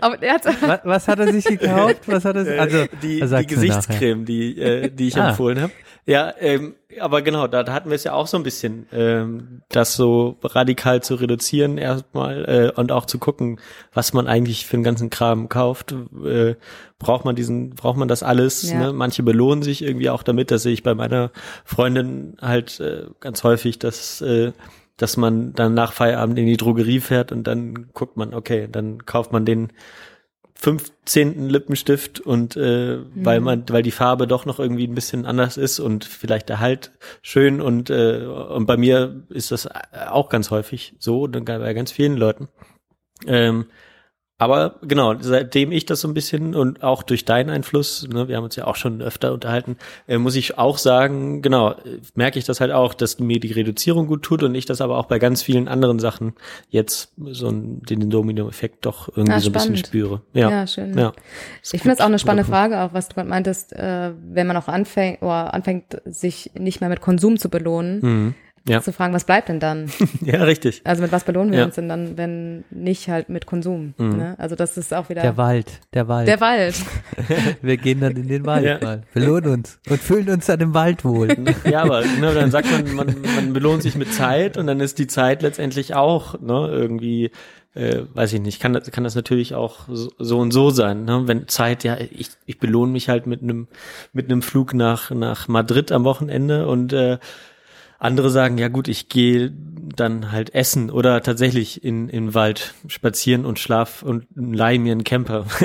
Aber 0.00 0.22
er 0.22 0.34
hat 0.34 0.44
Was, 0.46 0.80
was 0.84 1.08
hat 1.08 1.18
er 1.18 1.32
sich 1.32 1.44
gekauft? 1.44 2.00
Was 2.06 2.24
hat 2.24 2.36
er, 2.36 2.60
also, 2.60 2.76
Äh, 2.78 2.88
die, 3.02 3.20
er 3.20 3.26
die 3.26 3.32
nachher. 3.32 3.44
Gesichtscreme, 3.44 4.24
die, 4.24 4.58
äh, 4.60 4.90
die 4.90 5.08
ich 5.08 5.16
Ah. 5.16 5.30
empfohlen 5.30 5.60
habe. 5.60 5.72
Ja, 6.08 6.32
ähm, 6.38 6.76
aber 7.00 7.20
genau, 7.20 7.48
da, 7.48 7.64
da 7.64 7.72
hatten 7.72 7.90
wir 7.90 7.96
es 7.96 8.04
ja 8.04 8.12
auch 8.12 8.28
so 8.28 8.36
ein 8.36 8.44
bisschen, 8.44 8.86
ähm, 8.92 9.62
das 9.68 9.96
so 9.96 10.36
radikal 10.40 11.02
zu 11.02 11.16
reduzieren 11.16 11.78
erstmal 11.78 12.44
äh, 12.76 12.80
und 12.80 12.92
auch 12.92 13.06
zu 13.06 13.18
gucken, 13.18 13.58
was 13.92 14.12
man 14.12 14.28
eigentlich 14.28 14.66
für 14.66 14.76
den 14.76 14.84
ganzen 14.84 15.10
Kram 15.10 15.48
kauft. 15.48 15.96
Äh, 16.24 16.54
braucht 17.00 17.24
man 17.24 17.34
diesen, 17.34 17.70
braucht 17.70 17.98
man 17.98 18.06
das 18.06 18.22
alles? 18.22 18.70
Ja. 18.70 18.78
Ne? 18.78 18.92
Manche 18.92 19.24
belohnen 19.24 19.62
sich 19.62 19.82
irgendwie 19.82 20.08
auch 20.08 20.22
damit, 20.22 20.52
das 20.52 20.62
sehe 20.62 20.72
ich 20.72 20.84
bei 20.84 20.94
meiner 20.94 21.32
Freundin 21.64 22.36
halt 22.40 22.78
äh, 22.78 23.06
ganz 23.18 23.42
häufig, 23.42 23.80
dass 23.80 24.20
äh, 24.20 24.52
dass 24.96 25.16
man 25.16 25.52
dann 25.52 25.74
nach 25.74 25.92
Feierabend 25.92 26.38
in 26.38 26.46
die 26.46 26.56
Drogerie 26.56 27.00
fährt 27.00 27.30
und 27.30 27.46
dann 27.46 27.88
guckt 27.92 28.16
man, 28.16 28.32
okay, 28.32 28.66
dann 28.70 29.04
kauft 29.04 29.30
man 29.30 29.44
den 29.44 29.70
15. 30.58 31.48
Lippenstift 31.48 32.20
und 32.20 32.56
äh, 32.56 32.98
weil 33.14 33.40
man, 33.40 33.64
weil 33.68 33.82
die 33.82 33.90
Farbe 33.90 34.26
doch 34.26 34.46
noch 34.46 34.58
irgendwie 34.58 34.86
ein 34.86 34.94
bisschen 34.94 35.26
anders 35.26 35.56
ist 35.56 35.78
und 35.78 36.04
vielleicht 36.04 36.48
der 36.48 36.60
Halt 36.60 36.92
schön 37.22 37.60
und 37.60 37.90
äh, 37.90 38.24
und 38.26 38.66
bei 38.66 38.76
mir 38.76 39.22
ist 39.28 39.52
das 39.52 39.68
auch 40.08 40.28
ganz 40.28 40.50
häufig 40.50 40.94
so, 40.98 41.28
bei 41.28 41.74
ganz 41.74 41.92
vielen 41.92 42.16
Leuten. 42.16 42.48
Ähm, 43.26 43.66
aber 44.38 44.74
genau, 44.82 45.14
seitdem 45.18 45.72
ich 45.72 45.86
das 45.86 46.02
so 46.02 46.08
ein 46.08 46.14
bisschen 46.14 46.54
und 46.54 46.82
auch 46.82 47.02
durch 47.02 47.24
deinen 47.24 47.48
Einfluss, 47.48 48.06
ne, 48.12 48.28
wir 48.28 48.36
haben 48.36 48.44
uns 48.44 48.54
ja 48.56 48.66
auch 48.66 48.76
schon 48.76 49.00
öfter 49.00 49.32
unterhalten, 49.32 49.76
äh, 50.06 50.18
muss 50.18 50.36
ich 50.36 50.58
auch 50.58 50.76
sagen, 50.76 51.40
genau, 51.40 51.74
merke 52.14 52.38
ich 52.38 52.44
das 52.44 52.60
halt 52.60 52.70
auch, 52.70 52.92
dass 52.92 53.18
mir 53.18 53.40
die 53.40 53.52
Reduzierung 53.52 54.06
gut 54.06 54.22
tut 54.22 54.42
und 54.42 54.54
ich 54.54 54.66
das 54.66 54.80
aber 54.82 54.98
auch 54.98 55.06
bei 55.06 55.18
ganz 55.18 55.42
vielen 55.42 55.68
anderen 55.68 55.98
Sachen 55.98 56.34
jetzt 56.68 57.12
so 57.16 57.48
einen, 57.48 57.80
den 57.82 58.10
Domino-Effekt 58.10 58.84
doch 58.84 59.08
irgendwie 59.08 59.32
Ah, 59.32 59.40
so 59.40 59.48
ein 59.48 59.52
bisschen 59.54 59.76
spüre. 59.76 60.20
Ja, 60.34 60.50
Ja, 60.50 60.66
schön. 60.66 60.96
Ja. 60.98 61.12
Ich 61.62 61.70
finde 61.80 61.96
das 61.96 62.00
auch 62.00 62.06
eine 62.06 62.18
spannende 62.18 62.48
Frage, 62.48 62.80
auch 62.82 62.92
was 62.92 63.08
du 63.08 63.14
gerade 63.14 63.28
meintest, 63.28 63.72
äh, 63.72 64.12
wenn 64.28 64.46
man 64.46 64.56
auch 64.56 64.68
anfängt 64.68 65.22
oder 65.22 65.54
anfängt, 65.54 66.00
sich 66.04 66.50
nicht 66.58 66.80
mehr 66.80 66.90
mit 66.90 67.00
Konsum 67.00 67.38
zu 67.38 67.48
belohnen, 67.48 68.00
Mhm. 68.02 68.34
Ja. 68.68 68.80
zu 68.82 68.92
fragen, 68.92 69.14
was 69.14 69.24
bleibt 69.24 69.48
denn 69.48 69.60
dann? 69.60 69.90
ja, 70.22 70.42
richtig. 70.44 70.80
Also 70.84 71.02
mit 71.02 71.12
was 71.12 71.24
belohnen 71.24 71.52
wir 71.52 71.60
Ja. 71.60 71.64
uns 71.66 71.76
denn 71.76 71.88
dann, 71.88 72.16
wenn 72.18 72.64
nicht 72.70 73.08
halt 73.08 73.28
mit 73.28 73.46
Konsum? 73.46 73.94
Mhm. 73.98 74.16
Ne? 74.16 74.34
Also 74.38 74.56
das 74.56 74.76
ist 74.76 74.92
auch 74.92 75.08
wieder 75.08 75.22
Der 75.22 75.36
Wald, 75.36 75.80
der 75.94 76.08
Wald. 76.08 76.28
der 76.28 76.40
Wald. 76.40 76.74
Wir 77.62 77.76
gehen 77.76 78.00
dann 78.00 78.16
in 78.16 78.28
den 78.28 78.44
Wald 78.46 78.64
Ja. 78.64 78.78
mal, 78.82 79.02
belohnen 79.14 79.52
uns 79.52 79.78
und 79.88 80.00
fühlen 80.00 80.28
uns 80.30 80.46
dann 80.46 80.60
im 80.60 80.74
Wald 80.74 81.04
wohl. 81.04 81.28
Ja, 81.64 81.82
aber 81.82 82.02
ne, 82.04 82.34
dann 82.34 82.50
sagt 82.50 82.70
man, 82.70 82.94
man, 82.94 83.14
man 83.36 83.52
belohnt 83.52 83.82
sich 83.82 83.94
mit 83.96 84.12
Zeit 84.12 84.56
und 84.56 84.66
dann 84.66 84.80
ist 84.80 84.98
die 84.98 85.06
Zeit 85.06 85.42
letztendlich 85.42 85.94
auch 85.94 86.40
ne, 86.40 86.68
irgendwie, 86.70 87.30
äh, 87.74 88.02
weiß 88.14 88.32
ich 88.32 88.40
nicht, 88.40 88.60
kann 88.60 88.72
das, 88.72 88.90
kann 88.90 89.04
das 89.04 89.14
natürlich 89.14 89.54
auch 89.54 89.80
so, 89.88 90.10
so 90.18 90.38
und 90.38 90.52
so 90.52 90.70
sein. 90.70 91.04
Ne? 91.04 91.22
Wenn 91.26 91.46
Zeit, 91.48 91.84
ja, 91.84 91.96
ich, 91.98 92.30
ich 92.46 92.58
belohne 92.58 92.90
mich 92.92 93.08
halt 93.08 93.26
mit 93.26 93.42
einem 93.42 93.68
mit 94.12 94.26
einem 94.30 94.42
Flug 94.42 94.74
nach 94.74 95.10
nach 95.10 95.48
Madrid 95.48 95.92
am 95.92 96.04
Wochenende 96.04 96.66
und 96.66 96.92
äh, 96.92 97.18
andere 97.98 98.30
sagen, 98.30 98.58
ja 98.58 98.68
gut, 98.68 98.88
ich 98.88 99.08
gehe 99.08 99.52
dann 99.94 100.32
halt 100.32 100.54
essen 100.54 100.90
oder 100.90 101.22
tatsächlich 101.22 101.82
in 101.84 102.08
in 102.08 102.34
Wald 102.34 102.74
spazieren 102.88 103.44
und 103.46 103.58
schlaf 103.58 104.02
und 104.02 104.26
leih 104.34 104.78
mir 104.78 104.92
einen 104.92 105.04
Camper. 105.04 105.46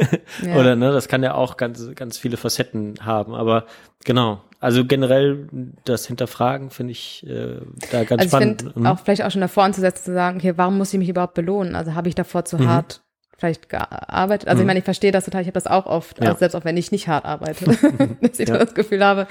Ja. 0.46 0.56
Oder 0.56 0.76
ne, 0.76 0.92
das 0.92 1.08
kann 1.10 1.24
ja 1.24 1.34
auch 1.34 1.58
ganz 1.58 1.90
ganz 1.96 2.18
viele 2.18 2.38
Facetten 2.38 2.96
haben, 3.02 3.34
aber 3.36 3.66
genau. 4.06 4.42
Also 4.62 4.86
generell 4.86 5.48
das 5.86 6.06
Hinterfragen 6.06 6.70
finde 6.70 6.92
ich 6.92 7.26
äh, 7.28 7.58
da 7.92 8.04
ganz 8.04 8.22
Also 8.22 8.24
ich 8.26 8.30
spannend. 8.30 8.62
finde 8.62 8.80
Mhm. 8.80 8.86
auch 8.86 9.00
vielleicht 9.00 9.24
auch 9.24 9.32
schon 9.32 9.42
davor 9.42 9.64
anzusetzen, 9.64 10.06
zu 10.06 10.14
sagen, 10.14 10.38
okay, 10.38 10.54
warum 10.56 10.78
muss 10.78 10.94
ich 10.94 11.00
mich 11.00 11.10
überhaupt 11.10 11.34
belohnen? 11.34 11.76
Also 11.76 11.96
habe 11.96 12.08
ich 12.10 12.16
davor 12.16 12.46
zu 12.46 12.66
hart 12.66 13.02
vielleicht 13.38 13.70
gearbeitet? 13.70 14.48
Also 14.48 14.62
ich 14.62 14.68
meine, 14.68 14.78
ich 14.80 14.86
verstehe 14.86 15.12
das 15.12 15.26
total, 15.26 15.42
ich 15.42 15.48
habe 15.48 15.54
das 15.56 15.66
auch 15.68 15.88
oft, 15.88 16.20
Mhm. 16.20 16.26
Ja. 16.26 16.30
also 16.30 16.40
selbst 16.40 16.56
auch 16.56 16.64
wenn 16.64 16.78
ich 16.78 16.92
nicht 16.92 17.08
hart 17.08 17.26
arbeite, 17.26 17.66
dass 18.22 18.40
ich 18.40 18.50
Ja. 18.50 18.58
das 18.60 18.74
Gefühl 18.76 19.04
habe, 19.04 19.28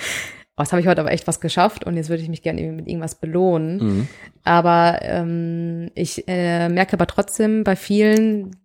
oh, 0.61 0.63
jetzt 0.63 0.73
habe 0.73 0.81
ich 0.83 0.87
heute 0.89 1.01
aber 1.01 1.13
echt 1.13 1.27
was 1.27 1.41
geschafft 1.41 1.85
und 1.85 1.97
jetzt 1.97 2.11
würde 2.11 2.23
ich 2.23 2.29
mich 2.29 2.43
gerne 2.43 2.61
mit 2.61 2.87
irgendwas 2.87 3.15
belohnen. 3.15 3.79
Mhm. 3.79 4.09
Aber 4.45 4.99
ähm, 5.03 5.91
ich 5.95 6.29
äh, 6.29 6.69
merke 6.69 6.93
aber 6.93 7.07
trotzdem 7.07 7.65
bei 7.65 7.77
vielen, 7.77 8.57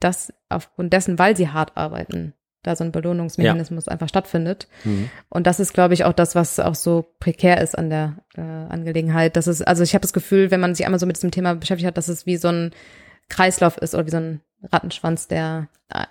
dass 0.00 0.32
aufgrund 0.48 0.92
dessen, 0.92 1.18
weil 1.18 1.36
sie 1.36 1.48
hart 1.48 1.76
arbeiten, 1.76 2.34
da 2.62 2.76
so 2.76 2.84
ein 2.84 2.92
Belohnungsmechanismus 2.92 3.88
einfach 3.88 4.08
stattfindet. 4.08 4.68
Mhm. 4.84 5.10
Und 5.28 5.46
das 5.46 5.60
ist, 5.60 5.74
glaube 5.74 5.94
ich, 5.94 6.04
auch 6.04 6.12
das, 6.12 6.34
was 6.34 6.60
auch 6.60 6.74
so 6.74 7.04
prekär 7.18 7.60
ist 7.60 7.76
an 7.76 7.90
der 7.90 8.16
äh, 8.36 8.40
Angelegenheit. 8.40 9.36
Das 9.36 9.46
ist, 9.48 9.62
also 9.62 9.82
ich 9.82 9.94
habe 9.94 10.02
das 10.02 10.12
Gefühl, 10.12 10.50
wenn 10.50 10.60
man 10.60 10.74
sich 10.74 10.86
einmal 10.86 11.00
so 11.00 11.06
mit 11.06 11.16
diesem 11.16 11.30
Thema 11.30 11.54
beschäftigt 11.54 11.86
hat, 11.88 11.96
dass 11.96 12.08
es 12.08 12.26
wie 12.26 12.36
so 12.36 12.48
ein 12.48 12.70
Kreislauf 13.28 13.76
ist 13.78 13.94
oder 13.94 14.06
wie 14.06 14.10
so 14.10 14.18
ein 14.18 14.40
Rattenschwanz, 14.72 15.28
der 15.28 15.68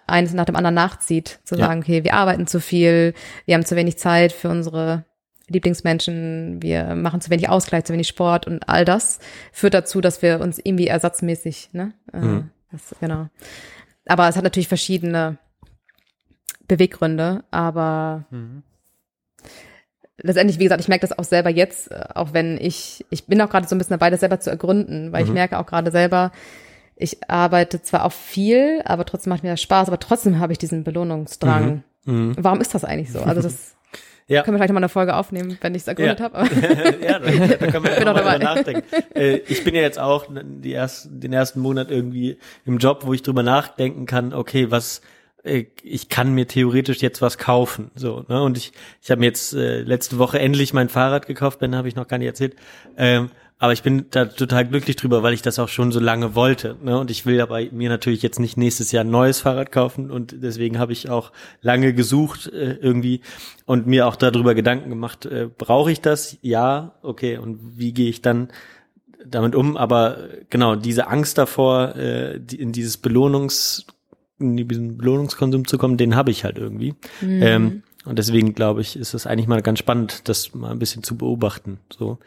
eines 0.07 0.33
nach 0.33 0.45
dem 0.45 0.55
anderen 0.55 0.75
nachzieht, 0.75 1.39
zu 1.43 1.55
Ja. 1.55 1.65
sagen, 1.65 1.81
okay, 1.81 2.03
wir 2.03 2.13
arbeiten 2.13 2.47
zu 2.47 2.59
viel, 2.59 3.13
wir 3.45 3.55
haben 3.55 3.65
zu 3.65 3.75
wenig 3.75 3.97
Zeit 3.97 4.31
für 4.31 4.49
unsere 4.49 5.05
Lieblingsmenschen, 5.49 6.61
wir 6.61 6.95
machen 6.95 7.21
zu 7.21 7.29
wenig 7.29 7.49
Ausgleich, 7.49 7.83
zu 7.85 7.93
wenig 7.93 8.07
Sport 8.07 8.47
und 8.47 8.69
all 8.69 8.85
das 8.85 9.19
führt 9.51 9.73
dazu, 9.73 9.99
dass 10.01 10.21
wir 10.21 10.39
uns 10.41 10.59
irgendwie 10.63 10.87
ersatzmäßig, 10.87 11.69
ne? 11.73 11.93
Äh, 12.13 12.17
Mhm. 12.19 12.49
das, 12.71 12.95
genau. 12.99 13.27
Aber 14.05 14.27
es 14.29 14.35
hat 14.35 14.43
natürlich 14.43 14.67
verschiedene 14.67 15.37
Beweggründe, 16.67 17.43
aber 17.51 18.25
letztendlich, 20.17 20.59
wie 20.59 20.63
gesagt, 20.63 20.81
ich 20.81 20.87
merke 20.87 21.05
das 21.07 21.17
auch 21.17 21.23
selber 21.23 21.49
jetzt, 21.49 21.91
äh, 21.91 22.05
auch 22.15 22.33
wenn 22.33 22.57
ich, 22.57 23.05
ich 23.09 23.25
bin 23.27 23.41
auch 23.41 23.49
gerade 23.49 23.67
so 23.67 23.75
ein 23.75 23.77
bisschen 23.79 23.93
dabei, 23.97 24.09
das 24.09 24.21
selber 24.21 24.39
zu 24.39 24.49
ergründen, 24.49 25.11
weil 25.11 25.23
ich 25.23 25.29
Mhm. 25.29 25.35
merke 25.35 25.59
auch 25.59 25.65
gerade 25.65 25.91
selber, 25.91 26.31
ich 26.95 27.29
arbeite 27.29 27.81
zwar 27.81 28.05
auch 28.05 28.11
viel, 28.11 28.81
aber 28.85 29.05
trotzdem 29.05 29.31
macht 29.31 29.43
mir 29.43 29.49
das 29.49 29.61
Spaß, 29.61 29.87
aber 29.87 29.99
trotzdem 29.99 30.39
habe 30.39 30.53
ich 30.53 30.59
diesen 30.59 30.83
Belohnungsdrang. 30.83 31.83
Mhm. 32.05 32.35
Warum 32.37 32.61
ist 32.61 32.73
das 32.75 32.85
eigentlich 32.85 33.11
so? 33.11 33.21
Also 33.21 33.41
das 33.41 33.75
Ja. 34.27 34.43
können 34.43 34.55
wir 34.55 34.59
vielleicht 34.59 34.73
mal 34.73 34.79
eine 34.79 34.89
Folge 34.89 35.15
aufnehmen, 35.15 35.57
wenn 35.61 35.75
ich 35.75 35.81
es 35.83 35.87
ergründet 35.87 36.19
Ja. 36.19 36.25
habe. 36.25 36.37
ja, 37.05 37.19
da, 37.19 37.31
können 37.31 37.83
wir 37.83 37.91
ja 37.99 38.05
mal 38.05 38.13
drüber 38.13 38.39
nachdenken. 38.39 38.83
Äh, 39.13 39.37
ich 39.47 39.63
bin 39.63 39.75
ja 39.75 39.81
jetzt 39.81 39.99
auch 39.99 40.27
die 40.29 40.73
ersten, 40.73 41.19
den 41.19 41.33
ersten 41.33 41.59
Monat 41.59 41.91
irgendwie 41.91 42.37
im 42.65 42.77
Job, 42.77 43.05
wo 43.05 43.13
ich 43.13 43.21
drüber 43.23 43.43
nachdenken 43.43 44.05
kann, 44.05 44.33
okay, 44.33 44.71
was 44.71 45.01
äh, 45.43 45.65
ich 45.83 46.09
kann 46.09 46.33
mir 46.33 46.47
theoretisch 46.47 47.01
jetzt 47.01 47.21
was 47.21 47.37
kaufen, 47.37 47.91
so, 47.95 48.23
ne? 48.29 48.41
Und 48.41 48.57
ich 48.57 48.71
ich 49.01 49.11
habe 49.11 49.19
mir 49.19 49.25
jetzt 49.25 49.53
äh, 49.53 49.81
letzte 49.81 50.17
Woche 50.17 50.39
endlich 50.39 50.73
mein 50.73 50.89
Fahrrad 50.89 51.27
gekauft, 51.27 51.59
Ben 51.59 51.75
habe 51.75 51.87
ich 51.87 51.95
noch 51.95 52.07
gar 52.07 52.17
nicht 52.17 52.27
erzählt. 52.27 52.55
Ähm, 52.97 53.29
aber 53.59 53.73
ich 53.73 53.83
bin 53.83 54.07
da 54.11 54.25
total 54.25 54.67
glücklich 54.67 54.95
drüber, 54.95 55.23
weil 55.23 55.33
ich 55.33 55.41
das 55.41 55.57
auch 55.59 55.69
schon 55.69 55.91
so 55.91 55.99
lange 55.99 56.35
wollte. 56.35 56.75
Ne? 56.83 56.99
Und 56.99 57.09
ich 57.09 57.25
will 57.25 57.39
aber 57.39 57.61
mir 57.71 57.89
natürlich 57.89 58.21
jetzt 58.21 58.39
nicht 58.39 58.57
nächstes 58.57 58.91
Jahr 58.91 59.03
ein 59.03 59.09
neues 59.09 59.39
Fahrrad 59.39 59.71
kaufen. 59.71 60.11
Und 60.11 60.35
deswegen 60.43 60.79
habe 60.79 60.91
ich 60.91 61.09
auch 61.09 61.31
lange 61.61 61.93
gesucht 61.93 62.47
äh, 62.47 62.73
irgendwie 62.73 63.21
und 63.65 63.87
mir 63.87 64.07
auch 64.07 64.15
darüber 64.15 64.53
Gedanken 64.53 64.89
gemacht, 64.89 65.25
äh, 65.25 65.49
brauche 65.57 65.91
ich 65.91 66.01
das? 66.01 66.37
Ja, 66.41 66.95
okay. 67.03 67.37
Und 67.37 67.77
wie 67.77 67.93
gehe 67.93 68.09
ich 68.09 68.21
dann 68.21 68.49
damit 69.25 69.55
um? 69.55 69.77
Aber 69.77 70.17
äh, 70.17 70.45
genau, 70.49 70.75
diese 70.75 71.07
Angst 71.07 71.37
davor, 71.37 71.95
äh, 71.95 72.39
die, 72.39 72.59
in 72.59 72.73
dieses 72.73 72.97
Belohnungs, 72.97 73.85
in 74.39 74.57
diesen 74.57 74.97
Belohnungskonsum 74.97 75.67
zu 75.67 75.77
kommen, 75.77 75.97
den 75.97 76.15
habe 76.15 76.31
ich 76.31 76.43
halt 76.43 76.57
irgendwie. 76.57 76.95
Ähm, 77.21 77.83
und 78.05 78.19
deswegen 78.19 78.53
glaube 78.53 78.81
ich, 78.81 78.97
ist 78.97 79.13
es 79.13 79.25
eigentlich 79.25 79.47
mal 79.47 79.61
ganz 79.61 79.79
spannend, 79.79 80.27
das 80.27 80.53
mal 80.53 80.71
ein 80.71 80.79
bisschen 80.79 81.03
zu 81.03 81.15
beobachten. 81.15 81.79
So. 81.97 82.19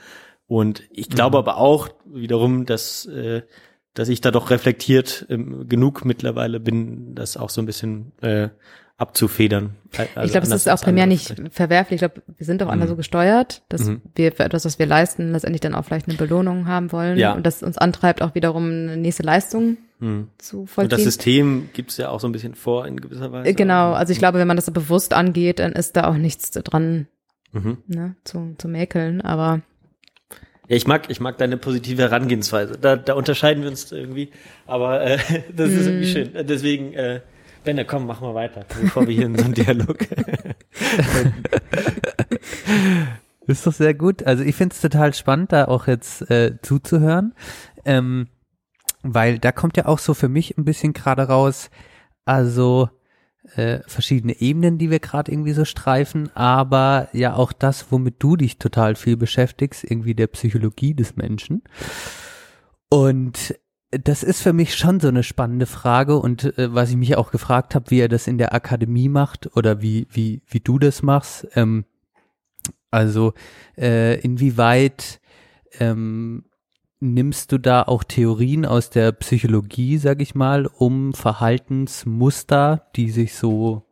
Und 0.49 0.83
ich 0.91 1.09
glaube 1.09 1.39
aber 1.39 1.57
auch 1.57 1.89
wiederum, 2.05 2.67
dass, 2.67 3.07
äh, 3.07 3.43
dass 3.95 4.09
ich 4.09 4.21
da 4.21 4.31
doch 4.31 4.51
reflektiert 4.51 5.27
ähm, 5.29 5.69
genug 5.69 6.05
mittlerweile 6.05 6.61
bin, 6.61 7.15
das 7.15 7.37
auch 7.37 7.51
so 7.51 7.61
ein 7.63 7.67
bisschen 7.67 8.13
äh, 8.21 8.49
abzufedern. 8.99 9.75
Also 10.15 10.27
ich 10.27 10.31
glaube, 10.33 10.47
es 10.47 10.53
ist 10.53 10.69
auch 10.71 10.81
primär 10.83 11.07
nicht 11.07 11.35
verwerflich. 11.51 11.97
Ich 11.97 12.01
glaube, 12.01 12.23
wir 12.35 12.47
sind 12.47 12.63
auch 12.63 12.69
anders 12.69 12.89
so 12.89 12.97
gesteuert, 12.97 13.63
dass 13.69 13.85
Mhm. 13.85 14.01
wir 14.15 14.33
für 14.33 14.45
etwas, 14.45 14.65
was 14.65 14.79
wir 14.79 14.87
leisten, 14.87 15.33
letztendlich 15.33 15.61
dann 15.61 15.75
auch 15.75 15.85
vielleicht 15.85 16.09
eine 16.09 16.17
Belohnung 16.17 16.67
haben 16.67 16.93
wollen 16.93 17.19
Ja. 17.19 17.35
und 17.35 17.45
das 17.45 17.63
uns 17.63 17.77
antreibt, 17.77 18.23
auch 18.23 18.35
wiederum 18.35 18.65
eine 18.65 18.97
nächste 18.97 19.23
Leistung 19.23 19.77
Mhm. 19.99 20.29
zu 20.39 20.61
Und 20.61 20.67
das 20.67 20.73
vollziehen. 20.75 20.99
System 21.05 21.69
gibt's 21.75 21.97
ja 21.99 22.09
auch 22.09 22.21
so 22.21 22.29
ein 22.29 22.33
bisschen 22.33 22.55
vor 22.55 22.87
in 22.87 22.99
gewisser 23.01 23.33
Weise. 23.33 23.53
Genau, 23.53 23.93
also 23.93 24.13
ich 24.13 24.19
glaube, 24.19 24.39
wenn 24.39 24.49
man 24.49 24.57
das 24.57 24.67
so 24.67 24.73
bewusst 24.73 25.13
angeht, 25.13 25.59
dann 25.59 25.73
ist 25.73 25.97
da 25.97 26.09
auch 26.09 26.17
nichts 26.17 26.51
dran 26.53 27.07
Mhm. 27.53 27.79
ne, 27.87 28.17
zu, 28.25 28.55
zu 28.59 28.67
mäkeln. 28.69 29.21
Aber 29.21 29.61
Ja, 30.69 30.77
ich 30.77 30.87
mag, 30.87 31.09
ich 31.11 31.21
mag 31.21 31.39
deine 31.39 31.57
positive 31.57 32.03
Herangehensweise. 32.03 32.77
Da, 32.81 32.97
da 32.97 33.15
unterscheiden 33.15 33.63
wir 33.63 33.71
uns 33.71 33.93
irgendwie. 33.93 34.31
Aber 34.67 35.01
äh, 35.03 35.19
das 35.55 35.71
ist 35.71 35.83
Mhm. 35.87 35.93
irgendwie 35.93 36.07
schön. 36.13 36.31
Deswegen, 36.47 36.93
äh, 36.95 37.21
Benne, 37.65 37.85
komm, 37.85 38.07
mach 38.07 38.21
mal 38.21 38.35
weiter, 38.35 38.65
bevor 38.81 39.07
wir 39.09 39.15
hier 39.15 39.27
in 39.27 39.37
so 39.37 39.45
einen 39.45 39.55
Dialog. 39.55 39.99
Ist 43.47 43.67
doch 43.67 43.73
sehr 43.73 43.95
gut. 43.95 44.25
Also 44.25 44.43
ich 44.43 44.57
finde 44.57 44.75
es 44.75 44.81
total 44.81 45.15
spannend, 45.15 45.53
da 45.53 45.67
auch 45.67 45.87
jetzt 45.87 46.29
äh, 46.31 46.59
zuzuhören, 46.63 47.35
ähm, 47.85 48.29
weil 49.03 49.39
da 49.39 49.53
kommt 49.53 49.77
ja 49.77 49.87
auch 49.87 49.99
so 50.01 50.15
für 50.15 50.29
mich 50.29 50.57
ein 50.59 50.65
bisschen 50.65 50.93
gerade 50.93 51.23
raus, 51.23 51.71
also 52.25 52.89
äh, 53.55 53.81
verschiedene 53.87 54.41
Ebenen, 54.41 54.79
die 54.79 54.91
wir 54.91 55.01
gerade 55.01 55.31
irgendwie 55.31 55.53
so 55.53 55.65
streifen, 55.65 56.31
aber 56.35 57.09
ja 57.13 57.35
auch 57.35 57.53
das, 57.53 57.87
womit 57.91 58.17
du 58.19 58.37
dich 58.37 58.59
total 58.59 58.95
viel 58.95 59.17
beschäftigst, 59.17 59.85
irgendwie 59.85 60.15
der 60.15 60.27
Psychologie 60.27 60.95
des 60.95 61.17
Menschen. 61.17 61.63
Und 62.89 63.55
das 63.91 64.23
ist 64.23 64.43
für 64.43 64.53
mich 64.53 64.75
schon 64.75 65.01
so 65.01 65.09
eine 65.09 65.23
spannende 65.23 65.67
Frage 65.67 66.17
und 66.17 66.59
äh, 66.59 66.75
was 66.75 66.91
ich 66.91 66.97
mich 66.97 67.17
auch 67.17 67.31
gefragt 67.31 67.75
habe, 67.75 67.91
wie 67.91 68.01
er 68.01 68.09
das 68.09 68.27
in 68.27 68.39
der 68.39 68.55
Akademie 68.55 69.09
macht 69.09 69.57
oder 69.57 69.81
wie 69.81 70.07
wie 70.11 70.43
wie 70.47 70.61
du 70.61 70.79
das 70.79 71.03
machst. 71.03 71.47
Ähm, 71.55 71.85
also 72.91 73.35
äh, 73.79 74.21
inwieweit 74.21 75.21
ähm, 75.79 76.45
nimmst 77.01 77.53
du 77.53 77.59
da 77.59 77.83
auch 77.83 78.05
Theorien 78.05 78.65
aus 78.65 78.91
der 78.91 79.13
Psychologie, 79.13 79.99
sag 79.99 80.21
ich 80.23 80.35
mal, 80.35 80.67
um 80.67 81.13
Verhaltensmuster, 81.13 82.87
die 82.97 83.11
sich 83.11 83.35
so 83.35 83.83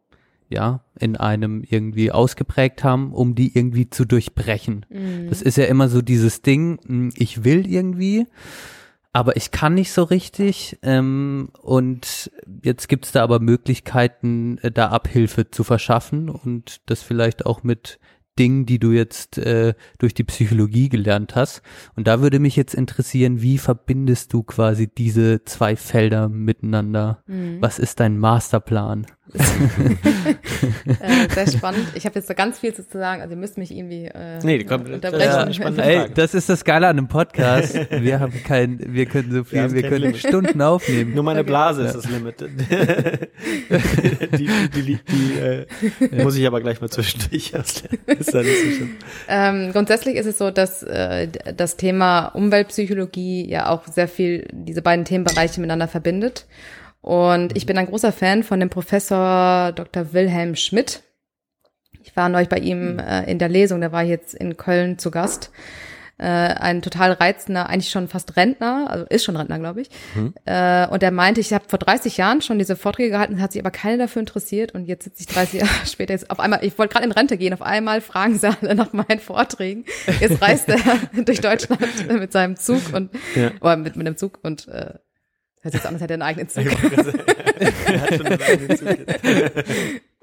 ja 0.48 0.84
in 0.98 1.16
einem 1.16 1.64
irgendwie 1.68 2.12
ausgeprägt 2.12 2.84
haben, 2.84 3.12
um 3.12 3.34
die 3.34 3.56
irgendwie 3.56 3.90
zu 3.90 4.04
durchbrechen? 4.04 4.86
Das 5.28 5.42
ist 5.42 5.56
ja 5.56 5.64
immer 5.64 5.88
so 5.88 6.02
dieses 6.02 6.42
Ding, 6.42 6.78
mh, 6.86 7.12
ich 7.16 7.44
will 7.44 7.66
irgendwie, 7.66 8.26
aber 9.12 9.36
ich 9.36 9.50
kann 9.52 9.74
nicht 9.74 9.92
so 9.92 10.02
richtig. 10.02 10.78
Ähm, 10.82 11.48
und 11.62 12.30
jetzt 12.62 12.88
gibt's 12.88 13.12
da 13.12 13.22
aber 13.22 13.38
Möglichkeiten, 13.38 14.58
äh, 14.58 14.70
da 14.70 14.88
Abhilfe 14.88 15.50
zu 15.50 15.62
verschaffen 15.62 16.28
und 16.28 16.80
das 16.86 17.02
vielleicht 17.02 17.46
auch 17.46 17.62
mit 17.62 17.98
Dingen, 18.38 18.66
die 18.66 18.78
du 18.78 18.92
jetzt 18.92 19.38
äh, 19.38 19.74
durch 19.98 20.14
die 20.14 20.24
Psychologie 20.24 20.88
gelernt 20.88 21.36
hast. 21.36 21.62
Und 21.96 22.06
da 22.06 22.20
würde 22.20 22.38
mich 22.38 22.56
jetzt 22.56 22.74
interessieren, 22.74 23.42
wie 23.42 23.58
verbindest 23.58 24.32
du 24.32 24.42
quasi 24.42 24.88
diese 24.88 25.44
zwei 25.44 25.76
Felder 25.76 26.28
miteinander? 26.28 27.22
Was 27.60 27.78
ist 27.78 28.00
dein 28.00 28.18
Masterplan? 28.18 29.06
Äh, 29.32 31.28
sehr 31.34 31.46
spannend. 31.58 31.86
Ich 31.94 32.04
habe 32.04 32.14
jetzt 32.16 32.28
da 32.28 32.34
ganz 32.34 32.58
viel 32.58 32.74
zu 32.74 32.82
sagen, 32.92 33.22
also 33.22 33.34
ihr 33.34 33.40
müsst 33.40 33.56
mich 33.58 33.70
irgendwie 33.74 34.04
äh, 34.06 34.38
Nee, 34.42 34.64
komm, 34.64 34.80
das 34.82 34.88
ist 34.90 34.94
unterbrechen. 34.96 35.30
eine 35.32 35.54
spannende 35.54 35.82
Ey, 35.82 35.96
Frage. 35.98 36.12
das 36.14 36.34
ist 36.34 36.48
das 36.48 36.64
Geile 36.64 36.88
an 36.88 36.98
einem 36.98 37.08
Podcast. 37.08 37.74
Wir 37.90 38.20
haben 38.20 38.32
kein, 38.44 38.78
wir 38.94 39.06
können 39.06 39.32
so 39.32 39.44
viel, 39.44 39.72
wir 39.72 39.82
kein 39.82 39.90
können 39.90 40.02
Limit. 40.04 40.18
Stunden 40.18 40.60
aufnehmen. 40.60 41.14
Nur 41.14 41.24
meine 41.24 41.40
Okay. 41.40 41.48
Blase 41.48 41.82
ist 41.84 41.94
das 41.94 42.08
Limit. 42.08 42.40
die 44.38 44.48
die, 44.74 44.82
die, 44.82 44.98
die 45.08 45.38
äh, 45.38 45.66
muss 46.22 46.36
ich 46.36 46.46
aber 46.46 46.60
gleich 46.60 46.80
mal 46.80 46.88
zwischendurch 46.90 47.56
auslernen. 47.56 47.98
Ist 48.06 48.34
da 48.34 48.42
nicht 48.42 48.56
so 48.58 48.70
schlimm. 48.70 48.96
Ähm, 49.28 49.72
grundsätzlich 49.72 50.16
ist 50.16 50.26
es 50.26 50.38
so, 50.38 50.50
dass 50.50 50.82
äh, 50.82 51.28
das 51.56 51.76
Thema 51.76 52.26
Umweltpsychologie 52.28 53.48
ja 53.48 53.68
auch 53.68 53.86
sehr 53.86 54.08
viel 54.08 54.46
diese 54.52 54.82
beiden 54.82 55.04
Themenbereiche 55.04 55.60
miteinander 55.60 55.88
verbindet. 55.88 56.46
Und 57.04 57.54
ich 57.54 57.66
bin 57.66 57.76
ein 57.76 57.84
großer 57.84 58.12
Fan 58.12 58.42
von 58.42 58.60
dem 58.60 58.70
Professor 58.70 59.72
Dr. 59.72 60.14
Wilhelm 60.14 60.56
Schmidt. 60.56 61.02
Ich 62.02 62.16
war 62.16 62.30
neulich 62.30 62.48
bei 62.48 62.56
ihm 62.56 62.98
äh, 62.98 63.30
in 63.30 63.38
der 63.38 63.50
Lesung, 63.50 63.82
der 63.82 63.92
war 63.92 64.02
jetzt 64.02 64.32
in 64.32 64.56
Köln 64.56 64.98
zu 64.98 65.10
Gast. 65.10 65.50
Äh, 66.16 66.24
ein 66.24 66.80
total 66.80 67.12
reizender, 67.12 67.68
eigentlich 67.68 67.90
schon 67.90 68.08
fast 68.08 68.36
Rentner, 68.38 68.86
also 68.88 69.04
ist 69.10 69.22
schon 69.24 69.36
Rentner, 69.36 69.58
glaube 69.58 69.82
ich. 69.82 69.90
Äh, 70.46 70.86
und 70.86 71.02
der 71.02 71.10
meinte, 71.10 71.42
ich 71.42 71.52
habe 71.52 71.64
vor 71.68 71.78
30 71.78 72.16
Jahren 72.16 72.40
schon 72.40 72.58
diese 72.58 72.74
Vorträge 72.74 73.10
gehalten, 73.10 73.38
hat 73.38 73.52
sich 73.52 73.60
aber 73.60 73.70
keine 73.70 73.98
dafür 73.98 74.20
interessiert. 74.20 74.72
Und 74.72 74.86
jetzt 74.86 75.04
sitze 75.04 75.20
ich 75.20 75.26
30 75.26 75.60
Jahre 75.60 75.86
später, 75.86 76.14
jetzt 76.14 76.30
auf 76.30 76.40
einmal, 76.40 76.64
ich 76.64 76.78
wollte 76.78 76.94
gerade 76.94 77.04
in 77.04 77.12
Rente 77.12 77.36
gehen, 77.36 77.52
auf 77.52 77.60
einmal 77.62 78.00
fragen 78.00 78.38
sie 78.38 78.48
alle 78.48 78.74
nach 78.74 78.94
meinen 78.94 79.20
Vorträgen. 79.20 79.84
Jetzt 80.20 80.40
reist 80.40 80.70
er 80.70 80.78
durch 81.24 81.42
Deutschland 81.42 81.82
mit 82.08 82.32
seinem 82.32 82.56
Zug 82.56 82.94
und 82.94 83.10
Ja. 83.34 83.50
oder 83.60 83.76
mit, 83.76 83.94
mit 83.96 84.06
einem 84.06 84.16
Zug 84.16 84.38
und 84.42 84.68
äh, 84.68 84.94
hört 85.64 85.72
sich 85.72 85.82
so 85.82 85.88
an, 85.88 85.94
als 85.94 86.02
hätte 86.02 86.14
er 86.14 86.14
einen 86.14 86.22
eigenen 86.22 86.48
Zug. 86.48 86.64
Er 86.64 88.00
hat 88.00 88.14
schon 88.14 88.26
einen 88.26 88.42
eigenen 88.42 88.76
Zug 88.76 88.88
jetzt. 88.88 89.20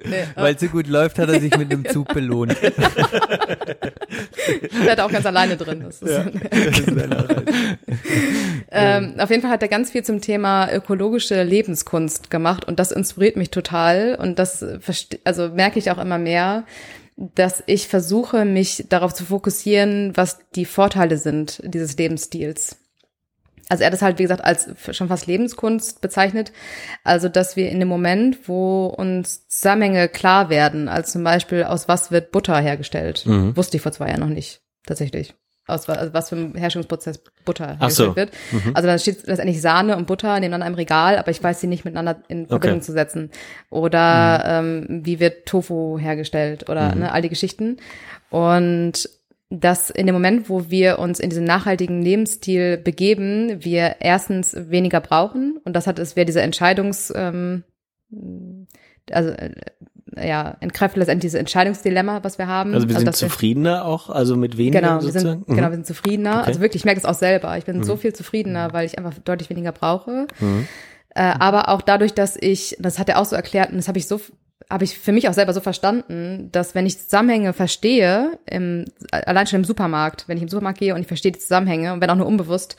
Nee, 0.03 0.23
Weil 0.35 0.55
es 0.55 0.61
so 0.61 0.67
gut 0.67 0.87
läuft, 0.87 1.19
hat 1.19 1.29
er 1.29 1.39
sich 1.39 1.55
mit 1.57 1.71
einem 1.71 1.87
Zug 1.87 2.11
belohnt. 2.13 2.55
Der 4.83 4.91
hat 4.91 4.99
auch 4.99 5.11
ganz 5.11 5.25
alleine 5.25 5.57
drin. 5.57 5.81
Das 5.83 6.01
ist, 6.01 6.11
Das 6.11 6.79
ist 6.79 6.89
eine 6.89 7.17
Arbeit. 7.17 7.43
ähm, 8.71 9.15
auf 9.19 9.29
jeden 9.29 9.41
Fall 9.43 9.51
hat 9.51 9.61
er 9.61 9.67
ganz 9.67 9.91
viel 9.91 10.03
zum 10.03 10.19
Thema 10.21 10.73
ökologische 10.73 11.43
Lebenskunst 11.43 12.31
gemacht 12.31 12.65
und 12.65 12.79
das 12.79 12.91
inspiriert 12.91 13.35
mich 13.37 13.51
total 13.51 14.15
und 14.15 14.39
das 14.39 14.65
also 15.23 15.49
merke 15.49 15.77
ich 15.79 15.91
auch 15.91 15.99
immer 15.99 16.17
mehr, 16.17 16.63
dass 17.17 17.61
ich 17.67 17.87
versuche, 17.87 18.45
mich 18.45 18.85
darauf 18.89 19.13
zu 19.13 19.25
fokussieren, 19.25 20.13
was 20.15 20.39
die 20.55 20.65
Vorteile 20.65 21.17
sind 21.17 21.61
dieses 21.63 21.95
Lebensstils. 21.97 22.77
Also 23.71 23.83
er 23.83 23.87
hat 23.87 23.93
es 23.93 24.01
halt, 24.01 24.19
wie 24.19 24.23
gesagt, 24.23 24.43
als 24.43 24.67
schon 24.91 25.07
fast 25.07 25.27
Lebenskunst 25.27 26.01
bezeichnet. 26.01 26.51
Also, 27.05 27.29
dass 27.29 27.55
wir 27.55 27.69
in 27.69 27.79
dem 27.79 27.87
Moment, 27.87 28.49
wo 28.49 28.87
uns 28.87 29.47
Zusammenhänge 29.47 30.09
klar 30.09 30.49
werden, 30.49 30.89
als 30.89 31.13
zum 31.13 31.23
Beispiel, 31.23 31.63
aus 31.63 31.87
was 31.87 32.11
wird 32.11 32.31
Butter 32.33 32.59
hergestellt, 32.59 33.25
wusste 33.25 33.77
ich 33.77 33.81
vor 33.83 33.93
zwei 33.93 34.09
Jahren 34.09 34.19
noch 34.19 34.27
nicht, 34.27 34.59
tatsächlich. 34.85 35.35
Aus 35.67 35.87
also 35.87 36.13
was 36.13 36.27
für 36.27 36.35
ein 36.35 36.55
Herstellungsprozess 36.55 37.21
Butter 37.45 37.77
Ach 37.79 37.89
so. 37.91 38.13
hergestellt 38.13 38.33
wird. 38.51 38.75
Also 38.75 38.87
dann 38.87 38.99
steht 38.99 39.25
letztendlich 39.25 39.61
Sahne 39.61 39.95
und 39.95 40.05
Butter 40.05 40.33
nebeneinander 40.33 40.67
im 40.67 40.73
Regal, 40.73 41.17
aber 41.17 41.31
ich 41.31 41.41
weiß 41.41 41.61
sie 41.61 41.67
nicht 41.67 41.85
miteinander 41.85 42.23
in 42.27 42.47
Verbindung 42.47 42.79
Okay. 42.79 42.85
zu 42.85 42.91
setzen. 42.91 43.29
Oder 43.69 44.43
ähm, 44.45 45.01
wie 45.05 45.21
wird 45.21 45.45
Tofu 45.45 45.97
hergestellt 45.97 46.67
oder 46.69 46.93
ne, 46.93 47.11
all 47.13 47.21
die 47.21 47.29
Geschichten. 47.29 47.77
Und 48.31 49.07
dass 49.51 49.89
in 49.89 50.05
dem 50.07 50.15
Moment, 50.15 50.49
wo 50.49 50.69
wir 50.69 50.97
uns 50.97 51.19
in 51.19 51.29
diesen 51.29 51.43
nachhaltigen 51.43 52.01
Lebensstil 52.01 52.77
begeben, 52.77 53.63
wir 53.63 53.97
erstens 53.99 54.55
weniger 54.55 55.01
brauchen 55.01 55.59
und 55.63 55.75
das 55.75 55.85
hat 55.87 55.99
es 55.99 56.15
wäre 56.15 56.25
diese 56.25 56.41
Entscheidungs 56.41 57.13
ähm, 57.15 57.63
also 59.11 59.29
äh, 59.29 59.51
ja, 60.17 60.57
entkräftet 60.59 60.97
letztendlich 60.97 61.31
dieses 61.31 61.39
Entscheidungsdilemma, 61.39 62.23
was 62.23 62.37
wir 62.37 62.47
haben. 62.47 62.73
Also 62.73 62.89
wir 62.89 62.95
sind 62.95 63.07
dass 63.07 63.19
zufriedener 63.19 63.85
auch, 63.85 64.09
also 64.09 64.35
mit 64.35 64.57
weniger 64.57 64.81
Genau, 64.81 64.95
wir 64.95 65.01
sozusagen? 65.01 65.39
sind, 65.39 65.49
Mhm. 65.49 65.55
genau, 65.55 65.67
wir 65.69 65.75
sind 65.75 65.87
zufriedener. 65.87 66.31
Okay. 66.31 66.41
Mhm. 66.41 66.47
Also 66.47 66.59
wirklich, 66.59 66.81
ich 66.81 66.85
merke 66.85 66.99
es 66.99 67.05
auch 67.05 67.13
selber. 67.13 67.57
Ich 67.57 67.65
bin 67.65 67.81
so 67.83 67.95
viel 67.95 68.13
zufriedener, 68.13 68.73
weil 68.73 68.85
ich 68.85 68.97
einfach 68.97 69.17
deutlich 69.19 69.49
weniger 69.49 69.71
brauche. 69.71 70.27
Äh, 71.15 71.21
aber 71.21 71.69
auch 71.69 71.81
dadurch, 71.81 72.13
dass 72.13 72.35
ich, 72.39 72.75
das 72.79 72.99
hat 72.99 73.07
er 73.09 73.19
auch 73.19 73.25
so 73.25 73.35
erklärt, 73.35 73.69
und 73.71 73.77
das 73.77 73.87
habe 73.87 73.99
ich 73.99 74.07
so, 74.07 74.19
habe 74.69 74.83
ich 74.83 74.97
für 74.97 75.11
mich 75.11 75.27
auch 75.27 75.33
selber 75.33 75.53
so 75.53 75.61
verstanden, 75.61 76.49
dass 76.51 76.75
wenn 76.75 76.85
ich 76.85 76.99
Zusammenhänge 76.99 77.53
verstehe, 77.53 78.39
im, 78.45 78.85
allein 79.11 79.47
schon 79.47 79.59
im 79.61 79.65
Supermarkt, 79.65 80.27
wenn 80.27 80.37
ich 80.37 80.43
im 80.43 80.49
Supermarkt 80.49 80.79
gehe 80.79 80.93
und 80.93 81.01
ich 81.01 81.07
verstehe 81.07 81.31
die 81.31 81.39
Zusammenhänge 81.39 81.93
und 81.93 82.01
wenn 82.01 82.09
auch 82.09 82.15
nur 82.15 82.27
unbewusst, 82.27 82.75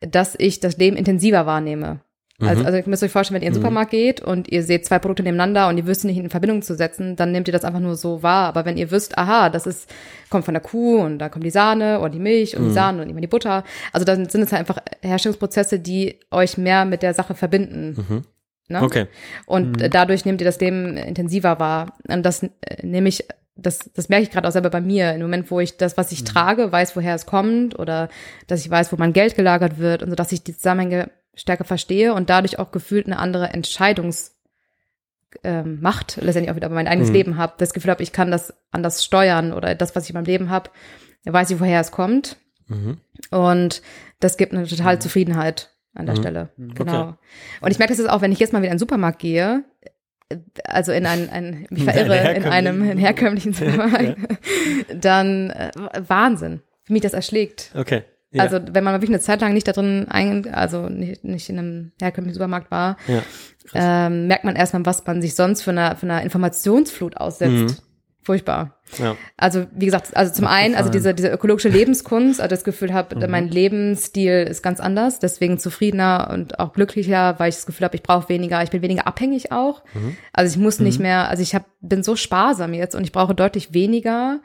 dass 0.00 0.34
ich 0.38 0.60
das 0.60 0.76
Leben 0.76 0.96
intensiver 0.96 1.46
wahrnehme. 1.46 2.00
Also, 2.40 2.64
also 2.64 2.76
ihr 2.76 2.82
müsst 2.86 3.02
euch 3.02 3.12
vorstellen, 3.12 3.36
wenn 3.36 3.42
ihr 3.42 3.48
in 3.48 3.54
den 3.54 3.62
Supermarkt 3.62 3.92
geht 3.92 4.20
und 4.20 4.50
ihr 4.50 4.64
seht 4.64 4.84
zwei 4.84 4.98
Produkte 4.98 5.22
nebeneinander 5.22 5.68
und 5.68 5.78
ihr 5.78 5.86
wisst 5.86 6.04
nicht 6.04 6.18
in 6.18 6.30
Verbindung 6.30 6.62
zu 6.62 6.74
setzen, 6.74 7.14
dann 7.14 7.30
nehmt 7.30 7.46
ihr 7.46 7.52
das 7.52 7.64
einfach 7.64 7.80
nur 7.80 7.94
so 7.94 8.24
wahr. 8.24 8.48
Aber 8.48 8.64
wenn 8.64 8.76
ihr 8.76 8.90
wisst, 8.90 9.16
aha, 9.16 9.50
das 9.50 9.66
ist, 9.66 9.88
kommt 10.30 10.44
von 10.44 10.54
der 10.54 10.62
Kuh 10.62 10.98
und 11.00 11.20
da 11.20 11.28
kommt 11.28 11.44
die 11.44 11.50
Sahne 11.50 12.00
oder 12.00 12.10
die 12.10 12.18
Milch 12.18 12.56
und 12.56 12.64
die 12.64 12.72
Sahne 12.72 13.02
und 13.02 13.08
immer 13.08 13.20
die 13.20 13.28
Butter. 13.28 13.62
Also 13.92 14.04
dann 14.04 14.28
sind 14.28 14.42
es 14.42 14.52
halt 14.52 14.60
einfach 14.60 14.82
Herstellungsprozesse, 15.02 15.78
die 15.78 16.18
euch 16.32 16.58
mehr 16.58 16.84
mit 16.84 17.02
der 17.02 17.14
Sache 17.14 17.34
verbinden. 17.34 18.24
Ne? 18.68 18.82
Okay. 18.82 19.06
Und 19.46 19.80
äh, 19.80 19.90
dadurch 19.90 20.24
nehmt 20.24 20.40
ihr 20.40 20.46
das 20.46 20.60
Leben 20.60 20.96
intensiver 20.96 21.58
wahr. 21.58 21.94
Und 22.08 22.24
das 22.24 22.42
äh, 22.42 22.50
nehme 22.82 23.08
ich, 23.08 23.24
das, 23.56 23.90
das 23.94 24.08
merke 24.08 24.24
ich 24.24 24.30
gerade 24.30 24.48
auch 24.48 24.52
selber 24.52 24.70
bei 24.70 24.80
mir. 24.80 25.12
Im 25.12 25.22
Moment, 25.22 25.50
wo 25.50 25.60
ich 25.60 25.76
das, 25.76 25.96
was 25.96 26.12
ich 26.12 26.24
trage, 26.24 26.72
weiß, 26.72 26.96
woher 26.96 27.14
es 27.14 27.26
kommt 27.26 27.78
oder 27.78 28.08
dass 28.46 28.64
ich 28.64 28.70
weiß, 28.70 28.92
wo 28.92 28.96
mein 28.96 29.12
Geld 29.12 29.36
gelagert 29.36 29.78
wird 29.78 30.02
und 30.02 30.10
so, 30.10 30.16
dass 30.16 30.32
ich 30.32 30.42
die 30.42 30.56
Zusammenhänge 30.56 31.10
stärker 31.34 31.64
verstehe 31.64 32.14
und 32.14 32.30
dadurch 32.30 32.58
auch 32.58 32.70
gefühlt 32.70 33.06
eine 33.06 33.18
andere 33.18 33.48
Entscheidungs 33.48 34.36
ähm, 35.42 35.80
Macht 35.80 36.16
letztendlich 36.20 36.52
auch 36.52 36.56
wieder 36.56 36.68
mein 36.68 36.86
eigenes 36.86 37.10
Leben 37.10 37.36
habe. 37.36 37.54
Das 37.58 37.74
Gefühl 37.74 37.90
habe, 37.90 38.04
ich 38.04 38.12
kann 38.12 38.30
das 38.30 38.54
anders 38.70 39.04
steuern 39.04 39.52
oder 39.52 39.74
das, 39.74 39.96
was 39.96 40.04
ich 40.04 40.10
in 40.10 40.14
meinem 40.14 40.26
Leben 40.26 40.48
habe, 40.48 40.70
weiß 41.24 41.50
ich, 41.50 41.60
woher 41.60 41.80
es 41.80 41.90
kommt. 41.90 42.36
Und 43.30 43.82
das 44.20 44.36
gibt 44.36 44.52
eine 44.52 44.66
totale 44.66 45.00
Zufriedenheit 45.00 45.73
an 45.94 46.06
der 46.06 46.16
Stelle. 46.16 46.48
Genau. 46.56 47.08
Okay. 47.08 47.14
Und 47.60 47.70
ich 47.70 47.78
merke 47.78 47.92
das 47.92 47.98
jetzt 47.98 48.10
auch, 48.10 48.20
wenn 48.20 48.32
ich 48.32 48.38
jetzt 48.38 48.52
mal 48.52 48.60
wieder 48.60 48.70
in 48.70 48.76
den 48.76 48.80
Supermarkt 48.80 49.18
gehe, 49.18 49.64
äh, 50.28 50.36
also 50.64 50.92
in 50.92 51.06
einen, 51.06 51.28
ein, 51.30 51.66
mich 51.70 51.82
In 51.82 51.88
einen 51.88 52.06
verirre 52.06 52.16
in 52.16 52.42
herkömmlichen 52.42 52.52
einem 52.52 52.90
in 52.90 52.98
herkömmlichen 52.98 53.52
Supermarkt, 53.54 54.16
dann 54.94 55.50
äh, 55.50 55.70
Wahnsinn, 56.06 56.62
wie 56.86 56.94
mich 56.94 57.02
das 57.02 57.12
erschlägt. 57.12 57.70
Okay. 57.74 58.02
Ja. 58.32 58.42
Also 58.42 58.58
wenn 58.72 58.82
man 58.82 58.94
wirklich 58.94 59.10
eine 59.10 59.20
Zeit 59.20 59.40
lang 59.40 59.54
nicht 59.54 59.68
da 59.68 59.72
drin, 59.72 60.06
ein, 60.08 60.52
also 60.52 60.88
nicht, 60.88 61.22
nicht 61.22 61.48
in 61.48 61.58
einem 61.58 61.92
herkömmlichen 62.00 62.34
Supermarkt 62.34 62.70
war, 62.72 62.96
ja. 63.06 63.22
ähm, 63.74 64.26
merkt 64.26 64.42
man 64.42 64.56
erstmal, 64.56 64.84
was 64.84 65.06
man 65.06 65.22
sich 65.22 65.36
sonst 65.36 65.62
für 65.62 65.70
eine, 65.70 65.94
für 65.96 66.10
eine 66.10 66.24
Informationsflut 66.24 67.16
aussetzt. 67.16 67.84
Furchtbar. 68.24 68.80
ja. 68.98 69.16
Also 69.36 69.66
wie 69.72 69.84
gesagt, 69.84 70.16
also 70.16 70.32
zum 70.32 70.46
einen, 70.46 70.74
also 70.74 70.88
diese, 70.88 71.12
diese 71.12 71.28
ökologische 71.28 71.68
Lebenskunst, 71.68 72.40
also 72.40 72.48
das 72.48 72.64
Gefühl 72.64 72.94
habe, 72.94 73.28
mein 73.28 73.48
Lebensstil 73.48 74.46
ist 74.48 74.62
ganz 74.62 74.80
anders, 74.80 75.18
deswegen 75.18 75.58
zufriedener 75.58 76.30
und 76.32 76.58
auch 76.58 76.72
glücklicher, 76.72 77.38
weil 77.38 77.50
ich 77.50 77.56
das 77.56 77.66
Gefühl 77.66 77.84
habe, 77.84 77.96
ich 77.96 78.02
brauche 78.02 78.30
weniger, 78.30 78.62
ich 78.62 78.70
bin 78.70 78.80
weniger 78.80 79.06
abhängig 79.06 79.52
auch. 79.52 79.82
Also 80.32 80.56
ich 80.56 80.62
muss 80.62 80.80
nicht 80.80 81.00
mehr, 81.00 81.28
also 81.28 81.42
ich 81.42 81.54
hab, 81.54 81.66
bin 81.82 82.02
so 82.02 82.16
sparsam 82.16 82.72
jetzt 82.72 82.94
und 82.94 83.04
ich 83.04 83.12
brauche 83.12 83.34
deutlich 83.34 83.74
weniger. 83.74 84.40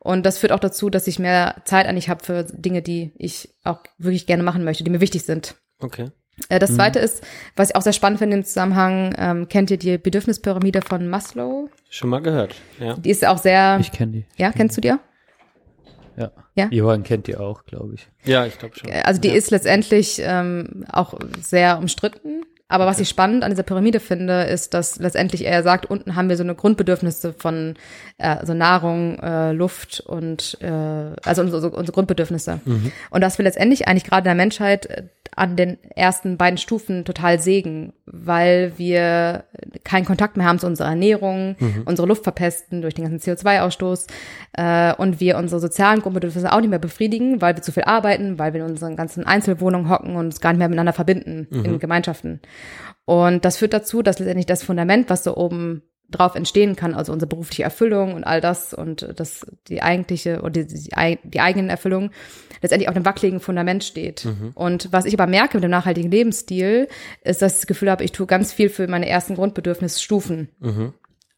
Und 0.00 0.26
das 0.26 0.38
führt 0.38 0.50
auch 0.50 0.58
dazu, 0.58 0.90
dass 0.90 1.06
ich 1.06 1.20
mehr 1.20 1.62
Zeit 1.66 1.86
eigentlich 1.86 2.08
habe 2.08 2.24
für 2.24 2.44
Dinge, 2.44 2.82
die 2.82 3.12
ich 3.16 3.54
auch 3.62 3.80
wirklich 3.98 4.26
gerne 4.26 4.42
machen 4.42 4.64
möchte, 4.64 4.82
die 4.82 4.90
mir 4.90 5.00
wichtig 5.00 5.24
sind. 5.24 5.54
Okay. 5.78 6.10
Äh, 6.48 6.58
Das 6.58 6.74
zweite 6.74 6.98
ist, 6.98 7.22
was 7.56 7.70
ich 7.70 7.76
auch 7.76 7.82
sehr 7.82 7.92
spannend 7.92 8.18
finde 8.18 8.36
im 8.38 8.44
Zusammenhang, 8.44 9.14
ähm, 9.18 9.48
kennt 9.48 9.70
ihr 9.70 9.76
die 9.76 9.98
Bedürfnispyramide 9.98 10.82
von 10.82 11.08
Maslow? 11.08 11.68
Schon 11.88 12.10
mal 12.10 12.20
gehört. 12.22 12.54
Ja. 12.78 12.94
Die 12.94 13.10
ist 13.10 13.26
auch 13.26 13.38
sehr, 13.38 13.78
Ich 13.80 13.92
kenne 13.92 14.12
die. 14.12 14.24
ja, 14.36 14.50
kennst 14.52 14.76
du 14.76 14.80
die? 14.80 14.92
auch? 14.92 14.98
Ja. 16.16 16.30
Ja? 16.54 16.68
Johann 16.70 17.02
kennt 17.02 17.26
die 17.28 17.36
auch, 17.36 17.64
glaube 17.64 17.94
ich. 17.94 18.08
Ja, 18.24 18.44
ich 18.46 18.58
glaube 18.58 18.74
schon. 18.76 18.90
Also 19.04 19.20
die 19.20 19.28
ist 19.28 19.50
letztendlich 19.50 20.20
ähm, 20.22 20.84
auch 20.92 21.14
sehr 21.40 21.78
umstritten. 21.78 22.42
Aber 22.70 22.86
was 22.86 23.00
ich 23.00 23.08
spannend 23.08 23.42
an 23.42 23.50
dieser 23.50 23.64
Pyramide 23.64 23.98
finde, 23.98 24.44
ist, 24.44 24.74
dass 24.74 25.00
letztendlich 25.00 25.44
er 25.44 25.64
sagt, 25.64 25.86
unten 25.86 26.14
haben 26.14 26.28
wir 26.28 26.36
so 26.36 26.44
eine 26.44 26.54
Grundbedürfnisse 26.54 27.34
von 27.36 27.74
äh, 28.16 28.28
also 28.28 28.54
Nahrung, 28.54 29.18
äh, 29.18 29.50
Luft 29.52 30.00
und 30.06 30.56
äh, 30.60 30.70
also 31.24 31.42
unsere, 31.42 31.70
unsere 31.70 31.92
Grundbedürfnisse. 31.92 32.60
Und 33.10 33.20
dass 33.22 33.38
wir 33.38 33.44
letztendlich 33.44 33.88
eigentlich 33.88 34.04
gerade 34.04 34.20
in 34.20 34.24
der 34.24 34.34
Menschheit 34.36 34.86
äh, 34.86 35.02
an 35.34 35.56
den 35.56 35.78
ersten 35.96 36.36
beiden 36.36 36.58
Stufen 36.58 37.04
total 37.04 37.40
sägen, 37.40 37.92
weil 38.04 38.72
wir 38.76 39.44
keinen 39.84 40.04
Kontakt 40.04 40.36
mehr 40.36 40.46
haben 40.46 40.58
zu 40.58 40.66
unserer 40.66 40.88
Ernährung, 40.88 41.56
unsere 41.86 42.08
Luft 42.08 42.24
verpesten 42.24 42.82
durch 42.82 42.94
den 42.94 43.08
ganzen 43.08 43.20
CO2-Ausstoß 43.36 44.06
äh, 44.54 44.92
und 44.94 45.20
wir 45.20 45.38
unsere 45.38 45.60
sozialen 45.60 46.02
Grundbedürfnisse 46.02 46.52
auch 46.52 46.60
nicht 46.60 46.70
mehr 46.70 46.80
befriedigen, 46.80 47.40
weil 47.40 47.54
wir 47.54 47.62
zu 47.62 47.72
viel 47.72 47.84
arbeiten, 47.84 48.38
weil 48.38 48.52
wir 48.52 48.64
in 48.64 48.70
unseren 48.70 48.96
ganzen 48.96 49.24
Einzelwohnungen 49.24 49.88
hocken 49.88 50.16
und 50.16 50.26
uns 50.26 50.40
gar 50.40 50.52
nicht 50.52 50.58
mehr 50.58 50.68
miteinander 50.68 50.92
verbinden 50.92 51.46
in 51.50 51.78
Gemeinschaften. 51.78 52.40
Und 53.04 53.44
das 53.44 53.56
führt 53.56 53.72
dazu, 53.72 54.02
dass 54.02 54.18
letztendlich 54.18 54.46
das 54.46 54.62
Fundament, 54.62 55.10
was 55.10 55.22
da 55.22 55.34
oben 55.34 55.82
drauf 56.10 56.34
entstehen 56.34 56.76
kann, 56.76 56.94
also 56.94 57.12
unsere 57.12 57.28
berufliche 57.28 57.62
Erfüllung 57.62 58.14
und 58.14 58.24
all 58.24 58.40
das 58.40 58.74
und 58.74 59.08
das 59.16 59.46
die 59.68 59.82
eigentliche 59.82 60.40
oder 60.40 60.50
die, 60.50 60.66
die, 60.66 61.18
die 61.22 61.40
eigenen 61.40 61.68
Erfüllung 61.68 62.10
letztendlich 62.62 62.88
auf 62.88 62.96
einem 62.96 63.04
wackeligen 63.04 63.40
Fundament 63.40 63.84
steht. 63.84 64.24
Und 64.54 64.92
was 64.92 65.04
ich 65.06 65.14
aber 65.14 65.28
merke 65.28 65.56
mit 65.56 65.64
dem 65.64 65.70
nachhaltigen 65.70 66.10
Lebensstil, 66.10 66.88
ist, 67.22 67.42
dass 67.42 67.54
ich 67.54 67.58
das 67.60 67.66
Gefühl 67.66 67.90
habe, 67.90 68.04
ich 68.04 68.12
tue 68.12 68.26
ganz 68.26 68.52
viel 68.52 68.68
für 68.68 68.86
meine 68.86 69.08
ersten 69.08 69.34
Grundbedürfnisstufen. 69.34 70.48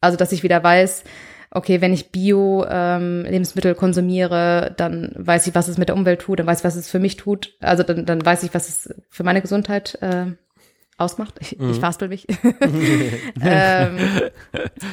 Also, 0.01 0.17
dass 0.17 0.31
ich 0.31 0.43
wieder 0.43 0.61
weiß, 0.63 1.03
okay, 1.49 1.81
wenn 1.81 1.93
ich 1.93 2.11
Bio 2.11 2.65
ähm, 2.67 3.25
konsumiere, 3.77 4.73
dann 4.75 5.13
weiß 5.15 5.47
ich, 5.47 5.55
was 5.55 5.67
es 5.67 5.77
mit 5.77 5.89
der 5.89 5.95
Umwelt 5.95 6.21
tut, 6.21 6.39
dann 6.39 6.47
weiß 6.47 6.59
ich, 6.59 6.65
was 6.65 6.75
es 6.75 6.89
für 6.89 6.99
mich 6.99 7.15
tut. 7.15 7.55
Also 7.61 7.83
dann, 7.83 8.05
dann 8.05 8.25
weiß 8.25 8.43
ich, 8.43 8.53
was 8.53 8.67
es 8.67 8.93
für 9.09 9.23
meine 9.23 9.41
Gesundheit 9.41 9.97
äh, 10.01 10.31
ausmacht. 11.03 11.35
Ich, 11.39 11.59
ich 11.59 11.79
fastel 11.79 12.07
mich. 12.07 12.25
ähm, 13.41 13.97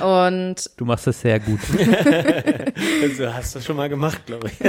und 0.00 0.70
Du 0.76 0.84
machst 0.84 1.06
das 1.06 1.20
sehr 1.20 1.40
gut. 1.40 1.60
Also 3.02 3.32
hast 3.32 3.54
du 3.54 3.60
schon 3.60 3.76
mal 3.76 3.88
gemacht, 3.88 4.26
glaube 4.26 4.48
ich. 4.48 4.60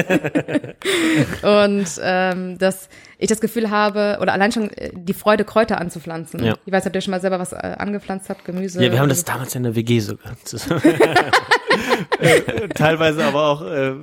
und 1.43 1.87
ähm, 2.01 2.57
dass 2.57 2.89
ich 3.17 3.27
das 3.27 3.39
Gefühl 3.39 3.69
habe, 3.69 4.17
oder 4.21 4.33
allein 4.33 4.51
schon 4.51 4.69
äh, 4.71 4.91
die 4.93 5.13
Freude, 5.13 5.45
Kräuter 5.45 5.79
anzupflanzen. 5.79 6.43
Ja. 6.43 6.55
Ich 6.65 6.73
weiß, 6.73 6.87
ob 6.87 6.95
ihr 6.95 7.01
schon 7.01 7.11
mal 7.11 7.21
selber 7.21 7.39
was 7.39 7.53
äh, 7.53 7.75
angepflanzt 7.77 8.29
habt, 8.29 8.45
Gemüse. 8.45 8.83
Ja, 8.83 8.91
wir 8.91 8.99
haben 8.99 9.09
das 9.09 9.23
damals 9.23 9.53
in 9.55 9.63
der 9.63 9.75
WG 9.75 9.99
sogar. 9.99 10.33
Teilweise 12.73 13.23
aber 13.23 13.47
auch 13.47 13.61
äh, 13.61 13.93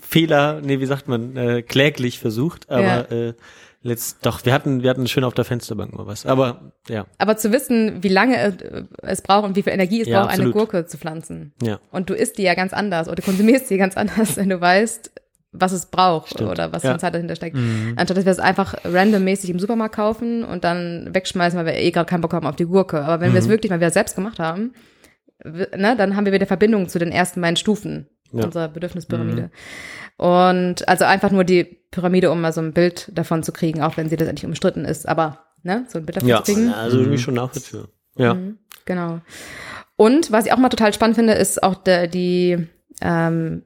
Fehler, 0.00 0.60
nee, 0.62 0.80
wie 0.80 0.86
sagt 0.86 1.08
man, 1.08 1.36
äh, 1.36 1.62
kläglich 1.62 2.18
versucht, 2.18 2.70
aber 2.70 3.10
äh, 3.10 3.34
letzt, 3.86 4.18
doch, 4.26 4.44
wir 4.44 4.52
hatten, 4.52 4.82
wir 4.82 4.90
hatten 4.90 5.06
schön 5.08 5.24
auf 5.24 5.34
der 5.34 5.44
Fensterbank 5.44 5.94
mal 5.94 6.06
was. 6.06 6.26
Aber 6.26 6.72
ja, 6.88 7.06
Aber 7.18 7.36
zu 7.36 7.52
wissen, 7.52 8.02
wie 8.02 8.08
lange 8.08 8.36
äh, 8.36 8.52
es 9.02 9.22
braucht 9.22 9.44
und 9.44 9.56
wie 9.56 9.62
viel 9.62 9.72
Energie 9.72 10.02
es 10.02 10.08
Ja, 10.08 10.20
braucht, 10.20 10.32
eine 10.34 10.44
absolut. 10.44 10.54
Gurke 10.54 10.86
zu 10.86 10.98
pflanzen. 10.98 11.52
ja. 11.62 11.78
Und 11.90 12.10
du 12.10 12.14
isst 12.14 12.38
die 12.38 12.42
ja 12.42 12.54
ganz 12.54 12.72
anders 12.72 13.06
oder 13.08 13.16
du 13.16 13.22
konsumierst 13.22 13.70
die 13.70 13.76
ganz 13.78 13.96
anders, 13.96 14.36
wenn 14.36 14.48
du 14.50 14.60
weißt, 14.60 15.10
was 15.58 15.72
es 15.72 15.86
braucht 15.86 16.30
Stimmt. 16.30 16.50
oder 16.50 16.72
was 16.72 16.82
Ja. 16.82 16.88
für 16.88 16.92
eine 16.94 16.98
Zeit 17.00 17.14
dahinter 17.14 17.34
steckt. 17.36 17.56
Anstatt 17.96 18.16
dass 18.18 18.24
wir 18.26 18.32
es 18.32 18.38
einfach 18.40 18.74
randommäßig 18.84 19.48
im 19.48 19.58
Supermarkt 19.58 19.94
kaufen 19.94 20.44
und 20.44 20.64
dann 20.64 21.08
wegschmeißen, 21.14 21.58
weil 21.58 21.66
wir 21.66 21.74
eh 21.78 21.90
gerade 21.92 22.08
keinen 22.10 22.20
Bock 22.20 22.34
haben 22.34 22.46
auf 22.46 22.56
die 22.56 22.66
Gurke. 22.66 23.02
Aber 23.02 23.20
wenn 23.20 23.32
wir 23.32 23.38
es 23.40 23.48
wirklich 23.48 23.70
mal 23.70 23.78
wieder 23.80 23.90
selbst 23.90 24.16
gemacht 24.16 24.38
haben, 24.38 24.74
ne, 25.44 25.94
dann 25.96 26.14
haben 26.16 26.26
wir 26.26 26.32
wieder 26.32 26.46
Verbindung 26.46 26.88
zu 26.88 26.98
den 26.98 27.10
ersten 27.12 27.40
beiden 27.40 27.56
Stufen 27.56 28.06
Ja. 28.32 28.44
unserer 28.44 28.68
Bedürfnispyramide. 28.68 29.50
Und 30.16 30.88
also 30.88 31.04
einfach 31.04 31.30
nur 31.30 31.44
die 31.44 31.64
Pyramide, 31.90 32.30
um 32.30 32.40
mal 32.40 32.52
so 32.52 32.60
ein 32.60 32.72
Bild 32.72 33.10
davon 33.14 33.42
zu 33.42 33.52
kriegen, 33.52 33.82
auch 33.82 33.96
wenn 33.96 34.08
sie 34.08 34.16
letztendlich 34.16 34.46
umstritten 34.46 34.84
ist. 34.84 35.08
Aber 35.08 35.46
ne, 35.62 35.84
so 35.88 35.98
ein 35.98 36.06
Bild 36.06 36.16
davon 36.16 36.28
Ja, 36.28 36.42
zu 36.42 36.54
kriegen. 36.54 36.72
also 36.72 36.98
irgendwie 36.98 37.18
schon 37.18 37.34
nachvollziehbar. 37.34 37.88
Ja. 38.16 38.36
Genau. 38.86 39.20
Und 39.96 40.30
was 40.32 40.46
ich 40.46 40.52
auch 40.52 40.58
mal 40.58 40.68
total 40.68 40.92
spannend 40.94 41.16
finde, 41.16 41.34
ist 41.34 41.62
auch 41.62 41.74
der, 41.74 42.06
die, 42.06 42.66
ähm, 43.02 43.62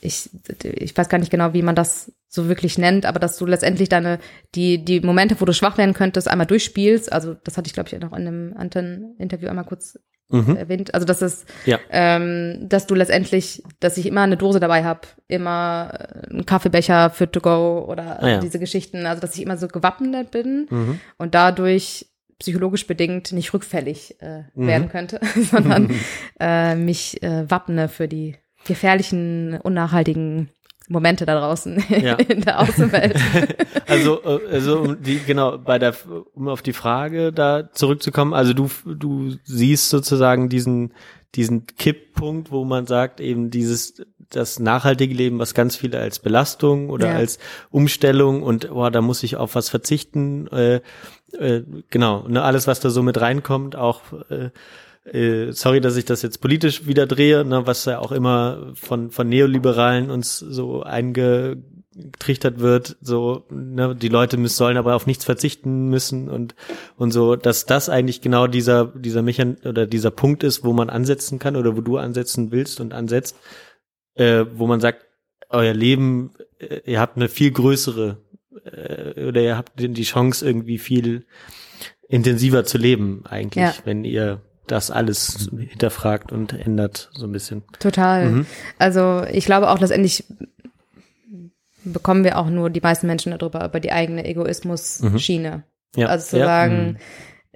ich, 0.00 0.30
ich 0.62 0.96
weiß 0.96 1.08
gar 1.08 1.18
nicht 1.18 1.30
genau, 1.30 1.52
wie 1.54 1.62
man 1.62 1.74
das 1.74 2.12
so 2.28 2.48
wirklich 2.48 2.76
nennt, 2.76 3.06
aber 3.06 3.18
dass 3.18 3.38
du 3.38 3.46
letztendlich 3.46 3.88
deine, 3.88 4.18
die, 4.54 4.84
die 4.84 5.00
Momente, 5.00 5.36
wo 5.40 5.44
du 5.44 5.54
schwach 5.54 5.78
werden 5.78 5.94
könntest, 5.94 6.28
einmal 6.28 6.46
durchspielst. 6.46 7.10
Also 7.12 7.34
das 7.44 7.56
hatte 7.56 7.68
ich, 7.68 7.72
glaube 7.74 7.88
ich, 7.90 7.98
noch 7.98 8.12
in 8.12 8.26
einem 8.26 8.54
anderen 8.56 9.14
Interview 9.18 9.48
einmal 9.48 9.64
kurz 9.64 9.98
Mhm. 10.28 10.56
erwähnt. 10.56 10.92
Also 10.94 11.06
das 11.06 11.22
ist, 11.22 11.46
Ja. 11.66 11.78
ähm, 11.90 12.58
dass 12.68 12.86
du 12.86 12.94
letztendlich, 12.94 13.62
dass 13.80 13.96
ich 13.96 14.06
immer 14.06 14.22
eine 14.22 14.36
Dose 14.36 14.58
dabei 14.60 14.82
habe, 14.84 15.00
immer 15.28 15.90
äh, 15.92 16.30
einen 16.30 16.46
Kaffeebecher 16.46 17.10
für 17.10 17.30
to 17.30 17.40
go 17.40 17.86
oder 17.88 18.22
Ah 18.22 18.28
ja. 18.28 18.40
diese 18.40 18.58
Geschichten. 18.58 19.06
Also 19.06 19.20
dass 19.20 19.34
ich 19.36 19.42
immer 19.42 19.56
so 19.56 19.68
gewappnet 19.68 20.30
bin 20.32 20.66
Mhm. 20.70 21.00
und 21.18 21.34
dadurch 21.34 22.06
psychologisch 22.38 22.86
bedingt 22.86 23.32
nicht 23.32 23.54
rückfällig 23.54 24.20
äh, 24.20 24.42
Mhm. 24.54 24.66
werden 24.66 24.88
könnte, 24.88 25.20
sondern 25.50 25.90
äh, 26.40 26.74
mich 26.74 27.22
äh, 27.22 27.48
wappne 27.50 27.88
für 27.88 28.08
die 28.08 28.36
gefährlichen, 28.66 29.58
unnachhaltigen 29.62 30.50
Momente 30.88 31.26
da 31.26 31.38
draußen 31.38 31.82
Ja. 32.02 32.14
in 32.14 32.42
der 32.42 32.60
Außenwelt. 32.60 33.16
Also, 33.88 34.20
äh, 34.24 34.40
also 34.50 34.80
um 34.80 35.02
die, 35.02 35.20
genau, 35.20 35.58
bei 35.58 35.78
der, 35.78 35.94
um 36.34 36.48
auf 36.48 36.60
die 36.62 36.72
Frage 36.72 37.32
da 37.32 37.70
zurückzukommen, 37.72 38.34
also 38.34 38.52
du, 38.52 38.68
du 38.84 39.36
siehst 39.44 39.90
sozusagen 39.90 40.48
diesen, 40.48 40.92
diesen 41.36 41.66
Kipppunkt, 41.66 42.50
wo 42.50 42.64
man 42.64 42.86
sagt, 42.88 43.20
eben 43.20 43.50
dieses, 43.50 44.02
das 44.28 44.58
nachhaltige 44.58 45.14
Leben, 45.14 45.38
was 45.38 45.54
ganz 45.54 45.76
viele 45.76 46.00
als 46.00 46.18
Belastung 46.18 46.90
oder 46.90 47.10
Ja. 47.10 47.14
als 47.14 47.38
Umstellung 47.70 48.42
und, 48.42 48.68
boah, 48.70 48.90
da 48.90 49.00
muss 49.02 49.22
ich 49.22 49.36
auf 49.36 49.54
was 49.54 49.68
verzichten, 49.68 50.48
äh, 50.48 50.80
äh, 51.38 51.62
genau, 51.90 52.26
ne, 52.26 52.42
alles, 52.42 52.66
was 52.66 52.80
da 52.80 52.90
so 52.90 53.04
mit 53.04 53.20
reinkommt, 53.20 53.76
auch, 53.76 54.00
äh, 54.30 54.50
äh, 55.12 55.52
sorry, 55.52 55.80
dass 55.80 55.96
ich 55.96 56.04
das 56.04 56.22
jetzt 56.22 56.40
politisch 56.40 56.86
wieder 56.86 57.06
drehe, 57.06 57.44
ne, 57.44 57.66
was 57.66 57.84
ja 57.84 57.98
auch 57.98 58.12
immer 58.12 58.72
von, 58.74 59.10
von 59.10 59.28
Neoliberalen 59.28 60.10
uns 60.10 60.38
so 60.38 60.82
eingetrichtert 60.82 62.58
wird, 62.60 62.96
so, 63.00 63.44
ne, 63.50 63.94
die 63.94 64.08
Leute 64.08 64.36
müssen, 64.36 64.56
sollen 64.56 64.76
aber 64.76 64.94
auf 64.94 65.06
nichts 65.06 65.24
verzichten 65.24 65.88
müssen 65.88 66.28
und, 66.28 66.54
und 66.96 67.12
so, 67.12 67.36
dass 67.36 67.66
das 67.66 67.88
eigentlich 67.88 68.20
genau 68.20 68.46
dieser, 68.46 68.86
dieser 68.86 69.22
Mechan 69.22 69.56
oder 69.64 69.86
dieser 69.86 70.10
Punkt 70.10 70.42
ist, 70.42 70.64
wo 70.64 70.72
man 70.72 70.90
ansetzen 70.90 71.38
kann 71.38 71.56
oder 71.56 71.76
wo 71.76 71.80
du 71.80 71.98
ansetzen 71.98 72.50
willst 72.50 72.80
und 72.80 72.92
ansetzt, 72.92 73.36
äh, 74.14 74.44
wo 74.54 74.66
man 74.66 74.80
sagt, 74.80 75.06
euer 75.48 75.74
Leben, 75.74 76.32
äh, 76.58 76.80
ihr 76.84 77.00
habt 77.00 77.16
eine 77.16 77.28
viel 77.28 77.52
größere, 77.52 78.18
äh, 78.64 79.24
oder 79.26 79.40
ihr 79.40 79.56
habt 79.56 79.72
die 79.78 80.02
Chance 80.02 80.44
irgendwie 80.44 80.78
viel 80.78 81.26
intensiver 82.08 82.64
zu 82.64 82.78
leben 82.78 83.24
eigentlich, 83.26 83.62
Ja. 83.64 83.74
wenn 83.84 84.04
ihr 84.04 84.40
das 84.66 84.90
alles 84.90 85.50
hinterfragt 85.56 86.32
und 86.32 86.52
ändert 86.52 87.10
so 87.12 87.26
ein 87.26 87.32
bisschen. 87.32 87.62
Total. 87.78 88.30
Mhm. 88.30 88.46
Also 88.78 89.24
ich 89.30 89.44
glaube 89.46 89.70
auch, 89.70 89.78
letztendlich 89.78 90.24
bekommen 91.84 92.24
wir 92.24 92.38
auch 92.38 92.50
nur 92.50 92.70
die 92.70 92.80
meisten 92.80 93.06
Menschen 93.06 93.36
darüber, 93.36 93.64
über 93.64 93.80
die 93.80 93.92
eigene 93.92 94.24
Egoismus-Schiene. 94.24 95.64
Mhm. 95.94 96.00
Ja. 96.00 96.08
Also 96.08 96.30
zu 96.30 96.38
ja. 96.38 96.46
sagen, 96.46 96.98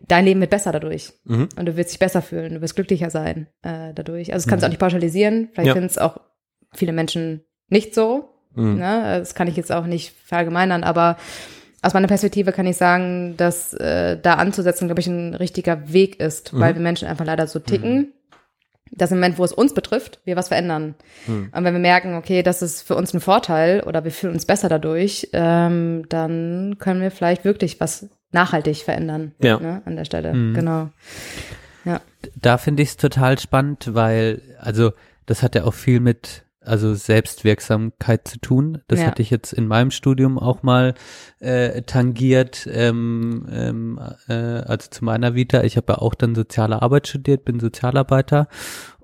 dein 0.07 0.25
Leben 0.25 0.41
wird 0.41 0.51
besser 0.51 0.73
dadurch. 0.73 1.13
Mhm. 1.25 1.49
Und 1.57 1.67
du 1.67 1.77
wirst 1.77 1.91
dich 1.91 1.99
besser 1.99 2.23
fühlen, 2.23 2.55
du 2.55 2.61
wirst 2.61 2.77
glücklicher 2.77 3.11
sein 3.11 3.49
äh, 3.63 3.93
dadurch. 3.95 4.33
Also 4.33 4.45
das 4.45 4.49
kannst 4.49 4.63
du 4.63 4.67
auch 4.67 4.71
nicht 4.71 4.81
pauschalisieren. 4.81 5.49
Vielleicht 5.53 5.59
Mhm. 5.59 5.67
Ja. 5.67 5.75
finden 5.75 5.87
es 5.89 5.99
auch 5.99 6.21
viele 6.73 6.93
Menschen 6.93 7.45
nicht 7.69 7.95
so. 7.95 8.31
Mhm. 8.55 8.77
Ne? 8.77 9.19
Das 9.19 9.35
kann 9.35 9.49
ich 9.49 9.57
jetzt 9.57 9.73
auch 9.73 9.87
nicht 9.87 10.15
verallgemeinern, 10.25 10.85
aber 10.85 11.17
aus 11.83 11.95
meiner 11.95 12.09
Perspektive 12.09 12.53
kann 12.53 12.67
ich 12.67 12.77
sagen, 12.77 13.37
dass 13.37 13.73
äh, 13.75 14.19
da 14.21 14.35
anzusetzen, 14.35 14.87
glaube 14.89 15.01
ich, 15.01 15.07
ein 15.07 15.35
richtiger 15.35 15.93
Weg 15.93 16.21
ist, 16.21 16.53
Mhm. 16.53 16.61
weil 16.61 16.75
wir 16.75 16.83
Menschen 16.83 17.09
einfach 17.09 17.25
leider 17.25 17.47
so 17.47 17.59
ticken, 17.59 18.13
dass 18.93 19.13
im 19.13 19.19
Moment, 19.19 19.39
wo 19.39 19.45
es 19.45 19.53
uns 19.53 19.73
betrifft, 19.73 20.21
wir 20.25 20.37
was 20.37 20.49
verändern. 20.49 20.95
Mhm. 21.27 21.51
Und 21.55 21.65
wenn 21.65 21.73
wir 21.75 21.81
merken, 21.81 22.15
okay, 22.17 22.43
das 22.43 22.61
ist 22.61 22.83
für 22.83 22.97
uns 22.97 23.15
ein 23.15 23.21
Vorteil 23.21 23.83
oder 23.83 24.05
wir 24.05 24.11
fühlen 24.11 24.35
uns 24.35 24.47
besser 24.47 24.69
dadurch, 24.69 25.29
ähm, 25.33 26.05
dann 26.09 26.77
können 26.79 27.01
wir 27.01 27.11
vielleicht 27.11 27.45
wirklich 27.45 27.81
was 27.81 28.09
nachhaltig 28.33 28.79
verändern 28.79 29.33
Ja. 29.43 29.59
ne, 29.59 29.83
an 29.85 29.97
der 29.97 30.05
Stelle. 30.05 30.35
Mhm. 30.35 30.55
Genau. 30.55 30.89
Ja. 31.85 32.01
da 32.37 32.59
finde 32.59 32.83
ich 32.83 32.91
es 32.91 32.97
total 32.99 33.39
spannend, 33.39 33.95
weil, 33.95 34.43
also, 34.59 34.93
das 35.25 35.43
hat 35.43 35.55
ja 35.55 35.65
auch 35.65 35.73
viel 35.75 35.99
mit, 36.01 36.43
also 36.63 36.95
Selbstwirksamkeit 36.95 38.29
zu 38.29 38.39
tun. 38.39 38.83
Das 38.87 39.01
Ja. 39.01 39.07
hatte 39.07 39.23
ich 39.23 39.31
jetzt 39.31 39.53
in 39.53 39.67
meinem 39.67 39.91
Studium 39.91 40.39
auch 40.39 40.63
mal 40.63 40.95
äh, 41.39 41.83
tangiert, 41.83 42.69
ähm, 42.71 43.47
ähm, 43.51 44.01
äh, 44.29 44.35
also 44.35 44.89
zu 44.91 45.05
meiner 45.05 45.35
Vita. 45.35 45.63
Ich 45.63 45.77
habe 45.77 45.95
ja 45.95 45.99
auch 45.99 46.15
dann 46.15 46.35
soziale 46.35 46.83
Arbeit 46.83 47.09
studiert, 47.09 47.45
bin 47.45 47.61
Sozialarbeiter. 47.61 48.49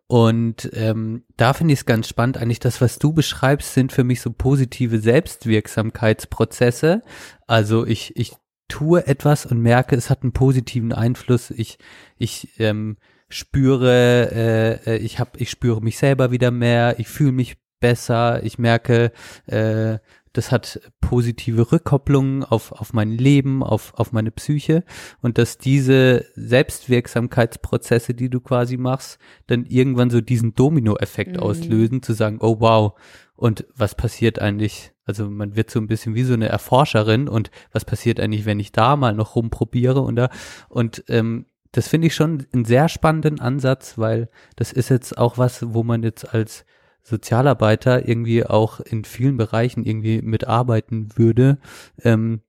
Und 0.09 0.71
ähm, 0.75 1.25
da 1.37 1.53
finde 1.53 1.75
ich 1.75 1.81
es 1.81 1.87
ganz 1.87 2.09
spannend. 2.09 2.39
Eigentlich 2.39 2.61
das, 2.61 2.81
was 2.81 2.99
du 2.99 3.13
beschreibst, 3.13 3.75
sind 3.75 3.91
für 3.91 4.05
mich 4.05 4.21
so 4.21 4.31
positive 4.31 5.01
Selbstwirksamkeitsprozesse. 5.01 7.03
Also 7.47 7.87
ich, 7.87 8.17
ich 8.17 8.35
tue 8.69 9.07
etwas 9.07 9.47
und 9.47 9.61
merke, 9.61 9.97
es 9.97 10.11
hat 10.11 10.23
einen 10.23 10.33
positiven 10.33 10.93
Einfluss. 10.93 11.51
Ich, 11.51 11.79
ich 12.19 12.49
ähm, 12.59 12.97
spüre, 13.29 14.31
äh, 14.33 14.95
äh, 14.95 14.97
ich 14.99 15.19
hab, 15.19 15.41
ich 15.41 15.51
spüre 15.51 15.81
mich 15.81 15.99
selber 15.99 16.31
wieder 16.31 16.51
mehr. 16.51 16.99
Ich 16.99 17.09
fühle 17.09 17.33
mich 17.33 17.57
besser. 17.81 18.43
Ich 18.43 18.59
merke, 18.59 19.13
äh, 19.47 19.99
das 20.33 20.53
hat 20.53 20.81
positive 21.01 21.73
Rückkopplungen 21.73 22.45
auf, 22.45 22.73
auf 22.73 22.93
mein 22.93 23.11
Leben, 23.11 23.63
auf, 23.63 23.95
auf 23.95 24.13
meine 24.13 24.31
Psyche 24.31 24.85
und 25.23 25.39
dass 25.39 25.57
diese 25.57 26.27
Selbstwirksamkeitsprozesse, 26.35 28.13
die 28.15 28.29
du 28.29 28.41
quasi 28.41 28.77
machst, 28.77 29.19
dann 29.47 29.65
irgendwann 29.65 30.11
so 30.11 30.21
diesen 30.21 30.55
Dominoeffekt 30.55 31.37
Mhm. 31.37 31.43
auslösen, 31.43 32.03
zu 32.03 32.13
sagen, 32.13 32.39
oh 32.41 32.61
wow, 32.61 32.93
und 33.35 33.67
was 33.75 33.95
passiert 33.95 34.39
eigentlich? 34.39 34.93
Also 35.05 35.31
man 35.31 35.57
wird 35.57 35.71
so 35.71 35.79
ein 35.81 35.87
bisschen 35.87 36.15
wie 36.15 36.25
so 36.25 36.35
eine 36.35 36.49
Erforscherin 36.49 37.29
und 37.29 37.51
was 37.73 37.85
passiert 37.85 38.21
eigentlich, 38.21 38.45
wenn 38.45 38.61
ich 38.61 38.73
da 38.73 38.97
mal 38.97 39.15
noch 39.15 39.37
rumprobiere 39.37 40.01
und 40.01 40.17
da 40.17 40.31
und 40.69 41.05
ähm, 41.09 41.47
das 41.77 41.89
finde 41.89 42.07
ich 42.07 42.15
schon 42.15 42.47
einen 42.55 42.65
sehr 42.65 42.89
spannenden 42.89 43.39
Ansatz, 43.39 43.99
weil 43.99 44.31
das 44.57 44.73
ist 44.73 44.89
jetzt 44.89 45.19
auch 45.19 45.37
was, 45.37 45.75
wo 45.75 45.83
man 45.83 46.03
jetzt 46.03 46.33
als 46.33 46.65
Sozialarbeiter 47.03 48.09
irgendwie 48.09 48.47
auch 48.47 48.81
in 48.81 49.05
vielen 49.05 49.37
Bereichen 49.37 49.85
irgendwie 49.85 50.23
mitarbeiten 50.23 51.11
würde. 51.17 51.59
Ähm, 52.03 52.41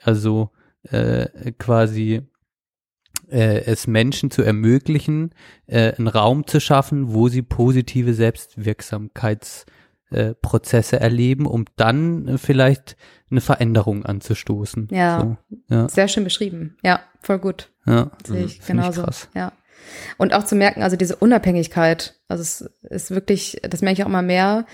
also 0.00 0.52
äh, 0.84 1.50
quasi 1.58 2.22
äh, 3.28 3.64
es 3.64 3.88
Menschen 3.88 4.30
zu 4.30 4.42
ermöglichen, 4.42 5.34
äh, 5.66 5.92
einen 5.94 6.06
Raum 6.06 6.46
zu 6.46 6.60
schaffen, 6.60 7.12
wo 7.12 7.28
sie 7.28 7.42
positive 7.42 8.14
Selbstwirksamkeitsprozesse 8.14 10.96
äh, 10.96 11.02
erleben, 11.02 11.46
um 11.46 11.64
dann 11.74 12.38
vielleicht 12.38 12.96
eine 13.32 13.40
Veränderung 13.40 14.06
anzustoßen. 14.06 14.86
Ja. 14.92 15.20
So, 15.20 15.36
ja, 15.74 15.88
Sehr 15.88 16.06
schön 16.06 16.22
beschrieben. 16.22 16.76
Ja, 16.84 17.00
voll 17.22 17.38
gut. 17.38 17.68
ja. 17.86 18.10
Sehe 18.26 18.44
ich 18.44 18.60
Find 18.60 18.80
ich 18.80 18.86
genauso. 18.86 19.02
krass. 19.02 19.28
Ja. 19.34 19.52
Und 20.18 20.34
auch 20.34 20.44
zu 20.44 20.54
merken, 20.56 20.82
also 20.82 20.96
diese 20.96 21.16
Unabhängigkeit, 21.16 22.14
also 22.28 22.42
es 22.42 22.70
ist 22.82 23.10
wirklich, 23.10 23.60
das 23.68 23.80
merke 23.82 23.94
ich 24.00 24.04
auch 24.04 24.08
immer 24.08 24.22
mehr, 24.22 24.66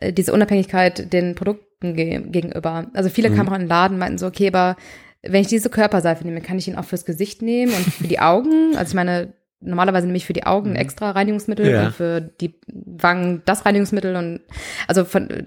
äh, 0.00 0.12
diese 0.12 0.32
Unabhängigkeit 0.32 1.12
den 1.12 1.34
Produkten 1.34 1.94
ge 1.94 2.20
gegenüber. 2.26 2.86
Also 2.94 3.10
viele 3.10 3.30
kamen 3.30 3.48
auch 3.48 3.54
in 3.54 3.60
den 3.62 3.68
Laden, 3.68 3.98
meinten 3.98 4.18
so, 4.18 4.26
okay, 4.26 4.48
aber 4.48 4.76
wenn 5.22 5.40
ich 5.42 5.48
diese 5.48 5.70
Körperseife 5.70 6.24
nehme, 6.24 6.40
kann 6.40 6.58
ich 6.58 6.68
ihn 6.68 6.76
auch 6.76 6.84
fürs 6.84 7.04
Gesicht 7.04 7.42
nehmen 7.42 7.72
und 7.72 7.84
für 7.94 8.06
die 8.08 8.20
Augen. 8.20 8.74
Also 8.76 8.90
ich 8.90 8.94
meine, 8.94 9.32
normalerweise 9.60 10.06
nehme 10.06 10.16
ich 10.16 10.26
für 10.26 10.32
die 10.32 10.46
Augen 10.46 10.76
extra 10.76 11.10
Reinigungsmittel 11.10 11.68
Ja. 11.68 11.86
und 11.86 11.94
für 11.94 12.20
die 12.20 12.54
Wangen 12.68 13.42
das 13.44 13.66
Reinigungsmittel 13.66 14.14
und 14.14 14.40
also 14.86 15.04
von, 15.04 15.28
äh, 15.30 15.44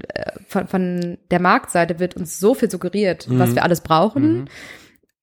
von, 0.48 0.68
von 0.68 1.18
der 1.32 1.40
Marktseite 1.40 2.00
wird 2.00 2.16
uns 2.18 2.38
so 2.40 2.54
viel 2.54 2.70
suggeriert, 2.70 3.26
was 3.30 3.56
wir 3.56 3.64
alles 3.64 3.80
brauchen. 3.82 4.50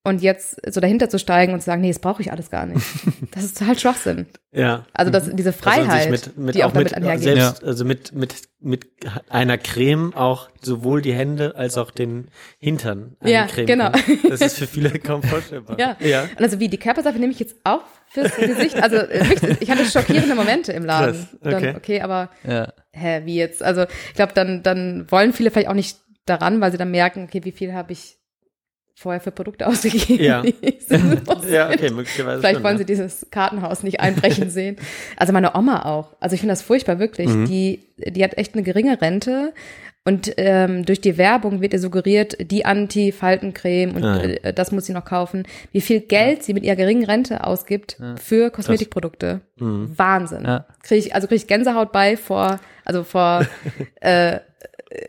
Und 0.05 0.23
jetzt 0.23 0.57
so 0.73 0.81
dahinter 0.81 1.11
zu 1.11 1.19
steigen 1.19 1.53
und 1.53 1.61
zu 1.61 1.67
sagen, 1.67 1.83
nee, 1.83 1.89
das 1.89 1.99
brauche 1.99 2.23
ich 2.23 2.33
alles 2.33 2.51
gar 2.51 2.67
nicht. 2.67 2.85
Das 3.33 3.45
ist 3.45 3.59
total 3.59 3.79
Schwachsinn. 3.79 4.27
Ja. 4.53 4.87
Also 4.95 5.13
das, 5.13 5.31
diese 5.33 5.53
Freiheit, 5.53 6.11
mit, 6.11 6.37
mit, 6.39 6.55
die 6.55 6.65
auch, 6.65 6.71
auch 6.71 6.75
mit, 6.75 6.93
damit 6.93 6.95
einhergeht. 6.95 7.23
selbst, 7.25 7.63
also 7.63 7.85
mit, 7.85 8.13
mit, 8.13 8.35
mit 8.59 8.87
einer 9.29 9.59
Creme 9.59 10.15
auch 10.15 10.49
sowohl 10.63 11.03
die 11.03 11.13
Hände 11.13 11.55
als 11.55 11.77
auch 11.77 11.91
den 11.91 12.31
Hintern 12.59 13.17
Ja, 13.23 13.43
eincremen 13.43 13.67
genau. 13.67 13.91
kann. 13.91 14.03
Das 14.29 14.41
ist 14.41 14.59
für 14.59 14.67
viele 14.69 14.91
kaum 14.99 15.23
vorstellbar. 15.23 15.79
Ja. 15.79 15.97
ja. 16.01 16.23
Und 16.23 16.41
also 16.43 16.59
wie, 16.59 16.69
die 16.69 16.79
Körperseife 16.79 17.19
nehme 17.19 17.33
ich 17.33 17.39
jetzt 17.39 17.57
auch 17.65 17.83
fürs 18.09 18.35
Gesicht? 18.35 18.83
Also 18.83 18.97
äh, 18.97 19.25
ich 19.61 19.71
hatte 19.71 19.85
schockierende 19.85 20.35
Momente 20.35 20.73
im 20.73 20.85
Laden. 20.85 21.15
Krass, 21.15 21.37
Dann, 21.43 21.55
okay. 21.55 21.75
okay, 21.77 22.01
aber 22.01 22.31
Ja. 22.45 22.73
hä, 22.93 23.21
wie 23.25 23.37
jetzt? 23.37 23.63
Also 23.63 23.83
ich 23.83 24.15
glaube, 24.15 24.33
dann, 24.35 24.63
dann 24.63 25.07
wollen 25.11 25.33
viele 25.33 25.51
vielleicht 25.51 25.69
auch 25.69 25.75
nicht 25.75 25.99
daran, 26.25 26.61
weil 26.61 26.73
sie 26.73 26.79
dann 26.79 26.91
merken, 26.91 27.25
okay, 27.25 27.45
wie 27.45 27.53
viel 27.53 27.73
habe 27.75 27.93
ich 27.93 28.18
vorher 28.99 29.21
für 29.21 29.31
Produkte 29.31 29.67
ausgegeben? 29.69 30.23
Ja. 30.23 30.43
Ja, 31.51 31.69
okay, 31.71 31.91
möglicherweise 31.91 32.41
Vielleicht 32.41 32.57
schon, 32.57 32.65
wollen 32.65 32.75
ja. 32.75 32.79
sie 32.79 32.85
dieses 32.85 33.27
Kartenhaus 33.31 33.83
nicht 33.83 34.01
einbrechen 34.01 34.51
sehen. 34.59 34.77
Also 35.17 35.33
meine 35.33 35.55
Oma 35.55 35.85
auch. 35.85 36.17
Also 36.21 36.35
ich 36.35 36.41
finde 36.41 36.53
das 36.53 36.63
furchtbar, 36.63 36.99
wirklich. 36.99 37.29
Mhm. 37.29 37.47
Die, 37.47 37.81
die 37.99 38.25
hat 38.25 38.37
echt 38.37 38.55
eine 38.55 38.63
geringe 38.63 39.01
Rente. 39.01 39.53
Und 40.05 40.33
ähm, 40.39 40.85
durch 40.87 41.01
die 41.03 41.19
Werbung 41.19 41.61
wird 41.61 41.75
ihr 41.75 41.79
suggeriert, 41.81 42.37
die 42.51 42.65
Anti-Faltencreme 42.65 43.95
und 43.95 44.05
Ah, 44.05 44.17
ja. 44.25 44.29
äh, 44.43 44.55
das 44.55 44.73
muss 44.73 44.87
sie 44.87 44.93
noch 44.95 45.05
kaufen. 45.05 45.43
Wie 45.73 45.83
viel 45.83 46.01
Geld 46.01 46.43
sie 46.43 46.55
mit 46.55 46.65
ihrer 46.65 46.77
geringen 46.77 47.05
Rente 47.05 47.45
ausgibt 47.45 47.99
für 48.23 48.51
Kosmetikprodukte. 48.51 49.41
Mhm. 49.57 49.93
Wahnsinn. 49.97 50.45
Ja. 50.45 50.67
Krieg 50.83 50.99
ich, 50.99 51.15
also 51.15 51.27
kriege 51.29 51.37
ich 51.37 51.47
Gänsehaut 51.47 51.93
bei 51.93 52.17
vor, 52.17 52.59
also 52.85 53.05
vor 53.05 53.45
äh, 54.01 54.39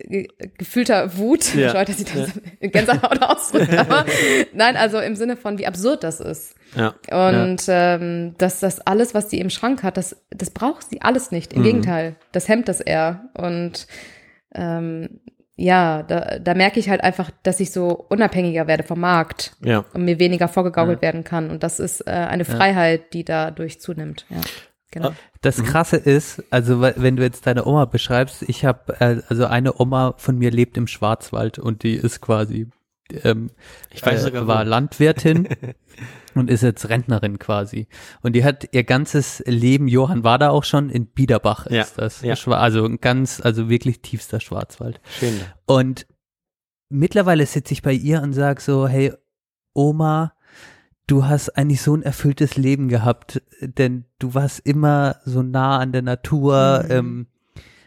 ge 0.07 0.27
gefühlter 0.57 1.17
Wut. 1.17 1.53
Ja. 1.55 1.67
Bescheuert, 1.67 1.89
dass 1.89 1.99
ich 1.99 2.11
das 2.13 2.31
Gänsehaut 2.71 3.21
ausdrückt. 3.21 3.73
Aber 3.77 4.05
nein, 4.53 4.75
also 4.77 4.99
im 4.99 5.15
Sinne 5.15 5.37
von, 5.37 5.57
wie 5.57 5.67
absurd 5.67 6.03
das 6.03 6.19
ist. 6.19 6.55
Ja. 6.75 6.93
Und 7.33 7.63
ähm, 7.67 8.35
dass 8.37 8.59
das 8.59 8.81
alles, 8.81 9.13
was 9.13 9.29
sie 9.29 9.39
im 9.39 9.49
Schrank 9.49 9.83
hat, 9.83 9.97
das, 9.97 10.15
das 10.29 10.49
braucht 10.51 10.89
sie 10.89 11.01
alles 11.01 11.31
nicht. 11.31 11.53
Im 11.53 11.59
Mhm. 11.61 11.65
Gegenteil, 11.65 12.15
das 12.31 12.47
hemmt 12.47 12.67
das 12.67 12.81
eher. 12.81 13.29
Und 13.33 13.87
ähm, 14.53 15.21
ja, 15.55 16.03
da, 16.03 16.39
da 16.39 16.53
merke 16.53 16.79
ich 16.79 16.89
halt 16.89 17.01
einfach, 17.03 17.31
dass 17.43 17.59
ich 17.59 17.71
so 17.71 17.89
unabhängiger 18.09 18.67
werde 18.67 18.83
vom 18.83 19.01
Markt 19.01 19.57
Ja. 19.61 19.83
und 19.93 20.05
mir 20.05 20.17
weniger 20.19 20.47
vorgegaukelt 20.47 21.01
werden 21.01 21.25
kann. 21.25 21.49
Und 21.51 21.63
das 21.63 21.79
ist 21.81 22.07
äh, 22.07 22.11
eine 22.11 22.45
Freiheit, 22.45 23.13
die 23.13 23.25
dadurch 23.25 23.81
zunimmt. 23.81 24.25
Ja. 24.29 24.37
Genau. 24.91 25.11
Das 25.41 25.61
Krasse 25.63 25.97
ist, 25.97 26.43
also 26.49 26.81
we- 26.81 26.95
wenn 26.97 27.15
du 27.15 27.23
jetzt 27.23 27.45
deine 27.45 27.65
Oma 27.65 27.85
beschreibst, 27.85 28.41
ich 28.43 28.65
habe, 28.65 28.99
äh, 28.99 29.21
also 29.29 29.45
eine 29.45 29.79
Oma 29.79 30.15
von 30.17 30.37
mir 30.37 30.49
lebt 30.51 30.77
im 30.77 30.87
Schwarzwald 30.87 31.59
und 31.59 31.83
die 31.83 31.93
ist 31.93 32.21
quasi, 32.21 32.67
ähm, 33.23 33.51
Ich 33.91 34.03
weiß 34.05 34.21
äh, 34.21 34.23
sogar, 34.25 34.43
wo. 34.43 34.47
war 34.47 34.65
Landwirtin 34.65 35.47
und 36.35 36.49
ist 36.49 36.61
jetzt 36.63 36.89
Rentnerin 36.89 37.37
quasi. 37.39 37.87
Und 38.21 38.33
die 38.33 38.43
hat 38.43 38.67
ihr 38.71 38.83
ganzes 38.83 39.43
Leben, 39.45 39.87
Johann 39.87 40.23
war 40.23 40.39
da 40.39 40.49
auch 40.49 40.63
schon, 40.63 40.89
in 40.89 41.05
Biederbach 41.07 41.67
ist 41.67 41.73
Ja, 41.75 41.85
das. 42.03 42.21
ja. 42.21 42.33
Also 42.53 42.85
ein 42.85 42.97
ganz, 42.99 43.41
also 43.41 43.69
wirklich 43.69 44.01
tiefster 44.01 44.39
Schwarzwald. 44.39 44.99
Schön. 45.19 45.39
Und 45.65 46.07
mittlerweile 46.89 47.45
sitze 47.45 47.73
ich 47.73 47.81
bei 47.83 47.93
ihr 47.93 48.21
und 48.23 48.33
sag 48.33 48.61
so, 48.61 48.87
hey, 48.87 49.13
Oma, 49.73 50.33
du 51.09 51.25
hast 51.25 51.49
eigentlich 51.57 51.81
so 51.81 51.95
ein 51.95 52.03
erfülltes 52.03 52.55
Leben 52.55 52.87
gehabt, 52.87 53.41
denn 53.61 54.05
du 54.19 54.33
warst 54.33 54.59
immer 54.59 55.17
so 55.25 55.41
nah 55.41 55.79
an 55.79 55.91
der 55.91 56.03
Natur, 56.03 56.83
Mhm. 56.85 56.91
ähm, 56.91 57.27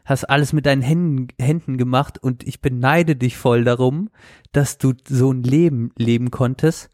hast 0.05 0.25
alles 0.25 0.53
mit 0.53 0.67
deinen 0.67 0.83
Händen, 0.83 1.29
Händen 1.39 1.79
gemacht 1.79 2.19
und 2.19 2.47
ich 2.47 2.61
beneide 2.61 3.15
dich 3.15 3.37
voll 3.37 3.63
darum, 3.65 4.11
dass 4.51 4.77
du 4.79 4.95
so 5.09 5.33
ein 5.33 5.45
Leben 5.45 5.93
leben 5.97 6.31
konntest. 6.33 6.91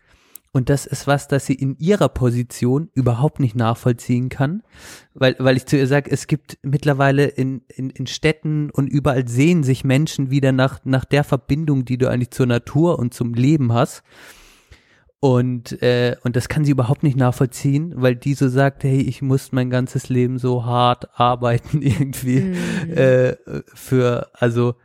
Und 0.52 0.70
das 0.70 0.86
ist 0.86 1.06
was, 1.06 1.28
das 1.28 1.46
sie 1.46 1.54
in 1.54 1.76
ihrer 1.78 2.08
Position 2.08 2.88
überhaupt 2.94 3.38
nicht 3.38 3.54
nachvollziehen 3.54 4.28
kann, 4.28 4.62
weil, 5.14 5.36
weil 5.38 5.56
ich 5.56 5.66
zu 5.66 5.76
ihr 5.76 5.86
sage, 5.86 6.10
es 6.10 6.26
gibt 6.26 6.58
mittlerweile 6.62 7.26
in, 7.26 7.62
in, 7.68 7.90
in 7.90 8.06
Städten 8.06 8.70
und 8.70 8.88
überall 8.88 9.28
sehen 9.28 9.62
sich 9.62 9.84
Menschen 9.84 10.30
wieder 10.30 10.52
nach, 10.52 10.80
nach 10.84 11.04
der 11.04 11.22
Verbindung, 11.22 11.84
die 11.84 11.98
du 11.98 12.08
eigentlich 12.10 12.30
zur 12.30 12.46
Natur 12.46 12.98
und 12.98 13.14
zum 13.14 13.34
Leben 13.34 13.72
hast. 13.72 14.02
Und, 15.20 15.82
äh, 15.82 16.16
und 16.22 16.36
das 16.36 16.48
kann 16.48 16.64
sie 16.64 16.70
überhaupt 16.70 17.02
nicht 17.02 17.16
nachvollziehen, 17.16 17.92
weil 17.96 18.14
die 18.14 18.34
so 18.34 18.48
sagt, 18.48 18.84
hey, 18.84 19.00
ich 19.00 19.20
muss 19.20 19.50
mein 19.50 19.68
ganzes 19.68 20.08
Leben 20.08 20.38
so 20.38 20.64
hart 20.64 21.08
arbeiten 21.18 21.82
irgendwie 21.82 22.40
Mhm. 22.40 22.92
äh, 22.92 23.36
für, 23.74 24.30
also, 24.34 24.76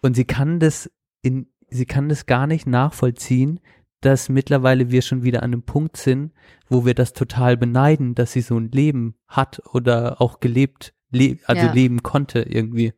und 0.00 0.14
sie 0.14 0.24
kann 0.24 0.60
das 0.60 0.90
in, 1.22 1.48
sie 1.68 1.86
kann 1.86 2.08
das 2.08 2.26
gar 2.26 2.46
nicht 2.46 2.66
nachvollziehen, 2.66 3.60
dass 4.00 4.28
mittlerweile 4.28 4.90
wir 4.90 5.02
schon 5.02 5.24
wieder 5.24 5.42
an 5.42 5.52
einem 5.52 5.62
Punkt 5.62 5.96
sind, 5.96 6.32
wo 6.68 6.86
wir 6.86 6.94
das 6.94 7.12
total 7.12 7.56
beneiden, 7.56 8.14
dass 8.14 8.32
sie 8.32 8.40
so 8.40 8.56
ein 8.56 8.70
Leben 8.70 9.16
hat 9.28 9.60
oder 9.74 10.20
auch 10.22 10.40
gelebt, 10.40 10.94
le 11.10 11.38
also 11.46 11.66
Ja. 11.66 11.72
leben 11.72 12.02
konnte 12.02 12.40
irgendwie. 12.40 12.92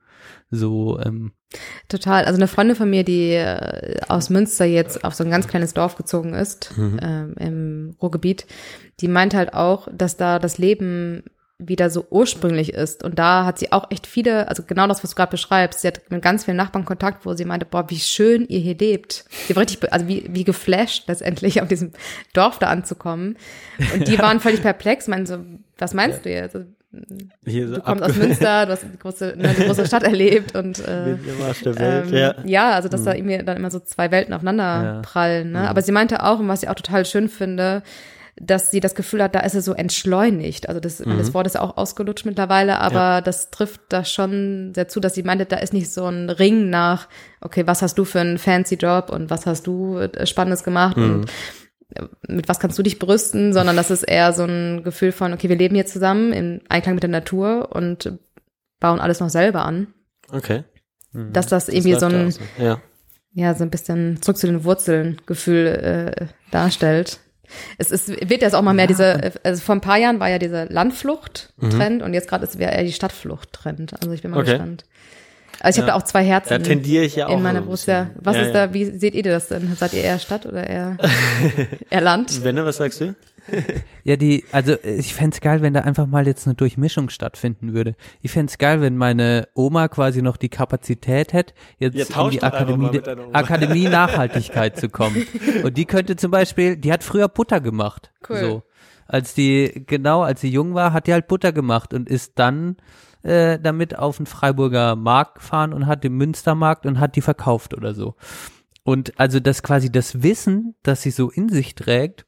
So, 0.50 1.00
ähm, 1.00 1.32
Total. 1.88 2.24
Also 2.24 2.38
eine 2.38 2.48
Freundin 2.48 2.76
von 2.76 2.88
mir, 2.88 3.04
die 3.04 3.32
äh, 3.32 4.00
aus 4.08 4.30
Münster 4.30 4.64
jetzt 4.64 5.04
auf 5.04 5.14
so 5.14 5.24
ein 5.24 5.30
ganz 5.30 5.48
kleines 5.48 5.74
Dorf 5.74 5.96
gezogen 5.96 6.32
ist, 6.34 6.72
ähm, 6.78 7.34
im 7.38 7.96
Ruhrgebiet, 8.00 8.46
die 9.00 9.08
meint 9.08 9.34
halt 9.34 9.52
auch, 9.52 9.88
dass 9.92 10.16
da 10.16 10.38
das 10.38 10.56
Leben 10.58 11.24
wieder 11.58 11.90
so 11.90 12.06
ursprünglich 12.10 12.72
ist. 12.72 13.04
Und 13.04 13.18
da 13.18 13.44
hat 13.44 13.58
sie 13.58 13.70
auch 13.70 13.90
echt 13.90 14.06
viele, 14.06 14.48
also 14.48 14.62
genau 14.62 14.86
das, 14.86 15.04
was 15.04 15.10
du 15.10 15.16
gerade 15.16 15.30
beschreibst. 15.30 15.80
Sie 15.80 15.88
hat 15.88 16.10
mit 16.10 16.22
ganz 16.22 16.44
vielen 16.44 16.56
Nachbarn 16.56 16.84
Kontakt, 16.84 17.24
wo 17.24 17.34
sie 17.34 17.44
meinte, 17.44 17.66
boah, 17.66 17.88
wie 17.88 18.00
schön 18.00 18.46
ihr 18.48 18.58
hier 18.58 18.76
lebt. 18.76 19.24
Sie 19.46 19.54
war 19.54 19.62
richtig, 19.62 19.92
also 19.92 20.08
wie, 20.08 20.24
wie 20.30 20.44
geflasht 20.44 21.06
letztendlich 21.06 21.62
auf 21.62 21.68
diesem 21.68 21.92
Dorf 22.32 22.58
da 22.58 22.68
anzukommen. 22.68 23.36
Und 23.94 24.08
die 24.08 24.18
waren 24.18 24.40
völlig 24.40 24.62
perplex, 24.62 25.06
meinen 25.06 25.26
so, 25.26 25.38
was 25.78 25.94
meinst 25.94 26.24
du 26.24 26.30
jetzt? 26.30 26.56
Hier 27.46 27.66
Du 27.68 27.80
kommst 27.80 28.02
aus 28.04 28.16
Münster, 28.16 28.66
du 28.66 28.72
hast 28.72 28.82
die 28.92 28.98
große, 28.98 29.34
ne, 29.36 29.54
die 29.58 29.64
große 29.64 29.86
Stadt 29.86 30.02
erlebt 30.02 30.54
und 30.54 30.78
äh, 30.80 31.16
Der 31.64 31.78
Welt, 31.78 32.06
ähm, 32.08 32.14
ja. 32.14 32.34
ja. 32.44 32.70
also 32.72 32.88
dass 32.88 33.04
da 33.04 33.14
irgendwie 33.14 33.38
dann 33.38 33.56
immer 33.56 33.70
so 33.70 33.80
zwei 33.80 34.10
Welten 34.10 34.34
aufeinander 34.34 34.62
Ja. 34.84 35.00
prallen. 35.02 35.52
Ne? 35.52 35.68
Aber 35.68 35.82
sie 35.82 35.92
meinte 35.92 36.22
auch, 36.22 36.38
und 36.38 36.48
was 36.48 36.62
ich 36.62 36.68
auch 36.68 36.74
total 36.74 37.04
schön 37.06 37.28
finde, 37.28 37.82
dass 38.36 38.70
sie 38.70 38.80
das 38.80 38.94
Gefühl 38.94 39.22
hat, 39.22 39.34
da 39.34 39.40
ist 39.40 39.54
es 39.54 39.66
so 39.66 39.74
entschleunigt. 39.74 40.66
Also 40.68 40.80
das, 40.80 40.96
das 40.98 41.34
Wort 41.34 41.46
ist 41.46 41.58
auch 41.58 41.76
ausgelutscht 41.76 42.24
mittlerweile, 42.24 42.80
aber 42.80 43.20
das 43.20 43.50
trifft 43.50 43.82
da 43.90 44.04
schon 44.06 44.72
sehr 44.74 44.88
zu, 44.88 45.00
dass 45.00 45.14
sie 45.14 45.22
meinte, 45.22 45.44
da 45.44 45.56
ist 45.58 45.74
nicht 45.74 45.92
so 45.92 46.06
ein 46.06 46.30
Ring 46.30 46.70
nach, 46.70 47.08
okay, 47.42 47.66
was 47.66 47.82
hast 47.82 47.98
du 47.98 48.04
für 48.06 48.20
einen 48.20 48.38
fancy 48.38 48.76
Job 48.76 49.10
und 49.10 49.28
was 49.28 49.44
hast 49.44 49.66
du 49.66 49.98
äh, 49.98 50.26
Spannendes 50.26 50.64
gemacht 50.64 50.96
und 50.96 51.24
äh, 51.24 51.28
mit 52.26 52.48
was 52.48 52.60
kannst 52.60 52.78
du 52.78 52.82
dich 52.82 52.98
brüsten, 52.98 53.52
sondern 53.52 53.76
das 53.76 53.90
ist 53.90 54.02
eher 54.02 54.32
so 54.32 54.44
ein 54.44 54.82
Gefühl 54.84 55.12
von, 55.12 55.32
okay, 55.32 55.48
wir 55.48 55.56
leben 55.56 55.74
hier 55.74 55.86
zusammen 55.86 56.32
im 56.32 56.60
Einklang 56.68 56.94
mit 56.94 57.02
der 57.02 57.10
Natur 57.10 57.70
und 57.72 58.12
bauen 58.80 59.00
alles 59.00 59.20
noch 59.20 59.30
selber 59.30 59.64
an. 59.64 59.88
Okay. 60.30 60.64
Dass 61.12 61.46
das 61.46 61.68
irgendwie 61.68 61.94
so 61.94 62.06
läuft 62.08 62.14
ein, 62.14 62.24
da 62.24 62.30
so. 62.30 62.40
Ja. 62.58 62.80
ja, 63.34 63.54
so 63.54 63.64
ein 63.64 63.70
bisschen 63.70 64.22
zurück 64.22 64.38
zu 64.38 64.46
den 64.46 64.64
Wurzeln 64.64 65.20
Gefühl 65.26 65.66
äh, 65.66 66.26
darstellt. 66.50 67.20
Es 67.76 67.90
ist, 67.90 68.08
wird 68.08 68.40
jetzt 68.40 68.54
auch 68.54 68.62
mal 68.62 68.72
mehr 68.72 68.86
diese, 68.86 69.32
also 69.44 69.60
vor 69.62 69.74
ein 69.74 69.82
paar 69.82 69.98
Jahren 69.98 70.20
war 70.20 70.30
ja 70.30 70.38
dieser 70.38 70.66
Landflucht-Trend 70.70 72.02
und 72.02 72.14
jetzt 72.14 72.28
gerade 72.28 72.44
ist 72.44 72.58
wäre 72.58 72.72
eher 72.72 72.84
die 72.84 72.92
Stadtflucht-Trend. 72.92 73.94
Also 74.00 74.12
ich 74.12 74.22
bin 74.22 74.30
mal 74.30 74.40
Okay. 74.40 74.52
gespannt. 74.52 74.84
Also 75.60 75.78
ich 75.78 75.82
habe 75.82 75.92
da 75.92 75.94
auch 75.98 76.02
zwei 76.04 76.24
Herzen 76.24 76.50
Da 76.50 76.58
tendiere 76.58 77.04
ich 77.04 77.16
ja 77.16 77.28
auch 77.28 77.36
in 77.36 77.42
meiner 77.42 77.60
Brust. 77.62 77.86
Ja. 77.86 78.10
Was 78.16 78.36
Ja, 78.36 78.42
ist 78.42 78.54
ja. 78.54 78.66
da, 78.66 78.74
wie 78.74 78.84
seht 78.84 79.14
ihr 79.14 79.22
das 79.22 79.48
denn? 79.48 79.74
Seid 79.76 79.92
ihr 79.92 80.02
eher 80.02 80.18
Stadt 80.18 80.46
oder 80.46 80.66
eher, 80.66 80.96
eher 81.90 82.00
Land? 82.00 82.42
Wenne, 82.44 82.64
was 82.64 82.76
sagst 82.78 83.00
du? 83.00 83.14
Ja, 84.04 84.16
die, 84.16 84.44
also 84.52 84.76
ich 84.84 85.14
fänd's 85.14 85.40
geil, 85.40 85.62
wenn 85.62 85.74
da 85.74 85.80
einfach 85.80 86.06
mal 86.06 86.26
jetzt 86.26 86.46
eine 86.46 86.54
Durchmischung 86.54 87.08
stattfinden 87.08 87.72
würde. 87.72 87.94
Ich 88.20 88.30
fänd's 88.30 88.56
geil, 88.58 88.80
wenn 88.80 88.96
meine 88.96 89.48
Oma 89.54 89.88
quasi 89.88 90.22
noch 90.22 90.36
die 90.36 90.48
Kapazität 90.48 91.32
hätte, 91.32 91.52
jetzt 91.78 91.96
Ja, 92.10 92.24
in 92.24 92.30
die 92.30 92.42
Akademie. 92.42 93.00
Akademie 93.32 93.88
Nachhaltigkeit 93.88 94.76
zu 94.78 94.88
kommen. 94.88 95.26
Und 95.62 95.76
die 95.76 95.84
könnte 95.86 96.16
zum 96.16 96.30
Beispiel, 96.30 96.76
die 96.76 96.92
hat 96.92 97.02
früher 97.04 97.28
Butter 97.28 97.60
gemacht. 97.60 98.12
Cool. 98.28 98.38
So. 98.40 98.62
Als 99.06 99.34
die, 99.34 99.84
genau, 99.86 100.22
als 100.22 100.40
sie 100.40 100.48
jung 100.48 100.74
war, 100.74 100.92
hat 100.92 101.06
die 101.08 101.12
halt 101.12 101.26
Butter 101.28 101.52
gemacht 101.52 101.94
und 101.94 102.08
ist 102.08 102.38
dann 102.38 102.76
äh, 103.22 103.58
damit 103.58 103.98
auf 103.98 104.16
den 104.16 104.26
Freiburger 104.26 104.96
Markt 104.96 105.36
gefahren 105.36 105.72
und 105.72 105.86
hat 105.86 106.04
den 106.04 106.14
Münstermarkt 106.14 106.86
und 106.86 107.00
hat 107.00 107.16
die 107.16 107.20
verkauft 107.20 107.74
oder 107.74 107.94
so. 107.94 108.14
Und 108.84 109.18
also 109.18 109.40
das 109.40 109.62
quasi 109.62 109.90
das 109.90 110.22
Wissen, 110.22 110.74
das 110.82 111.02
sie 111.02 111.10
so 111.10 111.30
in 111.30 111.48
sich 111.48 111.74
trägt, 111.74 112.26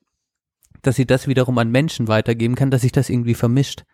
dass 0.83 0.97
sie 0.97 1.07
das 1.07 1.27
wiederum 1.27 1.59
an 1.59 1.71
Menschen 1.71 2.09
weitergeben 2.09 2.55
kann, 2.55 2.71
dass 2.71 2.83
sich 2.83 2.93
das 2.93 3.09
irgendwie 3.09 3.35
vermischt. 3.35 3.85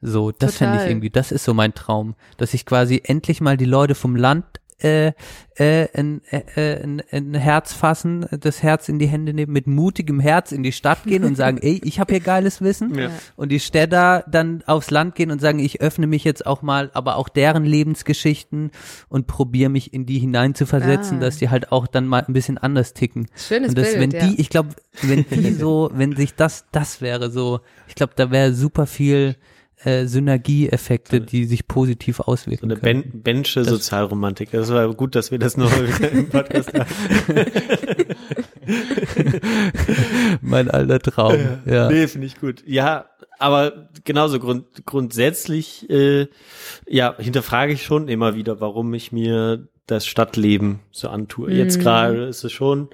So, 0.00 0.32
das 0.32 0.56
fände 0.56 0.78
ich 0.82 0.88
irgendwie, 0.88 1.10
das 1.10 1.32
ist 1.32 1.44
so 1.44 1.54
mein 1.54 1.74
Traum, 1.74 2.14
dass 2.38 2.54
ich 2.54 2.64
quasi 2.64 3.02
endlich 3.04 3.40
mal 3.40 3.56
die 3.56 3.66
Leute 3.66 3.94
vom 3.94 4.16
Land 4.16 4.46
äh, 4.82 5.12
äh, 5.56 5.88
ein, 5.94 6.22
äh, 6.30 6.82
ein, 6.82 7.02
ein 7.12 7.34
Herz 7.34 7.72
fassen, 7.72 8.26
das 8.30 8.62
Herz 8.62 8.88
in 8.88 8.98
die 8.98 9.06
Hände 9.06 9.34
nehmen, 9.34 9.52
mit 9.52 9.66
mutigem 9.66 10.18
Herz 10.20 10.52
in 10.52 10.62
die 10.62 10.72
Stadt 10.72 11.04
gehen 11.04 11.24
und 11.24 11.36
sagen, 11.36 11.58
ey, 11.62 11.80
ich 11.84 12.00
habe 12.00 12.14
hier 12.14 12.20
geiles 12.20 12.62
Wissen. 12.62 12.94
Ja. 12.94 13.10
Und 13.36 13.50
die 13.50 13.60
Städter 13.60 14.24
dann 14.30 14.62
aufs 14.66 14.90
Land 14.90 15.14
gehen 15.14 15.30
und 15.30 15.40
sagen, 15.40 15.58
ich 15.58 15.80
öffne 15.80 16.06
mich 16.06 16.24
jetzt 16.24 16.46
auch 16.46 16.62
mal, 16.62 16.90
aber 16.94 17.16
auch 17.16 17.28
deren 17.28 17.64
Lebensgeschichten 17.64 18.70
und 19.08 19.26
probiere 19.26 19.70
mich 19.70 19.92
in 19.92 20.06
die 20.06 20.18
hineinzuversetzen, 20.18 21.18
Ah. 21.18 21.20
dass 21.20 21.36
die 21.36 21.50
halt 21.50 21.72
auch 21.72 21.86
dann 21.86 22.06
mal 22.06 22.24
ein 22.26 22.32
bisschen 22.32 22.56
anders 22.58 22.94
ticken. 22.94 23.26
Schönes 23.36 23.70
und 23.70 23.78
das, 23.78 23.90
Bild, 23.90 24.00
wenn 24.00 24.10
ja. 24.12 24.26
die, 24.26 24.40
ich 24.40 24.48
glaube, 24.48 24.70
wenn 25.02 25.26
die 25.28 25.52
so, 25.54 25.90
wenn 25.92 26.16
sich 26.16 26.34
das, 26.34 26.64
das 26.72 27.00
wäre 27.00 27.30
so, 27.30 27.60
ich 27.86 27.94
glaube, 27.94 28.14
da 28.16 28.30
wäre 28.30 28.54
super 28.54 28.86
viel 28.86 29.36
äh, 29.84 30.06
Synergieeffekte, 30.06 31.20
die 31.20 31.44
sich 31.46 31.66
positiv 31.66 32.18
So 32.18 32.24
auswirken 32.24 32.70
eine 32.70 32.80
können. 32.80 33.02
ben 33.10 33.22
Bensche 33.22 33.64
Sozialromantik. 33.64 34.50
Das 34.50 34.70
war 34.70 34.92
gut, 34.94 35.14
dass 35.14 35.30
wir 35.30 35.38
das 35.38 35.56
noch 35.56 35.72
im 36.12 36.28
Podcast 36.28 36.72
haben. 36.74 36.86
mein 40.42 40.70
alter 40.70 40.98
Traum. 41.00 41.36
Ja. 41.66 41.90
Nee, 41.90 42.06
finde 42.08 42.26
ich 42.26 42.38
gut. 42.38 42.62
Ja, 42.66 43.06
aber 43.38 43.88
genauso 44.04 44.38
grund 44.38 44.64
grundsätzlich, 44.84 45.88
äh, 45.90 46.26
ja, 46.86 47.14
hinterfrage 47.18 47.72
ich 47.72 47.82
schon 47.82 48.08
immer 48.08 48.34
wieder, 48.34 48.60
warum 48.60 48.92
ich 48.94 49.12
mir 49.12 49.68
das 49.86 50.06
Stadtleben 50.06 50.80
so 50.92 51.08
antue. 51.08 51.52
Jetzt 51.52 51.78
Mhm. 51.78 51.82
gerade 51.82 52.24
ist 52.26 52.44
es 52.44 52.52
schon 52.52 52.88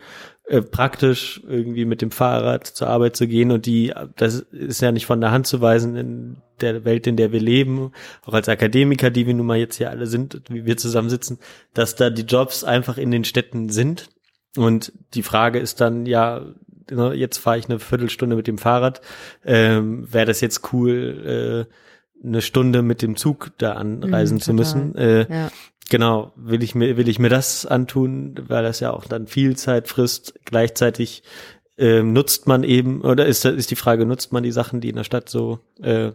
äh, 0.49 0.63
praktisch, 0.63 1.41
irgendwie 1.49 1.85
mit 1.85 2.03
dem 2.03 2.11
Fahrrad 2.11 2.67
zur 2.67 2.89
Arbeit 2.89 3.17
zu 3.17 3.27
gehen 3.27 3.51
und 3.51 3.67
die, 3.67 3.93
das 4.17 4.41
ist 4.41 4.81
ja 4.81 4.93
nicht 4.93 5.07
von 5.07 5.21
der 5.21 5.31
Hand 5.33 5.47
zu 5.47 5.61
weisen 5.61 5.97
in 5.97 6.37
der 6.61 6.85
Welt, 6.85 7.07
in 7.07 7.17
der 7.17 7.33
wir 7.33 7.41
leben, 7.41 7.93
auch 8.25 8.33
als 8.33 8.49
Akademiker, 8.49 9.11
die 9.11 9.27
wir 9.27 9.35
nun 9.35 9.47
mal 9.47 9.59
jetzt 9.59 9.77
hier 9.77 9.91
alle 9.91 10.07
sind, 10.07 10.41
wie 10.49 10.65
wir 10.65 10.77
zusammensitzen, 10.77 11.39
dass 11.75 11.97
da 11.97 12.11
die 12.11 12.23
Jobs 12.23 12.65
einfach 12.65 12.97
in 12.97 13.11
den 13.11 13.25
Städten 13.25 13.69
sind. 13.69 14.09
Und 14.57 14.93
die 15.15 15.23
Frage 15.23 15.59
ist 15.59 15.81
dann, 15.83 16.07
ja, 16.07 16.47
ne, 16.91 17.13
jetzt 17.13 17.37
fahre 17.39 17.59
ich 17.59 17.67
eine 17.69 17.79
Viertelstunde 17.79 18.37
mit 18.37 18.47
dem 18.47 18.57
Fahrrad, 18.57 19.03
ähm, 19.45 20.11
wäre 20.11 20.25
das 20.27 20.41
jetzt 20.41 20.73
cool, 20.73 21.67
äh, 21.67 22.27
eine 22.27 22.41
Stunde 22.41 22.81
mit 22.81 23.03
dem 23.03 23.17
Zug 23.17 23.53
da 23.59 23.73
anreisen 23.75 24.37
Mhm, 24.37 24.41
zu 24.41 24.55
müssen. 24.55 24.95
Äh, 24.95 25.27
Ja. 25.29 25.51
Genau, 25.89 26.33
will 26.37 26.63
ich 26.63 26.75
mir, 26.75 26.97
will 26.97 27.09
ich 27.09 27.19
mir 27.19 27.29
das 27.29 27.65
antun, 27.65 28.35
weil 28.49 28.63
das 28.65 28.81
ja 28.81 28.93
auch 28.93 29.05
dann 29.05 29.27
viel 29.27 29.57
Zeit 29.57 29.89
frisst. 29.89 30.35
Gleichzeitig 30.45 31.23
ähm, 31.79 32.13
nutzt 32.13 32.47
man 32.47 32.65
eben, 32.65 33.03
oder 33.03 33.27
ist, 33.27 33.45
ist 33.45 33.71
die 33.71 33.77
Frage, 33.77 34.07
nutzt 34.07 34.33
man 34.33 34.43
die 34.43 34.53
Sachen, 34.53 34.81
die 34.81 34.89
in 34.89 34.97
der 34.97 35.05
Stadt 35.05 35.29
so 35.29 35.61
äh, 35.81 36.13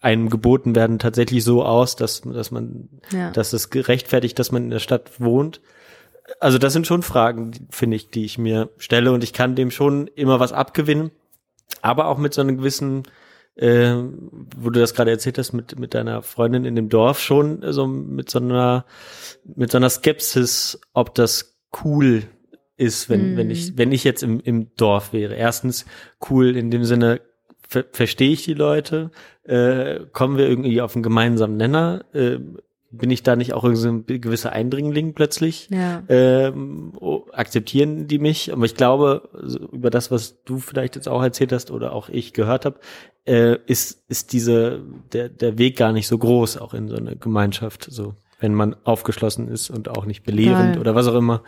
einem 0.00 0.30
geboten 0.30 0.74
werden, 0.74 0.98
tatsächlich 0.98 1.44
so 1.44 1.62
aus, 1.64 1.96
dass, 1.96 2.22
dass 2.22 2.50
man, 2.50 2.88
Ja. 3.12 3.30
dass 3.30 3.52
es 3.52 3.70
gerechtfertigt, 3.70 4.38
dass 4.38 4.52
man 4.52 4.64
in 4.64 4.70
der 4.70 4.78
Stadt 4.78 5.20
wohnt? 5.20 5.60
Also 6.40 6.58
das 6.58 6.72
sind 6.72 6.86
schon 6.86 7.02
Fragen, 7.02 7.68
finde 7.70 7.96
ich, 7.96 8.10
die 8.10 8.24
ich 8.24 8.38
mir 8.38 8.70
stelle 8.78 9.12
und 9.12 9.24
ich 9.24 9.32
kann 9.32 9.54
dem 9.54 9.70
schon 9.70 10.08
immer 10.08 10.40
was 10.40 10.52
abgewinnen, 10.52 11.10
aber 11.82 12.06
auch 12.06 12.18
mit 12.18 12.34
so 12.34 12.40
einem 12.40 12.58
gewissen 12.58 13.02
äh, 13.58 13.94
wo 14.56 14.70
du 14.70 14.80
das 14.80 14.94
gerade 14.94 15.10
erzählt 15.10 15.38
hast 15.38 15.52
mit 15.52 15.78
mit 15.78 15.94
deiner 15.94 16.22
Freundin 16.22 16.64
in 16.64 16.76
dem 16.76 16.88
Dorf 16.88 17.20
schon 17.20 17.60
so 17.72 17.86
mit 17.86 18.30
so 18.30 18.38
einer 18.38 18.84
mit 19.44 19.70
so 19.72 19.78
einer 19.78 19.90
Skepsis, 19.90 20.80
ob 20.94 21.14
das 21.14 21.58
cool 21.84 22.22
ist, 22.76 23.10
wenn 23.10 23.36
wenn 23.36 23.50
ich 23.50 23.76
wenn 23.76 23.92
ich 23.92 24.04
jetzt 24.04 24.22
im 24.22 24.40
im 24.40 24.74
Dorf 24.76 25.12
wäre. 25.12 25.34
Erstens 25.34 25.86
cool 26.30 26.56
in 26.56 26.70
dem 26.70 26.84
Sinne 26.84 27.20
ver 27.68 27.84
verstehe 27.90 28.30
ich 28.30 28.44
die 28.44 28.54
Leute, 28.54 29.10
äh, 29.42 30.00
kommen 30.12 30.38
wir 30.38 30.48
irgendwie 30.48 30.80
auf 30.80 30.94
einen 30.94 31.02
gemeinsamen 31.02 31.56
Nenner, 31.56 32.04
äh, 32.12 32.38
bin 32.90 33.10
ich 33.10 33.22
da 33.22 33.36
nicht 33.36 33.52
auch 33.52 33.64
irgendwie 33.64 33.82
so 33.82 33.88
ein 33.88 34.06
gewisser 34.06 34.52
Eindringling 34.52 35.12
plötzlich? 35.12 35.68
Ja. 35.70 36.02
Ähm, 36.08 36.92
oh, 36.98 37.24
akzeptieren 37.32 38.08
die 38.08 38.18
mich? 38.18 38.52
Aber 38.52 38.64
ich 38.64 38.74
glaube, 38.74 39.28
über 39.72 39.90
das, 39.90 40.10
was 40.10 40.42
du 40.44 40.58
vielleicht 40.58 40.96
jetzt 40.96 41.08
auch 41.08 41.22
erzählt 41.22 41.52
hast 41.52 41.70
oder 41.70 41.92
auch 41.92 42.08
ich 42.08 42.32
gehört 42.32 42.64
habe, 42.64 42.80
äh, 43.26 43.58
ist, 43.66 44.02
ist 44.08 44.32
diese, 44.32 44.82
der, 45.12 45.28
der 45.28 45.58
Weg 45.58 45.76
gar 45.76 45.92
nicht 45.92 46.08
so 46.08 46.16
groß, 46.16 46.56
auch 46.58 46.72
in 46.72 46.88
so 46.88 46.96
eine 46.96 47.16
Gemeinschaft, 47.16 47.86
so 47.90 48.14
wenn 48.40 48.54
man 48.54 48.76
aufgeschlossen 48.84 49.48
ist 49.48 49.68
und 49.68 49.88
auch 49.88 50.06
nicht 50.06 50.22
belehrend 50.22 50.74
Total. 50.74 50.80
oder 50.80 50.94
was 50.94 51.08
auch 51.08 51.16
immer 51.16 51.42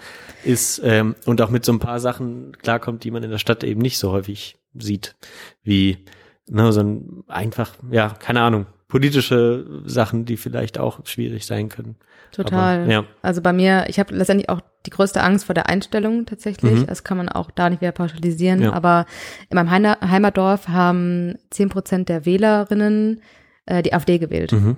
ist 0.45 0.81
ähm, 0.85 1.15
und 1.25 1.41
auch 1.41 1.51
mit 1.51 1.65
so 1.65 1.73
ein 1.73 1.79
paar 1.79 2.01
Sachen 2.01 2.57
klarkommt, 2.59 3.05
die 3.05 3.13
man 3.13 3.23
in 3.23 3.31
der 3.31 3.39
Stadt 3.39 3.63
eben 3.63 3.81
nicht 3.81 3.99
so 3.99 4.11
häufig 4.11 4.59
sieht, 4.75 5.15
wie 5.63 6.05
ne, 6.49 6.73
so 6.73 6.81
ein 6.81 7.23
einfach, 7.29 7.77
ja, 7.91 8.09
keine 8.09 8.41
Ahnung, 8.43 8.67
politische 8.91 9.65
Sachen, 9.87 10.27
die 10.27 10.37
vielleicht 10.37 10.79
auch 10.79 11.07
schwierig 11.07 11.47
sein 11.47 11.71
können. 11.71 11.97
Total. 12.33 12.83
Aber, 12.83 12.93
ja. 12.93 13.05
Also 13.23 13.41
bei 13.41 13.53
mir, 13.53 13.87
ich 13.89 13.99
habe 13.99 14.15
letztendlich 14.15 14.51
auch 14.51 14.61
die 14.87 14.91
größte 14.91 15.23
Angst 15.23 15.47
vor 15.47 15.55
der 15.55 15.69
Einstellung 15.69 16.27
tatsächlich. 16.27 16.81
Mhm. 16.81 16.87
Das 16.87 17.03
kann 17.05 17.17
man 17.17 17.29
auch 17.29 17.51
da 17.51 17.71
nicht 17.71 17.81
wieder 17.81 17.93
pauschalisieren. 17.93 18.63
Ja. 18.63 18.73
Aber 18.73 19.07
in 19.49 19.57
meinem 19.57 19.97
Heimatdorf 20.01 20.69
haben 20.69 21.37
zehn 21.51 21.69
Prozent 21.69 22.09
der 22.09 22.27
Wählerinnen 22.27 23.23
äh, 23.67 23.83
die 23.83 23.95
AfD 23.95 24.19
gewählt. 24.19 24.53
Mhm. 24.53 24.77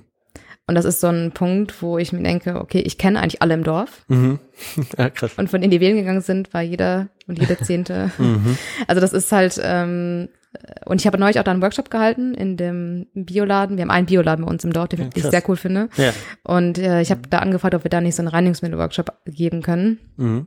Und 0.66 0.76
das 0.76 0.84
ist 0.84 1.00
so 1.00 1.08
ein 1.08 1.32
Punkt, 1.32 1.82
wo 1.82 1.98
ich 1.98 2.12
mir 2.12 2.22
denke, 2.22 2.60
okay, 2.60 2.80
ich 2.80 2.96
kenne 2.96 3.20
eigentlich 3.20 3.42
alle 3.42 3.54
im 3.54 3.64
Dorf. 3.64 4.04
Mhm. 4.08 4.38
ja, 4.98 5.10
krass. 5.10 5.32
Und 5.36 5.50
von 5.50 5.60
denen, 5.60 5.72
die 5.72 5.80
wählen 5.80 5.96
gegangen 5.96 6.20
sind, 6.20 6.54
war 6.54 6.62
jeder 6.62 7.08
und 7.26 7.38
jede 7.38 7.58
Zehnte. 7.62 8.10
Mhm. 8.18 8.56
Also 8.86 9.00
das 9.00 9.12
ist 9.12 9.32
halt, 9.32 9.60
ähm, 9.62 10.28
und 10.84 11.00
ich 11.00 11.06
habe 11.06 11.18
neulich 11.18 11.38
auch 11.38 11.44
da 11.44 11.50
einen 11.50 11.62
Workshop 11.62 11.90
gehalten 11.90 12.34
in 12.34 12.56
dem 12.56 13.06
Bioladen. 13.14 13.76
Wir 13.76 13.82
haben 13.82 13.90
einen 13.90 14.06
Bioladen 14.06 14.44
bei 14.44 14.50
uns 14.50 14.64
im 14.64 14.72
Dorf, 14.72 14.88
den 14.88 15.00
Ja, 15.00 15.08
ich 15.14 15.22
sehr 15.22 15.48
cool 15.48 15.56
finde. 15.56 15.88
Ja. 15.96 16.12
Und 16.44 16.78
äh, 16.78 17.00
ich 17.00 17.10
habe 17.10 17.22
da 17.28 17.38
angefragt, 17.38 17.74
ob 17.74 17.84
wir 17.84 17.90
da 17.90 18.00
nicht 18.00 18.14
so 18.14 18.22
einen 18.22 18.28
Reinigungsmittel-Workshop 18.28 19.12
geben 19.26 19.62
können. 19.62 19.98
Mhm. 20.16 20.46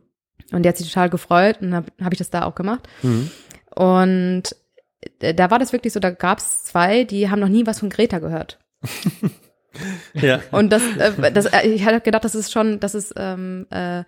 Und 0.51 0.63
die 0.63 0.69
hat 0.69 0.77
sich 0.77 0.87
total 0.87 1.09
gefreut 1.09 1.61
und 1.61 1.73
habe 1.73 1.87
hab 2.01 2.13
ich 2.13 2.19
das 2.19 2.29
da 2.29 2.43
auch 2.43 2.55
gemacht. 2.55 2.87
Mhm. 3.01 3.31
Und 3.75 4.43
äh, 5.19 5.33
da 5.33 5.49
war 5.49 5.59
das 5.59 5.73
wirklich 5.73 5.93
so, 5.93 5.99
da 5.99 6.11
gab 6.11 6.37
es 6.37 6.63
zwei, 6.65 7.03
die 7.03 7.29
haben 7.29 7.39
noch 7.39 7.49
nie 7.49 7.65
was 7.65 7.79
von 7.79 7.89
Greta 7.89 8.19
gehört. 8.19 8.59
Ja. 10.13 10.41
Und 10.51 10.71
das, 10.71 10.81
äh, 10.97 11.31
das 11.31 11.45
äh, 11.47 11.67
ich 11.67 11.85
hatte 11.85 12.01
gedacht, 12.01 12.23
das 12.23 12.35
ist 12.35 12.51
schon, 12.51 12.79
das 12.79 12.95
ist, 12.95 13.13
ähm, 13.17 13.67
äh, 13.69 14.03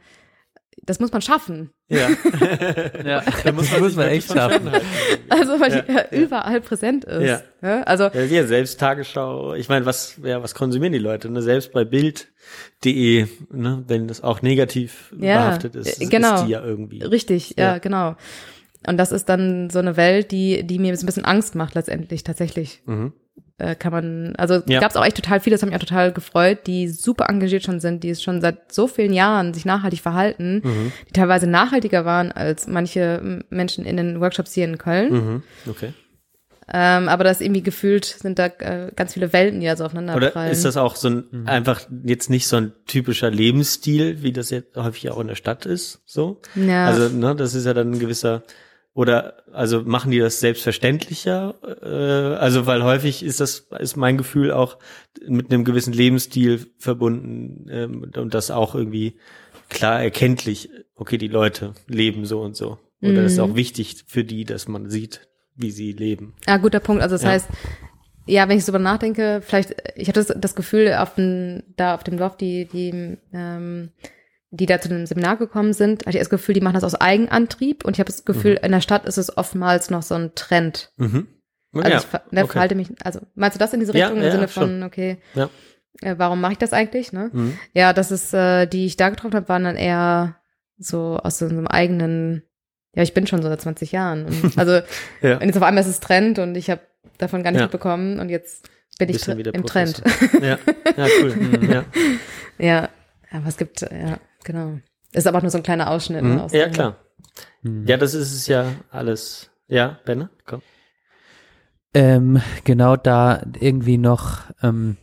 das 0.81 0.99
muss 0.99 1.11
man 1.11 1.21
schaffen. 1.21 1.71
Ja. 1.89 2.09
Ja, 3.05 3.23
Da 3.43 3.51
muss 3.53 3.71
man, 3.71 3.81
muss 3.81 3.95
man 3.95 4.07
echt 4.09 4.27
schaffen. 4.31 4.63
fernhalten. 4.63 4.87
Also 5.29 5.59
weil 5.59 5.71
Ja, 5.71 5.81
die 5.81 6.15
ja, 6.15 6.21
überall 6.23 6.59
präsent 6.61 7.05
ist. 7.05 7.23
Ja. 7.23 7.41
Ja, 7.61 7.83
Also 7.83 8.03
Ja, 8.05 8.29
wir 8.29 8.45
selbst 8.47 8.79
Tagesschau. 8.79 9.53
Ich 9.53 9.69
meine, 9.69 9.85
was, 9.85 10.19
ja, 10.23 10.43
was 10.43 10.53
konsumieren 10.53 10.91
die 10.93 10.99
Leute? 10.99 11.29
Ne? 11.29 11.41
Selbst 11.41 11.71
bei 11.71 11.85
Bild.de, 11.85 13.27
ne? 13.51 13.83
wenn 13.87 14.07
das 14.07 14.21
auch 14.23 14.41
negativ 14.41 15.13
Ja, 15.19 15.37
behaftet 15.37 15.75
ist, 15.75 15.99
genau. 16.09 16.35
ist 16.35 16.45
die 16.45 16.51
ja 16.51 16.63
irgendwie. 16.63 17.03
richtig, 17.03 17.55
ja, 17.57 17.73
Ja. 17.73 17.77
genau. 17.77 18.15
Und 18.85 18.97
das 18.97 19.11
ist 19.11 19.27
dann 19.29 19.69
so 19.69 19.79
eine 19.79 19.97
Welt, 19.97 20.31
die, 20.31 20.63
die 20.65 20.79
mir 20.79 20.95
so 20.97 21.03
ein 21.03 21.07
bisschen 21.07 21.25
Angst 21.25 21.55
macht 21.55 21.75
letztendlich, 21.75 22.23
tatsächlich. 22.23 22.81
Mhm. 22.85 23.11
Äh, 23.59 23.73
kann 23.75 23.91
man, 23.91 24.35
also 24.37 24.61
Ja. 24.67 24.79
gab 24.79 24.91
es 24.91 24.97
auch 24.97 25.03
echt 25.03 25.15
total 25.15 25.39
viele, 25.39 25.55
das 25.55 25.63
hat 25.63 25.69
mich 25.69 25.75
auch 25.75 25.83
total 25.83 26.11
gefreut, 26.13 26.59
die 26.67 26.87
super 26.89 27.25
engagiert 27.27 27.63
schon 27.63 27.79
sind, 27.79 28.03
die 28.03 28.11
es 28.11 28.21
schon 28.21 28.39
seit 28.39 28.71
so 28.71 28.87
vielen 28.87 29.13
Jahren 29.13 29.53
sich 29.55 29.65
nachhaltig 29.65 30.01
verhalten, 30.01 30.61
Mhm. 30.63 30.91
die 31.09 31.13
teilweise 31.13 31.47
nachhaltiger 31.47 32.05
waren 32.05 32.31
als 32.31 32.67
manche 32.67 33.43
Menschen 33.49 33.83
in 33.83 33.97
den 33.97 34.19
Workshops 34.21 34.53
hier 34.53 34.65
in 34.65 34.77
Köln. 34.77 35.11
Mhm. 35.13 35.43
Okay. 35.67 35.93
Ähm, 36.71 37.07
aber 37.07 37.23
das 37.23 37.39
irgendwie 37.39 37.63
gefühlt 37.63 38.03
sind 38.05 38.37
da 38.39 38.47
äh, 38.47 38.91
ganz 38.93 39.13
viele 39.13 39.31
Welten, 39.31 39.61
die 39.61 39.65
da 39.67 39.77
so 39.77 39.85
aufeinander 39.85 40.15
Oder 40.17 40.31
prallen. 40.31 40.51
ist 40.51 40.65
das 40.65 40.75
auch 40.75 40.97
so 40.97 41.09
ein, 41.09 41.47
einfach 41.47 41.81
jetzt 42.03 42.29
nicht 42.29 42.45
so 42.47 42.57
ein 42.57 42.73
typischer 42.85 43.31
Lebensstil, 43.31 44.21
wie 44.21 44.33
das 44.33 44.49
jetzt 44.49 44.75
häufig 44.75 45.09
auch 45.09 45.19
in 45.19 45.27
der 45.29 45.35
Stadt 45.35 45.65
ist, 45.65 46.01
so? 46.05 46.41
Ja. 46.55 46.85
Also, 46.85 47.07
ne, 47.09 47.35
das 47.35 47.55
ist 47.55 47.65
ja 47.65 47.73
dann 47.73 47.91
ein 47.93 47.99
gewisser, 47.99 48.43
oder, 48.97 49.35
also 49.53 49.83
machen 49.83 50.09
die 50.09 50.17
das 50.17 50.39
selbstverständlicher? 50.39 51.53
Äh, 51.83 52.35
also, 52.39 52.65
weil 52.65 52.83
häufig 52.83 53.21
ist 53.23 53.39
das, 53.39 53.67
ist 53.77 53.95
mein 53.95 54.17
Gefühl 54.17 54.51
auch 54.51 54.79
mit 55.27 55.53
einem 55.53 55.65
gewissen 55.65 55.93
Lebensstil 55.93 56.65
verbunden 56.79 57.67
ähm, 57.69 58.11
und 58.17 58.33
das 58.33 58.49
auch 58.49 58.73
irgendwie 58.73 59.19
klar 59.69 60.01
erkenntlich, 60.01 60.71
okay, 60.95 61.19
die 61.19 61.27
Leute 61.27 61.75
leben 61.87 62.25
so 62.25 62.41
und 62.41 62.55
so. 62.55 62.79
Oder 62.99 63.21
das 63.21 63.33
ist 63.33 63.39
auch 63.39 63.53
wichtig 63.53 64.03
für 64.07 64.23
die, 64.23 64.45
dass 64.45 64.67
man 64.67 64.89
sieht, 64.89 65.27
wie 65.55 65.69
sie 65.69 65.91
leben. 65.91 66.33
Ja, 66.47 66.57
guter 66.57 66.79
Punkt. 66.79 67.03
Also 67.03 67.13
das 67.13 67.21
Ja. 67.21 67.29
heißt, 67.29 67.49
ja, 68.25 68.49
wenn 68.49 68.57
ich 68.57 68.65
so 68.65 68.71
drüber 68.71 68.83
nachdenke, 68.83 69.43
vielleicht, 69.45 69.75
ich 69.95 70.07
hatte 70.07 70.23
das, 70.25 70.35
das 70.35 70.55
Gefühl, 70.55 70.91
auf 70.95 71.13
dem, 71.13 71.61
da 71.75 71.93
auf 71.93 72.03
dem 72.03 72.17
Dorf, 72.17 72.35
die, 72.35 72.65
die, 72.65 73.15
ähm, 73.31 73.91
die 74.49 74.65
da 74.65 74.79
zu 74.79 74.87
dem 74.89 75.05
Seminar 75.05 75.37
gekommen 75.37 75.73
sind, 75.73 76.05
hatte 76.05 76.17
ich 76.17 76.21
das 76.21 76.29
Gefühl, 76.29 76.53
die 76.55 76.61
machen 76.61 76.75
das 76.75 76.83
aus 76.83 76.95
Eigenantrieb 76.95 77.83
und 77.85 77.93
ich 77.95 77.99
habe 77.99 78.11
das 78.11 78.23
Gefühl, 78.25 78.59
in 78.63 78.71
der 78.71 78.81
Stadt 78.81 79.05
ist 79.05 79.17
es 79.17 79.37
oftmals 79.37 79.89
noch 79.89 80.03
so 80.03 80.15
ein 80.15 80.31
Trend. 80.35 80.91
Mhm. 80.97 81.27
Also 81.73 81.89
ja, 81.89 81.97
ich 81.97 82.05
ver 82.05 82.21
okay. 82.31 82.47
verhalte 82.47 82.75
mich, 82.75 82.87
also 83.03 83.19
meinst 83.35 83.55
du 83.55 83.59
das 83.59 83.73
in 83.73 83.79
diese 83.81 83.95
Ja, 83.95 84.05
Richtung 84.07 84.21
ja, 84.21 84.27
im 84.27 84.31
Sinne 84.31 84.47
schon. 84.47 84.63
von, 84.63 84.83
okay, 84.83 85.17
Ja. 85.35 85.49
äh, 86.01 86.15
warum 86.17 86.39
mache 86.41 86.53
ich 86.53 86.57
das 86.57 86.71
eigentlich, 86.73 87.11
ne? 87.11 87.29
Mhm. 87.33 87.57
Ja, 87.73 87.91
das 87.93 88.11
ist, 88.11 88.33
äh, 88.33 88.65
die 88.67 88.85
ich 88.85 88.95
da 88.95 89.09
getroffen 89.09 89.35
habe, 89.35 89.49
waren 89.49 89.65
dann 89.65 89.75
eher 89.75 90.37
so 90.77 91.17
aus 91.21 91.39
so 91.39 91.45
einem 91.45 91.67
eigenen, 91.67 92.43
ja, 92.95 93.03
ich 93.03 93.13
bin 93.13 93.27
schon 93.27 93.41
so 93.41 93.49
seit 93.49 93.61
20 93.61 93.91
Jahren. 93.91 94.25
Und, 94.25 94.57
also 94.57 94.79
Ja. 95.21 95.35
und 95.37 95.43
jetzt 95.45 95.57
auf 95.57 95.63
einmal 95.63 95.83
ist 95.83 95.89
es 95.89 95.99
Trend 95.99 96.39
und 96.39 96.55
ich 96.55 96.69
habe 96.69 96.81
davon 97.17 97.43
gar 97.43 97.51
nicht 97.51 97.59
Ja. 97.59 97.65
mitbekommen 97.65 98.19
und 98.19 98.29
jetzt 98.29 98.69
bin 98.97 99.09
ich 99.09 99.17
tr- 99.17 99.37
im 99.53 99.65
Trend. 99.65 100.01
Professor. 100.03 100.41
Ja, 100.41 100.57
ja 100.97 101.07
cool. 101.21 101.35
Mhm, 101.35 101.69
ja. 101.71 101.85
ja, 102.57 102.89
aber 103.31 103.47
es 103.47 103.57
gibt, 103.57 103.81
ja, 103.81 104.19
genau. 104.47 104.79
Ist 105.11 105.27
aber 105.27 105.37
auch 105.37 105.41
nur 105.43 105.51
so 105.51 105.57
ein 105.57 105.63
kleiner 105.63 105.91
Ausschnitt. 105.91 106.23
Mhm. 106.23 106.35
Ne, 106.35 106.43
aus 106.43 106.51
ja, 106.53 106.65
dem- 106.65 106.73
klar. 106.73 106.95
Ja, 107.85 107.97
das 107.97 108.13
ist 108.13 108.33
es 108.33 108.47
ja 108.47 108.71
alles. 108.89 109.51
Ja, 109.67 109.99
Benne, 110.05 110.29
komm. 110.45 110.61
Ähm, 111.93 112.41
genau 112.63 112.95
da 112.95 113.41
irgendwie 113.59 113.97
noch 113.97 114.41
ähm, 114.63 114.97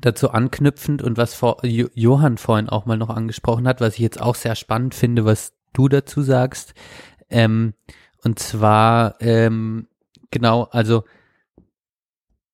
dazu 0.00 0.30
anknüpfend 0.30 1.02
und 1.02 1.16
was 1.16 1.34
vor, 1.34 1.64
jo 1.64 1.88
Johann 1.94 2.38
vorhin 2.38 2.68
auch 2.68 2.86
mal 2.86 2.96
noch 2.96 3.10
angesprochen 3.10 3.68
hat, 3.68 3.80
was 3.80 3.94
ich 3.94 4.00
jetzt 4.00 4.20
auch 4.20 4.34
sehr 4.34 4.54
spannend 4.54 4.94
finde, 4.94 5.24
was 5.24 5.52
du 5.72 5.88
dazu 5.88 6.22
sagst. 6.22 6.74
Ähm, 7.30 7.74
und 8.24 8.38
zwar, 8.38 9.16
ähm, 9.20 9.88
genau, 10.30 10.64
also 10.70 11.04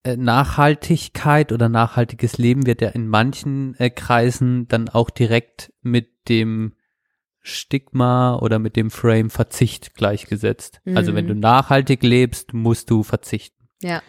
Nachhaltigkeit 0.05 1.51
oder 1.51 1.69
nachhaltiges 1.69 2.37
Leben 2.37 2.65
wird 2.65 2.81
ja 2.81 2.89
in 2.89 3.07
manchen 3.07 3.75
äh, 3.79 3.89
Kreisen 3.89 4.67
dann 4.67 4.89
auch 4.89 5.09
direkt 5.09 5.71
mit 5.81 6.29
dem 6.29 6.73
Stigma 7.41 8.35
oder 8.37 8.59
mit 8.59 8.75
dem 8.75 8.89
Frame 8.91 9.29
Verzicht 9.29 9.95
gleichgesetzt. 9.95 10.81
Also 10.95 11.13
wenn 11.13 11.25
Mhm. 11.25 11.29
du 11.29 11.35
nachhaltig 11.35 12.03
lebst, 12.03 12.53
musst 12.53 12.89
du 12.89 13.03
verzichten. 13.03 13.67
Ja. 13.81 14.01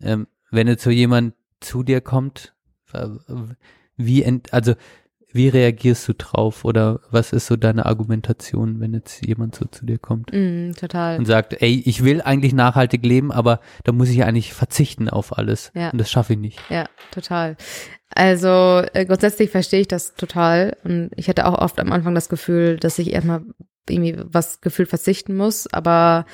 Ähm, 0.00 0.26
wenn 0.50 0.66
jetzt 0.66 0.82
so 0.82 0.90
jemand 0.90 1.34
zu 1.60 1.82
dir 1.82 2.00
kommt, 2.00 2.54
äh, 2.92 3.06
wie 3.96 4.22
ent, 4.22 4.52
also 4.52 4.74
wie 5.32 5.48
reagierst 5.48 6.08
du 6.08 6.14
drauf 6.14 6.64
oder 6.64 7.00
was 7.10 7.32
ist 7.32 7.46
so 7.46 7.56
deine 7.56 7.86
Argumentation, 7.86 8.80
wenn 8.80 8.94
jetzt 8.94 9.24
jemand 9.26 9.54
so 9.54 9.64
zu 9.66 9.86
dir 9.86 9.98
kommt 9.98 10.32
Mm, 10.32 10.72
total. 10.72 11.18
und 11.18 11.26
sagt, 11.26 11.60
ey, 11.62 11.82
ich 11.84 12.02
will 12.04 12.20
eigentlich 12.22 12.52
nachhaltig 12.52 13.04
leben, 13.04 13.30
aber 13.32 13.60
da 13.84 13.92
muss 13.92 14.08
ich 14.08 14.24
eigentlich 14.24 14.52
verzichten 14.54 15.08
auf 15.08 15.36
alles 15.38 15.70
Ja. 15.74 15.90
und 15.90 15.98
das 16.00 16.10
schaffe 16.10 16.32
ich 16.32 16.38
nicht. 16.38 16.58
Ja, 16.68 16.84
total. 17.12 17.56
Also 18.14 18.82
äh, 18.92 19.06
grundsätzlich 19.06 19.50
verstehe 19.50 19.80
ich 19.80 19.88
das 19.88 20.14
total 20.14 20.76
und 20.84 21.10
ich 21.16 21.28
hatte 21.28 21.46
auch 21.46 21.58
oft 21.58 21.78
am 21.78 21.92
Anfang 21.92 22.14
das 22.14 22.28
Gefühl, 22.28 22.76
dass 22.76 22.98
ich 22.98 23.12
erstmal 23.12 23.42
irgendwie 23.88 24.16
was 24.18 24.60
gefühlt 24.60 24.88
verzichten 24.88 25.36
muss, 25.36 25.66
aber 25.72 26.26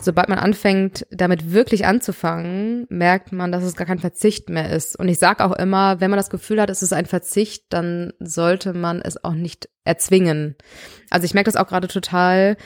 sobald 0.00 0.28
man 0.28 0.38
anfängt, 0.38 1.06
damit 1.10 1.52
wirklich 1.52 1.86
anzufangen, 1.86 2.86
merkt 2.88 3.32
man, 3.32 3.52
dass 3.52 3.64
es 3.64 3.76
gar 3.76 3.86
kein 3.86 3.98
Verzicht 3.98 4.48
mehr 4.48 4.70
ist. 4.70 4.96
Und 4.96 5.08
ich 5.08 5.18
sage 5.18 5.44
auch 5.44 5.52
immer, 5.52 6.00
wenn 6.00 6.10
man 6.10 6.18
das 6.18 6.30
Gefühl 6.30 6.60
hat, 6.60 6.70
es 6.70 6.82
ist 6.82 6.92
ein 6.92 7.06
Verzicht, 7.06 7.64
dann 7.70 8.12
sollte 8.20 8.74
man 8.74 9.00
es 9.02 9.22
auch 9.22 9.34
nicht 9.34 9.68
erzwingen. 9.84 10.56
Also 11.10 11.24
ich 11.24 11.34
merke 11.34 11.50
das 11.50 11.60
auch 11.60 11.66
gerade 11.66 11.88
total. 11.88 12.56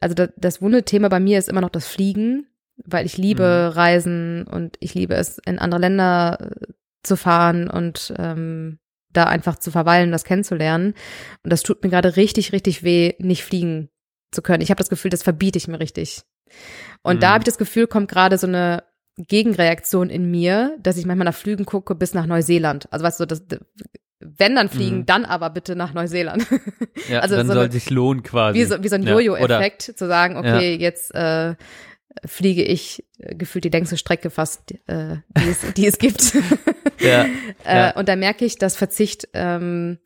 Also 0.00 0.14
das, 0.14 0.30
das 0.36 0.62
wunde 0.62 0.84
Thema 0.84 1.08
bei 1.08 1.20
mir 1.20 1.38
ist 1.38 1.48
immer 1.48 1.60
noch 1.60 1.70
das 1.70 1.86
Fliegen, 1.86 2.46
weil 2.84 3.06
ich 3.06 3.16
liebe 3.16 3.72
Reisen 3.74 4.46
und 4.46 4.76
ich 4.80 4.94
liebe 4.94 5.14
es, 5.14 5.38
in 5.44 5.58
andere 5.58 5.80
Länder 5.80 6.50
zu 7.06 7.16
fahren 7.16 7.68
und 7.70 8.12
ähm, 8.18 8.78
da 9.12 9.24
einfach 9.24 9.58
zu 9.58 9.70
verweilen, 9.70 10.12
das 10.12 10.24
kennenzulernen. 10.24 10.94
Und 11.42 11.50
das 11.52 11.62
tut 11.62 11.82
mir 11.82 11.90
gerade 11.90 12.16
richtig, 12.16 12.52
richtig 12.52 12.82
weh, 12.82 13.14
nicht 13.18 13.44
fliegen 13.44 13.88
zu 14.32 14.42
können. 14.42 14.62
Ich 14.62 14.70
habe 14.70 14.78
das 14.78 14.90
Gefühl, 14.90 15.10
das 15.10 15.22
verbiete 15.22 15.56
ich 15.56 15.68
mir 15.68 15.80
richtig. 15.80 16.22
Und 17.02 17.22
da 17.22 17.28
Mhm. 17.28 17.32
habe 17.32 17.42
ich 17.42 17.46
das 17.46 17.58
Gefühl, 17.58 17.86
kommt 17.86 18.10
gerade 18.10 18.36
so 18.38 18.46
eine 18.46 18.82
Gegenreaktion 19.16 20.10
in 20.10 20.30
mir, 20.30 20.76
dass 20.82 20.96
ich 20.98 21.06
manchmal 21.06 21.24
nach 21.24 21.34
Flügen 21.34 21.64
gucke 21.64 21.94
bis 21.94 22.12
nach 22.14 22.26
Neuseeland. 22.26 22.86
Also 22.92 23.04
weißt 23.04 23.20
du, 23.20 23.26
das, 23.26 23.42
wenn 24.20 24.54
dann 24.54 24.68
fliegen, 24.68 24.98
Mhm. 24.98 25.06
dann 25.06 25.24
aber 25.24 25.50
bitte 25.50 25.76
nach 25.76 25.94
Neuseeland. 25.94 26.46
Ja, 27.08 27.20
Also 27.20 27.36
dann 27.36 27.46
so 27.46 27.54
soll 27.54 27.64
eine- 27.64 27.72
sich 27.72 27.88
lohnen 27.90 28.22
quasi. 28.22 28.58
wie, 28.58 28.64
so, 28.64 28.82
wie 28.82 28.88
so 28.88 28.94
ein 28.96 29.02
Ja, 29.04 29.12
Jojo-Effekt, 29.12 29.82
zu 29.82 30.06
sagen, 30.06 30.36
okay, 30.36 30.74
jetzt 30.76 31.14
äh, 31.14 31.54
fliege 32.24 32.62
ich 32.62 33.04
äh, 33.18 33.34
gefühlt 33.34 33.64
die 33.64 33.70
längste 33.70 33.96
Strecke 33.96 34.30
fast, 34.30 34.72
äh, 34.86 35.16
die, 35.36 35.48
es, 35.48 35.74
die 35.74 35.86
es 35.86 35.98
gibt. 35.98 36.32
Ja, 37.00 37.26
Äh, 37.64 37.76
ja. 37.76 37.90
Und 37.90 38.08
da 38.08 38.16
merke 38.16 38.44
ich, 38.44 38.56
dass 38.56 38.76
Verzicht 38.76 39.28
ähm, 39.34 39.98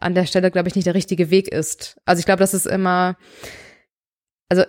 an 0.00 0.14
der 0.14 0.24
Stelle, 0.26 0.50
glaube 0.50 0.68
ich, 0.68 0.76
nicht 0.76 0.86
der 0.86 0.94
richtige 0.94 1.30
Weg 1.30 1.48
ist. 1.48 2.00
Also 2.04 2.20
ich 2.20 2.26
glaube, 2.26 2.38
das 2.40 2.54
ist 2.54 2.66
immer, 2.66 3.16
also 4.48 4.64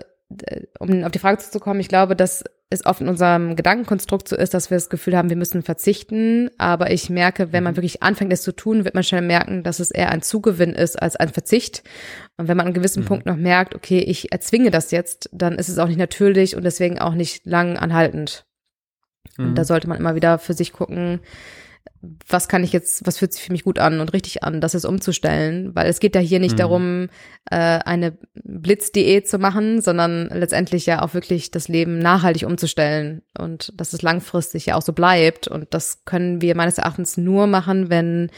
um 0.79 1.03
auf 1.03 1.11
die 1.11 1.19
Frage 1.19 1.37
zuzukommen, 1.37 1.79
ich 1.79 1.87
glaube, 1.87 2.15
dass 2.15 2.43
es 2.69 2.85
oft 2.85 2.99
in 2.99 3.07
unserem 3.07 3.55
Gedankenkonstrukt 3.55 4.27
so 4.27 4.35
ist, 4.35 4.53
dass 4.53 4.69
wir 4.69 4.75
das 4.75 4.89
Gefühl 4.89 5.15
haben, 5.15 5.29
wir 5.29 5.37
müssen 5.37 5.63
verzichten. 5.63 6.49
Aber 6.57 6.91
ich 6.91 7.09
merke, 7.09 7.53
wenn 7.53 7.63
man 7.63 7.73
Mhm. 7.73 7.77
wirklich 7.77 8.03
anfängt, 8.03 8.33
es 8.33 8.41
zu 8.41 8.51
tun, 8.51 8.83
wird 8.83 8.93
man 8.93 9.05
schnell 9.05 9.21
merken, 9.21 9.63
dass 9.63 9.79
es 9.79 9.89
eher 9.89 10.09
ein 10.11 10.21
Zugewinn 10.21 10.73
ist 10.73 11.01
als 11.01 11.15
ein 11.15 11.29
Verzicht. 11.29 11.83
Und 12.35 12.49
wenn 12.49 12.57
man 12.57 12.65
an 12.65 12.73
einem 12.73 12.75
gewissen 12.75 13.03
Mhm. 13.03 13.07
Punkt 13.07 13.25
noch 13.25 13.37
merkt, 13.37 13.73
okay, 13.73 13.99
ich 13.99 14.33
erzwinge 14.33 14.69
das 14.69 14.91
jetzt, 14.91 15.29
dann 15.31 15.55
ist 15.55 15.69
es 15.69 15.77
auch 15.77 15.87
nicht 15.87 15.97
natürlich 15.97 16.57
und 16.57 16.63
deswegen 16.63 16.99
auch 16.99 17.13
nicht 17.13 17.45
lang 17.45 17.77
anhaltend. 17.77 18.45
Mhm. 19.37 19.45
Und 19.49 19.55
da 19.55 19.63
sollte 19.63 19.87
man 19.87 19.97
immer 19.97 20.15
wieder 20.15 20.37
für 20.37 20.53
sich 20.53 20.73
gucken, 20.73 21.21
was 22.27 22.47
kann 22.47 22.63
ich 22.63 22.73
jetzt, 22.73 23.05
was 23.05 23.17
fühlt 23.17 23.33
sich 23.33 23.43
für 23.43 23.51
mich 23.51 23.63
gut 23.63 23.79
an 23.79 23.99
und 23.99 24.13
richtig 24.13 24.43
an, 24.43 24.61
das 24.61 24.75
ist 24.75 24.85
umzustellen, 24.85 25.75
weil 25.75 25.87
es 25.87 25.99
geht 25.99 26.15
ja 26.15 26.21
hier 26.21 26.39
nicht 26.39 26.53
Mhm. 26.53 26.57
darum, 26.57 27.09
äh, 27.49 27.55
eine 27.85 28.17
Blitzdiät 28.43 29.27
zu 29.27 29.37
machen, 29.39 29.81
sondern 29.81 30.27
letztendlich 30.29 30.85
ja 30.85 31.01
auch 31.01 31.13
wirklich 31.13 31.51
das 31.51 31.67
Leben 31.67 31.99
nachhaltig 31.99 32.45
umzustellen 32.45 33.21
und 33.37 33.73
dass 33.75 33.93
es 33.93 34.01
langfristig 34.01 34.67
ja 34.67 34.75
auch 34.75 34.81
so 34.81 34.93
bleibt 34.93 35.47
und 35.47 35.73
das 35.73 36.03
können 36.05 36.41
wir 36.41 36.55
meines 36.55 36.77
Erachtens 36.77 37.17
nur 37.17 37.47
machen, 37.47 37.89
wenn 37.89 38.29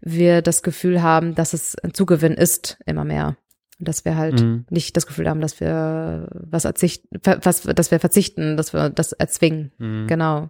wir 0.00 0.42
das 0.42 0.62
Gefühl 0.62 1.02
haben, 1.02 1.34
dass 1.34 1.52
es 1.52 1.76
ein 1.78 1.94
Zugewinn 1.94 2.34
ist, 2.34 2.78
immer 2.86 3.04
mehr. 3.04 3.36
Und 3.78 3.88
dass 3.88 4.04
wir 4.06 4.16
halt 4.16 4.40
Mhm. 4.40 4.64
nicht 4.70 4.96
das 4.96 5.06
Gefühl 5.06 5.28
haben, 5.28 5.40
dass 5.42 5.60
wir 5.60 6.28
was 6.32 6.62
verzichten, 6.62 7.08
was, 7.42 7.60
dass 7.62 7.90
wir 7.90 8.00
verzichten, 8.00 8.56
dass 8.56 8.72
wir 8.72 8.88
das 8.88 9.12
erzwingen. 9.12 9.72
Mhm. 9.78 10.06
Genau. 10.06 10.48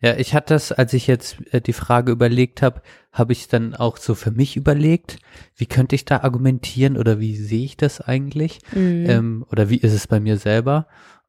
Ja, 0.00 0.14
ich 0.16 0.34
hatte 0.34 0.54
das, 0.54 0.72
als 0.72 0.92
ich 0.92 1.06
jetzt 1.06 1.36
äh, 1.52 1.60
die 1.60 1.72
Frage 1.72 2.12
überlegt 2.12 2.60
habe, 2.60 2.82
habe 3.12 3.32
ich 3.32 3.48
dann 3.48 3.74
auch 3.74 3.96
so 3.96 4.14
für 4.14 4.30
mich 4.30 4.56
überlegt, 4.56 5.18
wie 5.54 5.66
könnte 5.66 5.94
ich 5.94 6.04
da 6.04 6.20
argumentieren 6.20 6.98
oder 6.98 7.18
wie 7.18 7.36
sehe 7.36 7.64
ich 7.64 7.76
das 7.76 8.02
eigentlich? 8.02 8.58
Mhm. 8.72 9.06
Ähm, 9.08 9.46
oder 9.50 9.70
wie 9.70 9.78
ist 9.78 9.94
es 9.94 10.06
bei 10.06 10.20
mir 10.20 10.36
selber? 10.36 10.86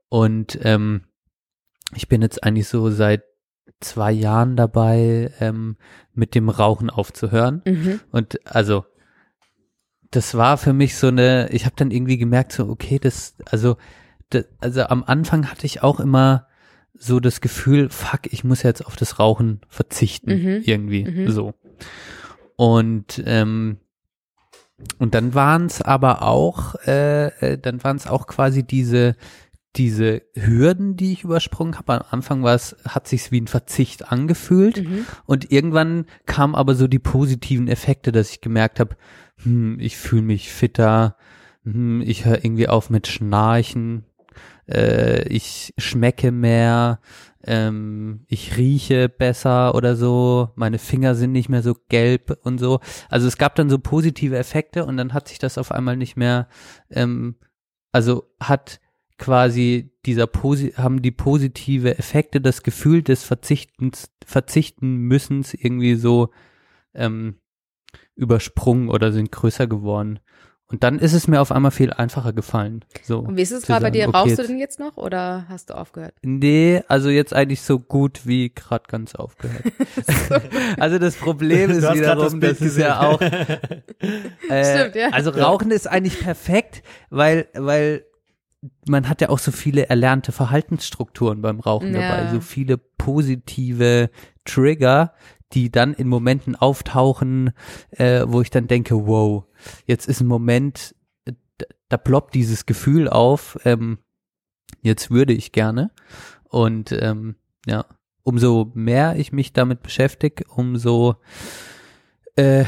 Und 0.10 0.60
ähm, 0.64 1.04
ich 1.96 2.10
bin 2.10 2.22
jetzt 2.22 2.44
eigentlich 2.44 2.68
so 2.68 2.90
seit 2.90 3.24
zwei 3.80 4.12
Jahren 4.12 4.58
dabei, 4.58 5.32
ähm, 5.40 5.78
mit 6.14 6.36
dem 6.36 6.50
Rauchen 6.50 6.90
aufzuhören. 6.90 7.62
Mhm. 7.66 8.02
Und 8.12 8.46
also 8.46 8.86
das 10.12 10.36
war 10.36 10.58
für 10.58 10.74
mich 10.74 10.98
so 10.98 11.08
eine, 11.08 11.50
ich 11.52 11.66
habe 11.66 11.76
dann 11.78 11.92
irgendwie 11.92 12.18
gemerkt, 12.18 12.52
so, 12.52 12.68
okay, 12.68 13.00
das, 13.00 13.36
also, 13.46 13.78
das, 14.30 14.46
also 14.60 14.84
am 14.84 15.04
Anfang 15.04 15.50
hatte 15.50 15.66
ich 15.66 15.84
auch 15.84 16.00
immer 16.00 16.48
so 17.00 17.20
das 17.20 17.42
Gefühl, 17.42 17.90
fuck, 17.90 18.22
ich 18.32 18.44
muss 18.44 18.64
jetzt 18.64 18.86
auf 18.86 18.96
das 18.96 19.20
Rauchen 19.20 19.62
verzichten, 19.70 20.32
Mhm. 20.32 20.62
irgendwie 20.66 21.04
Mhm. 21.06 21.32
so. 21.32 21.54
Und 22.56 23.22
ähm, 23.26 23.78
und 25.00 25.16
dann 25.16 25.34
waren 25.34 25.66
es 25.66 25.82
aber 25.82 26.22
auch, 26.22 26.76
äh, 26.86 27.28
äh, 27.54 27.58
dann 27.58 27.84
waren 27.84 27.98
es 27.98 28.08
auch 28.08 28.28
quasi 28.28 28.64
diese 28.64 29.16
diese 29.76 30.24
Hürden, 30.34 30.96
die 30.98 31.12
ich 31.12 31.24
übersprungen 31.24 31.78
habe. 31.78 31.94
Am 31.94 32.06
Anfang 32.10 32.42
war 32.42 32.56
es, 32.56 32.76
hat 32.88 33.08
sich's 33.08 33.32
wie 33.32 33.40
ein 33.40 33.48
Verzicht 33.48 34.12
angefühlt. 34.12 34.84
Mhm. 34.84 35.06
Und 35.26 35.52
irgendwann 35.52 36.06
kamen 36.26 36.56
aber 36.56 36.74
so 36.74 36.88
die 36.88 36.98
positiven 36.98 37.68
Effekte, 37.68 38.12
dass 38.12 38.32
ich 38.32 38.42
gemerkt 38.42 38.80
habe, 38.80 38.96
hm, 39.44 39.80
ich 39.80 39.96
fühle 39.96 40.24
mich 40.24 40.52
fitter, 40.52 41.16
hm, 41.64 42.02
ich 42.02 42.26
höre 42.26 42.44
irgendwie 42.44 42.68
auf 42.68 42.90
mit 42.90 43.06
Schnarchen, 43.06 44.04
äh, 44.68 45.28
ich 45.30 45.74
schmecke 45.78 46.32
mehr, 46.32 47.00
ähm, 47.44 48.26
ich 48.28 48.58
rieche 48.58 49.10
besser 49.10 49.76
oder 49.76 49.96
so, 49.96 50.50
meine 50.56 50.80
Finger 50.80 51.16
sind 51.16 51.32
nicht 51.32 51.50
mehr 51.50 51.64
so 51.64 51.76
gelb 51.90 52.38
und 52.44 52.60
so. 52.60 52.80
Also 53.10 53.28
es 53.28 53.38
gab 53.38 53.56
dann 53.56 53.70
so 53.70 53.80
positive 53.80 54.38
Effekte 54.38 54.86
und 54.86 54.98
dann 54.98 55.14
hat 55.14 55.28
sich 55.28 55.40
das 55.40 55.58
auf 55.58 55.72
einmal 55.72 55.98
nicht 55.98 56.18
mehr, 56.18 56.48
ähm, 56.90 57.36
also 57.92 58.30
hat 58.40 58.80
quasi 59.18 59.92
dieser 60.06 60.28
Posi 60.28 60.74
haben 60.78 61.02
die 61.02 61.12
positive 61.12 61.98
Effekte, 61.98 62.40
das 62.42 62.64
Gefühl 62.64 63.02
des 63.02 63.24
Verzichtens, 63.24 64.12
verzichten 64.26 64.98
müssens 64.98 65.54
irgendwie 65.54 65.96
so 65.96 66.30
ähm, 66.94 67.40
übersprungen 68.16 68.90
oder 68.90 69.12
sind 69.12 69.32
größer 69.32 69.68
geworden. 69.68 70.20
Und 70.70 70.84
dann 70.84 71.00
ist 71.00 71.14
es 71.14 71.30
mir 71.30 71.40
auf 71.40 71.54
einmal 71.54 71.72
viel 71.72 71.94
einfacher 71.94 72.34
gefallen. 72.34 72.84
So. 73.02 73.20
Und 73.20 73.38
wie 73.38 73.42
ist 73.42 73.52
es 73.52 73.66
gerade 73.66 73.84
bei 73.84 73.92
dir? 73.92 74.10
okay, 74.10 74.18
Rauchst 74.18 74.38
du 74.38 74.44
denn 74.44 74.58
jetzt 74.60 74.80
noch 74.80 74.98
oder 74.98 75.46
hast 75.48 75.70
du 75.70 75.76
aufgehört? 75.78 76.14
Nee, 76.24 76.84
also 76.90 77.10
jetzt 77.10 77.34
eigentlich 77.34 77.62
so 77.62 77.80
gut 77.80 78.26
wie 78.26 78.50
gerade 78.54 78.84
ganz 78.90 79.16
aufgehört. 79.16 79.64
also 80.78 81.00
das 81.00 81.16
Problem 81.16 81.70
ist 81.72 81.84
wiederum, 81.94 82.42
das 82.42 82.60
das, 82.60 82.68
ist 82.68 82.78
ja 82.78 83.00
auch. 83.00 83.22
Äh, 84.50 84.80
Stimmt, 84.80 84.96
ja. 84.96 85.10
Also 85.12 85.32
Rauchen 85.32 85.72
ist 85.72 85.88
eigentlich 85.88 86.20
perfekt, 86.20 86.84
weil 87.10 87.48
weil 87.54 88.06
man 88.88 89.10
hat 89.10 89.22
ja 89.22 89.30
auch 89.30 89.40
so 89.40 89.52
viele 89.52 89.90
erlernte 89.90 90.32
Verhaltensstrukturen 90.32 91.42
beim 91.42 91.60
Rauchen 91.60 91.94
Ja. 91.94 92.02
dabei, 92.02 92.28
so 92.28 92.40
viele 92.40 92.78
positive 92.78 94.10
Trigger, 94.46 95.14
die 95.54 95.72
dann 95.72 95.94
in 95.94 96.08
Momenten 96.08 96.56
auftauchen, 96.56 97.52
äh, 97.92 98.26
wo 98.28 98.42
ich 98.42 98.50
dann 98.50 98.68
denke, 98.68 99.08
wow, 99.08 99.46
jetzt 99.86 100.08
ist 100.08 100.22
ein 100.22 100.28
Moment, 100.28 100.96
äh, 101.26 101.34
da, 101.88 101.98
ploppt 101.98 102.36
dieses 102.36 102.66
Gefühl 102.66 103.08
auf, 103.08 103.58
ähm, 103.64 104.00
jetzt 104.82 105.10
würde 105.10 105.34
ich 105.34 105.52
gerne. 105.52 105.92
Und 106.44 106.92
ähm, 106.92 107.36
ja, 107.66 107.86
umso 108.24 108.72
mehr 108.74 109.16
ich 109.18 109.32
mich 109.32 109.54
damit 109.54 109.82
beschäftige, 109.82 110.44
umso 110.50 111.16
äh, 112.38 112.66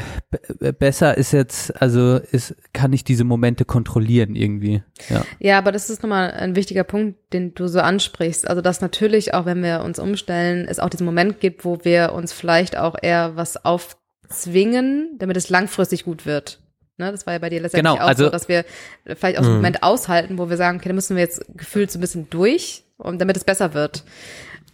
besser 0.78 1.16
ist 1.16 1.32
jetzt, 1.32 1.80
also 1.80 2.16
ist, 2.16 2.54
kann 2.72 2.92
ich 2.92 3.04
diese 3.04 3.24
Momente 3.24 3.64
kontrollieren 3.64 4.34
irgendwie. 4.34 4.82
Ja. 5.08 5.24
Ja, 5.38 5.58
aber 5.58 5.72
das 5.72 5.88
ist 5.90 6.02
nochmal 6.02 6.32
ein 6.32 6.56
wichtiger 6.56 6.84
Punkt, 6.84 7.18
den 7.32 7.54
du 7.54 7.66
so 7.68 7.80
ansprichst. 7.80 8.48
Also, 8.48 8.60
dass 8.62 8.80
natürlich 8.80 9.32
auch, 9.32 9.46
wenn 9.46 9.62
wir 9.62 9.82
uns 9.82 9.98
umstellen, 9.98 10.66
es 10.68 10.78
auch 10.80 10.90
diesen 10.90 11.06
Moment 11.06 11.40
gibt, 11.40 11.64
wo 11.64 11.78
wir 11.84 12.12
uns 12.12 12.32
vielleicht 12.32 12.76
auch 12.76 12.96
eher 13.00 13.36
was 13.36 13.64
aufzwingen, 13.64 15.16
damit 15.18 15.36
es 15.36 15.48
langfristig 15.50 16.04
gut 16.04 16.26
wird. 16.26 16.60
Ne, 16.98 17.10
das 17.12 17.24
war 17.26 17.32
ja 17.32 17.38
bei 17.38 17.48
dir 17.48 17.60
letztendlich 17.62 17.92
Genau, 17.94 18.04
auch 18.04 18.08
also- 18.08 18.24
so, 18.24 18.30
dass 18.30 18.48
wir 18.48 18.64
vielleicht 19.06 19.38
auch 19.38 19.42
so 19.42 19.48
einen 19.48 19.56
Moment 19.58 19.82
aushalten, 19.82 20.36
wo 20.36 20.50
wir 20.50 20.56
sagen, 20.58 20.78
okay, 20.78 20.88
da 20.90 20.94
müssen 20.94 21.16
wir 21.16 21.22
jetzt 21.22 21.42
gefühlt 21.56 21.90
so 21.90 21.98
ein 21.98 22.02
bisschen 22.02 22.28
durch, 22.28 22.84
und 22.98 23.18
damit 23.20 23.36
es 23.38 23.44
besser 23.44 23.72
wird. 23.72 24.04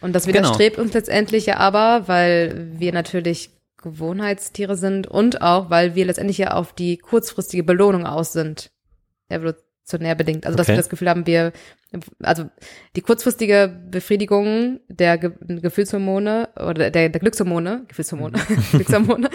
Und 0.01 0.13
das 0.13 0.25
Genau. 0.27 0.39
widerstrebt 0.39 0.79
uns 0.79 0.93
letztendlich 0.93 1.47
ja 1.47 1.59
aber, 1.59 2.09
weil 2.09 2.67
wir 2.79 2.93
natürlich 2.93 3.51
Gewohnheitstiere 3.83 4.77
sind 4.77 5.07
und 5.07 5.43
auch, 5.43 5.71
weil 5.71 5.95
wir 5.95 6.07
letztendlich 6.07 6.39
ja 6.39 6.53
auf 6.53 6.73
die 6.73 6.99
kurzfristige 6.99 7.63
Belohnung 7.63 8.07
aus 8.07 8.33
sind. 8.33 8.71
Evolutionär 9.29 10.15
bedingt. 10.15 10.47
Also, 10.47 10.57
dass 10.57 10.67
Okay. 10.67 10.75
wir 10.75 10.79
das 10.79 10.89
Gefühl 10.89 11.09
haben, 11.09 11.27
wir, 11.27 11.53
also 12.21 12.49
die 12.97 13.01
kurzfristige 13.03 13.81
Befriedigung 13.91 14.81
der 14.89 15.19
Ge 15.19 15.33
Gefühlshormone 15.41 16.49
oder 16.57 16.91
der, 16.91 17.09
der 17.09 17.21
Glückshormone, 17.21 17.85
Gefühlshormone, 17.89 18.39
Glückshormone, 18.73 19.29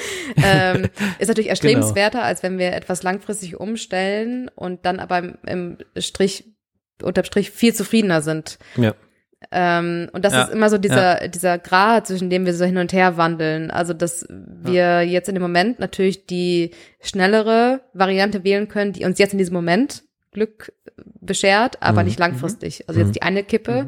ähm, 0.43 0.87
ist 1.19 1.27
natürlich 1.27 1.49
erstrebenswerter, 1.49 2.23
als 2.23 2.43
wenn 2.43 2.57
wir 2.57 2.73
etwas 2.73 3.03
langfristig 3.03 3.59
umstellen 3.59 4.49
und 4.55 4.85
dann 4.85 4.99
aber 4.99 5.19
im, 5.19 5.37
im 5.45 5.77
Strich, 5.97 6.45
unterm 7.01 7.25
Strich 7.25 7.51
viel 7.51 7.73
zufriedener 7.73 8.21
sind. 8.21 8.57
Ja. 8.75 8.93
Ähm, 9.51 10.09
und 10.13 10.23
das 10.23 10.33
Ja, 10.33 10.43
ist 10.43 10.51
immer 10.53 10.69
so 10.69 10.77
dieser, 10.77 11.27
dieser 11.27 11.57
Grad, 11.57 12.05
zwischen 12.07 12.29
dem 12.29 12.45
wir 12.45 12.53
so 12.53 12.63
hin 12.65 12.77
und 12.77 12.93
her 12.93 13.17
wandeln. 13.17 13.71
Also, 13.71 13.93
dass 13.93 14.25
wir 14.29 15.01
jetzt 15.01 15.29
in 15.29 15.35
dem 15.35 15.41
Moment 15.41 15.79
natürlich 15.79 16.25
die 16.27 16.71
schnellere 17.01 17.81
Variante 17.93 18.43
wählen 18.43 18.67
können, 18.67 18.93
die 18.93 19.03
uns 19.05 19.17
jetzt 19.17 19.31
in 19.33 19.39
diesem 19.39 19.55
Moment 19.55 20.03
Glück 20.31 20.71
beschert, 21.19 21.81
aber 21.81 22.01
Mhm. 22.01 22.07
nicht 22.07 22.19
langfristig. 22.19 22.85
Also 22.87 22.99
jetzt 23.01 23.15
die 23.15 23.21
eine 23.23 23.43
Kippe 23.43 23.87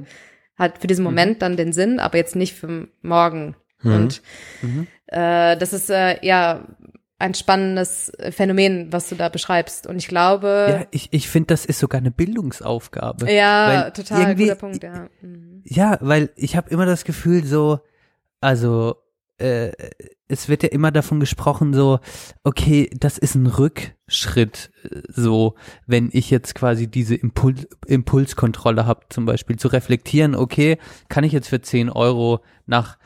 hat 0.57 0.79
für 0.79 0.87
diesen 0.87 1.03
Moment 1.03 1.41
dann 1.41 1.55
den 1.57 1.71
Sinn, 1.71 1.99
aber 1.99 2.17
jetzt 2.17 2.35
nicht 2.35 2.53
für 2.55 2.87
morgen. 3.01 3.55
Mhm. 3.81 3.93
Und 3.93 4.21
Mhm. 4.61 4.87
äh, 5.07 5.55
das 5.57 5.71
ist 5.73 5.89
äh, 5.89 6.17
ja 6.25 6.67
ein 7.23 7.33
spannendes 7.33 8.11
Phänomen, 8.31 8.91
was 8.91 9.07
du 9.07 9.15
da 9.15 9.29
beschreibst. 9.29 9.87
Und 9.87 9.95
ich 9.97 10.07
glaube, 10.07 10.67
Ja, 10.69 10.85
ich, 10.91 11.07
ich 11.11 11.29
finde, 11.29 11.47
das 11.47 11.65
ist 11.65 11.79
sogar 11.79 11.99
eine 12.01 12.11
Bildungsaufgabe. 12.11 13.31
ja, 13.31 13.67
Weil 13.85 13.91
total 13.93 14.35
guter 14.35 14.55
Punkt, 14.55 14.83
ja. 14.83 15.07
Mhm. 15.21 15.61
Ja, 15.63 15.97
weil 16.01 16.31
ich 16.35 16.57
habe 16.57 16.69
immer 16.69 16.85
das 16.85 17.05
Gefühl 17.05 17.45
so, 17.45 17.79
also 18.41 18.97
äh, 19.37 19.71
es 20.27 20.49
wird 20.49 20.63
ja 20.63 20.69
immer 20.69 20.91
davon 20.91 21.21
gesprochen, 21.21 21.73
so, 21.73 21.99
okay, 22.43 22.89
das 22.93 23.17
ist 23.17 23.35
ein 23.35 23.47
Rückschritt, 23.47 24.71
äh, 24.83 25.01
so, 25.07 25.55
wenn 25.87 26.09
ich 26.11 26.29
jetzt 26.29 26.55
quasi 26.55 26.87
diese 26.87 27.15
Impuls, 27.15 27.67
Impulskontrolle 27.87 28.85
habe, 28.85 29.05
zum 29.09 29.25
Beispiel 29.25 29.57
zu 29.57 29.69
reflektieren, 29.69 30.35
okay, 30.35 30.77
kann 31.07 31.23
ich 31.23 31.31
jetzt 31.31 31.47
für 31.47 31.61
10 31.61 31.89
Euro 31.89 32.41
nach 32.65 32.97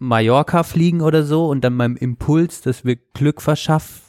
Mallorca 0.00 0.62
fliegen 0.62 1.02
oder 1.02 1.22
so 1.22 1.46
und 1.48 1.62
dann 1.62 1.76
meinem 1.76 1.96
Impuls, 1.96 2.62
das 2.62 2.84
mir 2.84 2.96
Glück 2.96 3.42
verschafft, 3.42 4.02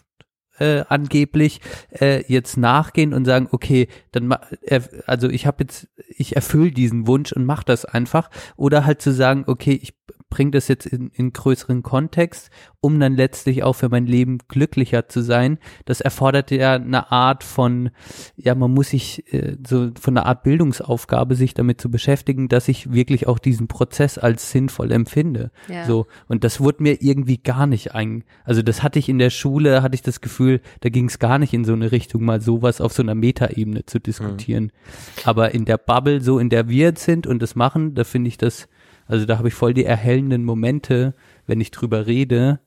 äh, 0.58 0.84
angeblich 0.88 1.60
äh, 1.92 2.24
jetzt 2.32 2.56
nachgehen 2.58 3.14
und 3.14 3.26
sagen, 3.26 3.48
okay, 3.52 3.88
dann 4.12 4.34
er, 4.62 4.84
also 5.06 5.28
ich 5.28 5.46
habe 5.46 5.64
jetzt, 5.64 5.90
ich 6.08 6.36
erfülle 6.36 6.72
diesen 6.72 7.08
Wunsch 7.08 7.34
und 7.34 7.46
mache 7.46 7.66
das 7.66 7.84
einfach, 7.86 8.30
oder 8.56 8.86
halt 8.86 9.02
zu 9.02 9.12
sagen, 9.12 9.44
okay, 9.48 9.80
ich 9.82 9.94
bringe 10.32 10.52
das 10.52 10.68
jetzt 10.68 10.88
in, 10.88 11.12
in 11.14 11.34
größeren 11.34 11.84
Kontext, 11.84 12.50
um 12.80 13.00
dann 13.00 13.16
letztlich 13.16 13.62
auch 13.62 13.74
für 13.74 13.90
mein 13.90 14.08
Leben 14.08 14.40
glücklicher 14.48 15.08
zu 15.08 15.22
sein. 15.22 15.60
Das 15.86 16.02
erfordert 16.02 16.50
ja 16.50 16.74
eine 16.74 17.12
Art 17.12 17.44
von, 17.44 17.92
ja, 18.36 18.56
man 18.56 18.74
muss 18.74 18.90
sich 18.90 19.32
äh, 19.32 19.58
so 19.68 19.92
von 20.00 20.18
einer 20.18 20.26
Art 20.26 20.42
Bildungsaufgabe 20.42 21.36
sich 21.36 21.54
damit 21.54 21.80
zu 21.80 21.92
beschäftigen, 21.92 22.48
dass 22.48 22.68
ich 22.70 22.92
wirklich 22.92 23.28
auch 23.28 23.38
diesen 23.38 23.68
Prozess 23.68 24.18
als 24.18 24.50
sinnvoll 24.52 24.92
empfinde. 24.92 25.52
Ja. 25.68 25.86
So 25.86 26.08
und 26.28 26.44
das 26.44 26.60
wurde 26.60 26.82
mir 26.82 27.04
irgendwie 27.04 27.38
gar 27.38 27.68
nicht 27.68 27.94
ein, 27.94 28.24
also 28.44 28.64
das 28.64 28.82
hatte 28.82 28.98
ich 28.98 29.10
in 29.10 29.20
der 29.20 29.30
Schule, 29.30 29.84
hatte 29.84 29.96
ich 29.96 30.02
das 30.02 30.22
Gefühl, 30.22 30.62
da 30.80 30.90
ging 30.90 31.06
es 31.06 31.20
gar 31.20 31.38
nicht 31.38 31.54
in 31.54 31.66
so 31.66 31.74
eine 31.74 31.92
Richtung, 31.92 32.24
mal 32.24 32.42
sowas 32.42 32.82
auf 32.82 32.94
so 32.94 33.04
einer 33.04 33.16
Metaebene 33.16 33.86
zu 33.86 34.00
diskutieren. 34.00 34.72
Aber 35.26 35.54
in 35.54 35.66
der 35.66 35.78
Bubble, 35.78 36.22
so 36.22 36.40
in 36.40 36.50
der 36.50 36.70
wir 36.70 36.86
jetzt 36.86 37.04
sind 37.04 37.28
und 37.28 37.42
das 37.42 37.56
machen, 37.56 37.94
da 37.94 38.06
finde 38.06 38.30
ich 38.30 38.38
das, 38.38 38.70
also 39.12 39.26
da 39.26 39.38
habe 39.38 39.50
ich 39.50 39.54
voll 39.54 39.74
die 39.74 39.84
erhellenden 39.84 40.46
Momente, 40.46 41.14
wenn 41.46 41.60
ich 41.60 41.72
drüber 41.72 42.08
rede, 42.08 42.62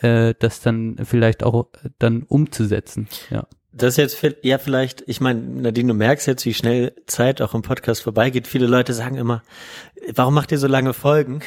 äh, 0.00 0.34
das 0.38 0.60
dann 0.60 0.96
vielleicht 1.02 1.42
auch 1.42 1.66
dann 1.98 2.22
umzusetzen. 2.22 3.08
Ja. 3.30 3.46
Das 3.72 3.90
ist 3.94 3.96
jetzt, 3.98 4.14
viel- 4.16 4.36
ja, 4.42 4.58
vielleicht, 4.58 5.04
ich 5.06 5.20
meine, 5.20 5.40
Nadine, 5.40 5.92
du 5.92 5.94
merkst 5.94 6.26
jetzt, 6.26 6.44
wie 6.44 6.54
schnell 6.54 6.92
Zeit 7.06 7.40
auch 7.40 7.54
im 7.54 7.62
Podcast 7.62 8.02
vorbeigeht. 8.02 8.48
Viele 8.48 8.66
Leute 8.66 8.92
sagen 8.94 9.16
immer, 9.16 9.42
warum 10.12 10.34
macht 10.34 10.50
ihr 10.50 10.58
so 10.58 10.66
lange 10.66 10.92
Folgen? 10.92 11.40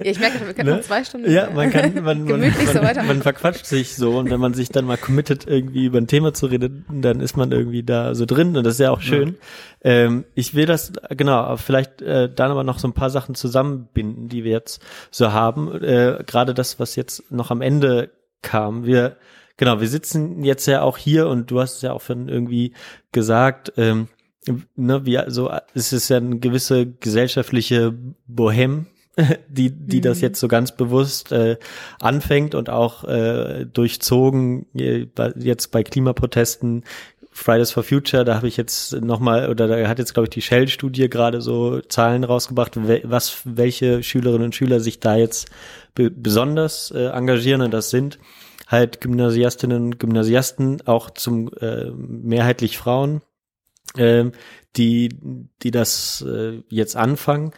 Ich 0.00 0.18
merke 0.18 0.38
schon, 0.38 0.46
wir 0.48 0.54
können 0.54 0.68
Ne? 0.70 0.76
noch 0.76 0.80
zwei 0.82 1.04
Stunden. 1.04 1.30
Ja, 1.30 1.50
man 1.50 1.70
kann, 1.70 1.94
man, 2.02 2.24
man, 2.24 2.52
so 2.72 2.80
man, 2.82 3.06
man 3.06 3.22
verquatscht 3.22 3.66
sich 3.66 3.94
so 3.94 4.18
und 4.18 4.30
wenn 4.30 4.40
man 4.40 4.52
sich 4.54 4.70
dann 4.70 4.84
mal 4.84 4.96
committet, 4.96 5.46
irgendwie 5.46 5.84
über 5.84 5.98
ein 5.98 6.08
Thema 6.08 6.34
zu 6.34 6.46
reden, 6.46 6.86
dann 6.90 7.20
ist 7.20 7.36
man 7.36 7.52
irgendwie 7.52 7.84
da 7.84 8.16
so 8.16 8.26
drin 8.26 8.56
und 8.56 8.64
das 8.64 8.74
ist 8.74 8.80
ja 8.80 8.90
auch 8.90 9.00
schön. 9.00 9.36
Ähm, 9.82 10.24
ich 10.34 10.54
will 10.54 10.66
das, 10.66 10.92
genau, 11.10 11.36
aber 11.36 11.58
vielleicht 11.58 12.02
äh, 12.02 12.28
dann 12.34 12.50
aber 12.50 12.64
noch 12.64 12.80
so 12.80 12.88
ein 12.88 12.94
paar 12.94 13.10
Sachen 13.10 13.36
zusammenbinden, 13.36 14.28
die 14.28 14.42
wir 14.42 14.50
jetzt 14.52 14.82
so 15.12 15.32
haben. 15.32 15.72
Äh, 15.82 16.24
Gerade 16.26 16.52
das, 16.52 16.80
was 16.80 16.96
jetzt 16.96 17.30
noch 17.30 17.52
am 17.52 17.60
Ende 17.60 18.10
kam. 18.42 18.84
Wir, 18.86 19.16
genau, 19.56 19.80
wir 19.80 19.88
sitzen 19.88 20.44
jetzt 20.44 20.66
ja 20.66 20.82
auch 20.82 20.98
hier 20.98 21.28
und 21.28 21.50
du 21.50 21.60
hast 21.60 21.76
es 21.76 21.82
ja 21.82 21.92
auch 21.92 22.00
schon 22.00 22.28
irgendwie 22.28 22.72
gesagt, 23.12 23.72
ähm, 23.76 24.08
ne, 24.76 25.06
wie, 25.06 25.18
so, 25.28 25.50
es 25.74 25.92
ist 25.92 26.08
ja 26.08 26.18
eine 26.18 26.38
gewisse 26.38 26.86
gesellschaftliche 26.86 27.94
Bohem, 28.26 28.86
die, 29.48 29.70
die 29.70 30.00
das 30.00 30.20
jetzt 30.20 30.40
so 30.40 30.48
ganz 30.48 30.72
bewusst 30.72 31.30
äh, 31.32 31.56
anfängt 32.00 32.54
und 32.54 32.68
auch 32.68 33.04
äh, 33.04 33.64
durchzogen, 33.64 34.66
äh, 34.74 35.06
jetzt 35.36 35.70
bei 35.70 35.82
Klimaprotesten, 35.82 36.84
Fridays 37.30 37.72
for 37.72 37.82
Future, 37.82 38.24
da 38.24 38.36
habe 38.36 38.46
ich 38.46 38.56
jetzt 38.56 38.92
nochmal, 38.92 39.50
oder 39.50 39.66
da 39.66 39.88
hat 39.88 39.98
jetzt, 39.98 40.14
glaube 40.14 40.26
ich, 40.26 40.30
die 40.30 40.40
Shell-Studie 40.40 41.08
gerade 41.08 41.40
so 41.40 41.80
Zahlen 41.80 42.22
rausgebracht, 42.22 42.78
was, 43.02 43.40
welche 43.44 44.04
Schülerinnen 44.04 44.46
und 44.46 44.54
Schüler 44.54 44.78
sich 44.78 45.00
da 45.00 45.16
jetzt 45.16 45.50
be 45.96 46.10
besonders 46.10 46.92
äh, 46.92 47.06
engagieren 47.06 47.60
und 47.60 47.72
das 47.72 47.90
sind 47.90 48.20
halt 48.66 49.00
Gymnasiastinnen 49.00 49.84
und 49.84 49.98
Gymnasiasten, 49.98 50.86
auch 50.86 51.10
zum 51.10 51.50
äh, 51.60 51.90
mehrheitlich 51.90 52.78
Frauen, 52.78 53.20
ähm, 53.96 54.32
die, 54.76 55.10
die 55.62 55.70
das 55.70 56.24
äh, 56.26 56.62
jetzt 56.68 56.96
anfangen. 56.96 57.52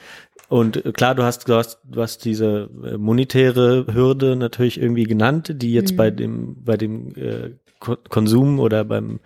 Und 0.49 0.85
äh, 0.85 0.93
klar, 0.93 1.15
du 1.15 1.23
hast, 1.23 1.49
du 1.49 1.55
hast, 1.55 1.81
du 1.85 2.01
hast 2.03 2.24
diese 2.24 2.69
äh, 2.85 2.97
monetäre 2.99 3.87
Hürde 3.93 4.37
natürlich 4.37 4.81
irgendwie 4.81 5.05
genannt, 5.05 5.55
die 5.62 5.73
jetzt 5.73 5.97
bei 5.97 6.11
dem, 6.11 6.62
bei 6.62 6.77
dem 6.77 7.15
äh, 7.16 7.51
Ko- 7.78 7.97
Konsum 8.09 8.59
oder 8.61 8.85
beim 8.85 9.20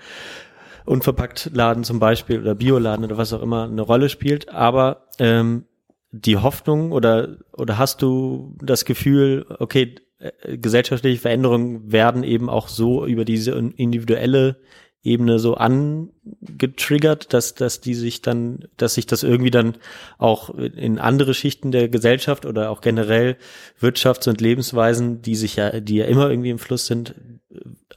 Unverpacktladen 0.86 1.84
zum 1.84 1.98
Beispiel 2.00 2.40
oder 2.40 2.54
Bioladen 2.54 3.04
oder 3.04 3.16
was 3.18 3.32
auch 3.32 3.42
immer 3.42 3.64
eine 3.64 3.82
Rolle 3.82 4.08
spielt. 4.08 4.48
Aber 4.48 5.06
ähm, 5.18 5.64
die 6.10 6.36
Hoffnung 6.36 6.90
oder 6.92 7.36
oder 7.52 7.78
hast 7.78 8.02
du 8.02 8.56
das 8.60 8.84
Gefühl, 8.84 9.46
okay, 9.58 9.94
äh, 10.20 10.58
gesellschaftliche 10.58 11.20
Veränderungen 11.20 11.90
werden 11.90 12.22
eben 12.22 12.48
auch 12.48 12.68
so 12.68 13.06
über 13.06 13.24
diese 13.24 13.52
individuelle 13.52 14.60
Ebene 15.02 15.38
so 15.38 15.54
angetriggert, 15.54 17.32
dass, 17.32 17.54
dass 17.54 17.80
die 17.80 17.94
sich 17.94 18.20
dann, 18.20 18.66
dass 18.76 18.94
sich 18.94 19.06
das 19.06 19.22
irgendwie 19.22 19.50
dann 19.50 19.76
auch 20.18 20.50
in 20.50 20.98
andere 20.98 21.32
Schichten 21.32 21.72
der 21.72 21.88
Gesellschaft 21.88 22.44
oder 22.44 22.70
auch 22.70 22.82
generell 22.82 23.38
Wirtschafts- 23.80 24.28
und 24.28 24.42
Lebensweisen, 24.42 25.22
die 25.22 25.36
sich 25.36 25.56
ja, 25.56 25.80
die 25.80 25.96
ja 25.96 26.04
immer 26.04 26.28
irgendwie 26.28 26.50
im 26.50 26.58
Fluss 26.58 26.84
sind. 26.84 27.14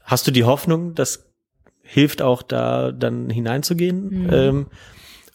Hast 0.04 0.28
du 0.28 0.32
die 0.32 0.46
Hoffnung, 0.46 0.96
das 0.96 1.30
hilft 1.82 2.22
auch 2.22 2.42
da 2.42 2.94
dann 2.94 3.30
hineinzugehen? 3.30 4.30
Ähm, 4.32 4.68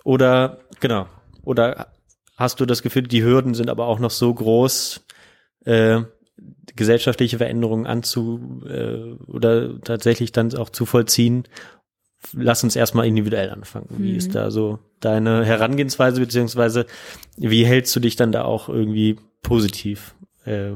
oder, 0.05 0.61
genau, 0.81 1.07
oder 1.43 1.93
hast 2.39 2.61
du 2.61 2.67
das 2.67 2.83
Gefühl, 2.83 3.03
die 3.03 3.23
Hürden 3.23 3.53
sind 3.53 3.69
aber 3.69 3.89
auch 3.89 3.99
noch 3.99 4.11
so 4.11 4.33
groß, 4.33 5.05
äh, 5.67 6.01
gesellschaftliche 6.77 7.39
Veränderungen 7.39 7.87
anzu 7.87 8.63
äh, 8.69 9.15
oder 9.31 9.81
tatsächlich 9.81 10.33
dann 10.33 10.55
auch 10.55 10.71
zu 10.71 10.87
vollziehen. 10.87 11.45
Lass 12.33 12.65
uns 12.65 12.75
erstmal 12.75 13.07
individuell 13.07 13.51
anfangen. 13.51 13.87
Wie 13.91 14.17
ist 14.17 14.35
da 14.35 14.51
so 14.51 14.81
deine 15.01 15.45
Herangehensweise, 15.45 16.21
beziehungsweise 16.21 16.87
wie 17.37 17.65
hältst 17.65 17.95
du 17.95 18.01
dich 18.01 18.17
dann 18.17 18.33
da 18.33 18.43
auch 18.43 18.69
irgendwie 18.69 19.17
positiv, 19.43 20.15
äh, 20.45 20.73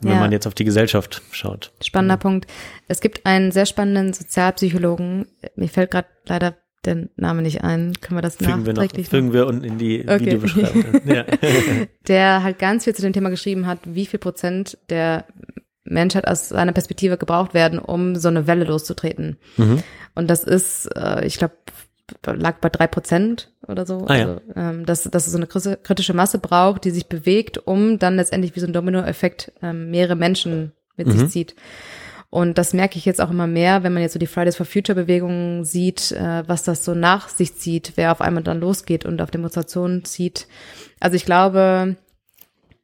wenn 0.00 0.12
Ja. 0.12 0.18
man 0.18 0.32
jetzt 0.32 0.46
auf 0.48 0.54
die 0.54 0.64
Gesellschaft 0.64 1.22
schaut? 1.30 1.72
Spannender 1.80 2.16
Punkt. 2.16 2.50
Es 2.88 3.00
gibt 3.00 3.24
einen 3.24 3.52
sehr 3.52 3.66
spannenden 3.66 4.12
Sozialpsychologen. 4.12 5.26
Mir 5.54 5.68
fällt 5.68 5.92
gerade 5.92 6.08
leider 6.26 6.56
der 6.86 7.08
Name 7.16 7.42
nicht 7.42 7.62
ein. 7.64 7.92
Können 8.00 8.18
wir 8.18 8.22
das 8.22 8.36
Fügen 8.36 8.66
wir 8.66 8.72
noch, 8.72 8.82
nachträglich 8.82 9.08
fügen 9.08 9.32
wir 9.32 9.46
unten 9.46 9.64
in 9.64 9.78
die 9.78 10.02
Okay. 10.02 10.20
Videobeschreibung. 10.20 10.84
ja. 11.06 11.24
der 12.08 12.42
halt 12.42 12.58
ganz 12.58 12.84
viel 12.84 12.94
zu 12.94 13.02
dem 13.02 13.12
Thema 13.12 13.30
geschrieben 13.30 13.66
hat, 13.66 13.78
wie 13.84 14.06
viel 14.06 14.18
Prozent 14.18 14.78
der 14.90 15.24
Menschheit 15.84 16.26
aus 16.26 16.48
seiner 16.48 16.72
Perspektive 16.72 17.18
gebraucht 17.18 17.52
werden, 17.54 17.78
um 17.78 18.16
so 18.16 18.28
eine 18.28 18.46
Welle 18.46 18.64
loszutreten. 18.64 19.36
Mhm. 19.56 19.82
Und 20.14 20.28
das 20.30 20.44
ist, 20.44 20.86
äh, 20.96 21.24
ich 21.26 21.36
glaube, 21.36 21.54
lag 22.26 22.56
bei 22.58 22.68
drei 22.70 22.86
Prozent 22.86 23.50
oder 23.66 23.84
so. 23.86 24.04
Ah, 24.06 24.16
ja. 24.16 24.24
also, 24.26 24.40
ähm, 24.56 24.86
dass, 24.86 25.02
dass 25.04 25.26
es 25.26 25.32
so 25.32 25.38
eine 25.38 25.46
kri- 25.46 25.76
kritische 25.76 26.14
Masse 26.14 26.38
braucht, 26.38 26.84
die 26.84 26.90
sich 26.90 27.06
bewegt, 27.08 27.58
um 27.66 27.98
dann 27.98 28.16
letztendlich 28.16 28.54
wie 28.56 28.60
so 28.60 28.66
ein 28.66 28.72
Dominoeffekt 28.72 29.52
ähm, 29.62 29.90
mehrere 29.90 30.16
Menschen 30.16 30.72
mit 30.96 31.06
Mhm. 31.08 31.12
sich 31.12 31.28
zieht. 31.30 31.54
Und 32.34 32.58
das 32.58 32.72
merke 32.72 32.98
ich 32.98 33.04
jetzt 33.04 33.20
auch 33.20 33.30
immer 33.30 33.46
mehr, 33.46 33.84
wenn 33.84 33.92
man 33.92 34.02
jetzt 34.02 34.14
so 34.14 34.18
die 34.18 34.26
Fridays 34.26 34.56
for 34.56 34.66
Future 34.66 34.96
Bewegungen 34.96 35.64
sieht, 35.64 36.10
äh, 36.10 36.42
was 36.48 36.64
das 36.64 36.84
so 36.84 36.92
nach 36.92 37.28
sich 37.28 37.54
zieht, 37.54 37.92
wer 37.94 38.10
auf 38.10 38.20
einmal 38.20 38.42
dann 38.42 38.58
losgeht 38.58 39.04
und 39.04 39.22
auf 39.22 39.30
Demonstrationen 39.30 40.04
zieht. 40.04 40.48
Also 40.98 41.14
ich 41.14 41.26
glaube, 41.26 41.94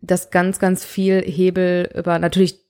dass 0.03 0.31
ganz, 0.31 0.61
ganz 0.61 0.85
viel 0.85 1.21
Hebel 1.23 1.91
über 1.97 2.21
natürlich 2.21 2.61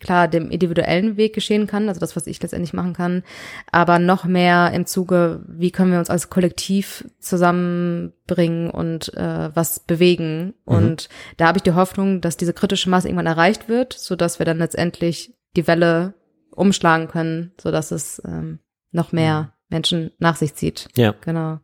klar 0.00 0.26
dem 0.26 0.50
individuellen 0.50 1.18
Weg 1.18 1.34
geschehen 1.34 1.66
kann, 1.66 1.88
also 1.88 2.00
das, 2.00 2.16
was 2.16 2.26
ich 2.26 2.40
letztendlich 2.40 2.72
machen 2.72 2.94
kann, 2.94 3.22
aber 3.70 3.98
noch 3.98 4.24
mehr 4.24 4.70
im 4.72 4.86
Zuge, 4.86 5.44
wie 5.46 5.72
können 5.72 5.92
wir 5.92 5.98
uns 5.98 6.08
als 6.08 6.30
Kollektiv 6.30 7.04
zusammenbringen 7.20 8.70
und 8.70 9.12
äh, 9.12 9.54
was 9.54 9.80
bewegen. 9.80 10.54
Und 10.64 11.10
da 11.36 11.48
habe 11.48 11.58
ich 11.58 11.64
die 11.64 11.74
Hoffnung, 11.74 12.22
dass 12.22 12.38
diese 12.38 12.54
kritische 12.54 12.88
Masse 12.88 13.08
irgendwann 13.08 13.26
erreicht 13.26 13.68
wird, 13.68 13.92
so 13.92 14.16
dass 14.16 14.38
wir 14.38 14.46
dann 14.46 14.56
letztendlich 14.56 15.33
die 15.56 15.66
Welle 15.66 16.14
umschlagen 16.50 17.08
können, 17.08 17.52
so 17.60 17.70
dass 17.70 17.90
es 17.90 18.22
ähm, 18.24 18.60
noch 18.92 19.12
mehr 19.12 19.54
Menschen 19.70 20.12
nach 20.18 20.36
sich 20.36 20.54
zieht. 20.54 20.88
ja. 20.96 21.14
Genau. 21.22 21.58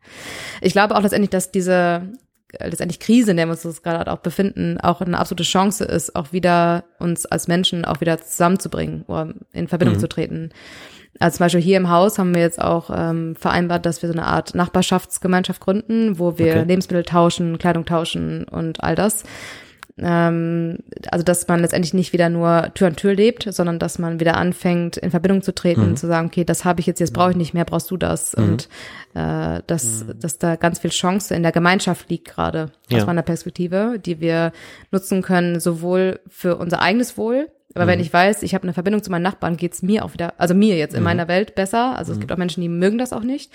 Ich 0.60 0.72
glaube 0.72 0.96
auch 0.96 1.02
letztendlich, 1.02 1.30
dass 1.30 1.52
diese 1.52 2.10
äh, 2.52 2.68
letztendlich 2.68 2.98
Krise, 2.98 3.30
in 3.30 3.36
der 3.36 3.46
wir 3.46 3.52
uns 3.52 3.82
gerade 3.82 4.10
auch 4.10 4.18
befinden, 4.18 4.80
auch 4.80 5.00
eine 5.00 5.18
absolute 5.18 5.44
Chance 5.44 5.84
ist, 5.84 6.16
auch 6.16 6.32
wieder 6.32 6.84
uns 6.98 7.26
als 7.26 7.46
Menschen 7.46 7.84
auch 7.84 8.00
wieder 8.00 8.18
zusammenzubringen 8.20 9.02
oder 9.02 9.34
in 9.52 9.68
Verbindung 9.68 9.98
zu 9.98 10.08
treten. 10.08 10.50
Also 11.18 11.36
zum 11.36 11.44
Beispiel 11.44 11.60
hier 11.60 11.76
im 11.76 11.90
Haus 11.90 12.18
haben 12.18 12.34
wir 12.34 12.42
jetzt 12.42 12.60
auch 12.60 12.90
ähm, 12.92 13.36
vereinbart, 13.36 13.84
dass 13.84 14.00
wir 14.02 14.08
so 14.08 14.14
eine 14.14 14.26
Art 14.26 14.54
Nachbarschaftsgemeinschaft 14.54 15.60
gründen, 15.60 16.18
wo 16.18 16.38
wir 16.38 16.50
Okay. 16.50 16.64
Lebensmittel 16.64 17.04
tauschen, 17.04 17.58
Kleidung 17.58 17.84
tauschen 17.84 18.44
und 18.44 18.82
all 18.82 18.94
das. 18.94 19.24
Ähm, 20.02 20.78
also 21.10 21.22
dass 21.24 21.46
man 21.48 21.60
letztendlich 21.60 21.92
nicht 21.94 22.12
wieder 22.12 22.28
nur 22.28 22.70
Tür 22.74 22.88
an 22.88 22.96
Tür 22.96 23.14
lebt, 23.14 23.52
sondern 23.52 23.78
dass 23.78 23.98
man 23.98 24.18
wieder 24.20 24.36
anfängt, 24.36 24.96
in 24.96 25.10
Verbindung 25.10 25.42
zu 25.42 25.54
treten, 25.54 25.90
Mhm. 25.90 25.96
zu 25.96 26.06
sagen, 26.06 26.28
okay, 26.28 26.44
das 26.44 26.64
habe 26.64 26.80
ich 26.80 26.86
jetzt, 26.86 27.00
jetzt 27.00 27.12
brauche 27.12 27.30
ich 27.32 27.36
nicht 27.36 27.54
mehr, 27.54 27.64
brauchst 27.64 27.90
du 27.90 27.96
das. 27.96 28.34
Und 28.34 28.68
äh, 29.14 29.60
dass, 29.66 30.04
dass 30.20 30.38
da 30.38 30.56
ganz 30.56 30.78
viel 30.78 30.90
Chance 30.90 31.34
in 31.34 31.42
der 31.42 31.52
Gemeinschaft 31.52 32.08
liegt 32.10 32.28
gerade, 32.28 32.70
aus 32.92 32.98
Ja. 32.98 33.06
meiner 33.06 33.22
Perspektive, 33.22 33.98
die 34.04 34.20
wir 34.20 34.52
nutzen 34.90 35.22
können, 35.22 35.60
sowohl 35.60 36.20
für 36.28 36.56
unser 36.56 36.80
eigenes 36.80 37.16
Wohl, 37.18 37.48
aber 37.74 37.86
wenn 37.86 38.00
ich 38.00 38.12
weiß, 38.12 38.42
ich 38.42 38.52
habe 38.54 38.64
eine 38.64 38.72
Verbindung 38.72 39.00
zu 39.00 39.12
meinen 39.12 39.22
Nachbarn, 39.22 39.56
geht's 39.56 39.80
mir 39.80 40.04
auch 40.04 40.12
wieder, 40.12 40.34
also 40.38 40.54
mir 40.54 40.76
jetzt 40.76 40.92
in 40.94 41.04
meiner 41.04 41.28
Welt 41.28 41.54
besser. 41.54 41.96
Also 41.96 42.12
es 42.12 42.18
gibt 42.18 42.32
auch 42.32 42.36
Menschen, 42.36 42.62
die 42.62 42.68
mögen 42.68 42.98
das 42.98 43.12
auch 43.12 43.22
nicht. 43.22 43.52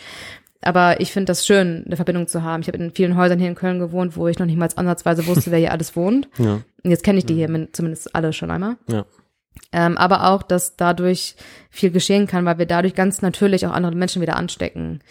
Aber 0.61 0.99
ich 0.99 1.11
finde 1.11 1.25
das 1.25 1.45
schön, 1.45 1.83
eine 1.85 1.95
Verbindung 1.95 2.27
zu 2.27 2.41
haben. 2.41 2.61
Ich 2.61 2.67
habe 2.67 2.77
in 2.77 2.91
vielen 2.91 3.15
Häusern 3.15 3.37
hier 3.39 3.49
in 3.49 3.55
Köln 3.55 3.79
gewohnt, 3.79 4.17
wo 4.17 4.27
ich 4.27 4.39
noch 4.39 4.45
nicht 4.47 4.57
mal 4.57 4.69
ansatzweise 4.75 5.27
wusste, 5.27 5.51
wer 5.51 5.59
hier 5.59 5.71
alles 5.71 5.95
wohnt. 5.95 6.27
Ja. 6.37 6.61
Und 6.83 6.89
jetzt 6.89 7.03
kenne 7.03 7.19
ich 7.19 7.25
die 7.25 7.35
hier 7.35 7.49
min- 7.49 7.69
zumindest 7.71 8.15
alle 8.15 8.33
schon 8.33 8.49
einmal. 8.49 8.77
Ja. 8.87 9.05
Ähm, 9.71 9.97
aber 9.97 10.29
auch, 10.29 10.43
dass 10.43 10.75
dadurch 10.75 11.35
viel 11.69 11.91
geschehen 11.91 12.27
kann, 12.27 12.45
weil 12.45 12.57
wir 12.57 12.65
dadurch 12.65 12.93
ganz 12.93 13.21
natürlich 13.21 13.65
auch 13.65 13.71
andere 13.71 13.95
Menschen 13.95 14.21
wieder 14.21 14.35
anstecken. 14.37 15.01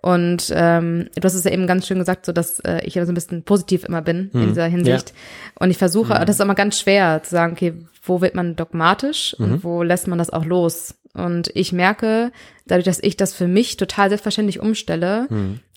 Und 0.00 0.52
ähm, 0.54 1.08
du 1.14 1.22
hast 1.22 1.34
es 1.34 1.44
ja 1.44 1.50
eben 1.50 1.66
ganz 1.66 1.86
schön 1.86 1.98
gesagt, 1.98 2.26
so 2.26 2.32
dass 2.32 2.60
äh, 2.60 2.80
ich 2.84 2.94
ja 2.94 3.04
so 3.06 3.12
ein 3.12 3.14
bisschen 3.14 3.42
positiv 3.44 3.84
immer 3.84 4.02
bin 4.02 4.30
in 4.32 4.48
dieser 4.48 4.66
Hinsicht. 4.66 5.14
Und 5.58 5.70
ich 5.70 5.78
versuche, 5.78 6.14
das 6.24 6.36
ist 6.36 6.40
immer 6.40 6.54
ganz 6.54 6.78
schwer 6.78 7.22
zu 7.22 7.30
sagen, 7.30 7.52
okay, 7.52 7.74
wo 8.02 8.20
wird 8.20 8.34
man 8.34 8.56
dogmatisch 8.56 9.34
und 9.38 9.64
wo 9.64 9.82
lässt 9.82 10.08
man 10.08 10.18
das 10.18 10.30
auch 10.30 10.44
los? 10.44 10.94
Und 11.14 11.50
ich 11.54 11.72
merke, 11.72 12.32
dadurch, 12.66 12.84
dass 12.84 12.98
ich 13.02 13.16
das 13.16 13.32
für 13.34 13.46
mich 13.48 13.76
total 13.76 14.08
selbstverständlich 14.08 14.60
umstelle, 14.60 15.28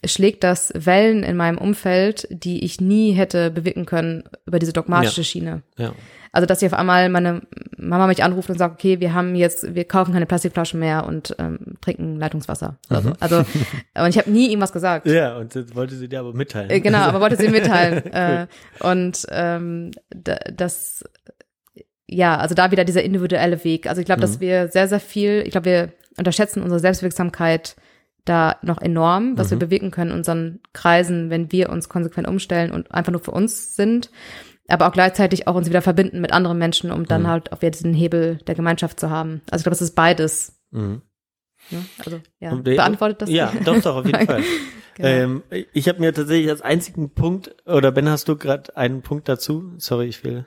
schlägt 0.04 0.44
das 0.44 0.72
Wellen 0.76 1.24
in 1.24 1.38
meinem 1.38 1.58
Umfeld, 1.60 2.28
die 2.32 2.66
ich 2.66 2.82
nie 2.82 3.12
hätte 3.14 3.52
bewirken 3.52 3.86
können 3.86 4.24
über 4.46 4.58
diese 4.60 4.74
dogmatische 4.74 5.22
Ja. 5.22 5.26
Schiene. 5.26 5.62
Ja. 5.78 5.94
Also, 6.34 6.46
dass 6.46 6.60
hier 6.60 6.68
auf 6.68 6.74
einmal 6.78 7.10
meine 7.10 7.42
Mama 7.78 8.06
mich 8.06 8.24
anruft 8.24 8.50
und 8.50 8.58
sagt, 8.60 8.76
okay, 8.76 9.00
wir 9.00 9.14
haben 9.14 9.34
jetzt, 9.34 9.74
wir 9.74 9.86
kaufen 9.86 10.12
keine 10.14 10.26
Plastikflaschen 10.26 10.80
mehr 10.80 11.06
und 11.08 11.36
ähm, 11.40 11.58
trinken 11.82 12.18
Leitungswasser. 12.20 12.78
Oder 12.92 13.02
so. 13.02 13.14
Also, 13.20 13.38
und 13.96 14.10
ich 14.10 14.18
habe 14.18 14.30
nie 14.30 14.50
ihm 14.50 14.60
was 14.62 14.74
gesagt. 14.74 15.08
Ja, 15.08 15.38
und 15.38 15.56
das 15.56 15.74
wollte 15.76 15.96
sie 15.96 16.08
dir 16.10 16.20
aber 16.20 16.34
mitteilen. 16.34 16.70
Äh, 16.70 16.80
Genau, 16.82 17.00
aber 17.00 17.22
wollte 17.22 17.38
sie 17.38 17.48
mitteilen. 17.50 18.06
äh, 18.12 18.48
und 18.82 19.26
ähm, 19.32 19.92
da, 20.10 20.36
das, 20.54 21.06
ja, 22.08 22.38
also 22.38 22.56
da 22.56 22.72
wieder 22.72 22.86
dieser 22.86 23.04
individuelle 23.04 23.64
Weg. 23.64 23.88
Also 23.88 24.00
ich 24.00 24.06
glaube, 24.06 24.22
dass 24.22 24.40
wir 24.40 24.70
sehr, 24.70 24.88
sehr 24.88 25.00
viel, 25.00 25.44
ich 25.46 25.52
glaube, 25.52 25.66
wir 25.66 25.94
unterschätzen 26.18 26.64
unsere 26.64 26.80
Selbstwirksamkeit 26.80 27.76
da 28.26 28.58
noch 28.62 28.82
enorm, 28.82 29.38
was 29.38 29.52
wir 29.52 29.58
bewegen 29.58 29.92
können 29.92 30.12
in 30.12 30.18
unseren 30.18 30.60
Kreisen, 30.74 31.30
wenn 31.30 31.52
wir 31.52 31.70
uns 31.70 31.88
konsequent 31.88 32.28
umstellen 32.28 32.72
und 32.72 32.92
einfach 32.92 33.12
nur 33.12 33.22
für 33.22 33.32
uns 33.32 33.76
sind, 33.76 34.10
aber 34.68 34.88
auch 34.88 34.92
gleichzeitig 34.92 35.48
auch 35.48 35.56
uns 35.56 35.70
wieder 35.70 35.82
verbinden 35.82 36.20
mit 36.20 36.34
anderen 36.34 36.58
Menschen, 36.58 36.92
um 36.92 37.06
dann 37.06 37.28
halt 37.28 37.54
auch 37.54 37.62
wieder 37.62 37.72
diesen 37.72 37.94
Hebel 37.94 38.38
der 38.48 38.56
Gemeinschaft 38.56 39.00
zu 39.00 39.10
haben. 39.10 39.42
Also 39.50 39.62
ich 39.62 39.64
glaube, 39.64 39.76
es 39.76 39.82
ist 39.82 39.96
beides. 39.96 40.60
Mhm. 40.72 41.02
Ne? 41.72 41.86
Also 42.00 42.20
ja, 42.40 42.52
Und 42.52 42.64
beantwortet 42.64 43.22
das? 43.22 43.30
Ja, 43.30 43.52
doch, 43.64 43.82
doch, 43.82 43.98
auf 43.98 44.06
jeden 44.06 44.26
Fall. 44.28 44.44
Genau. 44.96 45.10
ähm, 45.10 45.44
ich 45.74 45.88
habe 45.88 46.00
mir 46.00 46.14
tatsächlich 46.14 46.50
als 46.50 46.62
einzigen 46.62 47.12
Punkt, 47.12 47.56
oder 47.66 47.92
Ben, 47.92 48.10
hast 48.10 48.28
du 48.28 48.36
gerade 48.36 48.76
einen 48.76 49.04
Punkt 49.04 49.30
dazu? 49.30 49.74
Sorry, 49.78 50.08
ich 50.08 50.24
will. 50.24 50.46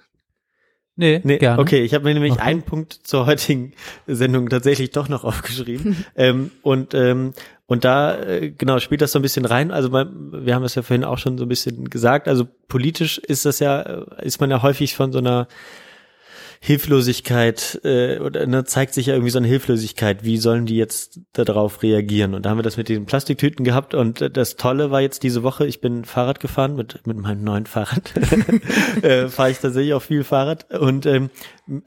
Nee, 1.00 1.20
Nee, 1.24 1.38
gerne. 1.38 1.60
okay, 1.60 1.80
ich 1.82 1.94
habe 1.94 2.04
mir 2.04 2.12
nämlich 2.14 2.32
Okay. 2.34 2.42
einen 2.42 2.62
Punkt 2.62 2.92
zur 2.92 3.24
heutigen 3.26 3.72
Sendung 4.06 4.48
tatsächlich 4.50 4.90
doch 4.90 5.08
noch 5.08 5.24
aufgeschrieben. 5.24 6.04
ähm, 6.14 6.50
und 6.62 6.94
ähm, 6.94 7.32
und 7.66 7.84
da 7.84 8.16
äh, 8.20 8.50
genau 8.50 8.80
spielt 8.80 9.00
das 9.00 9.12
so 9.12 9.18
ein 9.18 9.22
bisschen 9.22 9.44
rein. 9.46 9.70
Also 9.70 9.88
man, 9.90 10.44
wir 10.44 10.54
haben 10.54 10.64
es 10.64 10.74
ja 10.74 10.82
vorhin 10.82 11.04
auch 11.04 11.18
schon 11.18 11.38
so 11.38 11.44
ein 11.44 11.48
bisschen 11.48 11.88
gesagt. 11.88 12.28
Also 12.28 12.46
politisch 12.68 13.18
ist 13.18 13.46
das 13.46 13.60
ja 13.60 13.80
äh, 13.80 14.26
ist 14.26 14.40
man 14.40 14.50
ja 14.50 14.60
häufig 14.62 14.94
von 14.94 15.10
so 15.12 15.18
einer 15.18 15.48
Hilflosigkeit 16.62 17.80
äh, 17.84 18.18
oder 18.18 18.46
ne, 18.46 18.64
zeigt 18.64 18.92
sich 18.92 19.06
ja 19.06 19.14
irgendwie 19.14 19.30
so 19.30 19.38
eine 19.38 19.48
Hilflosigkeit. 19.48 20.24
Wie 20.24 20.36
sollen 20.36 20.66
die 20.66 20.76
jetzt 20.76 21.20
darauf 21.32 21.82
reagieren? 21.82 22.34
Und 22.34 22.44
da 22.44 22.50
haben 22.50 22.58
wir 22.58 22.62
das 22.62 22.76
mit 22.76 22.90
diesen 22.90 23.06
Plastiktüten 23.06 23.64
gehabt. 23.64 23.94
Und 23.94 24.20
äh, 24.20 24.30
das 24.30 24.56
Tolle 24.56 24.90
war 24.90 25.00
jetzt 25.00 25.22
diese 25.22 25.42
Woche, 25.42 25.66
ich 25.66 25.80
bin 25.80 26.04
Fahrrad 26.04 26.38
gefahren 26.38 26.76
mit 26.76 27.06
mit 27.06 27.16
meinem 27.16 27.44
neuen 27.44 27.64
Fahrrad. 27.64 28.12
äh, 29.02 29.28
Fahre 29.28 29.50
ich 29.50 29.58
tatsächlich 29.58 29.94
auch 29.94 30.02
viel 30.02 30.22
Fahrrad 30.22 30.70
und 30.78 31.06
ähm, 31.06 31.30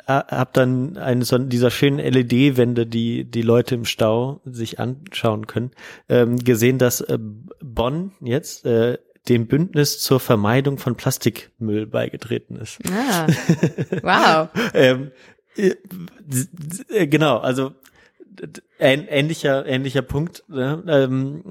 habe 0.07 0.49
dann 0.53 0.97
eine 0.97 1.23
so 1.23 1.37
dieser 1.37 1.69
schönen 1.69 1.99
LED-Wände, 1.99 2.87
die 2.87 3.25
die 3.25 3.43
Leute 3.43 3.75
im 3.75 3.85
Stau 3.85 4.41
sich 4.43 4.79
anschauen 4.79 5.45
können, 5.45 5.69
ähm, 6.09 6.37
gesehen, 6.37 6.79
dass 6.79 7.01
äh, 7.01 7.19
Bonn 7.19 8.13
jetzt 8.21 8.65
äh, 8.65 8.97
dem 9.29 9.47
Bündnis 9.47 9.99
zur 9.99 10.19
Vermeidung 10.19 10.77
von 10.77 10.95
Plastikmüll 10.95 11.85
beigetreten 11.87 12.55
ist. 12.57 12.79
Ah, 12.91 13.27
wow. 14.01 14.49
ähm, 14.73 15.11
äh, 15.55 15.75
d- 16.21 17.07
genau, 17.07 17.37
also 17.37 17.73
ähn- 18.79 19.07
ähnlicher 19.07 19.65
ähnlicher 19.65 20.01
Punkt. 20.01 20.43
Ne? 20.49 20.83
Ähm, 20.87 21.43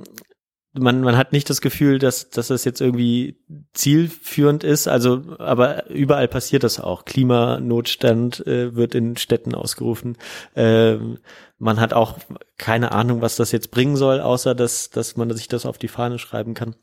man 0.75 1.03
man 1.03 1.17
hat 1.19 1.33
nicht 1.33 1.49
das 1.51 1.61
Gefühl, 1.61 1.99
dass 1.99 2.31
dass 2.31 2.49
das 2.49 2.65
jetzt 2.65 2.81
irgendwie 2.81 3.37
zielführend 3.75 4.65
ist. 4.65 4.89
Also, 4.89 5.23
aber 5.39 5.89
überall 5.91 6.29
passiert 6.29 6.65
das 6.65 6.81
auch. 6.81 7.05
Klimanotstand 7.05 8.47
äh, 8.47 8.75
wird 8.75 8.95
in 8.95 9.17
Städten 9.17 9.55
ausgerufen. 9.55 10.17
Ähm, 10.57 11.19
man 11.59 11.79
hat 11.81 11.93
auch 11.93 12.19
keine 12.59 12.93
Ahnung, 12.93 13.21
was 13.23 13.37
das 13.37 13.53
jetzt 13.53 13.71
bringen 13.71 13.97
soll, 13.97 14.21
außer 14.21 14.55
dass 14.55 14.91
dass 14.91 15.17
man 15.17 15.31
sich 15.37 15.49
das 15.49 15.67
auf 15.67 15.79
die 15.79 15.89
Fahne 15.89 16.19
schreiben 16.19 16.55
kann. 16.55 16.75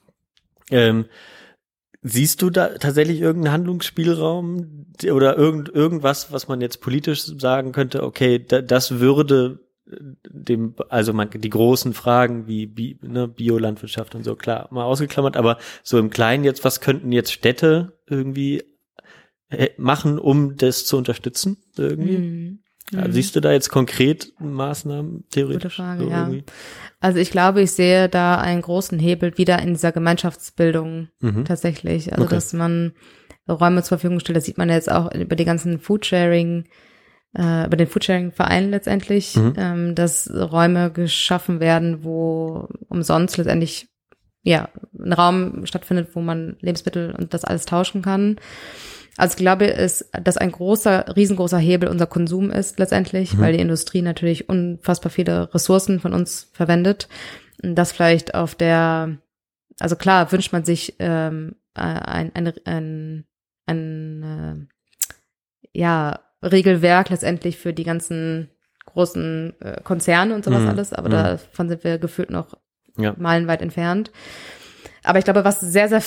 Ähm, 0.72 1.06
Siehst 2.02 2.42
du 2.42 2.50
da 2.50 2.70
tatsächlich 2.78 3.20
irgendeinen 3.20 3.54
Handlungsspielraum 3.54 4.86
oder 5.12 5.38
irgend, 5.38 5.68
irgendwas, 5.68 6.32
was 6.32 6.48
man 6.48 6.62
jetzt 6.62 6.80
politisch 6.80 7.24
sagen 7.24 7.74
könnte, 7.74 8.04
okay, 8.04 8.40
da, 8.40 8.62
das 8.62 9.02
würde 9.02 9.60
äh, 9.86 9.98
dem, 10.30 10.76
also 10.88 11.12
man, 11.12 11.30
die 11.30 11.50
großen 11.50 11.94
Fragen 11.94 12.48
wie 12.48 12.68
Bi, 12.68 12.98
ne, 13.02 13.28
Biolandwirtschaft 13.28 14.16
und 14.16 14.24
so, 14.24 14.38
klar, 14.38 14.70
mal 14.72 14.86
ausgeklammert, 14.86 15.36
aber 15.36 15.58
so 15.84 16.00
im 16.00 16.10
Kleinen 16.10 16.46
jetzt, 16.46 16.64
was 16.64 16.80
könnten 16.80 17.12
jetzt 17.12 17.34
Städte 17.34 18.00
irgendwie 18.08 18.64
äh, 19.50 19.72
machen, 19.76 20.20
um 20.20 20.56
das 20.56 20.86
zu 20.86 20.96
unterstützen 20.96 21.58
irgendwie? 21.78 22.18
Mhm. 22.18 22.60
Ja, 22.92 23.10
siehst 23.12 23.36
du 23.36 23.40
da 23.40 23.52
jetzt 23.52 23.70
konkret 23.70 24.34
Maßnahmen 24.40 25.26
theoretisch? 25.30 25.76
Gute 25.78 25.84
Frage, 25.84 26.04
so 26.04 26.10
ja. 26.10 26.22
irgendwie? 26.24 26.44
Also 27.00 27.20
ich 27.20 27.30
glaube, 27.30 27.62
ich 27.62 27.72
sehe 27.72 28.10
da 28.10 28.40
einen 28.40 28.62
großen 28.62 28.98
Hebel 29.00 29.38
wieder 29.38 29.60
in 29.62 29.70
dieser 29.74 29.92
Gemeinschaftsbildung 29.92 31.10
Mhm. 31.22 31.46
tatsächlich. 31.46 32.12
Also 32.12 32.26
Okay. 32.26 32.36
dass 32.36 32.54
man 32.54 32.94
Räume 33.48 33.84
zur 33.84 33.98
Verfügung 34.00 34.20
stellt, 34.20 34.38
das 34.38 34.46
sieht 34.46 34.58
man 34.58 34.70
jetzt 34.70 34.92
auch 34.92 35.14
über 35.14 35.36
die 35.36 35.46
ganzen 35.46 35.80
Foodsharing, 35.80 36.66
äh, 37.38 37.66
über 37.68 37.78
den 37.78 37.88
Foodsharing-Verein 37.88 38.72
letztendlich, 38.72 39.36
Mhm. 39.36 39.54
ähm, 39.58 39.96
dass 39.96 40.30
Räume 40.34 40.92
geschaffen 40.92 41.60
werden, 41.60 42.04
wo 42.04 42.68
umsonst 42.88 43.38
letztendlich 43.38 43.88
ja 44.42 44.70
ein 44.98 45.14
Raum 45.14 45.66
stattfindet, 45.68 46.10
wo 46.16 46.22
man 46.22 46.58
Lebensmittel 46.62 47.14
und 47.16 47.34
das 47.36 47.44
alles 47.46 47.66
tauschen 47.66 48.02
kann. 48.02 48.38
Also 49.20 49.34
ich 49.34 49.38
glaube, 49.38 49.74
es, 49.74 50.10
dass 50.24 50.38
ein 50.38 50.52
großer, 50.52 51.16
riesengroßer 51.18 51.58
Hebel 51.58 51.90
unser 51.90 52.08
Konsum 52.08 52.52
ist 52.52 52.80
letztendlich, 52.80 53.38
weil 53.38 53.52
die 53.52 53.60
Industrie 53.60 54.02
natürlich 54.02 54.48
unfassbar 54.48 55.12
viele 55.12 55.54
Ressourcen 55.54 56.00
von 56.00 56.14
uns 56.14 56.50
verwendet. 56.54 57.10
Und 57.62 57.76
Das 57.76 57.92
vielleicht 57.92 58.34
auf 58.34 58.56
der, 58.56 59.18
also 59.80 59.98
klar 59.98 60.32
wünscht 60.32 60.54
man 60.54 60.64
sich 60.64 60.96
ähm, 61.00 61.56
äh, 61.76 61.82
ein, 61.82 62.32
ein, 62.34 62.54
ein, 62.66 63.26
ein 63.66 64.70
äh, 65.74 65.78
ja, 65.78 66.22
Regelwerk 66.42 67.10
letztendlich 67.10 67.58
für 67.58 67.74
die 67.74 67.84
ganzen 67.84 68.50
großen 68.86 69.54
äh, 69.60 69.82
Konzerne 69.84 70.34
und 70.34 70.46
sowas 70.46 70.64
Mhm. 70.64 70.70
alles, 70.70 70.94
aber 70.94 71.10
Mhm. 71.10 71.14
davon 71.14 71.68
sind 71.68 71.84
wir 71.84 71.98
gefühlt 71.98 72.30
noch 72.30 72.58
Ja. 72.98 73.14
meilenweit 73.18 73.62
entfernt. 73.62 74.12
Aber 75.04 75.20
ich 75.20 75.26
glaube, 75.26 75.44
was 75.44 75.60
sehr, 75.60 75.90
sehr 75.90 76.02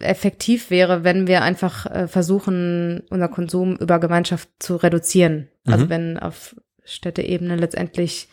effektiv 0.00 0.70
wäre, 0.70 1.04
wenn 1.04 1.26
wir 1.26 1.42
einfach 1.42 1.86
äh, 1.86 2.08
versuchen, 2.08 3.02
unser 3.10 3.28
Konsum 3.28 3.76
über 3.76 3.98
Gemeinschaft 3.98 4.48
zu 4.58 4.76
reduzieren. 4.76 5.48
Also 5.66 5.84
Mhm. 5.86 5.90
wenn 5.90 6.18
auf 6.18 6.56
Städteebene 6.84 7.56
letztendlich 7.56 8.28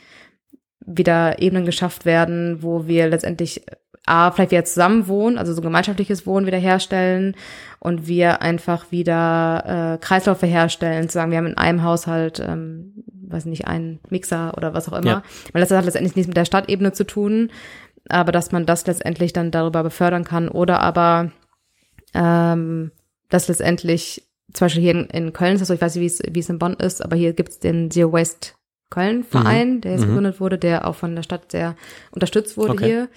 wieder 0.86 1.42
Ebenen 1.42 1.66
geschafft 1.66 2.06
werden, 2.06 2.64
wo 2.64 2.88
wir 2.88 3.08
letztendlich 3.08 3.68
äh, 3.68 3.76
A, 4.10 4.32
vielleicht 4.32 4.52
wieder 4.52 4.64
zusammen 4.64 5.10
wohnen, 5.10 5.38
also 5.38 5.54
so 5.54 5.62
gemeinschaftliches 5.62 6.26
Wohnen 6.26 6.48
wieder 6.48 6.58
herstellen 6.58 7.36
und 7.80 8.08
wir 8.08 8.42
einfach 8.42 8.90
wieder 8.90 9.96
äh, 9.96 9.98
Kreisläufe 9.98 10.46
herstellen, 10.46 11.10
zu 11.10 11.16
sagen, 11.16 11.32
wir 11.32 11.38
haben 11.38 11.48
in 11.48 11.58
einem 11.58 11.84
Haushalt, 11.84 12.40
ähm, 12.40 13.04
weiß 13.28 13.44
nicht, 13.46 13.68
einen 13.68 14.00
Mixer 14.10 14.54
oder 14.56 14.74
was 14.74 14.88
auch 14.88 14.98
immer. 14.98 15.10
Ja. 15.10 15.24
Weil 15.52 15.60
das 15.60 15.72
hat 15.72 15.84
letztendlich 15.84 16.16
nichts 16.16 16.30
mit 16.30 16.38
der 16.38 16.46
Stadtebene 16.46 16.94
zu 16.94 17.04
tun, 17.06 17.52
aber 18.08 18.32
dass 18.32 18.54
man 18.54 18.66
das 18.66 18.88
letztendlich 18.88 19.34
dann 19.34 19.52
darüber 19.52 19.84
befördern 19.84 20.24
kann 20.24 20.48
oder 20.48 20.80
aber 20.80 21.32
ähm, 22.18 22.92
dass 23.30 23.48
letztendlich 23.48 24.28
zum 24.54 24.66
Beispiel 24.66 24.82
hier 24.82 24.92
in, 24.92 25.06
in 25.06 25.34
Köln 25.34 25.56
ist 25.56 25.70
ich 25.70 25.82
weiß 25.82 25.96
nicht, 25.96 26.02
wie 26.02 26.06
es, 26.08 26.22
wie 26.34 26.40
es 26.40 26.50
in 26.50 26.60
Bonn 26.60 26.74
ist, 26.74 27.04
aber 27.04 27.16
hier 27.16 27.34
gibt 27.34 27.50
es 27.50 27.60
den 27.60 27.92
Zero 27.92 28.12
Waste 28.12 28.52
Köln-Verein, 28.90 29.82
der 29.82 29.94
jetzt 29.94 30.06
gegründet 30.06 30.40
wurde, 30.40 30.58
der 30.58 30.88
auch 30.88 30.96
von 30.96 31.16
der 31.16 31.24
Stadt 31.24 31.52
sehr 31.52 31.76
unterstützt 32.12 32.58
wurde 32.58 32.74
Okay. 32.74 32.86
hier. 32.86 33.10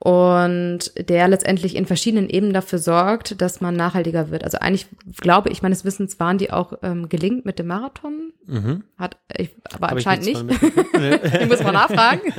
Und 0.00 0.90
der 0.98 1.28
letztendlich 1.28 1.76
in 1.76 1.86
verschiedenen 1.86 2.28
Ebenen 2.28 2.52
dafür 2.52 2.80
sorgt, 2.80 3.40
dass 3.40 3.60
man 3.60 3.76
nachhaltiger 3.76 4.32
wird. 4.32 4.42
Also 4.42 4.58
eigentlich 4.58 4.88
glaube 5.20 5.50
ich, 5.50 5.62
meines 5.62 5.84
Wissens 5.84 6.18
waren 6.18 6.38
die 6.38 6.50
auch 6.50 6.72
ähm, 6.82 7.08
gelingt 7.08 7.44
mit 7.44 7.60
dem 7.60 7.68
Marathon. 7.68 8.32
Mhm. 8.46 8.82
Hat, 8.98 9.16
ich, 9.36 9.50
aber 9.72 9.90
Hab 9.90 9.98
ich 9.98 10.08
anscheinend 10.08 10.24
nichts 10.26 10.42
nicht. 10.42 11.34
ich 11.42 11.48
muss 11.48 11.62
mal 11.62 11.70
nachfragen. 11.72 12.20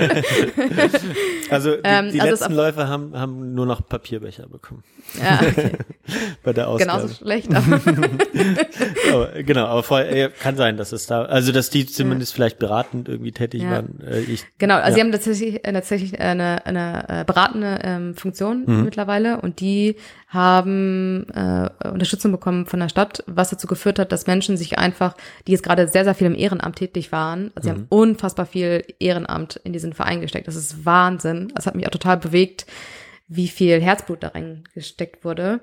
Also 1.49 1.71
die, 1.71 1.81
Ähm, 1.83 2.11
die 2.11 2.19
also 2.19 2.31
letzten 2.31 2.53
Läufer 2.55 2.87
haben, 2.87 3.17
haben 3.17 3.53
nur 3.53 3.65
noch 3.65 3.87
Papierbecher 3.87 4.47
bekommen 4.47 4.83
ja, 5.21 5.39
okay. 5.41 5.71
bei 6.43 6.53
der 6.53 6.67
Ausgabe. 6.67 6.91
Genauso 6.91 7.13
schlecht. 7.13 7.53
Aber 7.53 7.79
aber, 9.11 9.43
genau, 9.43 9.65
aber 9.65 9.83
voll, 9.83 10.01
äh, 10.01 10.29
kann 10.29 10.55
sein, 10.55 10.77
dass 10.77 10.91
es 10.91 11.05
da, 11.05 11.23
also 11.23 11.51
dass 11.51 11.69
die 11.69 11.85
zumindest 11.85 12.33
vielleicht 12.33 12.59
beratend 12.73 13.07
irgendwie 13.09 13.31
tätig 13.31 13.61
Ja. 13.61 13.71
waren. 13.71 13.99
Äh, 14.05 14.21
ich, 14.21 14.45
Genau, 14.57 14.75
also 14.75 14.89
Ja. 14.89 14.93
sie 14.95 15.01
haben 15.01 15.11
tatsächlich, 15.11 15.65
äh, 15.67 15.73
tatsächlich 15.73 16.19
eine, 16.19 16.65
eine 16.65 17.05
äh, 17.07 17.23
beratende 17.25 17.79
ähm, 17.83 18.15
Funktion 18.15 18.63
Mhm. 18.65 18.83
mittlerweile 18.83 19.39
und 19.41 19.59
die 19.59 19.95
haben 20.27 21.27
äh, 21.33 21.69
Unterstützung 21.87 22.31
bekommen 22.31 22.65
von 22.65 22.79
der 22.79 22.89
Stadt, 22.89 23.23
was 23.27 23.49
dazu 23.51 23.67
geführt 23.67 23.99
hat, 23.99 24.11
dass 24.11 24.25
Menschen 24.27 24.57
sich 24.57 24.77
einfach, 24.79 25.15
die 25.47 25.51
jetzt 25.51 25.63
gerade 25.63 25.87
sehr, 25.87 26.03
sehr 26.03 26.15
viel 26.15 26.27
im 26.27 26.35
Ehrenamt 26.35 26.77
tätig 26.77 27.11
waren, 27.11 27.51
also 27.55 27.67
sie 27.69 27.73
Mhm. 27.73 27.77
haben 27.81 27.85
unfassbar 27.89 28.45
viel 28.45 28.83
Ehrenamt 28.99 29.59
in 29.63 29.73
diesen 29.73 29.93
Verein 29.93 30.21
gesteckt. 30.21 30.47
Das 30.47 30.55
ist 30.55 30.85
Wahnsinn. 30.85 31.51
Das 31.55 31.67
hat 31.67 31.75
mich 31.75 31.85
auch 31.85 31.91
total 31.91 32.17
bewegt, 32.17 32.65
wie 33.27 33.47
viel 33.47 33.81
Herzblut 33.81 34.21
da 34.21 34.27
reingesteckt 34.29 35.23
wurde. 35.25 35.61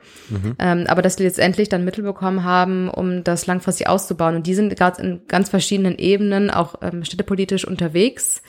Ähm, 0.58 0.86
aber 0.88 1.02
dass 1.02 1.16
die 1.16 1.22
letztendlich 1.22 1.68
dann 1.68 1.84
Mittel 1.84 2.02
bekommen 2.02 2.42
haben, 2.42 2.88
um 2.88 3.22
das 3.22 3.46
langfristig 3.46 3.86
auszubauen. 3.86 4.34
Und 4.34 4.46
die 4.46 4.54
sind 4.54 4.74
gerade 4.76 5.00
in 5.02 5.20
ganz 5.28 5.50
verschiedenen 5.50 5.96
Ebenen, 5.98 6.50
auch 6.50 6.76
ähm, 6.82 7.04
städtepolitisch 7.04 7.66
unterwegs. 7.66 8.42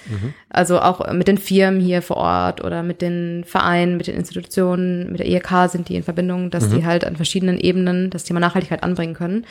Also 0.49 0.79
auch 0.79 1.11
mit 1.13 1.27
den 1.27 1.37
Firmen 1.37 1.81
hier 1.81 2.01
vor 2.01 2.17
Ort 2.17 2.63
oder 2.63 2.83
mit 2.83 3.01
den 3.01 3.43
Vereinen, 3.45 3.97
mit 3.97 4.07
den 4.07 4.15
Institutionen, 4.15 5.11
mit 5.11 5.19
der 5.19 5.27
IHK 5.27 5.69
sind 5.69 5.89
die 5.89 5.95
in 5.95 6.03
Verbindung, 6.03 6.49
dass 6.49 6.69
die 6.69 6.85
halt 6.85 7.05
an 7.05 7.15
verschiedenen 7.15 7.59
Ebenen 7.59 8.09
das 8.09 8.23
Thema 8.23 8.39
Nachhaltigkeit 8.39 8.81
anbringen 8.81 9.13
können. 9.13 9.45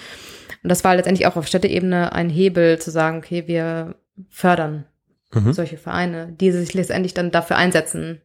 Und 0.62 0.69
das 0.69 0.82
war 0.85 0.97
letztendlich 0.97 1.27
auch 1.27 1.37
auf 1.37 1.47
Städteebene 1.47 2.12
ein 2.12 2.31
Hebel 2.31 2.78
zu 2.78 2.91
sagen, 2.91 3.19
okay, 3.19 3.45
wir 3.47 3.95
fördern 4.31 4.85
Mhm. 5.32 5.53
solche 5.53 5.77
Vereine, 5.77 6.35
die 6.41 6.51
sich 6.51 6.74
letztendlich 6.74 7.15
dann 7.15 7.31
dafür 7.31 7.57
einsetzen, 7.57 8.20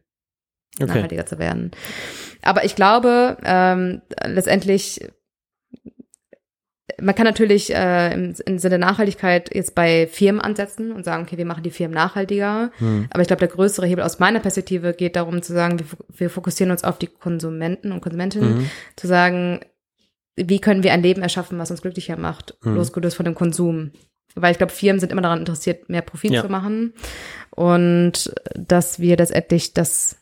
okay. 0.80 0.86
nachhaltiger 0.86 1.26
zu 1.26 1.38
werden. 1.38 1.70
Aber 2.42 2.64
ich 2.64 2.74
glaube, 2.76 3.36
ähm, 3.44 4.02
letztendlich, 4.24 5.00
man 7.00 7.14
kann 7.14 7.24
natürlich 7.26 7.74
äh, 7.74 8.14
im, 8.14 8.34
im 8.46 8.58
Sinne 8.58 8.78
der 8.78 8.88
Nachhaltigkeit 8.88 9.54
jetzt 9.54 9.74
bei 9.74 10.06
Firmen 10.06 10.40
ansetzen 10.40 10.92
und 10.92 11.04
sagen, 11.04 11.24
okay, 11.24 11.36
wir 11.36 11.44
machen 11.44 11.62
die 11.64 11.70
Firmen 11.70 11.94
nachhaltiger. 11.94 12.70
Hm. 12.78 13.08
Aber 13.10 13.20
ich 13.20 13.26
glaube, 13.26 13.40
der 13.40 13.48
größere 13.48 13.86
Hebel 13.86 14.04
aus 14.04 14.18
meiner 14.18 14.40
Perspektive 14.40 14.94
geht 14.94 15.16
darum 15.16 15.42
zu 15.42 15.52
sagen, 15.52 15.78
wir, 15.78 15.86
wir 16.08 16.30
fokussieren 16.30 16.70
uns 16.70 16.84
auf 16.84 16.98
die 16.98 17.08
Konsumenten 17.08 17.92
und 17.92 18.00
Konsumentinnen, 18.00 18.58
Mhm. 18.58 18.70
zu 18.94 19.06
sagen, 19.08 19.60
wie 20.36 20.60
können 20.60 20.82
wir 20.82 20.92
ein 20.92 21.02
Leben 21.02 21.22
erschaffen, 21.22 21.58
was 21.58 21.70
uns 21.70 21.82
glücklicher 21.82 22.16
macht, 22.16 22.54
Mhm. 22.62 22.76
losgelöst 22.76 23.16
von 23.16 23.24
dem 23.24 23.34
Konsum. 23.34 23.90
Weil 24.34 24.52
ich 24.52 24.58
glaube, 24.58 24.72
Firmen 24.72 25.00
sind 25.00 25.10
immer 25.12 25.22
daran 25.22 25.38
interessiert, 25.40 25.88
mehr 25.88 26.02
Profit 26.02 26.32
Ja. 26.32 26.42
zu 26.42 26.48
machen 26.50 26.92
und 27.50 28.32
dass 28.54 29.00
wir 29.00 29.16
letztendlich 29.16 29.72
das 29.74 30.18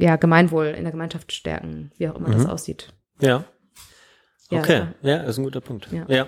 ja, 0.00 0.16
Gemeinwohl 0.16 0.66
in 0.66 0.82
der 0.84 0.92
Gemeinschaft 0.92 1.32
stärken, 1.32 1.92
wie 1.98 2.08
auch 2.08 2.16
immer 2.16 2.30
das 2.30 2.44
Mhm. 2.44 2.50
aussieht. 2.50 2.92
Ja. 3.20 3.44
Ja, 4.50 4.58
Okay, 4.60 4.82
so. 5.02 5.08
ja, 5.08 5.16
ist 5.18 5.38
ein 5.38 5.44
guter 5.44 5.60
Punkt. 5.60 5.88
Ja. 5.92 6.04
ja. 6.08 6.26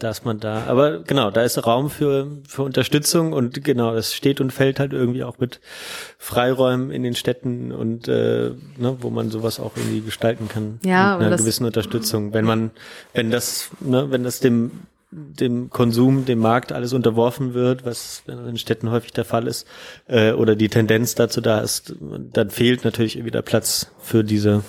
Dass 0.00 0.24
man 0.24 0.38
da, 0.38 0.62
aber 0.68 1.00
genau, 1.02 1.32
da 1.32 1.42
ist 1.42 1.66
Raum 1.66 1.90
für, 1.90 2.38
für 2.46 2.62
Unterstützung 2.62 3.32
und 3.32 3.64
genau, 3.64 3.92
das 3.94 4.14
steht 4.14 4.40
und 4.40 4.52
fällt 4.52 4.78
halt 4.78 4.92
irgendwie 4.92 5.24
auch 5.24 5.38
mit 5.38 5.60
Freiräumen 6.18 6.92
in 6.92 7.02
den 7.02 7.16
Städten 7.16 7.72
und 7.72 8.06
äh, 8.06 8.50
ne, 8.76 8.96
wo 9.00 9.10
man 9.10 9.30
sowas 9.30 9.58
auch 9.58 9.76
irgendwie 9.76 10.00
gestalten 10.00 10.48
kann. 10.48 10.78
Ja, 10.84 11.14
mit 11.16 11.22
einer 11.22 11.30
das- 11.30 11.40
gewissen 11.40 11.66
Unterstützung. 11.66 12.32
Wenn 12.32 12.44
man, 12.44 12.70
wenn 13.12 13.32
das, 13.32 13.70
ne, 13.80 14.08
wenn 14.12 14.22
das 14.22 14.38
dem 14.38 14.70
dem 15.10 15.70
Konsum, 15.70 16.26
dem 16.26 16.38
Markt 16.38 16.72
alles 16.72 16.92
unterworfen 16.92 17.54
wird, 17.54 17.84
was 17.86 18.22
in 18.26 18.58
Städten 18.58 18.90
häufig 18.90 19.12
der 19.12 19.24
Fall 19.24 19.46
ist, 19.46 19.66
äh, 20.06 20.32
oder 20.32 20.54
die 20.54 20.68
Tendenz 20.68 21.14
dazu 21.14 21.40
da 21.40 21.60
ist, 21.60 21.94
dann 22.32 22.50
fehlt 22.50 22.84
natürlich 22.84 23.24
wieder 23.24 23.42
Platz 23.42 23.90
für 24.00 24.22
diese, 24.22 24.62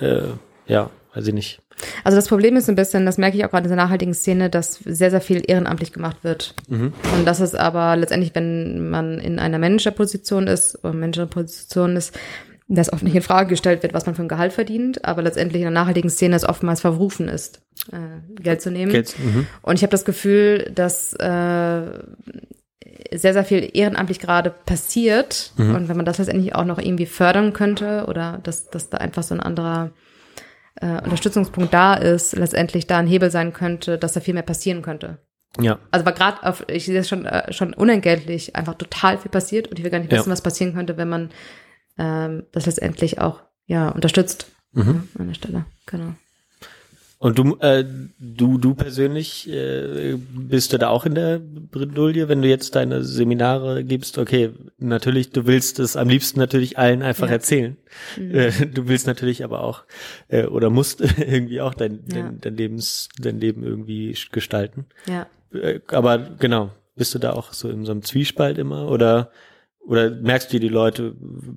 äh, 0.00 0.28
ja, 0.66 0.90
weiß 1.14 1.26
ich 1.26 1.34
nicht, 1.34 1.60
Also 2.04 2.16
das 2.16 2.28
Problem 2.28 2.56
ist 2.56 2.68
ein 2.68 2.76
bisschen, 2.76 3.06
das 3.06 3.18
merke 3.18 3.36
ich 3.36 3.44
auch 3.44 3.50
gerade 3.50 3.64
in 3.64 3.76
der 3.76 3.84
nachhaltigen 3.84 4.14
Szene, 4.14 4.50
dass 4.50 4.76
sehr, 4.84 5.10
sehr 5.10 5.20
viel 5.20 5.42
ehrenamtlich 5.46 5.92
gemacht 5.92 6.18
wird. 6.22 6.54
Mhm. 6.68 6.92
Und 7.16 7.24
das 7.26 7.40
ist 7.40 7.56
aber 7.56 7.96
letztendlich, 7.96 8.34
wenn 8.34 8.88
man 8.90 9.18
in 9.18 9.38
einer 9.38 9.58
Managerposition 9.58 10.46
ist 10.46 10.78
oder 10.84 10.94
Managerposition 10.94 11.96
ist, 11.96 12.16
dass 12.66 12.92
oft 12.92 13.02
nicht 13.02 13.14
in 13.14 13.22
Frage 13.22 13.50
gestellt 13.50 13.82
wird, 13.82 13.92
was 13.92 14.06
man 14.06 14.14
für 14.14 14.22
ein 14.22 14.28
Gehalt 14.28 14.52
verdient, 14.52 15.04
aber 15.04 15.22
letztendlich 15.22 15.60
in 15.60 15.66
der 15.66 15.70
nachhaltigen 15.70 16.08
Szene 16.10 16.34
es 16.36 16.48
oftmals 16.48 16.80
verrufen 16.80 17.28
ist, 17.28 17.60
äh, 17.92 18.40
Geld 18.40 18.62
zu 18.62 18.70
nehmen. 18.70 18.90
Geld, 18.92 19.14
mhm. 19.18 19.46
Und 19.62 19.76
ich 19.76 19.82
habe 19.82 19.90
das 19.90 20.04
Gefühl, 20.06 20.70
dass 20.74 21.12
äh, 21.14 21.82
sehr, 23.12 23.32
sehr 23.32 23.44
viel 23.44 23.68
ehrenamtlich 23.72 24.18
gerade 24.18 24.50
passiert. 24.50 25.52
Mhm. 25.56 25.74
Und 25.74 25.88
wenn 25.88 25.96
man 25.96 26.06
das 26.06 26.18
letztendlich 26.18 26.54
auch 26.54 26.64
noch 26.64 26.78
irgendwie 26.78 27.06
fördern 27.06 27.52
könnte 27.52 28.06
oder 28.08 28.40
dass, 28.42 28.70
dass 28.70 28.90
da 28.90 28.98
einfach 28.98 29.22
so 29.22 29.34
ein 29.34 29.40
anderer 29.40 29.90
äh, 30.80 31.00
Unterstützungspunkt 31.02 31.72
da 31.72 31.94
ist, 31.94 32.34
letztendlich 32.36 32.86
da 32.86 32.98
ein 32.98 33.06
Hebel 33.06 33.30
sein 33.30 33.52
könnte, 33.52 33.98
dass 33.98 34.12
da 34.14 34.20
viel 34.20 34.34
mehr 34.34 34.42
passieren 34.42 34.82
könnte. 34.82 35.18
ja, 35.60 35.78
Also 35.90 36.04
war 36.06 36.12
gerade 36.12 36.42
auf, 36.42 36.64
ich 36.68 36.86
sehe 36.86 36.96
das 36.96 37.08
schon, 37.08 37.26
äh, 37.26 37.52
schon 37.52 37.74
unentgeltlich 37.74 38.56
einfach 38.56 38.74
total 38.74 39.18
viel 39.18 39.30
passiert 39.30 39.68
und 39.68 39.78
ich 39.78 39.84
will 39.84 39.90
gar 39.90 39.98
nicht 40.00 40.10
Ja. 40.12 40.18
wissen, 40.18 40.32
was 40.32 40.42
passieren 40.42 40.74
könnte, 40.74 40.96
wenn 40.96 41.08
man 41.08 41.30
ähm, 41.98 42.44
das 42.52 42.66
letztendlich 42.66 43.20
auch 43.20 43.40
ja 43.66 43.88
unterstützt 43.90 44.46
Mhm. 44.72 45.08
ja, 45.14 45.20
an 45.20 45.26
der 45.28 45.34
Stelle. 45.34 45.64
Genau. 45.86 46.14
Und 47.18 47.38
du, 47.38 47.56
äh, 47.60 47.84
du, 48.18 48.58
du 48.58 48.74
persönlich 48.74 49.48
äh, 49.48 50.16
bist 50.34 50.72
du 50.72 50.78
da 50.78 50.88
auch 50.88 51.06
in 51.06 51.14
der 51.14 51.38
Bredouille, 51.38 52.28
wenn 52.28 52.42
du 52.42 52.48
jetzt 52.48 52.74
deine 52.74 53.02
Seminare 53.02 53.82
gibst? 53.84 54.18
Okay, 54.18 54.50
natürlich, 54.78 55.30
du 55.30 55.46
willst 55.46 55.78
es 55.78 55.96
am 55.96 56.08
liebsten 56.08 56.38
natürlich 56.38 56.76
allen 56.76 57.00
einfach 57.02 57.28
Ja. 57.28 57.34
erzählen. 57.34 57.76
Äh, 58.18 58.50
du 58.66 58.88
willst 58.88 59.06
natürlich 59.06 59.42
aber 59.44 59.62
auch 59.62 59.84
äh, 60.28 60.44
oder 60.46 60.68
musst 60.68 61.00
irgendwie 61.18 61.60
auch 61.62 61.72
dein, 61.72 62.00
Ja. 62.08 62.24
dein, 62.24 62.40
dein 62.42 62.56
Lebens, 62.56 63.08
dein 63.18 63.40
Leben 63.40 63.62
irgendwie 63.62 64.14
gestalten. 64.32 64.84
Ja. 65.06 65.26
Äh, 65.54 65.80
aber 65.92 66.18
genau, 66.18 66.72
bist 66.96 67.14
du 67.14 67.18
da 67.20 67.32
auch 67.32 67.54
so 67.54 67.70
in 67.70 67.86
so 67.86 67.92
einem 67.92 68.02
Zwiespalt 68.02 68.58
immer 68.58 68.90
oder 68.90 69.30
oder 69.86 70.10
merkst 70.10 70.52
du, 70.52 70.58
die 70.58 70.68
Leute 70.68 71.14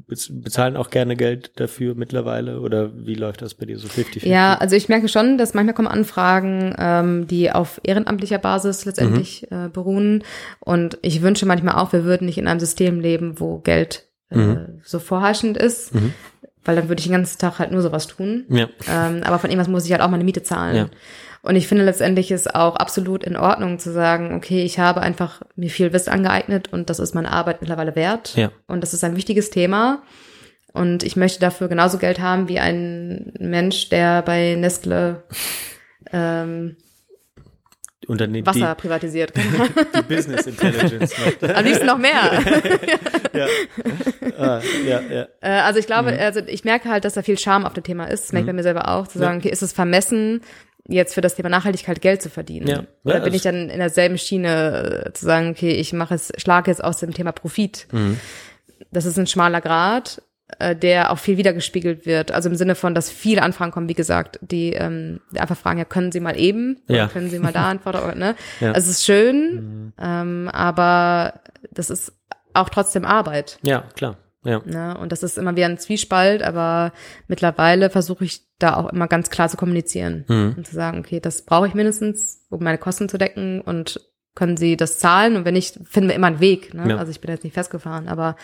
bez- 0.08 0.30
bezahlen 0.32 0.76
auch 0.76 0.90
gerne 0.90 1.16
Geld 1.16 1.52
dafür 1.56 1.96
mittlerweile 1.96 2.60
oder 2.60 2.92
wie 3.06 3.16
läuft 3.16 3.42
das 3.42 3.54
bei 3.54 3.66
dir 3.66 3.78
so 3.80 3.88
50-50? 3.88 4.28
Ja, 4.28 4.56
also 4.56 4.76
ich 4.76 4.90
merke 4.90 5.08
schon, 5.08 5.38
dass 5.38 5.54
manchmal 5.54 5.74
kommen 5.76 5.88
Anfragen, 5.88 6.76
ähm, 6.78 7.28
die 7.28 7.52
auf 7.52 7.80
ehrenamtlicher 7.84 8.38
Basis 8.40 8.84
letztendlich 8.86 9.48
Mhm. 9.50 9.66
äh, 9.66 9.70
beruhen. 9.70 10.24
Und 10.60 10.98
ich 11.02 11.22
wünsche 11.22 11.46
manchmal 11.46 11.76
auch, 11.76 11.94
wir 11.94 12.04
würden 12.04 12.26
nicht 12.26 12.38
in 12.38 12.48
einem 12.48 12.60
System 12.60 13.00
leben, 13.00 13.40
wo 13.40 13.60
Geld 13.60 14.04
äh, 14.30 14.38
Mhm. 14.38 14.82
so 14.84 15.00
vorherrschend 15.00 15.56
ist, 15.58 15.94
weil 16.66 16.76
dann 16.76 16.90
würde 16.90 17.00
ich 17.00 17.06
den 17.06 17.14
ganzen 17.14 17.40
Tag 17.40 17.60
halt 17.60 17.72
nur 17.72 17.82
sowas 17.82 18.08
tun. 18.08 18.44
Ja. 18.50 18.68
Ähm, 18.92 19.22
aber 19.24 19.40
von 19.40 19.50
irgendwas 19.50 19.70
muss 19.70 19.86
ich 19.86 19.92
halt 19.94 20.02
auch 20.02 20.10
meine 20.10 20.26
Miete 20.26 20.44
zahlen. 20.44 20.76
Ja. 20.76 20.90
Und 21.42 21.56
ich 21.56 21.68
finde 21.68 21.86
letztendlich 21.86 22.32
ist 22.32 22.54
auch 22.56 22.76
absolut 22.76 23.24
in 23.24 23.38
Ordnung 23.38 23.80
zu 23.80 23.92
sagen, 23.92 24.36
okay, 24.36 24.64
ich 24.64 24.80
habe 24.80 25.02
einfach 25.02 25.42
mir 25.56 25.70
viel 25.70 25.94
Wissen 25.94 26.10
angeeignet 26.12 26.74
und 26.74 26.90
das 26.90 27.00
ist 27.00 27.16
meine 27.16 27.32
Arbeit 27.32 27.62
mittlerweile 27.62 27.96
wert. 27.96 28.36
Ja. 28.36 28.52
Und 28.68 28.82
das 28.82 28.94
ist 28.94 29.04
ein 29.04 29.16
wichtiges 29.16 29.50
Thema. 29.50 30.02
Und 30.74 31.04
ich 31.04 31.16
möchte 31.16 31.40
dafür 31.40 31.70
genauso 31.70 31.98
Geld 31.98 32.20
haben 32.20 32.50
wie 32.50 32.60
ein 32.60 33.34
Mensch, 33.40 33.90
der 33.90 34.22
bei 34.22 34.56
Nestle 34.56 35.24
ähm, 36.12 36.76
Unterne 38.08 38.46
Wasser 38.46 38.74
privatisiert. 38.76 39.34
Die, 39.36 39.42
die 39.42 40.02
Business 40.04 40.48
Intelligence 40.48 41.14
macht. 41.18 41.44
Am 41.56 41.66
liebsten 41.66 41.88
noch 41.88 41.98
mehr. 41.98 42.32
ah, 44.38 44.62
ja, 44.88 45.02
ja. 45.02 45.28
Äh, 45.42 45.50
also 45.62 45.80
ich 45.80 45.88
glaube, 45.88 46.14
Mhm. 46.14 46.20
also 46.20 46.40
ich 46.46 46.64
merke 46.64 46.90
halt, 46.90 47.04
dass 47.06 47.16
da 47.16 47.22
viel 47.22 47.38
Charme 47.38 47.66
auf 47.66 47.74
dem 47.74 47.84
Thema 47.84 48.06
ist. 48.06 48.26
Das 48.26 48.34
merke 48.34 48.46
ich 48.46 48.50
bei 48.50 48.54
mir 48.54 48.64
selber 48.64 48.88
auch, 48.88 49.08
zu 49.08 49.20
sagen, 49.20 49.40
okay, 49.40 49.50
ist 49.50 49.62
es 49.62 49.74
vermessen, 49.74 50.42
jetzt 50.88 51.14
für 51.14 51.22
das 51.22 51.36
Thema 51.36 51.50
Nachhaltigkeit 51.50 52.02
Geld 52.02 52.22
zu 52.22 52.30
verdienen? 52.30 52.68
Ja. 52.68 52.84
Oder 53.04 53.16
Ja, 53.16 53.20
bin 53.24 53.34
das- 53.34 53.36
ich 53.36 53.42
dann 53.44 53.70
in 53.70 53.80
derselben 53.80 54.18
Schiene 54.18 55.06
äh, 55.08 55.14
zu 55.14 55.26
sagen, 55.26 55.50
okay, 55.52 55.72
ich 55.72 55.94
mache 55.94 56.16
es, 56.16 56.32
schlage 56.38 56.72
jetzt 56.72 56.84
aus 56.84 56.98
dem 57.00 57.14
Thema 57.14 57.32
Profit. 57.32 57.88
Mhm. 57.92 58.20
Das 58.92 59.06
ist 59.06 59.18
ein 59.20 59.28
schmaler 59.28 59.60
Grad, 59.62 60.22
äh, 60.60 60.76
der 60.76 61.12
auch 61.12 61.18
viel 61.20 61.38
wiedergespiegelt 61.38 62.06
wird. 62.06 62.32
Also 62.32 62.48
im 62.50 62.56
Sinne 62.56 62.76
von, 62.76 62.96
dass 62.96 63.10
viele 63.12 63.42
Anfragen 63.42 63.72
kommen, 63.72 63.90
wie 63.90 63.94
gesagt, 63.96 64.40
die, 64.42 64.74
ähm, 64.74 65.20
einfach 65.36 65.58
fragen, 65.58 65.80
ja, 65.80 65.86
können 65.86 66.12
Sie 66.14 66.22
mal 66.22 66.40
eben? 66.40 66.80
Ja. 66.88 67.08
können 67.08 67.30
Sie 67.30 67.40
mal 67.40 67.52
da 67.52 67.66
antworten? 67.70 67.98
Oder, 68.00 68.16
ne? 68.16 68.36
Ja. 68.62 68.72
Also 68.72 68.90
es 68.90 68.98
ist 69.00 69.06
schön, 69.06 69.92
ähm, 70.00 70.50
aber 70.54 71.42
das 71.72 71.90
ist 71.90 72.14
auch 72.54 72.70
trotzdem 72.70 73.04
Arbeit. 73.06 73.60
ja, 73.62 73.84
klar. 73.96 74.18
Ja. 74.44 74.62
Ne? 74.64 74.98
Und 74.98 75.12
das 75.12 75.24
ist 75.24 75.38
immer 75.38 75.56
wieder 75.58 75.66
ein 75.66 75.78
Zwiespalt, 75.78 76.42
aber 76.42 76.94
mittlerweile 77.28 77.90
versuche 77.90 78.24
ich 78.24 78.47
da 78.60 78.76
auch 78.76 78.90
immer 78.92 79.08
ganz 79.08 79.30
klar 79.30 79.50
zu 79.50 79.58
kommunizieren 79.58 80.26
Mhm. 80.28 80.54
und 80.58 80.68
zu 80.68 80.74
sagen, 80.74 81.00
okay, 81.00 81.20
das 81.20 81.44
brauche 81.44 81.68
ich 81.68 81.74
mindestens, 81.74 82.46
um 82.50 82.64
meine 82.64 82.78
Kosten 82.78 83.08
zu 83.10 83.18
decken 83.18 83.62
und 83.62 84.00
können 84.36 84.58
sie 84.58 84.78
das 84.78 85.00
zahlen 85.00 85.36
und 85.36 85.46
wenn 85.46 85.54
nicht, 85.56 85.80
finden 85.86 86.10
wir 86.10 86.16
immer 86.16 86.28
einen 86.28 86.40
Weg. 86.40 86.74
Ne? 86.74 86.90
Ja. 86.90 86.98
Also 86.98 87.10
ich 87.12 87.22
bin 87.22 87.32
jetzt 87.32 87.44
nicht 87.44 87.54
festgefahren, 87.54 88.08
aber 88.08 88.36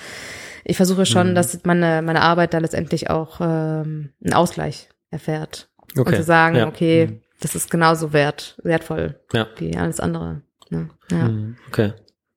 ich 0.64 0.77
versuche 0.77 1.06
schon, 1.06 1.31
Mhm. 1.31 1.35
dass 1.35 1.64
meine, 1.65 2.02
meine 2.02 2.22
Arbeit 2.22 2.53
da 2.53 2.57
letztendlich 2.60 3.10
auch 3.10 3.40
ähm, 3.41 4.10
einen 4.23 4.34
Ausgleich 4.34 4.90
erfährt. 5.11 5.69
Und 5.95 5.99
Okay. 6.07 6.15
zu 6.15 6.23
sagen, 6.23 6.56
Ja. 6.56 6.68
okay, 6.68 7.22
das 7.41 7.53
ist 7.56 7.69
genauso 7.69 8.11
wert, 8.14 8.57
wertvoll 8.64 9.19
Ja. 9.34 9.48
wie 9.57 9.76
alles 9.77 9.99
andere. 9.99 10.41
Ne? 10.69 10.90
Ja. 11.11 11.27
Mhm. 11.30 11.57
Okay. 11.68 11.94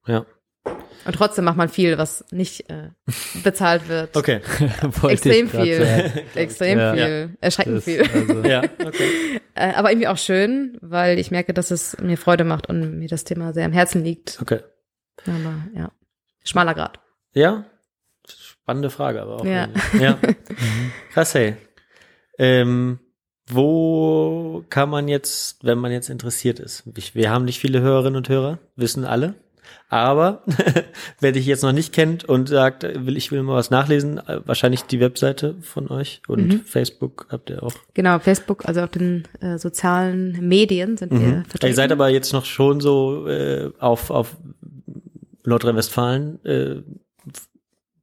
Ja. 0.07 0.27
Und 1.05 1.15
trotzdem 1.15 1.45
macht 1.45 1.57
man 1.57 1.69
viel, 1.69 1.99
was 1.99 2.25
nicht 2.33 2.69
äh, 2.69 2.91
bezahlt 3.45 3.89
wird. 3.89 4.17
Okay. 4.17 4.41
Extrem 5.09 5.49
viel. 5.49 6.13
Extrem 6.35 6.79
Ja. 6.79 6.95
viel. 6.95 7.37
Erschreckend 7.41 7.77
Das, 7.77 7.85
viel. 7.85 8.03
also, 8.03 8.43
Ja, 8.43 8.63
okay. 8.85 9.41
Äh, 9.59 9.73
aber 9.73 9.91
irgendwie 9.91 10.09
auch 10.09 10.19
schön, 10.19 10.77
weil 10.83 11.19
ich 11.19 11.31
merke, 11.31 11.55
dass 11.55 11.71
es 11.71 11.97
mir 11.99 12.19
Freude 12.19 12.45
macht 12.45 12.69
und 12.69 12.99
mir 12.99 13.09
das 13.09 13.25
Thema 13.25 13.55
sehr 13.55 13.65
am 13.65 13.73
Herzen 13.73 14.05
liegt. 14.05 14.39
Okay. 14.43 14.61
Aber 15.25 15.65
ja, 15.75 15.93
schmaler 16.45 16.75
Grad. 16.75 17.01
Ja. 17.33 17.65
Spannende 18.29 18.91
Frage, 18.91 19.23
aber 19.23 19.37
auch. 19.41 19.45
Ja. 19.47 19.69
ja. 19.99 20.19
Krass, 21.15 21.35
hey. 21.35 21.57
Ähm, 22.39 22.99
wo 23.49 24.63
kann 24.69 24.91
man 24.91 25.09
jetzt, 25.09 25.65
wenn 25.65 25.79
man 25.79 25.91
jetzt 25.91 26.11
interessiert 26.11 26.59
ist? 26.61 26.83
Ich, 26.95 27.15
wir 27.15 27.31
haben 27.31 27.47
nicht 27.47 27.59
viele 27.61 27.81
Hörerinnen 27.81 28.17
und 28.17 28.29
Hörer, 28.29 28.59
wissen 28.75 29.07
alle. 29.07 29.37
Aber 29.89 30.43
wer 31.21 31.31
dich 31.33 31.47
jetzt 31.47 31.63
noch 31.63 31.73
nicht 31.73 31.93
kennt 31.93 32.25
und 32.25 32.49
sagt, 32.49 32.83
will 32.83 33.17
ich 33.17 33.31
will 33.31 33.43
mal 33.45 33.55
was 33.55 33.71
nachlesen, 33.71 34.19
äh, 34.19 34.41
wahrscheinlich 34.45 34.83
die 34.83 34.99
Webseite 35.01 35.55
von 35.61 35.89
euch 35.91 36.23
und 36.27 36.47
Mhm. 36.49 36.61
Facebook 36.65 37.27
habt 37.31 37.51
ihr 37.51 37.63
auch. 37.63 37.73
Genau, 37.95 38.19
Facebook, 38.19 38.67
also 38.67 38.81
auf 38.83 38.91
den 38.91 39.25
äh, 39.41 39.59
sozialen 39.59 40.49
Medien 40.49 40.97
sind 40.97 41.13
wir 41.13 41.19
Mhm. 41.19 41.45
vertreten. 41.45 41.67
Ihr 41.73 41.75
seid 41.77 41.93
aber 41.93 42.09
jetzt 42.09 42.33
noch 42.33 42.45
schon 42.45 42.81
so 42.81 43.29
äh, 43.29 43.71
auf, 43.79 44.11
auf 44.11 44.37
Nordrhein-Westfalen 45.45 46.45
äh, 46.45 46.77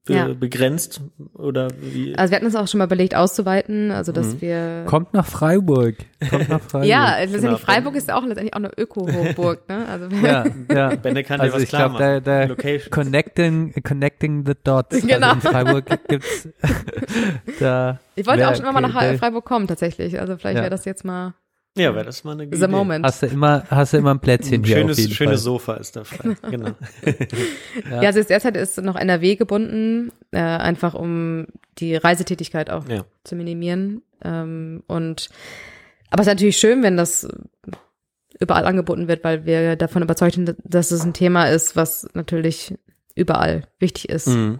be 0.05 0.13
Ja. 0.13 0.27
begrenzt 0.33 0.99
oder 1.33 1.69
wie? 1.79 2.13
also 2.17 2.31
wir 2.31 2.35
hatten 2.35 2.45
uns 2.45 2.55
auch 2.55 2.67
schon 2.67 2.79
mal 2.79 2.85
überlegt 2.85 3.15
auszuweiten, 3.15 3.91
also 3.91 4.11
dass 4.11 4.33
Mhm. 4.35 4.41
wir 4.41 4.83
Kommt 4.85 5.13
nach 5.13 5.25
Freiburg. 5.25 5.95
Kommt 6.29 6.49
nach 6.49 6.59
Freiburg. 6.67 6.89
ja, 6.89 7.11
letztendlich 7.19 7.41
Genau. 7.41 7.57
Freiburg 7.57 7.95
ist 7.95 8.11
auch 8.11 8.23
letztendlich 8.25 8.53
auch 8.53 8.57
eine 8.59 8.71
Öko-Hochburg, 8.77 9.69
ne? 9.69 9.85
Also 9.87 10.07
ja, 10.25 10.43
ja. 10.73 10.95
Benne 10.95 11.23
kann 11.23 11.37
dir 11.39 11.43
Also 11.43 11.55
was 11.55 11.63
ich 11.63 11.69
klar 11.69 11.89
glaube, 11.89 12.03
da, 12.03 12.11
machen. 12.15 12.23
da 12.25 12.43
Locations. 12.45 12.89
connecting, 12.91 13.73
connecting 13.83 14.45
the 14.45 14.53
dots. 14.63 14.99
Genau. 15.07 15.27
Also 15.33 15.47
in 15.47 15.53
Freiburg 15.53 15.85
gibt's 16.09 16.49
da. 17.59 17.99
ich 18.15 18.25
wollte 18.27 18.41
wär- 18.41 18.49
auch 18.51 18.55
schon 18.55 18.65
immer 18.65 18.81
nach 18.81 18.93
da- 18.93 19.13
Freiburg 19.17 19.45
kommen 19.45 19.67
tatsächlich, 19.67 20.19
also 20.19 20.37
vielleicht 20.37 20.55
Ja. 20.57 20.61
wäre 20.63 20.71
das 20.71 20.85
jetzt 20.85 21.05
mal 21.05 21.33
Ja, 21.75 21.95
wäre 21.95 22.05
das 22.05 22.23
mal 22.23 22.39
eine 22.39 22.55
the 22.55 22.67
moment. 22.67 23.03
Hast 23.05 23.23
du 23.23 23.25
immer, 23.27 23.63
hast 23.69 23.93
du 23.93 23.97
immer 23.97 24.11
ein 24.13 24.19
Plätzchen 24.19 24.61
Ein 24.61 24.63
hier 24.63 24.77
schönes, 24.77 24.97
auf 24.97 25.01
jeden 25.01 25.13
schönes 25.13 25.31
Fall. 25.41 25.43
Sofa 25.43 25.73
ist 25.75 25.95
da 25.95 26.03
frei. 26.03 26.35
Genau. 26.51 26.69
Ja, 27.89 27.99
also 28.01 28.19
jetzt 28.19 28.29
derzeit 28.29 28.55
ist 28.57 28.79
noch 28.81 28.95
NRW 28.95 29.35
gebunden, 29.35 30.11
äh, 30.31 30.39
einfach 30.39 30.93
um 30.93 31.47
die 31.79 31.95
Reisetätigkeit 31.95 32.69
auch 32.69 32.87
Ja. 32.87 33.05
zu 33.23 33.35
minimieren. 33.35 34.03
Ähm, 34.23 34.83
und 34.87 35.29
aber 36.11 36.21
es 36.21 36.27
ist 36.27 36.33
natürlich 36.33 36.57
schön, 36.57 36.83
wenn 36.83 36.95
das 36.95 37.27
überall 38.39 38.65
angeboten 38.65 39.07
wird, 39.07 39.23
weil 39.23 39.45
wir 39.45 39.75
davon 39.75 40.03
überzeugt 40.03 40.35
sind, 40.35 40.55
dass 40.63 40.91
es 40.91 41.03
ein 41.03 41.13
Thema 41.13 41.45
ist, 41.45 41.75
was 41.75 42.07
natürlich 42.13 42.75
überall 43.15 43.63
wichtig 43.79 44.09
ist. 44.09 44.27
Mhm. 44.27 44.59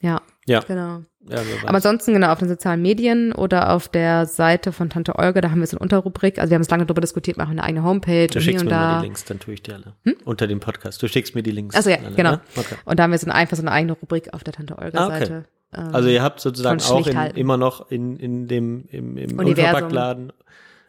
Ja, 0.00 0.20
Ja. 0.46 0.60
genau. 0.60 1.02
Ja. 1.28 1.38
Aber 1.64 1.76
ansonsten 1.76 2.12
genau 2.12 2.30
auf 2.30 2.38
den 2.38 2.48
sozialen 2.48 2.82
Medien 2.82 3.32
oder 3.32 3.72
auf 3.72 3.88
der 3.88 4.26
Seite 4.26 4.72
von 4.72 4.90
Tante 4.90 5.16
Olga, 5.16 5.40
da 5.40 5.50
haben 5.50 5.60
wir 5.60 5.66
so 5.66 5.76
eine 5.76 5.82
Unterrubrik. 5.82 6.38
Also 6.38 6.50
wir 6.50 6.56
haben 6.56 6.62
es 6.62 6.70
lange 6.70 6.86
darüber 6.86 7.00
diskutiert, 7.00 7.36
machen 7.36 7.52
eine 7.52 7.64
eigene 7.64 7.84
Homepage 7.84 8.26
du 8.26 8.38
und 8.38 8.42
schickst 8.42 8.64
mir 8.64 8.70
mal 8.70 8.76
da. 8.76 8.94
Hm? 8.96 9.00
die 9.00 9.06
Links, 9.06 9.24
dann 9.24 9.38
tue 9.38 9.54
ich 9.54 9.62
die 9.62 9.72
alle. 9.72 9.94
Unter 10.24 10.46
dem 10.46 10.60
Podcast. 10.60 11.02
Du 11.02 11.08
schickst 11.08 11.34
mir 11.34 11.42
die 11.42 11.52
Links. 11.52 11.74
Achso, 11.74 11.90
ja, 11.90 11.98
alle, 12.04 12.14
genau. 12.14 12.32
Ne? 12.32 12.40
Okay. 12.56 12.74
Und 12.84 12.98
da 12.98 13.04
haben 13.04 13.10
wir 13.10 13.18
so 13.18 13.26
eine, 13.26 13.34
einfach 13.34 13.56
so 13.56 13.62
eine 13.62 13.72
eigene 13.72 13.92
Rubrik 13.92 14.32
auf 14.34 14.44
der 14.44 14.52
Tante 14.52 14.74
Ah, 14.74 14.84
okay. 14.84 14.86
Olga-Seite. 14.86 15.44
Ähm, 15.74 15.94
Also 15.94 16.08
ihr 16.08 16.22
habt 16.22 16.40
sozusagen 16.40 16.80
auch 16.80 17.06
in, 17.06 17.16
immer 17.36 17.56
noch 17.56 17.90
in, 17.90 18.16
in 18.16 18.46
dem 18.46 18.84
im, 18.90 19.16
im. 19.16 19.38
Unverpacktladen 19.38 20.32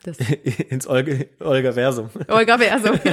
das 0.08 0.18
ins 0.70 0.88
Olga, 0.88 1.14
Olga-Versum. 1.40 2.10
Olga-Versum. 2.28 3.00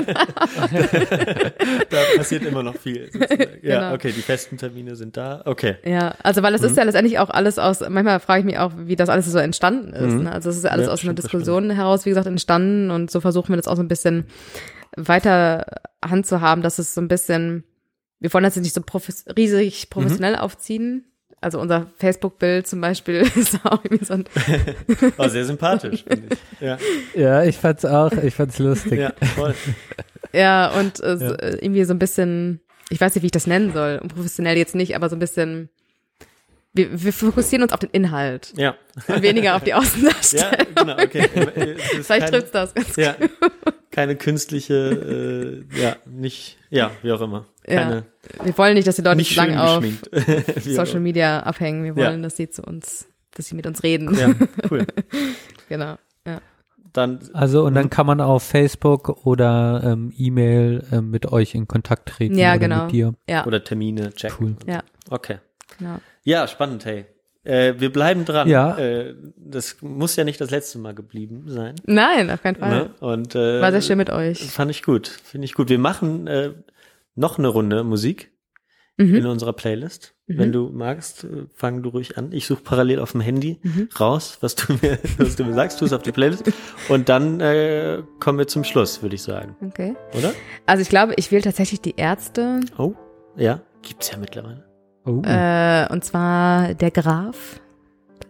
Da 1.90 1.98
passiert 2.16 2.44
immer 2.44 2.62
noch 2.62 2.76
viel. 2.76 3.10
sozusagen. 3.12 3.40
Ja, 3.62 3.80
Genau. 3.80 3.94
okay, 3.94 4.12
die 4.12 4.22
festen 4.22 4.56
Termine 4.56 4.96
sind 4.96 5.16
da. 5.16 5.42
Okay. 5.44 5.76
Ja, 5.84 6.14
also 6.22 6.42
weil 6.42 6.54
es 6.54 6.60
Mhm. 6.62 6.66
ist 6.68 6.76
ja 6.76 6.82
letztendlich 6.84 7.18
auch 7.18 7.30
alles 7.30 7.58
aus, 7.58 7.80
manchmal 7.80 8.20
frage 8.20 8.40
ich 8.40 8.46
mich 8.46 8.58
auch, 8.58 8.72
wie 8.76 8.96
das 8.96 9.08
alles 9.08 9.26
so 9.26 9.38
entstanden 9.38 9.92
ist. 9.92 10.14
Mhm. 10.14 10.24
Ne? 10.24 10.32
Also 10.32 10.50
es 10.50 10.56
ist 10.56 10.64
ja 10.64 10.70
alles 10.70 10.86
Ja, 10.86 10.92
aus 10.92 11.00
einer 11.00 11.12
stimmt, 11.12 11.18
Diskussion 11.18 11.70
heraus, 11.70 12.04
wie 12.04 12.10
gesagt, 12.10 12.26
entstanden 12.26 12.90
und 12.90 13.10
so 13.10 13.20
versuchen 13.20 13.50
wir 13.50 13.56
das 13.56 13.68
auch 13.68 13.76
so 13.76 13.82
ein 13.82 13.88
bisschen 13.88 14.26
weiter 14.96 15.66
Hand 16.04 16.26
zu 16.26 16.40
haben, 16.40 16.62
dass 16.62 16.78
es 16.78 16.94
so 16.94 17.00
ein 17.00 17.08
bisschen, 17.08 17.64
wir 18.20 18.32
wollen 18.32 18.44
das 18.44 18.54
jetzt 18.56 18.64
nicht 18.64 18.74
so 18.74 18.82
profes 18.82 19.24
riesig 19.36 19.88
professionell 19.90 20.32
Mhm. 20.34 20.38
aufziehen. 20.40 21.04
Also 21.42 21.60
unser 21.60 21.88
Facebook-Bild 21.98 22.66
zum 22.66 22.80
Beispiel 22.80 23.16
ist 23.36 23.58
auch 23.64 23.84
irgendwie 23.84 24.04
so 24.04 24.14
ein, 24.14 24.24
Oh, 25.18 25.28
sehr 25.28 25.44
sympathisch, 25.44 26.04
finde 26.08 26.28
ich. 26.34 26.60
Ja, 26.60 26.78
Ja, 27.14 27.42
ich 27.44 27.58
fand's 27.58 27.84
auch, 27.84 28.12
ich 28.12 28.34
fand's 28.34 28.58
lustig. 28.58 28.98
ja, 29.00 29.12
voll. 29.34 29.54
ja, 30.32 30.70
und 30.78 31.02
äh, 31.02 31.18
so, 31.18 31.24
Ja. 31.26 31.32
äh, 31.34 31.56
irgendwie 31.60 31.84
so 31.84 31.92
ein 31.94 31.98
bisschen, 31.98 32.60
ich 32.90 33.00
weiß 33.00 33.14
nicht, 33.14 33.22
wie 33.22 33.26
ich 33.26 33.32
das 33.32 33.46
nennen 33.46 33.72
soll, 33.72 33.98
professionell 34.14 34.56
jetzt 34.56 34.74
nicht, 34.74 34.94
aber 34.96 35.08
so 35.08 35.16
ein 35.16 35.18
bisschen, 35.18 35.68
wir, 36.74 37.02
wir 37.04 37.12
fokussieren 37.12 37.62
uns 37.62 37.72
auf 37.72 37.80
den 37.80 37.90
Inhalt 37.90 38.52
Ja. 38.56 38.74
und 39.08 39.22
weniger 39.22 39.56
auf 39.56 39.62
die 39.64 39.70
Ja, 39.70 39.78
Außendarstellung. 39.78 40.66
genau, 40.74 40.94
okay. 40.94 41.28
Vielleicht 42.02 42.08
keine- 42.08 42.30
trifft's 42.30 42.50
das 42.52 42.74
ganz 42.74 42.96
Ja, 42.96 43.14
keine 43.90 44.16
künstliche, 44.16 45.64
äh, 45.74 45.80
ja, 45.80 45.96
nicht, 46.06 46.56
ja, 46.70 46.90
wie 47.02 47.12
auch 47.12 47.20
immer. 47.20 47.46
Ja. 47.66 47.82
Keine, 47.82 48.04
Wir 48.42 48.56
wollen 48.58 48.74
nicht, 48.74 48.86
dass 48.88 48.96
die 48.96 49.02
Leute 49.02 49.16
nicht 49.18 49.36
lange 49.36 49.62
auf 49.62 49.84
Social. 50.64 51.00
Media 51.00 51.40
abhängen. 51.40 51.84
Wir 51.84 52.02
Ja. 52.02 52.08
wollen, 52.10 52.22
dass 52.22 52.36
sie 52.36 52.48
zu 52.48 52.62
uns, 52.62 53.06
dass 53.34 53.46
sie 53.46 53.54
mit 53.54 53.66
uns 53.66 53.82
reden. 53.82 54.14
Ja, 54.14 54.34
cool. 54.70 54.86
Genau. 55.68 55.96
Ja. 56.26 56.40
Dann, 56.92 57.20
Also 57.32 57.64
und 57.64 57.74
dann 57.74 57.88
kann 57.90 58.06
man 58.06 58.20
auf 58.20 58.42
Facebook 58.42 59.26
oder 59.26 59.82
ähm, 59.84 60.12
E-Mail 60.16 60.84
ähm, 60.92 61.10
mit 61.10 61.26
euch 61.30 61.54
in 61.54 61.66
Kontakt 61.68 62.08
treten 62.08 62.36
Ja, 62.38 62.50
oder 62.50 62.58
genau. 62.58 62.82
mit 62.84 62.92
dir. 62.92 63.14
Ja. 63.28 63.46
oder 63.46 63.62
Termine 63.62 64.12
checken. 64.14 64.56
Cool. 64.62 64.72
Ja. 64.72 64.82
Okay. 65.10 65.38
Genau. 65.78 65.98
Ja, 66.24 66.46
spannend, 66.48 66.84
hey. 66.84 67.06
Äh, 67.44 67.74
wir 67.78 67.92
bleiben 67.92 68.24
dran. 68.24 68.48
Ja. 68.48 68.78
Äh, 68.78 69.14
das 69.36 69.76
muss 69.80 70.14
ja 70.14 70.22
nicht 70.24 70.40
das 70.40 70.50
letzte 70.50 70.78
Mal 70.78 70.94
geblieben 70.94 71.44
sein. 71.48 71.74
Nein, 71.86 72.30
auf 72.30 72.40
keinen 72.42 72.56
Fall. 72.56 72.70
Ne? 72.70 72.90
Und, 73.00 73.34
äh, 73.34 73.60
War 73.60 73.72
sehr 73.72 73.82
schön 73.82 73.98
mit 73.98 74.10
euch. 74.10 74.38
Fand 74.50 74.70
ich 74.70 74.82
gut. 74.84 75.08
Finde 75.08 75.46
ich 75.46 75.54
gut. 75.54 75.68
Wir 75.68 75.80
machen 75.80 76.28
äh, 76.28 76.52
noch 77.16 77.38
eine 77.38 77.48
Runde 77.48 77.82
Musik 77.84 78.30
Mhm. 78.98 79.14
in 79.14 79.26
unserer 79.26 79.54
Playlist. 79.54 80.14
Wenn 80.26 80.52
du 80.52 80.68
magst, 80.68 81.24
äh, 81.24 81.46
fang 81.54 81.82
du 81.82 81.88
ruhig 81.88 82.16
an. 82.18 82.30
Ich 82.32 82.46
suche 82.46 82.62
parallel 82.62 83.00
auf 83.00 83.12
dem 83.12 83.22
Handy 83.22 83.58
Mhm. 83.62 83.88
raus, 83.98 84.36
was 84.42 84.54
du 84.54 84.74
mir, 84.74 84.98
was 85.18 85.34
du 85.34 85.44
mir 85.44 85.54
sagst, 85.54 85.78
tu 85.78 85.86
es 85.86 85.92
auf 85.94 86.02
die 86.02 86.12
Playlist. 86.12 86.44
Und 86.90 87.08
dann 87.08 87.40
äh, 87.40 88.02
kommen 88.20 88.38
wir 88.38 88.46
zum 88.46 88.64
Schluss, 88.64 89.02
würde 89.02 89.14
ich 89.14 89.22
sagen. 89.22 89.56
Okay. 89.66 89.96
Oder? 90.16 90.32
Also 90.66 90.82
ich 90.82 90.90
glaube, 90.90 91.14
ich 91.16 91.32
wähle 91.32 91.42
tatsächlich 91.42 91.80
die 91.80 91.94
Ärzte. 91.96 92.60
Oh, 92.78 92.92
ja, 93.36 93.62
gibt's 93.80 94.10
ja 94.12 94.18
mittlerweile. 94.18 94.62
Oh. 95.04 95.20
Äh, 95.24 95.86
und 95.90 96.04
zwar 96.04 96.74
der 96.74 96.90
Graf. 96.90 97.60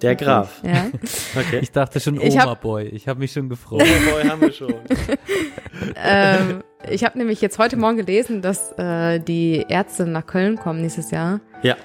Der 0.00 0.16
Graf. 0.16 0.60
Ja. 0.64 0.86
Okay. 1.38 1.60
ich 1.62 1.70
dachte 1.70 2.00
schon 2.00 2.20
Ich 2.20 2.36
hab- 2.38 2.46
Oberboy. 2.46 2.84
Ich 2.88 3.06
habe 3.08 3.20
mich 3.20 3.32
schon 3.32 3.48
gefreut. 3.48 3.80
Boy 3.80 4.28
haben 4.28 4.40
wir 4.40 4.52
schon. 4.52 4.74
ähm, 5.96 6.62
ich 6.90 7.04
habe 7.04 7.18
nämlich 7.18 7.40
jetzt 7.40 7.58
heute 7.58 7.76
Morgen 7.76 7.96
gelesen, 7.98 8.42
dass 8.42 8.72
äh, 8.78 9.20
die 9.20 9.64
Ärzte 9.68 10.06
nach 10.06 10.26
Köln 10.26 10.56
kommen 10.56 10.80
nächstes 10.80 11.10
Jahr. 11.10 11.40
Ja, 11.62 11.76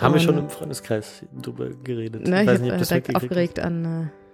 haben 0.00 0.14
wir 0.14 0.20
Und- 0.20 0.26
schon 0.26 0.38
im 0.38 0.48
Freundeskreis 0.48 1.24
drüber 1.40 1.68
geredet. 1.84 2.26
Ne, 2.26 2.42
ich 2.42 2.46
weiß 2.46 2.54
habe 2.60 2.62
nicht, 2.62 2.72
ob 2.90 2.90
äh, 2.90 3.00
das 3.12 3.14
aufgeregt 3.22 3.58
an 3.60 3.84
äh, 3.84 4.25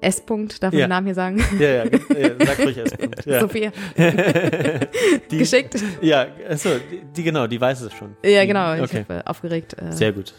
S. 0.00 0.22
-Punkt, 0.26 0.60
darf 0.62 0.72
ich 0.72 0.78
Ja. 0.80 0.86
den 0.86 0.90
Namen 0.90 1.06
hier 1.06 1.14
sagen? 1.14 1.38
Ja, 1.58 1.68
ja, 1.68 1.84
ja, 1.84 2.30
sag 2.46 2.58
ruhig 2.60 2.76
erst. 2.78 2.98
Punkt. 2.98 3.26
Ja. 3.26 3.40
Sophia. 3.40 3.72
die, 5.30 5.38
Geschickt. 5.38 5.76
Ja, 6.00 6.26
achso, 6.48 6.70
die, 6.90 7.02
die 7.16 7.22
genau, 7.22 7.46
die 7.46 7.60
weiß 7.60 7.80
es 7.82 7.92
schon. 7.94 8.16
Ja, 8.24 8.44
genau. 8.46 8.74
Ich 8.74 8.82
Okay, 8.82 9.04
habe 9.08 9.20
äh, 9.20 9.22
aufgeregt. 9.24 9.74
Äh, 9.80 9.92
sehr 9.92 10.12
gut. 10.12 10.34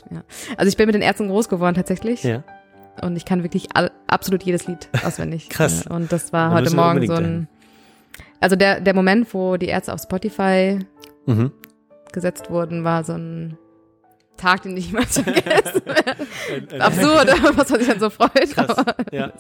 Also 0.57 0.69
ich 0.69 0.77
bin 0.77 0.85
mit 0.85 0.95
den 0.95 1.01
Ärzten 1.01 1.27
groß 1.27 1.49
geworden 1.49 1.75
tatsächlich. 1.75 2.23
Ja. 2.23 2.43
Und 3.01 3.15
ich 3.15 3.25
kann 3.25 3.43
wirklich 3.43 3.67
all, 3.75 3.91
absolut 4.07 4.43
jedes 4.43 4.67
Lied 4.67 4.89
auswendig. 5.03 5.49
Krass. 5.49 5.85
Äh, 5.85 5.93
Und 5.93 6.11
das 6.11 6.33
war 6.33 6.51
heute 6.53 6.75
Morgen 6.75 7.05
so 7.07 7.13
ein. 7.13 7.47
Also 8.41 8.55
der, 8.55 8.79
der 8.81 8.93
Moment, 8.93 9.33
wo 9.33 9.57
die 9.57 9.67
Ärzte 9.67 9.93
auf 9.93 10.01
Spotify 10.01 10.79
Mhm. 11.25 11.51
gesetzt 12.11 12.49
wurden, 12.49 12.83
war 12.83 13.03
so 13.03 13.13
ein 13.13 13.57
Tag, 14.39 14.63
den 14.63 14.75
ich 14.77 14.87
niemals 14.87 15.17
vergessen 15.21 15.81
werde. 15.85 16.83
Absurd, 16.83 17.27
was 17.57 17.69
man 17.69 17.79
sich 17.79 17.87
dann 17.87 17.99
so 17.99 18.09
freut. 18.09 18.53
Krass, 18.53 18.69
Aber 18.77 18.95
ja. 19.11 19.31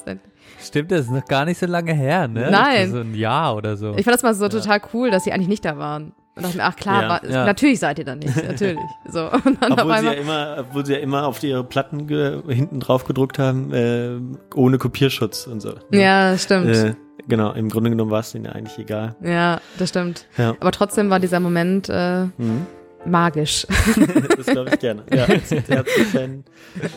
Stimmt, 0.61 0.91
das 0.91 1.01
ist 1.01 1.11
noch 1.11 1.25
gar 1.25 1.45
nicht 1.45 1.57
so 1.59 1.65
lange 1.65 1.93
her, 1.93 2.27
ne? 2.27 2.49
Nein. 2.51 2.91
So 2.91 2.99
ein 2.99 3.15
Jahr 3.15 3.55
oder 3.55 3.77
so. 3.77 3.95
ich 3.95 4.03
fand 4.03 4.15
das 4.15 4.23
mal 4.23 4.33
so 4.35 4.47
total 4.49 4.81
cool, 4.93 5.09
dass 5.11 5.23
sie 5.23 5.31
eigentlich 5.33 5.47
nicht 5.47 5.65
da 5.65 5.77
waren. 5.77 6.13
Und 6.35 6.43
dachte 6.45 6.57
mir, 6.57 6.63
ach 6.63 6.75
klar, 6.77 7.01
Ja, 7.01 7.09
war, 7.09 7.25
ja. 7.25 7.45
natürlich 7.45 7.79
seid 7.79 7.99
ihr 7.99 8.05
da 8.05 8.15
nicht, 8.15 8.35
natürlich. 8.35 8.79
So. 9.09 9.29
Und 9.31 9.61
dann 9.61 9.73
Obwohl 9.73 9.97
sie, 9.99 10.05
ja 10.05 10.11
immer, 10.13 10.55
obwohl 10.59 10.85
sie 10.85 10.93
ja 10.93 10.99
immer 10.99 11.25
auf 11.27 11.41
ihre 11.43 11.63
Platten 11.65 12.07
ge 12.07 12.41
hinten 12.47 12.79
drauf 12.79 13.03
gedruckt 13.05 13.39
haben, 13.39 13.73
äh, 13.73 14.11
ohne 14.55 14.77
Kopierschutz 14.77 15.47
und 15.47 15.61
so. 15.61 15.71
ne? 15.89 16.01
ja, 16.01 16.37
stimmt. 16.37 16.67
Äh, 16.73 16.93
genau, 17.27 17.51
im 17.53 17.67
Grunde 17.69 17.89
genommen 17.89 18.11
war 18.11 18.21
es 18.21 18.31
denen 18.31 18.45
ja 18.45 18.51
eigentlich 18.53 18.77
egal. 18.77 19.15
Ja, 19.21 19.59
das 19.79 19.89
stimmt. 19.89 20.27
Ja. 20.37 20.55
Aber 20.61 20.71
trotzdem 20.71 21.09
war 21.09 21.19
dieser 21.19 21.39
Moment 21.41 21.89
äh, 21.89 22.25
Mhm. 22.37 22.67
Magisch. 23.05 23.65
das 24.37 24.45
glaube 24.45 24.69
ich 24.73 24.79
gerne. 24.79 25.03
Ja, 25.13 25.23
als 25.27 25.49
Theaterfan 25.49 26.43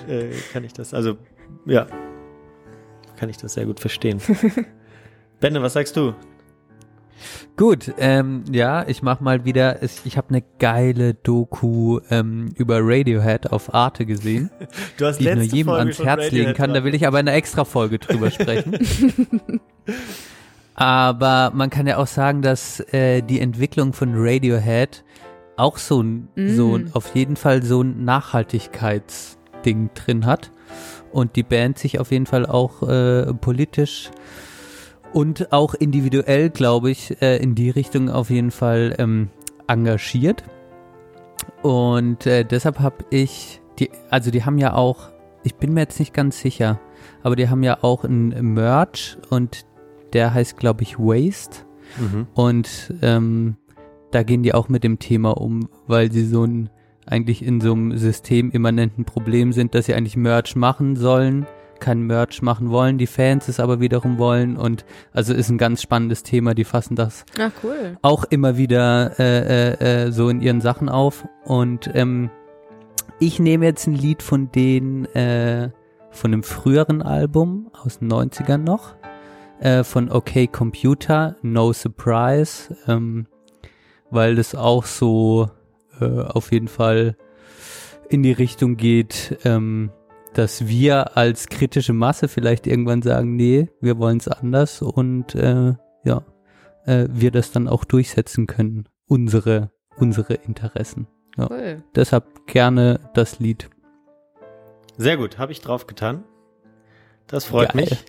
äh, 0.08 0.30
kann 0.52 0.64
ich 0.64 0.72
das, 0.72 0.92
also 0.94 1.16
ja, 1.66 1.86
kann 3.16 3.28
ich 3.28 3.36
das 3.36 3.54
sehr 3.54 3.66
gut 3.66 3.80
verstehen. 3.80 4.20
Benne, 5.40 5.62
was 5.62 5.72
sagst 5.74 5.96
du? 5.96 6.14
Gut, 7.56 7.92
ähm, 7.98 8.42
ja, 8.50 8.84
ich 8.88 9.02
mach 9.02 9.20
mal 9.20 9.44
wieder, 9.44 9.80
es- 9.82 10.00
ich 10.04 10.16
habe 10.16 10.30
eine 10.30 10.42
geile 10.58 11.14
Doku 11.14 12.00
ähm, 12.10 12.48
über 12.56 12.80
Radiohead 12.82 13.52
auf 13.52 13.72
Arte 13.74 14.06
gesehen, 14.06 14.50
Du 14.96 15.06
hast 15.06 15.18
die 15.20 15.28
ich 15.28 15.34
nur 15.34 15.44
jedem 15.44 15.66
Folge 15.66 15.80
ans 15.80 15.98
Herz 16.02 16.18
legen 16.32 16.46
Radiohead 16.46 16.56
kann. 16.56 16.70
Da 16.70 16.74
drauf. 16.80 16.84
will 16.86 16.94
ich 16.96 17.06
aber 17.06 17.20
in 17.20 17.28
einer 17.28 17.36
extra 17.36 17.64
Folge 17.64 17.98
drüber 18.00 18.30
sprechen. 18.32 18.76
aber 20.74 21.52
man 21.54 21.70
kann 21.70 21.86
ja 21.86 21.98
auch 21.98 22.06
sagen, 22.06 22.42
dass 22.42 22.80
äh, 22.92 23.22
die 23.22 23.40
Entwicklung 23.40 23.92
von 23.92 24.12
Radiohead 24.14 25.04
auch 25.56 25.78
so 25.78 26.02
ein, 26.02 26.28
so 26.36 26.76
ein, 26.76 26.90
auf 26.94 27.14
jeden 27.14 27.36
Fall 27.36 27.62
so 27.62 27.82
ein 27.82 28.04
Nachhaltigkeitsding 28.04 29.90
drin 29.94 30.26
hat 30.26 30.50
und 31.12 31.36
die 31.36 31.42
Band 31.42 31.78
sich 31.78 31.98
auf 31.98 32.10
jeden 32.10 32.26
Fall 32.26 32.46
auch 32.46 32.82
äh, 32.82 33.32
politisch 33.34 34.10
und 35.12 35.52
auch 35.52 35.74
individuell, 35.74 36.50
glaube 36.50 36.90
ich, 36.90 37.20
äh, 37.20 37.36
in 37.36 37.54
die 37.54 37.70
Richtung 37.70 38.08
auf 38.08 38.30
jeden 38.30 38.50
Fall 38.50 38.94
ähm, 38.98 39.30
engagiert. 39.68 40.42
Und 41.62 42.26
äh, 42.26 42.44
deshalb 42.44 42.80
habe 42.80 43.04
ich, 43.10 43.60
die, 43.78 43.90
also 44.10 44.30
die 44.30 44.44
haben 44.44 44.58
ja 44.58 44.74
auch, 44.74 45.10
ich 45.44 45.54
bin 45.56 45.74
mir 45.74 45.80
jetzt 45.80 45.98
nicht 45.98 46.14
ganz 46.14 46.40
sicher, 46.40 46.80
aber 47.22 47.36
die 47.36 47.48
haben 47.48 47.62
ja 47.62 47.78
auch 47.82 48.04
ein 48.04 48.54
Merch 48.54 49.18
und 49.30 49.66
der 50.12 50.34
heißt, 50.34 50.56
glaube 50.56 50.82
ich, 50.82 50.98
Waste. 50.98 51.64
Mhm. 51.98 52.26
Und 52.34 52.94
ähm, 53.02 53.56
da 54.12 54.22
gehen 54.22 54.42
die 54.42 54.54
auch 54.54 54.68
mit 54.68 54.84
dem 54.84 54.98
Thema 54.98 55.30
um, 55.36 55.68
weil 55.86 56.12
sie 56.12 56.26
so 56.26 56.44
ein 56.44 56.70
eigentlich 57.04 57.44
in 57.44 57.60
so 57.60 57.72
einem 57.72 57.98
systemimmanenten 57.98 59.04
Problem 59.04 59.52
sind, 59.52 59.74
dass 59.74 59.86
sie 59.86 59.94
eigentlich 59.94 60.16
Merch 60.16 60.54
machen 60.54 60.94
sollen, 60.94 61.46
kein 61.80 62.02
Merch 62.02 62.42
machen 62.42 62.70
wollen, 62.70 62.96
die 62.96 63.08
Fans 63.08 63.48
es 63.48 63.58
aber 63.58 63.80
wiederum 63.80 64.18
wollen 64.18 64.56
und 64.56 64.84
also 65.12 65.34
ist 65.34 65.48
ein 65.50 65.58
ganz 65.58 65.82
spannendes 65.82 66.22
Thema, 66.22 66.54
die 66.54 66.62
fassen 66.62 66.94
das 66.94 67.24
Ah, 67.40 67.50
cool. 67.64 67.98
auch 68.02 68.22
immer 68.24 68.56
wieder 68.56 69.18
äh, 69.18 69.72
äh, 69.72 70.04
äh, 70.04 70.12
so 70.12 70.28
in 70.28 70.40
ihren 70.40 70.60
Sachen 70.60 70.88
auf 70.88 71.26
und 71.44 71.90
ähm, 71.94 72.30
ich 73.18 73.40
nehme 73.40 73.64
jetzt 73.64 73.88
ein 73.88 73.94
Lied 73.94 74.22
von 74.22 74.52
denen 74.52 75.06
äh, 75.06 75.70
von 76.10 76.32
einem 76.32 76.44
früheren 76.44 77.02
Album 77.02 77.70
aus 77.82 77.98
den 77.98 78.12
90ern 78.12 78.58
noch 78.58 78.94
äh, 79.58 79.82
von 79.82 80.10
OK 80.10 80.52
Computer, 80.52 81.34
No 81.42 81.72
Surprise, 81.72 82.76
ähm, 82.86 83.26
weil 84.12 84.36
das 84.36 84.54
auch 84.54 84.84
so 84.84 85.50
äh, 86.00 86.04
auf 86.04 86.52
jeden 86.52 86.68
Fall 86.68 87.16
in 88.08 88.22
die 88.22 88.32
Richtung 88.32 88.76
geht, 88.76 89.38
ähm, 89.44 89.90
dass 90.34 90.66
wir 90.66 91.16
als 91.16 91.48
kritische 91.48 91.92
Masse 91.92 92.28
vielleicht 92.28 92.66
irgendwann 92.66 93.02
sagen, 93.02 93.36
nee, 93.36 93.68
wir 93.80 93.98
wollen 93.98 94.18
es 94.18 94.28
anders 94.28 94.82
und 94.82 95.34
äh, 95.34 95.74
ja, 96.04 96.24
äh, 96.84 97.08
wir 97.10 97.30
das 97.30 97.52
dann 97.52 97.68
auch 97.68 97.84
durchsetzen 97.84 98.46
können, 98.46 98.88
unsere, 99.06 99.70
unsere 99.96 100.34
Interessen. 100.34 101.06
Cool. 101.38 101.82
Deshalb 101.94 102.46
gerne 102.46 103.00
das 103.14 103.38
Lied. 103.38 103.70
Sehr 104.98 105.16
gut, 105.16 105.38
habe 105.38 105.52
ich 105.52 105.60
drauf 105.60 105.86
getan. 105.86 106.24
Das 107.26 107.46
freut 107.46 107.72
Geil. 107.72 107.82
mich. 107.82 108.04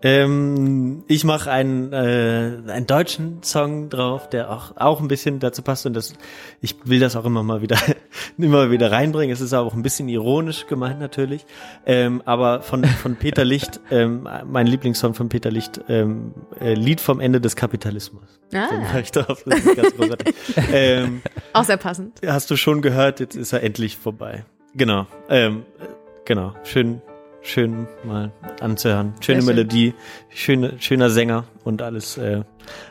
Ähm, 0.00 1.02
ich 1.08 1.24
mache 1.24 1.50
einen, 1.50 1.92
äh, 1.92 2.70
einen 2.70 2.86
deutschen 2.86 3.42
Song 3.42 3.88
drauf, 3.88 4.28
der 4.28 4.50
auch, 4.50 4.76
auch 4.76 5.00
ein 5.00 5.08
bisschen 5.08 5.40
dazu 5.40 5.62
passt 5.62 5.86
und 5.86 5.94
das, 5.94 6.14
ich 6.60 6.76
will 6.84 7.00
das 7.00 7.16
auch 7.16 7.24
immer 7.24 7.42
mal 7.42 7.62
wieder, 7.62 7.78
immer 8.38 8.70
wieder 8.70 8.92
reinbringen. 8.92 9.32
Es 9.32 9.40
ist 9.40 9.52
auch 9.54 9.74
ein 9.74 9.82
bisschen 9.82 10.08
ironisch 10.08 10.66
gemeint 10.68 11.00
natürlich, 11.00 11.46
ähm, 11.84 12.22
aber 12.24 12.62
von, 12.62 12.84
von 12.84 13.16
Peter 13.16 13.44
Licht, 13.44 13.80
ähm, 13.90 14.28
mein 14.46 14.68
Lieblingssong 14.68 15.14
von 15.14 15.28
Peter 15.28 15.50
Licht, 15.50 15.80
ähm, 15.88 16.32
äh, 16.60 16.74
Lied 16.74 17.00
vom 17.00 17.18
Ende 17.18 17.40
des 17.40 17.56
Kapitalismus. 17.56 18.40
Den 18.52 18.60
Ah, 18.60 18.68
mach 18.80 19.00
ich 19.00 19.10
drauf, 19.10 19.42
das 19.44 19.58
ist 19.58 19.76
ganz 19.76 19.96
großartig. 19.96 20.34
ähm, 20.72 21.22
auch 21.52 21.64
sehr 21.64 21.76
passend. 21.76 22.20
Hast 22.24 22.50
du 22.50 22.56
schon 22.56 22.82
gehört, 22.82 23.18
jetzt 23.18 23.34
ist 23.34 23.52
er 23.52 23.64
endlich 23.64 23.96
vorbei. 23.96 24.44
Genau. 24.74 25.06
Ähm, 25.28 25.64
äh, 25.80 25.86
genau. 26.24 26.54
Schön, 26.62 27.02
schön 27.42 27.86
mal 28.04 28.32
anzuhören. 28.60 29.14
Schöne 29.20 29.42
Sehr 29.42 29.46
schön. 29.48 29.56
Melodie, 29.56 29.94
schöne, 30.28 30.74
schöner 30.78 31.10
Sänger 31.10 31.44
und 31.64 31.82
alles, 31.82 32.18
äh, 32.18 32.42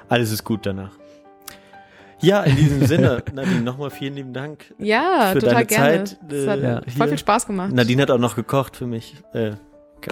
alles 0.09 0.31
ist 0.31 0.43
gut 0.43 0.65
danach. 0.65 0.91
Ja, 2.19 2.43
in 2.43 2.55
diesem 2.55 2.85
Sinne, 2.87 3.23
Nadine, 3.33 3.61
nochmal 3.61 3.89
vielen 3.89 4.15
lieben 4.15 4.33
Dank. 4.33 4.73
Ja, 4.79 5.31
Für 5.33 5.39
total 5.39 5.53
deine 5.53 5.65
gerne. 5.65 6.03
Zeit, 6.03 6.17
das 6.27 6.47
hat 6.47 6.59
äh, 6.59 6.91
voll 6.91 7.07
viel 7.09 7.17
Spaß 7.17 7.47
gemacht. 7.47 7.73
Nadine 7.73 8.01
hat 8.01 8.11
auch 8.11 8.17
noch 8.17 8.35
gekocht 8.35 8.75
für 8.75 8.87
mich. 8.87 9.15
Äh, 9.33 9.51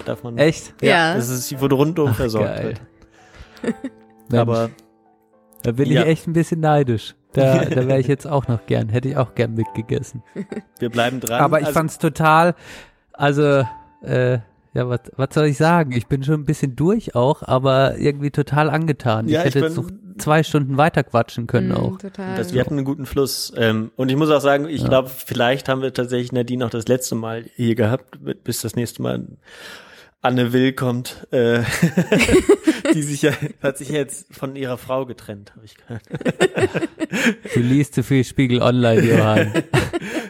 darf 0.04 0.22
man. 0.22 0.36
Echt? 0.38 0.74
Ja. 0.82 1.14
Das 1.14 1.28
ist, 1.28 1.48
sie 1.48 1.60
wurde 1.60 1.74
rundum 1.74 2.14
versorgt. 2.14 2.56
Geil. 2.56 2.74
Aber 4.32 4.70
da 5.62 5.72
bin 5.72 5.90
ja. 5.90 6.02
ich 6.02 6.08
echt 6.08 6.26
ein 6.28 6.32
bisschen 6.32 6.60
neidisch. 6.60 7.14
Da, 7.32 7.64
da 7.64 7.86
wäre 7.86 7.98
ich 7.98 8.06
jetzt 8.06 8.26
auch 8.26 8.48
noch 8.48 8.66
gern, 8.66 8.88
hätte 8.88 9.08
ich 9.08 9.16
auch 9.16 9.34
gern 9.34 9.54
mitgegessen. 9.54 10.22
wir 10.78 10.90
bleiben 10.90 11.20
dran. 11.20 11.40
Aber 11.40 11.60
ich 11.60 11.66
Also, 11.66 11.78
fand's 11.78 11.98
total, 11.98 12.54
also, 13.12 13.64
äh, 14.02 14.38
ja, 14.74 14.88
was, 14.90 15.00
was 15.16 15.28
soll 15.32 15.46
ich 15.46 15.56
sagen? 15.56 15.92
Ich 15.92 16.06
bin 16.06 16.22
schon 16.22 16.34
ein 16.34 16.44
bisschen 16.44 16.76
durch 16.76 17.14
auch, 17.14 17.42
aber 17.42 17.96
irgendwie 17.96 18.30
total 18.30 18.68
angetan. 18.68 19.26
Ja, 19.26 19.40
ich 19.40 19.46
hätte 19.46 19.58
ich 19.60 19.64
jetzt 19.64 19.76
noch 19.76 19.88
zwei 20.18 20.42
Stunden 20.42 20.76
weiter 20.76 21.02
quatschen 21.02 21.46
können 21.46 21.68
Mhm, 21.68 21.74
auch. 21.76 21.98
Total. 21.98 22.36
Das, 22.36 22.52
wir 22.52 22.60
hatten 22.60 22.74
einen 22.74 22.84
guten 22.84 23.06
Fluss. 23.06 23.52
Ähm, 23.56 23.90
und 23.96 24.10
ich 24.10 24.16
muss 24.16 24.30
auch 24.30 24.40
sagen, 24.40 24.68
ich 24.68 24.84
glaube, 24.84 25.08
vielleicht 25.08 25.68
haben 25.70 25.80
wir 25.80 25.94
tatsächlich 25.94 26.32
Nadine 26.32 26.66
auch 26.66 26.70
das 26.70 26.88
letzte 26.88 27.14
Mal 27.14 27.44
hier 27.54 27.74
gehabt, 27.74 28.18
bis 28.44 28.60
das 28.60 28.76
nächste 28.76 29.00
Mal 29.02 29.24
Anne 30.26 30.52
Will 30.52 30.72
kommt. 30.72 31.26
Äh, 31.30 31.60
die 32.94 33.02
sich 33.02 33.22
ja, 33.22 33.32
hat 33.62 33.78
sich 33.78 33.88
ja 33.90 33.96
jetzt 33.96 34.32
von 34.34 34.56
ihrer 34.56 34.76
Frau 34.78 35.06
getrennt, 35.06 35.52
habe 35.56 35.64
ich 35.64 35.76
gehört. 35.76 36.02
Du 37.54 37.60
liest 37.60 37.94
zu 37.94 38.02
viel 38.02 38.24
Spiegel 38.24 38.60
Online, 38.62 39.00
Johann. 39.02 39.52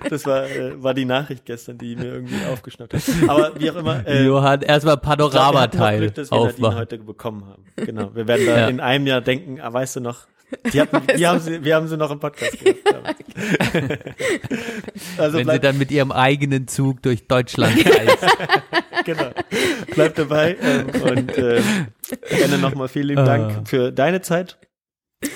Das 0.09 0.25
war, 0.25 0.49
äh, 0.49 0.81
war 0.81 0.95
die 0.95 1.05
Nachricht 1.05 1.45
gestern, 1.47 1.79
die 1.79 1.97
mir 1.97 2.05
irgendwie 2.05 2.37
aufgeschnappt 2.53 2.95
hat. 2.95 3.03
Aber 3.27 3.59
wie 3.59 3.69
auch 3.73 3.77
immer. 3.77 4.07
Äh, 4.07 4.25
Johann, 4.25 4.63
erstmal 4.63 4.95
ich 4.95 5.01
glaub, 5.03 5.11
wir 5.11 5.17
Panoramateil 5.17 5.99
Glück, 5.99 6.15
dass 6.15 6.31
wir 6.31 6.39
Nadine 6.39 6.53
aufmachen. 6.53 6.79
heute 6.79 6.99
bekommen 6.99 7.45
haben. 7.47 7.65
Genau. 7.75 8.15
Wir 8.15 8.29
werden 8.29 8.47
da 8.47 8.57
Ja. 8.57 8.69
in 8.69 8.79
einem 8.79 9.07
Jahr 9.09 9.21
denken, 9.21 9.61
ah, 9.61 9.73
weißt 9.73 9.97
du 9.97 10.01
noch, 10.01 10.29
die 10.73 10.81
hatten, 10.81 11.03
wir, 11.19 11.29
haben 11.29 11.41
sie, 11.41 11.65
wir 11.65 11.75
haben 11.75 11.89
sie 11.89 11.97
noch 11.97 12.11
im 12.11 12.21
Podcast 12.21 12.59
gehabt. 12.63 12.85
also 15.19 15.39
Wenn 15.39 15.39
sie 15.39 15.45
bleibt, 15.45 15.65
dann 15.65 15.79
mit 15.79 15.91
ihrem 15.91 16.13
eigenen 16.13 16.69
Zug 16.69 17.03
durch 17.03 17.27
Deutschland 17.27 17.77
reist. 17.85 18.19
genau. 19.05 19.31
Bleibt 19.95 20.19
dabei. 20.19 20.57
Ähm, 20.61 20.87
und 21.03 21.37
äh, 21.37 21.61
gerne 22.31 22.59
nochmal 22.59 22.89
vielen 22.89 23.09
lieben 23.09 23.23
Ah. 23.23 23.25
Dank 23.25 23.69
für 23.69 23.91
deine 23.93 24.21
Zeit. 24.21 24.59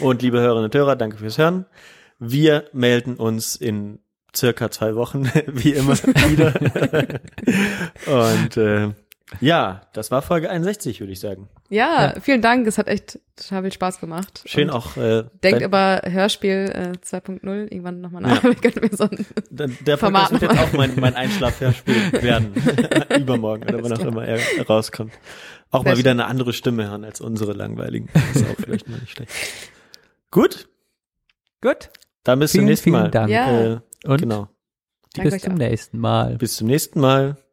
Und 0.01 0.23
liebe 0.23 0.39
Hörerinnen 0.41 0.67
und 0.67 0.75
Hörer, 0.75 0.95
danke 0.97 1.17
fürs 1.17 1.39
Hören. 1.39 1.67
Wir 2.19 2.69
melden 2.73 3.17
uns 3.17 3.57
in 3.57 3.99
circa 4.37 4.71
zwei 4.71 4.95
Wochen, 4.95 5.25
wie 5.47 5.73
immer, 5.73 5.95
wieder. 5.95 6.55
und 8.07 8.57
äh, 8.57 8.91
ja, 9.41 9.83
das 9.93 10.11
war 10.11 10.23
Folge 10.23 10.51
61, 10.51 10.99
würde 11.01 11.13
ich 11.13 11.21
sagen. 11.21 11.49
ja, 11.69 12.15
vielen 12.21 12.43
Dank. 12.43 12.67
Es 12.67 12.79
hat 12.79 12.89
echt 12.89 13.21
total 13.37 13.63
viel 13.63 13.73
Spaß 13.73 14.01
gemacht. 14.01 14.43
Schön 14.47 14.71
Und 14.71 14.77
auch. 14.77 14.97
Äh, 14.97 15.25
Denkt 15.45 15.63
über 15.63 16.03
Hörspiel 16.05 16.73
äh, 16.75 16.93
2.0 17.07 17.45
irgendwann 17.71 18.01
nochmal 18.01 18.23
nach. 18.23 18.43
Wir 18.43 18.55
können 18.57 18.81
mir 18.91 18.97
so 18.97 19.05
ein 19.05 19.25
Der, 19.51 19.69
der 19.69 19.99
Format 19.99 20.33
wird 20.33 20.43
jetzt 20.43 20.59
auch 20.59 20.73
mein, 20.73 20.99
mein 20.99 21.15
Einschlafhörspiel 21.15 22.13
werden. 22.23 22.53
Übermorgen 23.19 23.63
oder 23.65 23.83
wann 23.85 23.93
auch 23.93 24.01
immer 24.05 24.25
er 24.27 24.41
rauskommt. 24.67 25.13
Auch 25.71 25.85
Sehr 25.85 25.93
mal 25.93 25.99
wieder 25.99 26.11
eine 26.11 26.27
andere 26.27 26.53
Stimme 26.53 26.89
hören 26.91 27.05
als 27.05 27.21
unsere 27.21 27.53
langweiligen. 27.53 28.09
Das 28.13 28.43
ist 28.43 28.51
auch 28.51 28.57
vielleicht 28.61 28.89
mal 28.89 28.99
nicht 28.99 29.13
schlecht. 29.13 29.31
Gut, 30.33 30.69
Gut. 31.63 31.91
dann 32.25 32.39
bis 32.41 32.51
zum 32.53 32.59
Vielen, 32.61 32.67
nächsten 32.69 32.85
vielen 32.91 33.03
Mal. 33.03 33.11
Dank. 33.11 33.31
Ja. 33.31 33.75
Äh, 33.75 33.81
Und 34.05 34.21
genau. 34.21 34.49
Danke 35.15 35.31
bis 35.31 35.43
zum 35.43 35.53
auch. 35.55 35.59
nächsten 35.59 35.99
Mal. 35.99 36.37
Bis 36.37 36.57
zum 36.57 36.67
nächsten 36.67 37.01
Mal. 37.01 37.37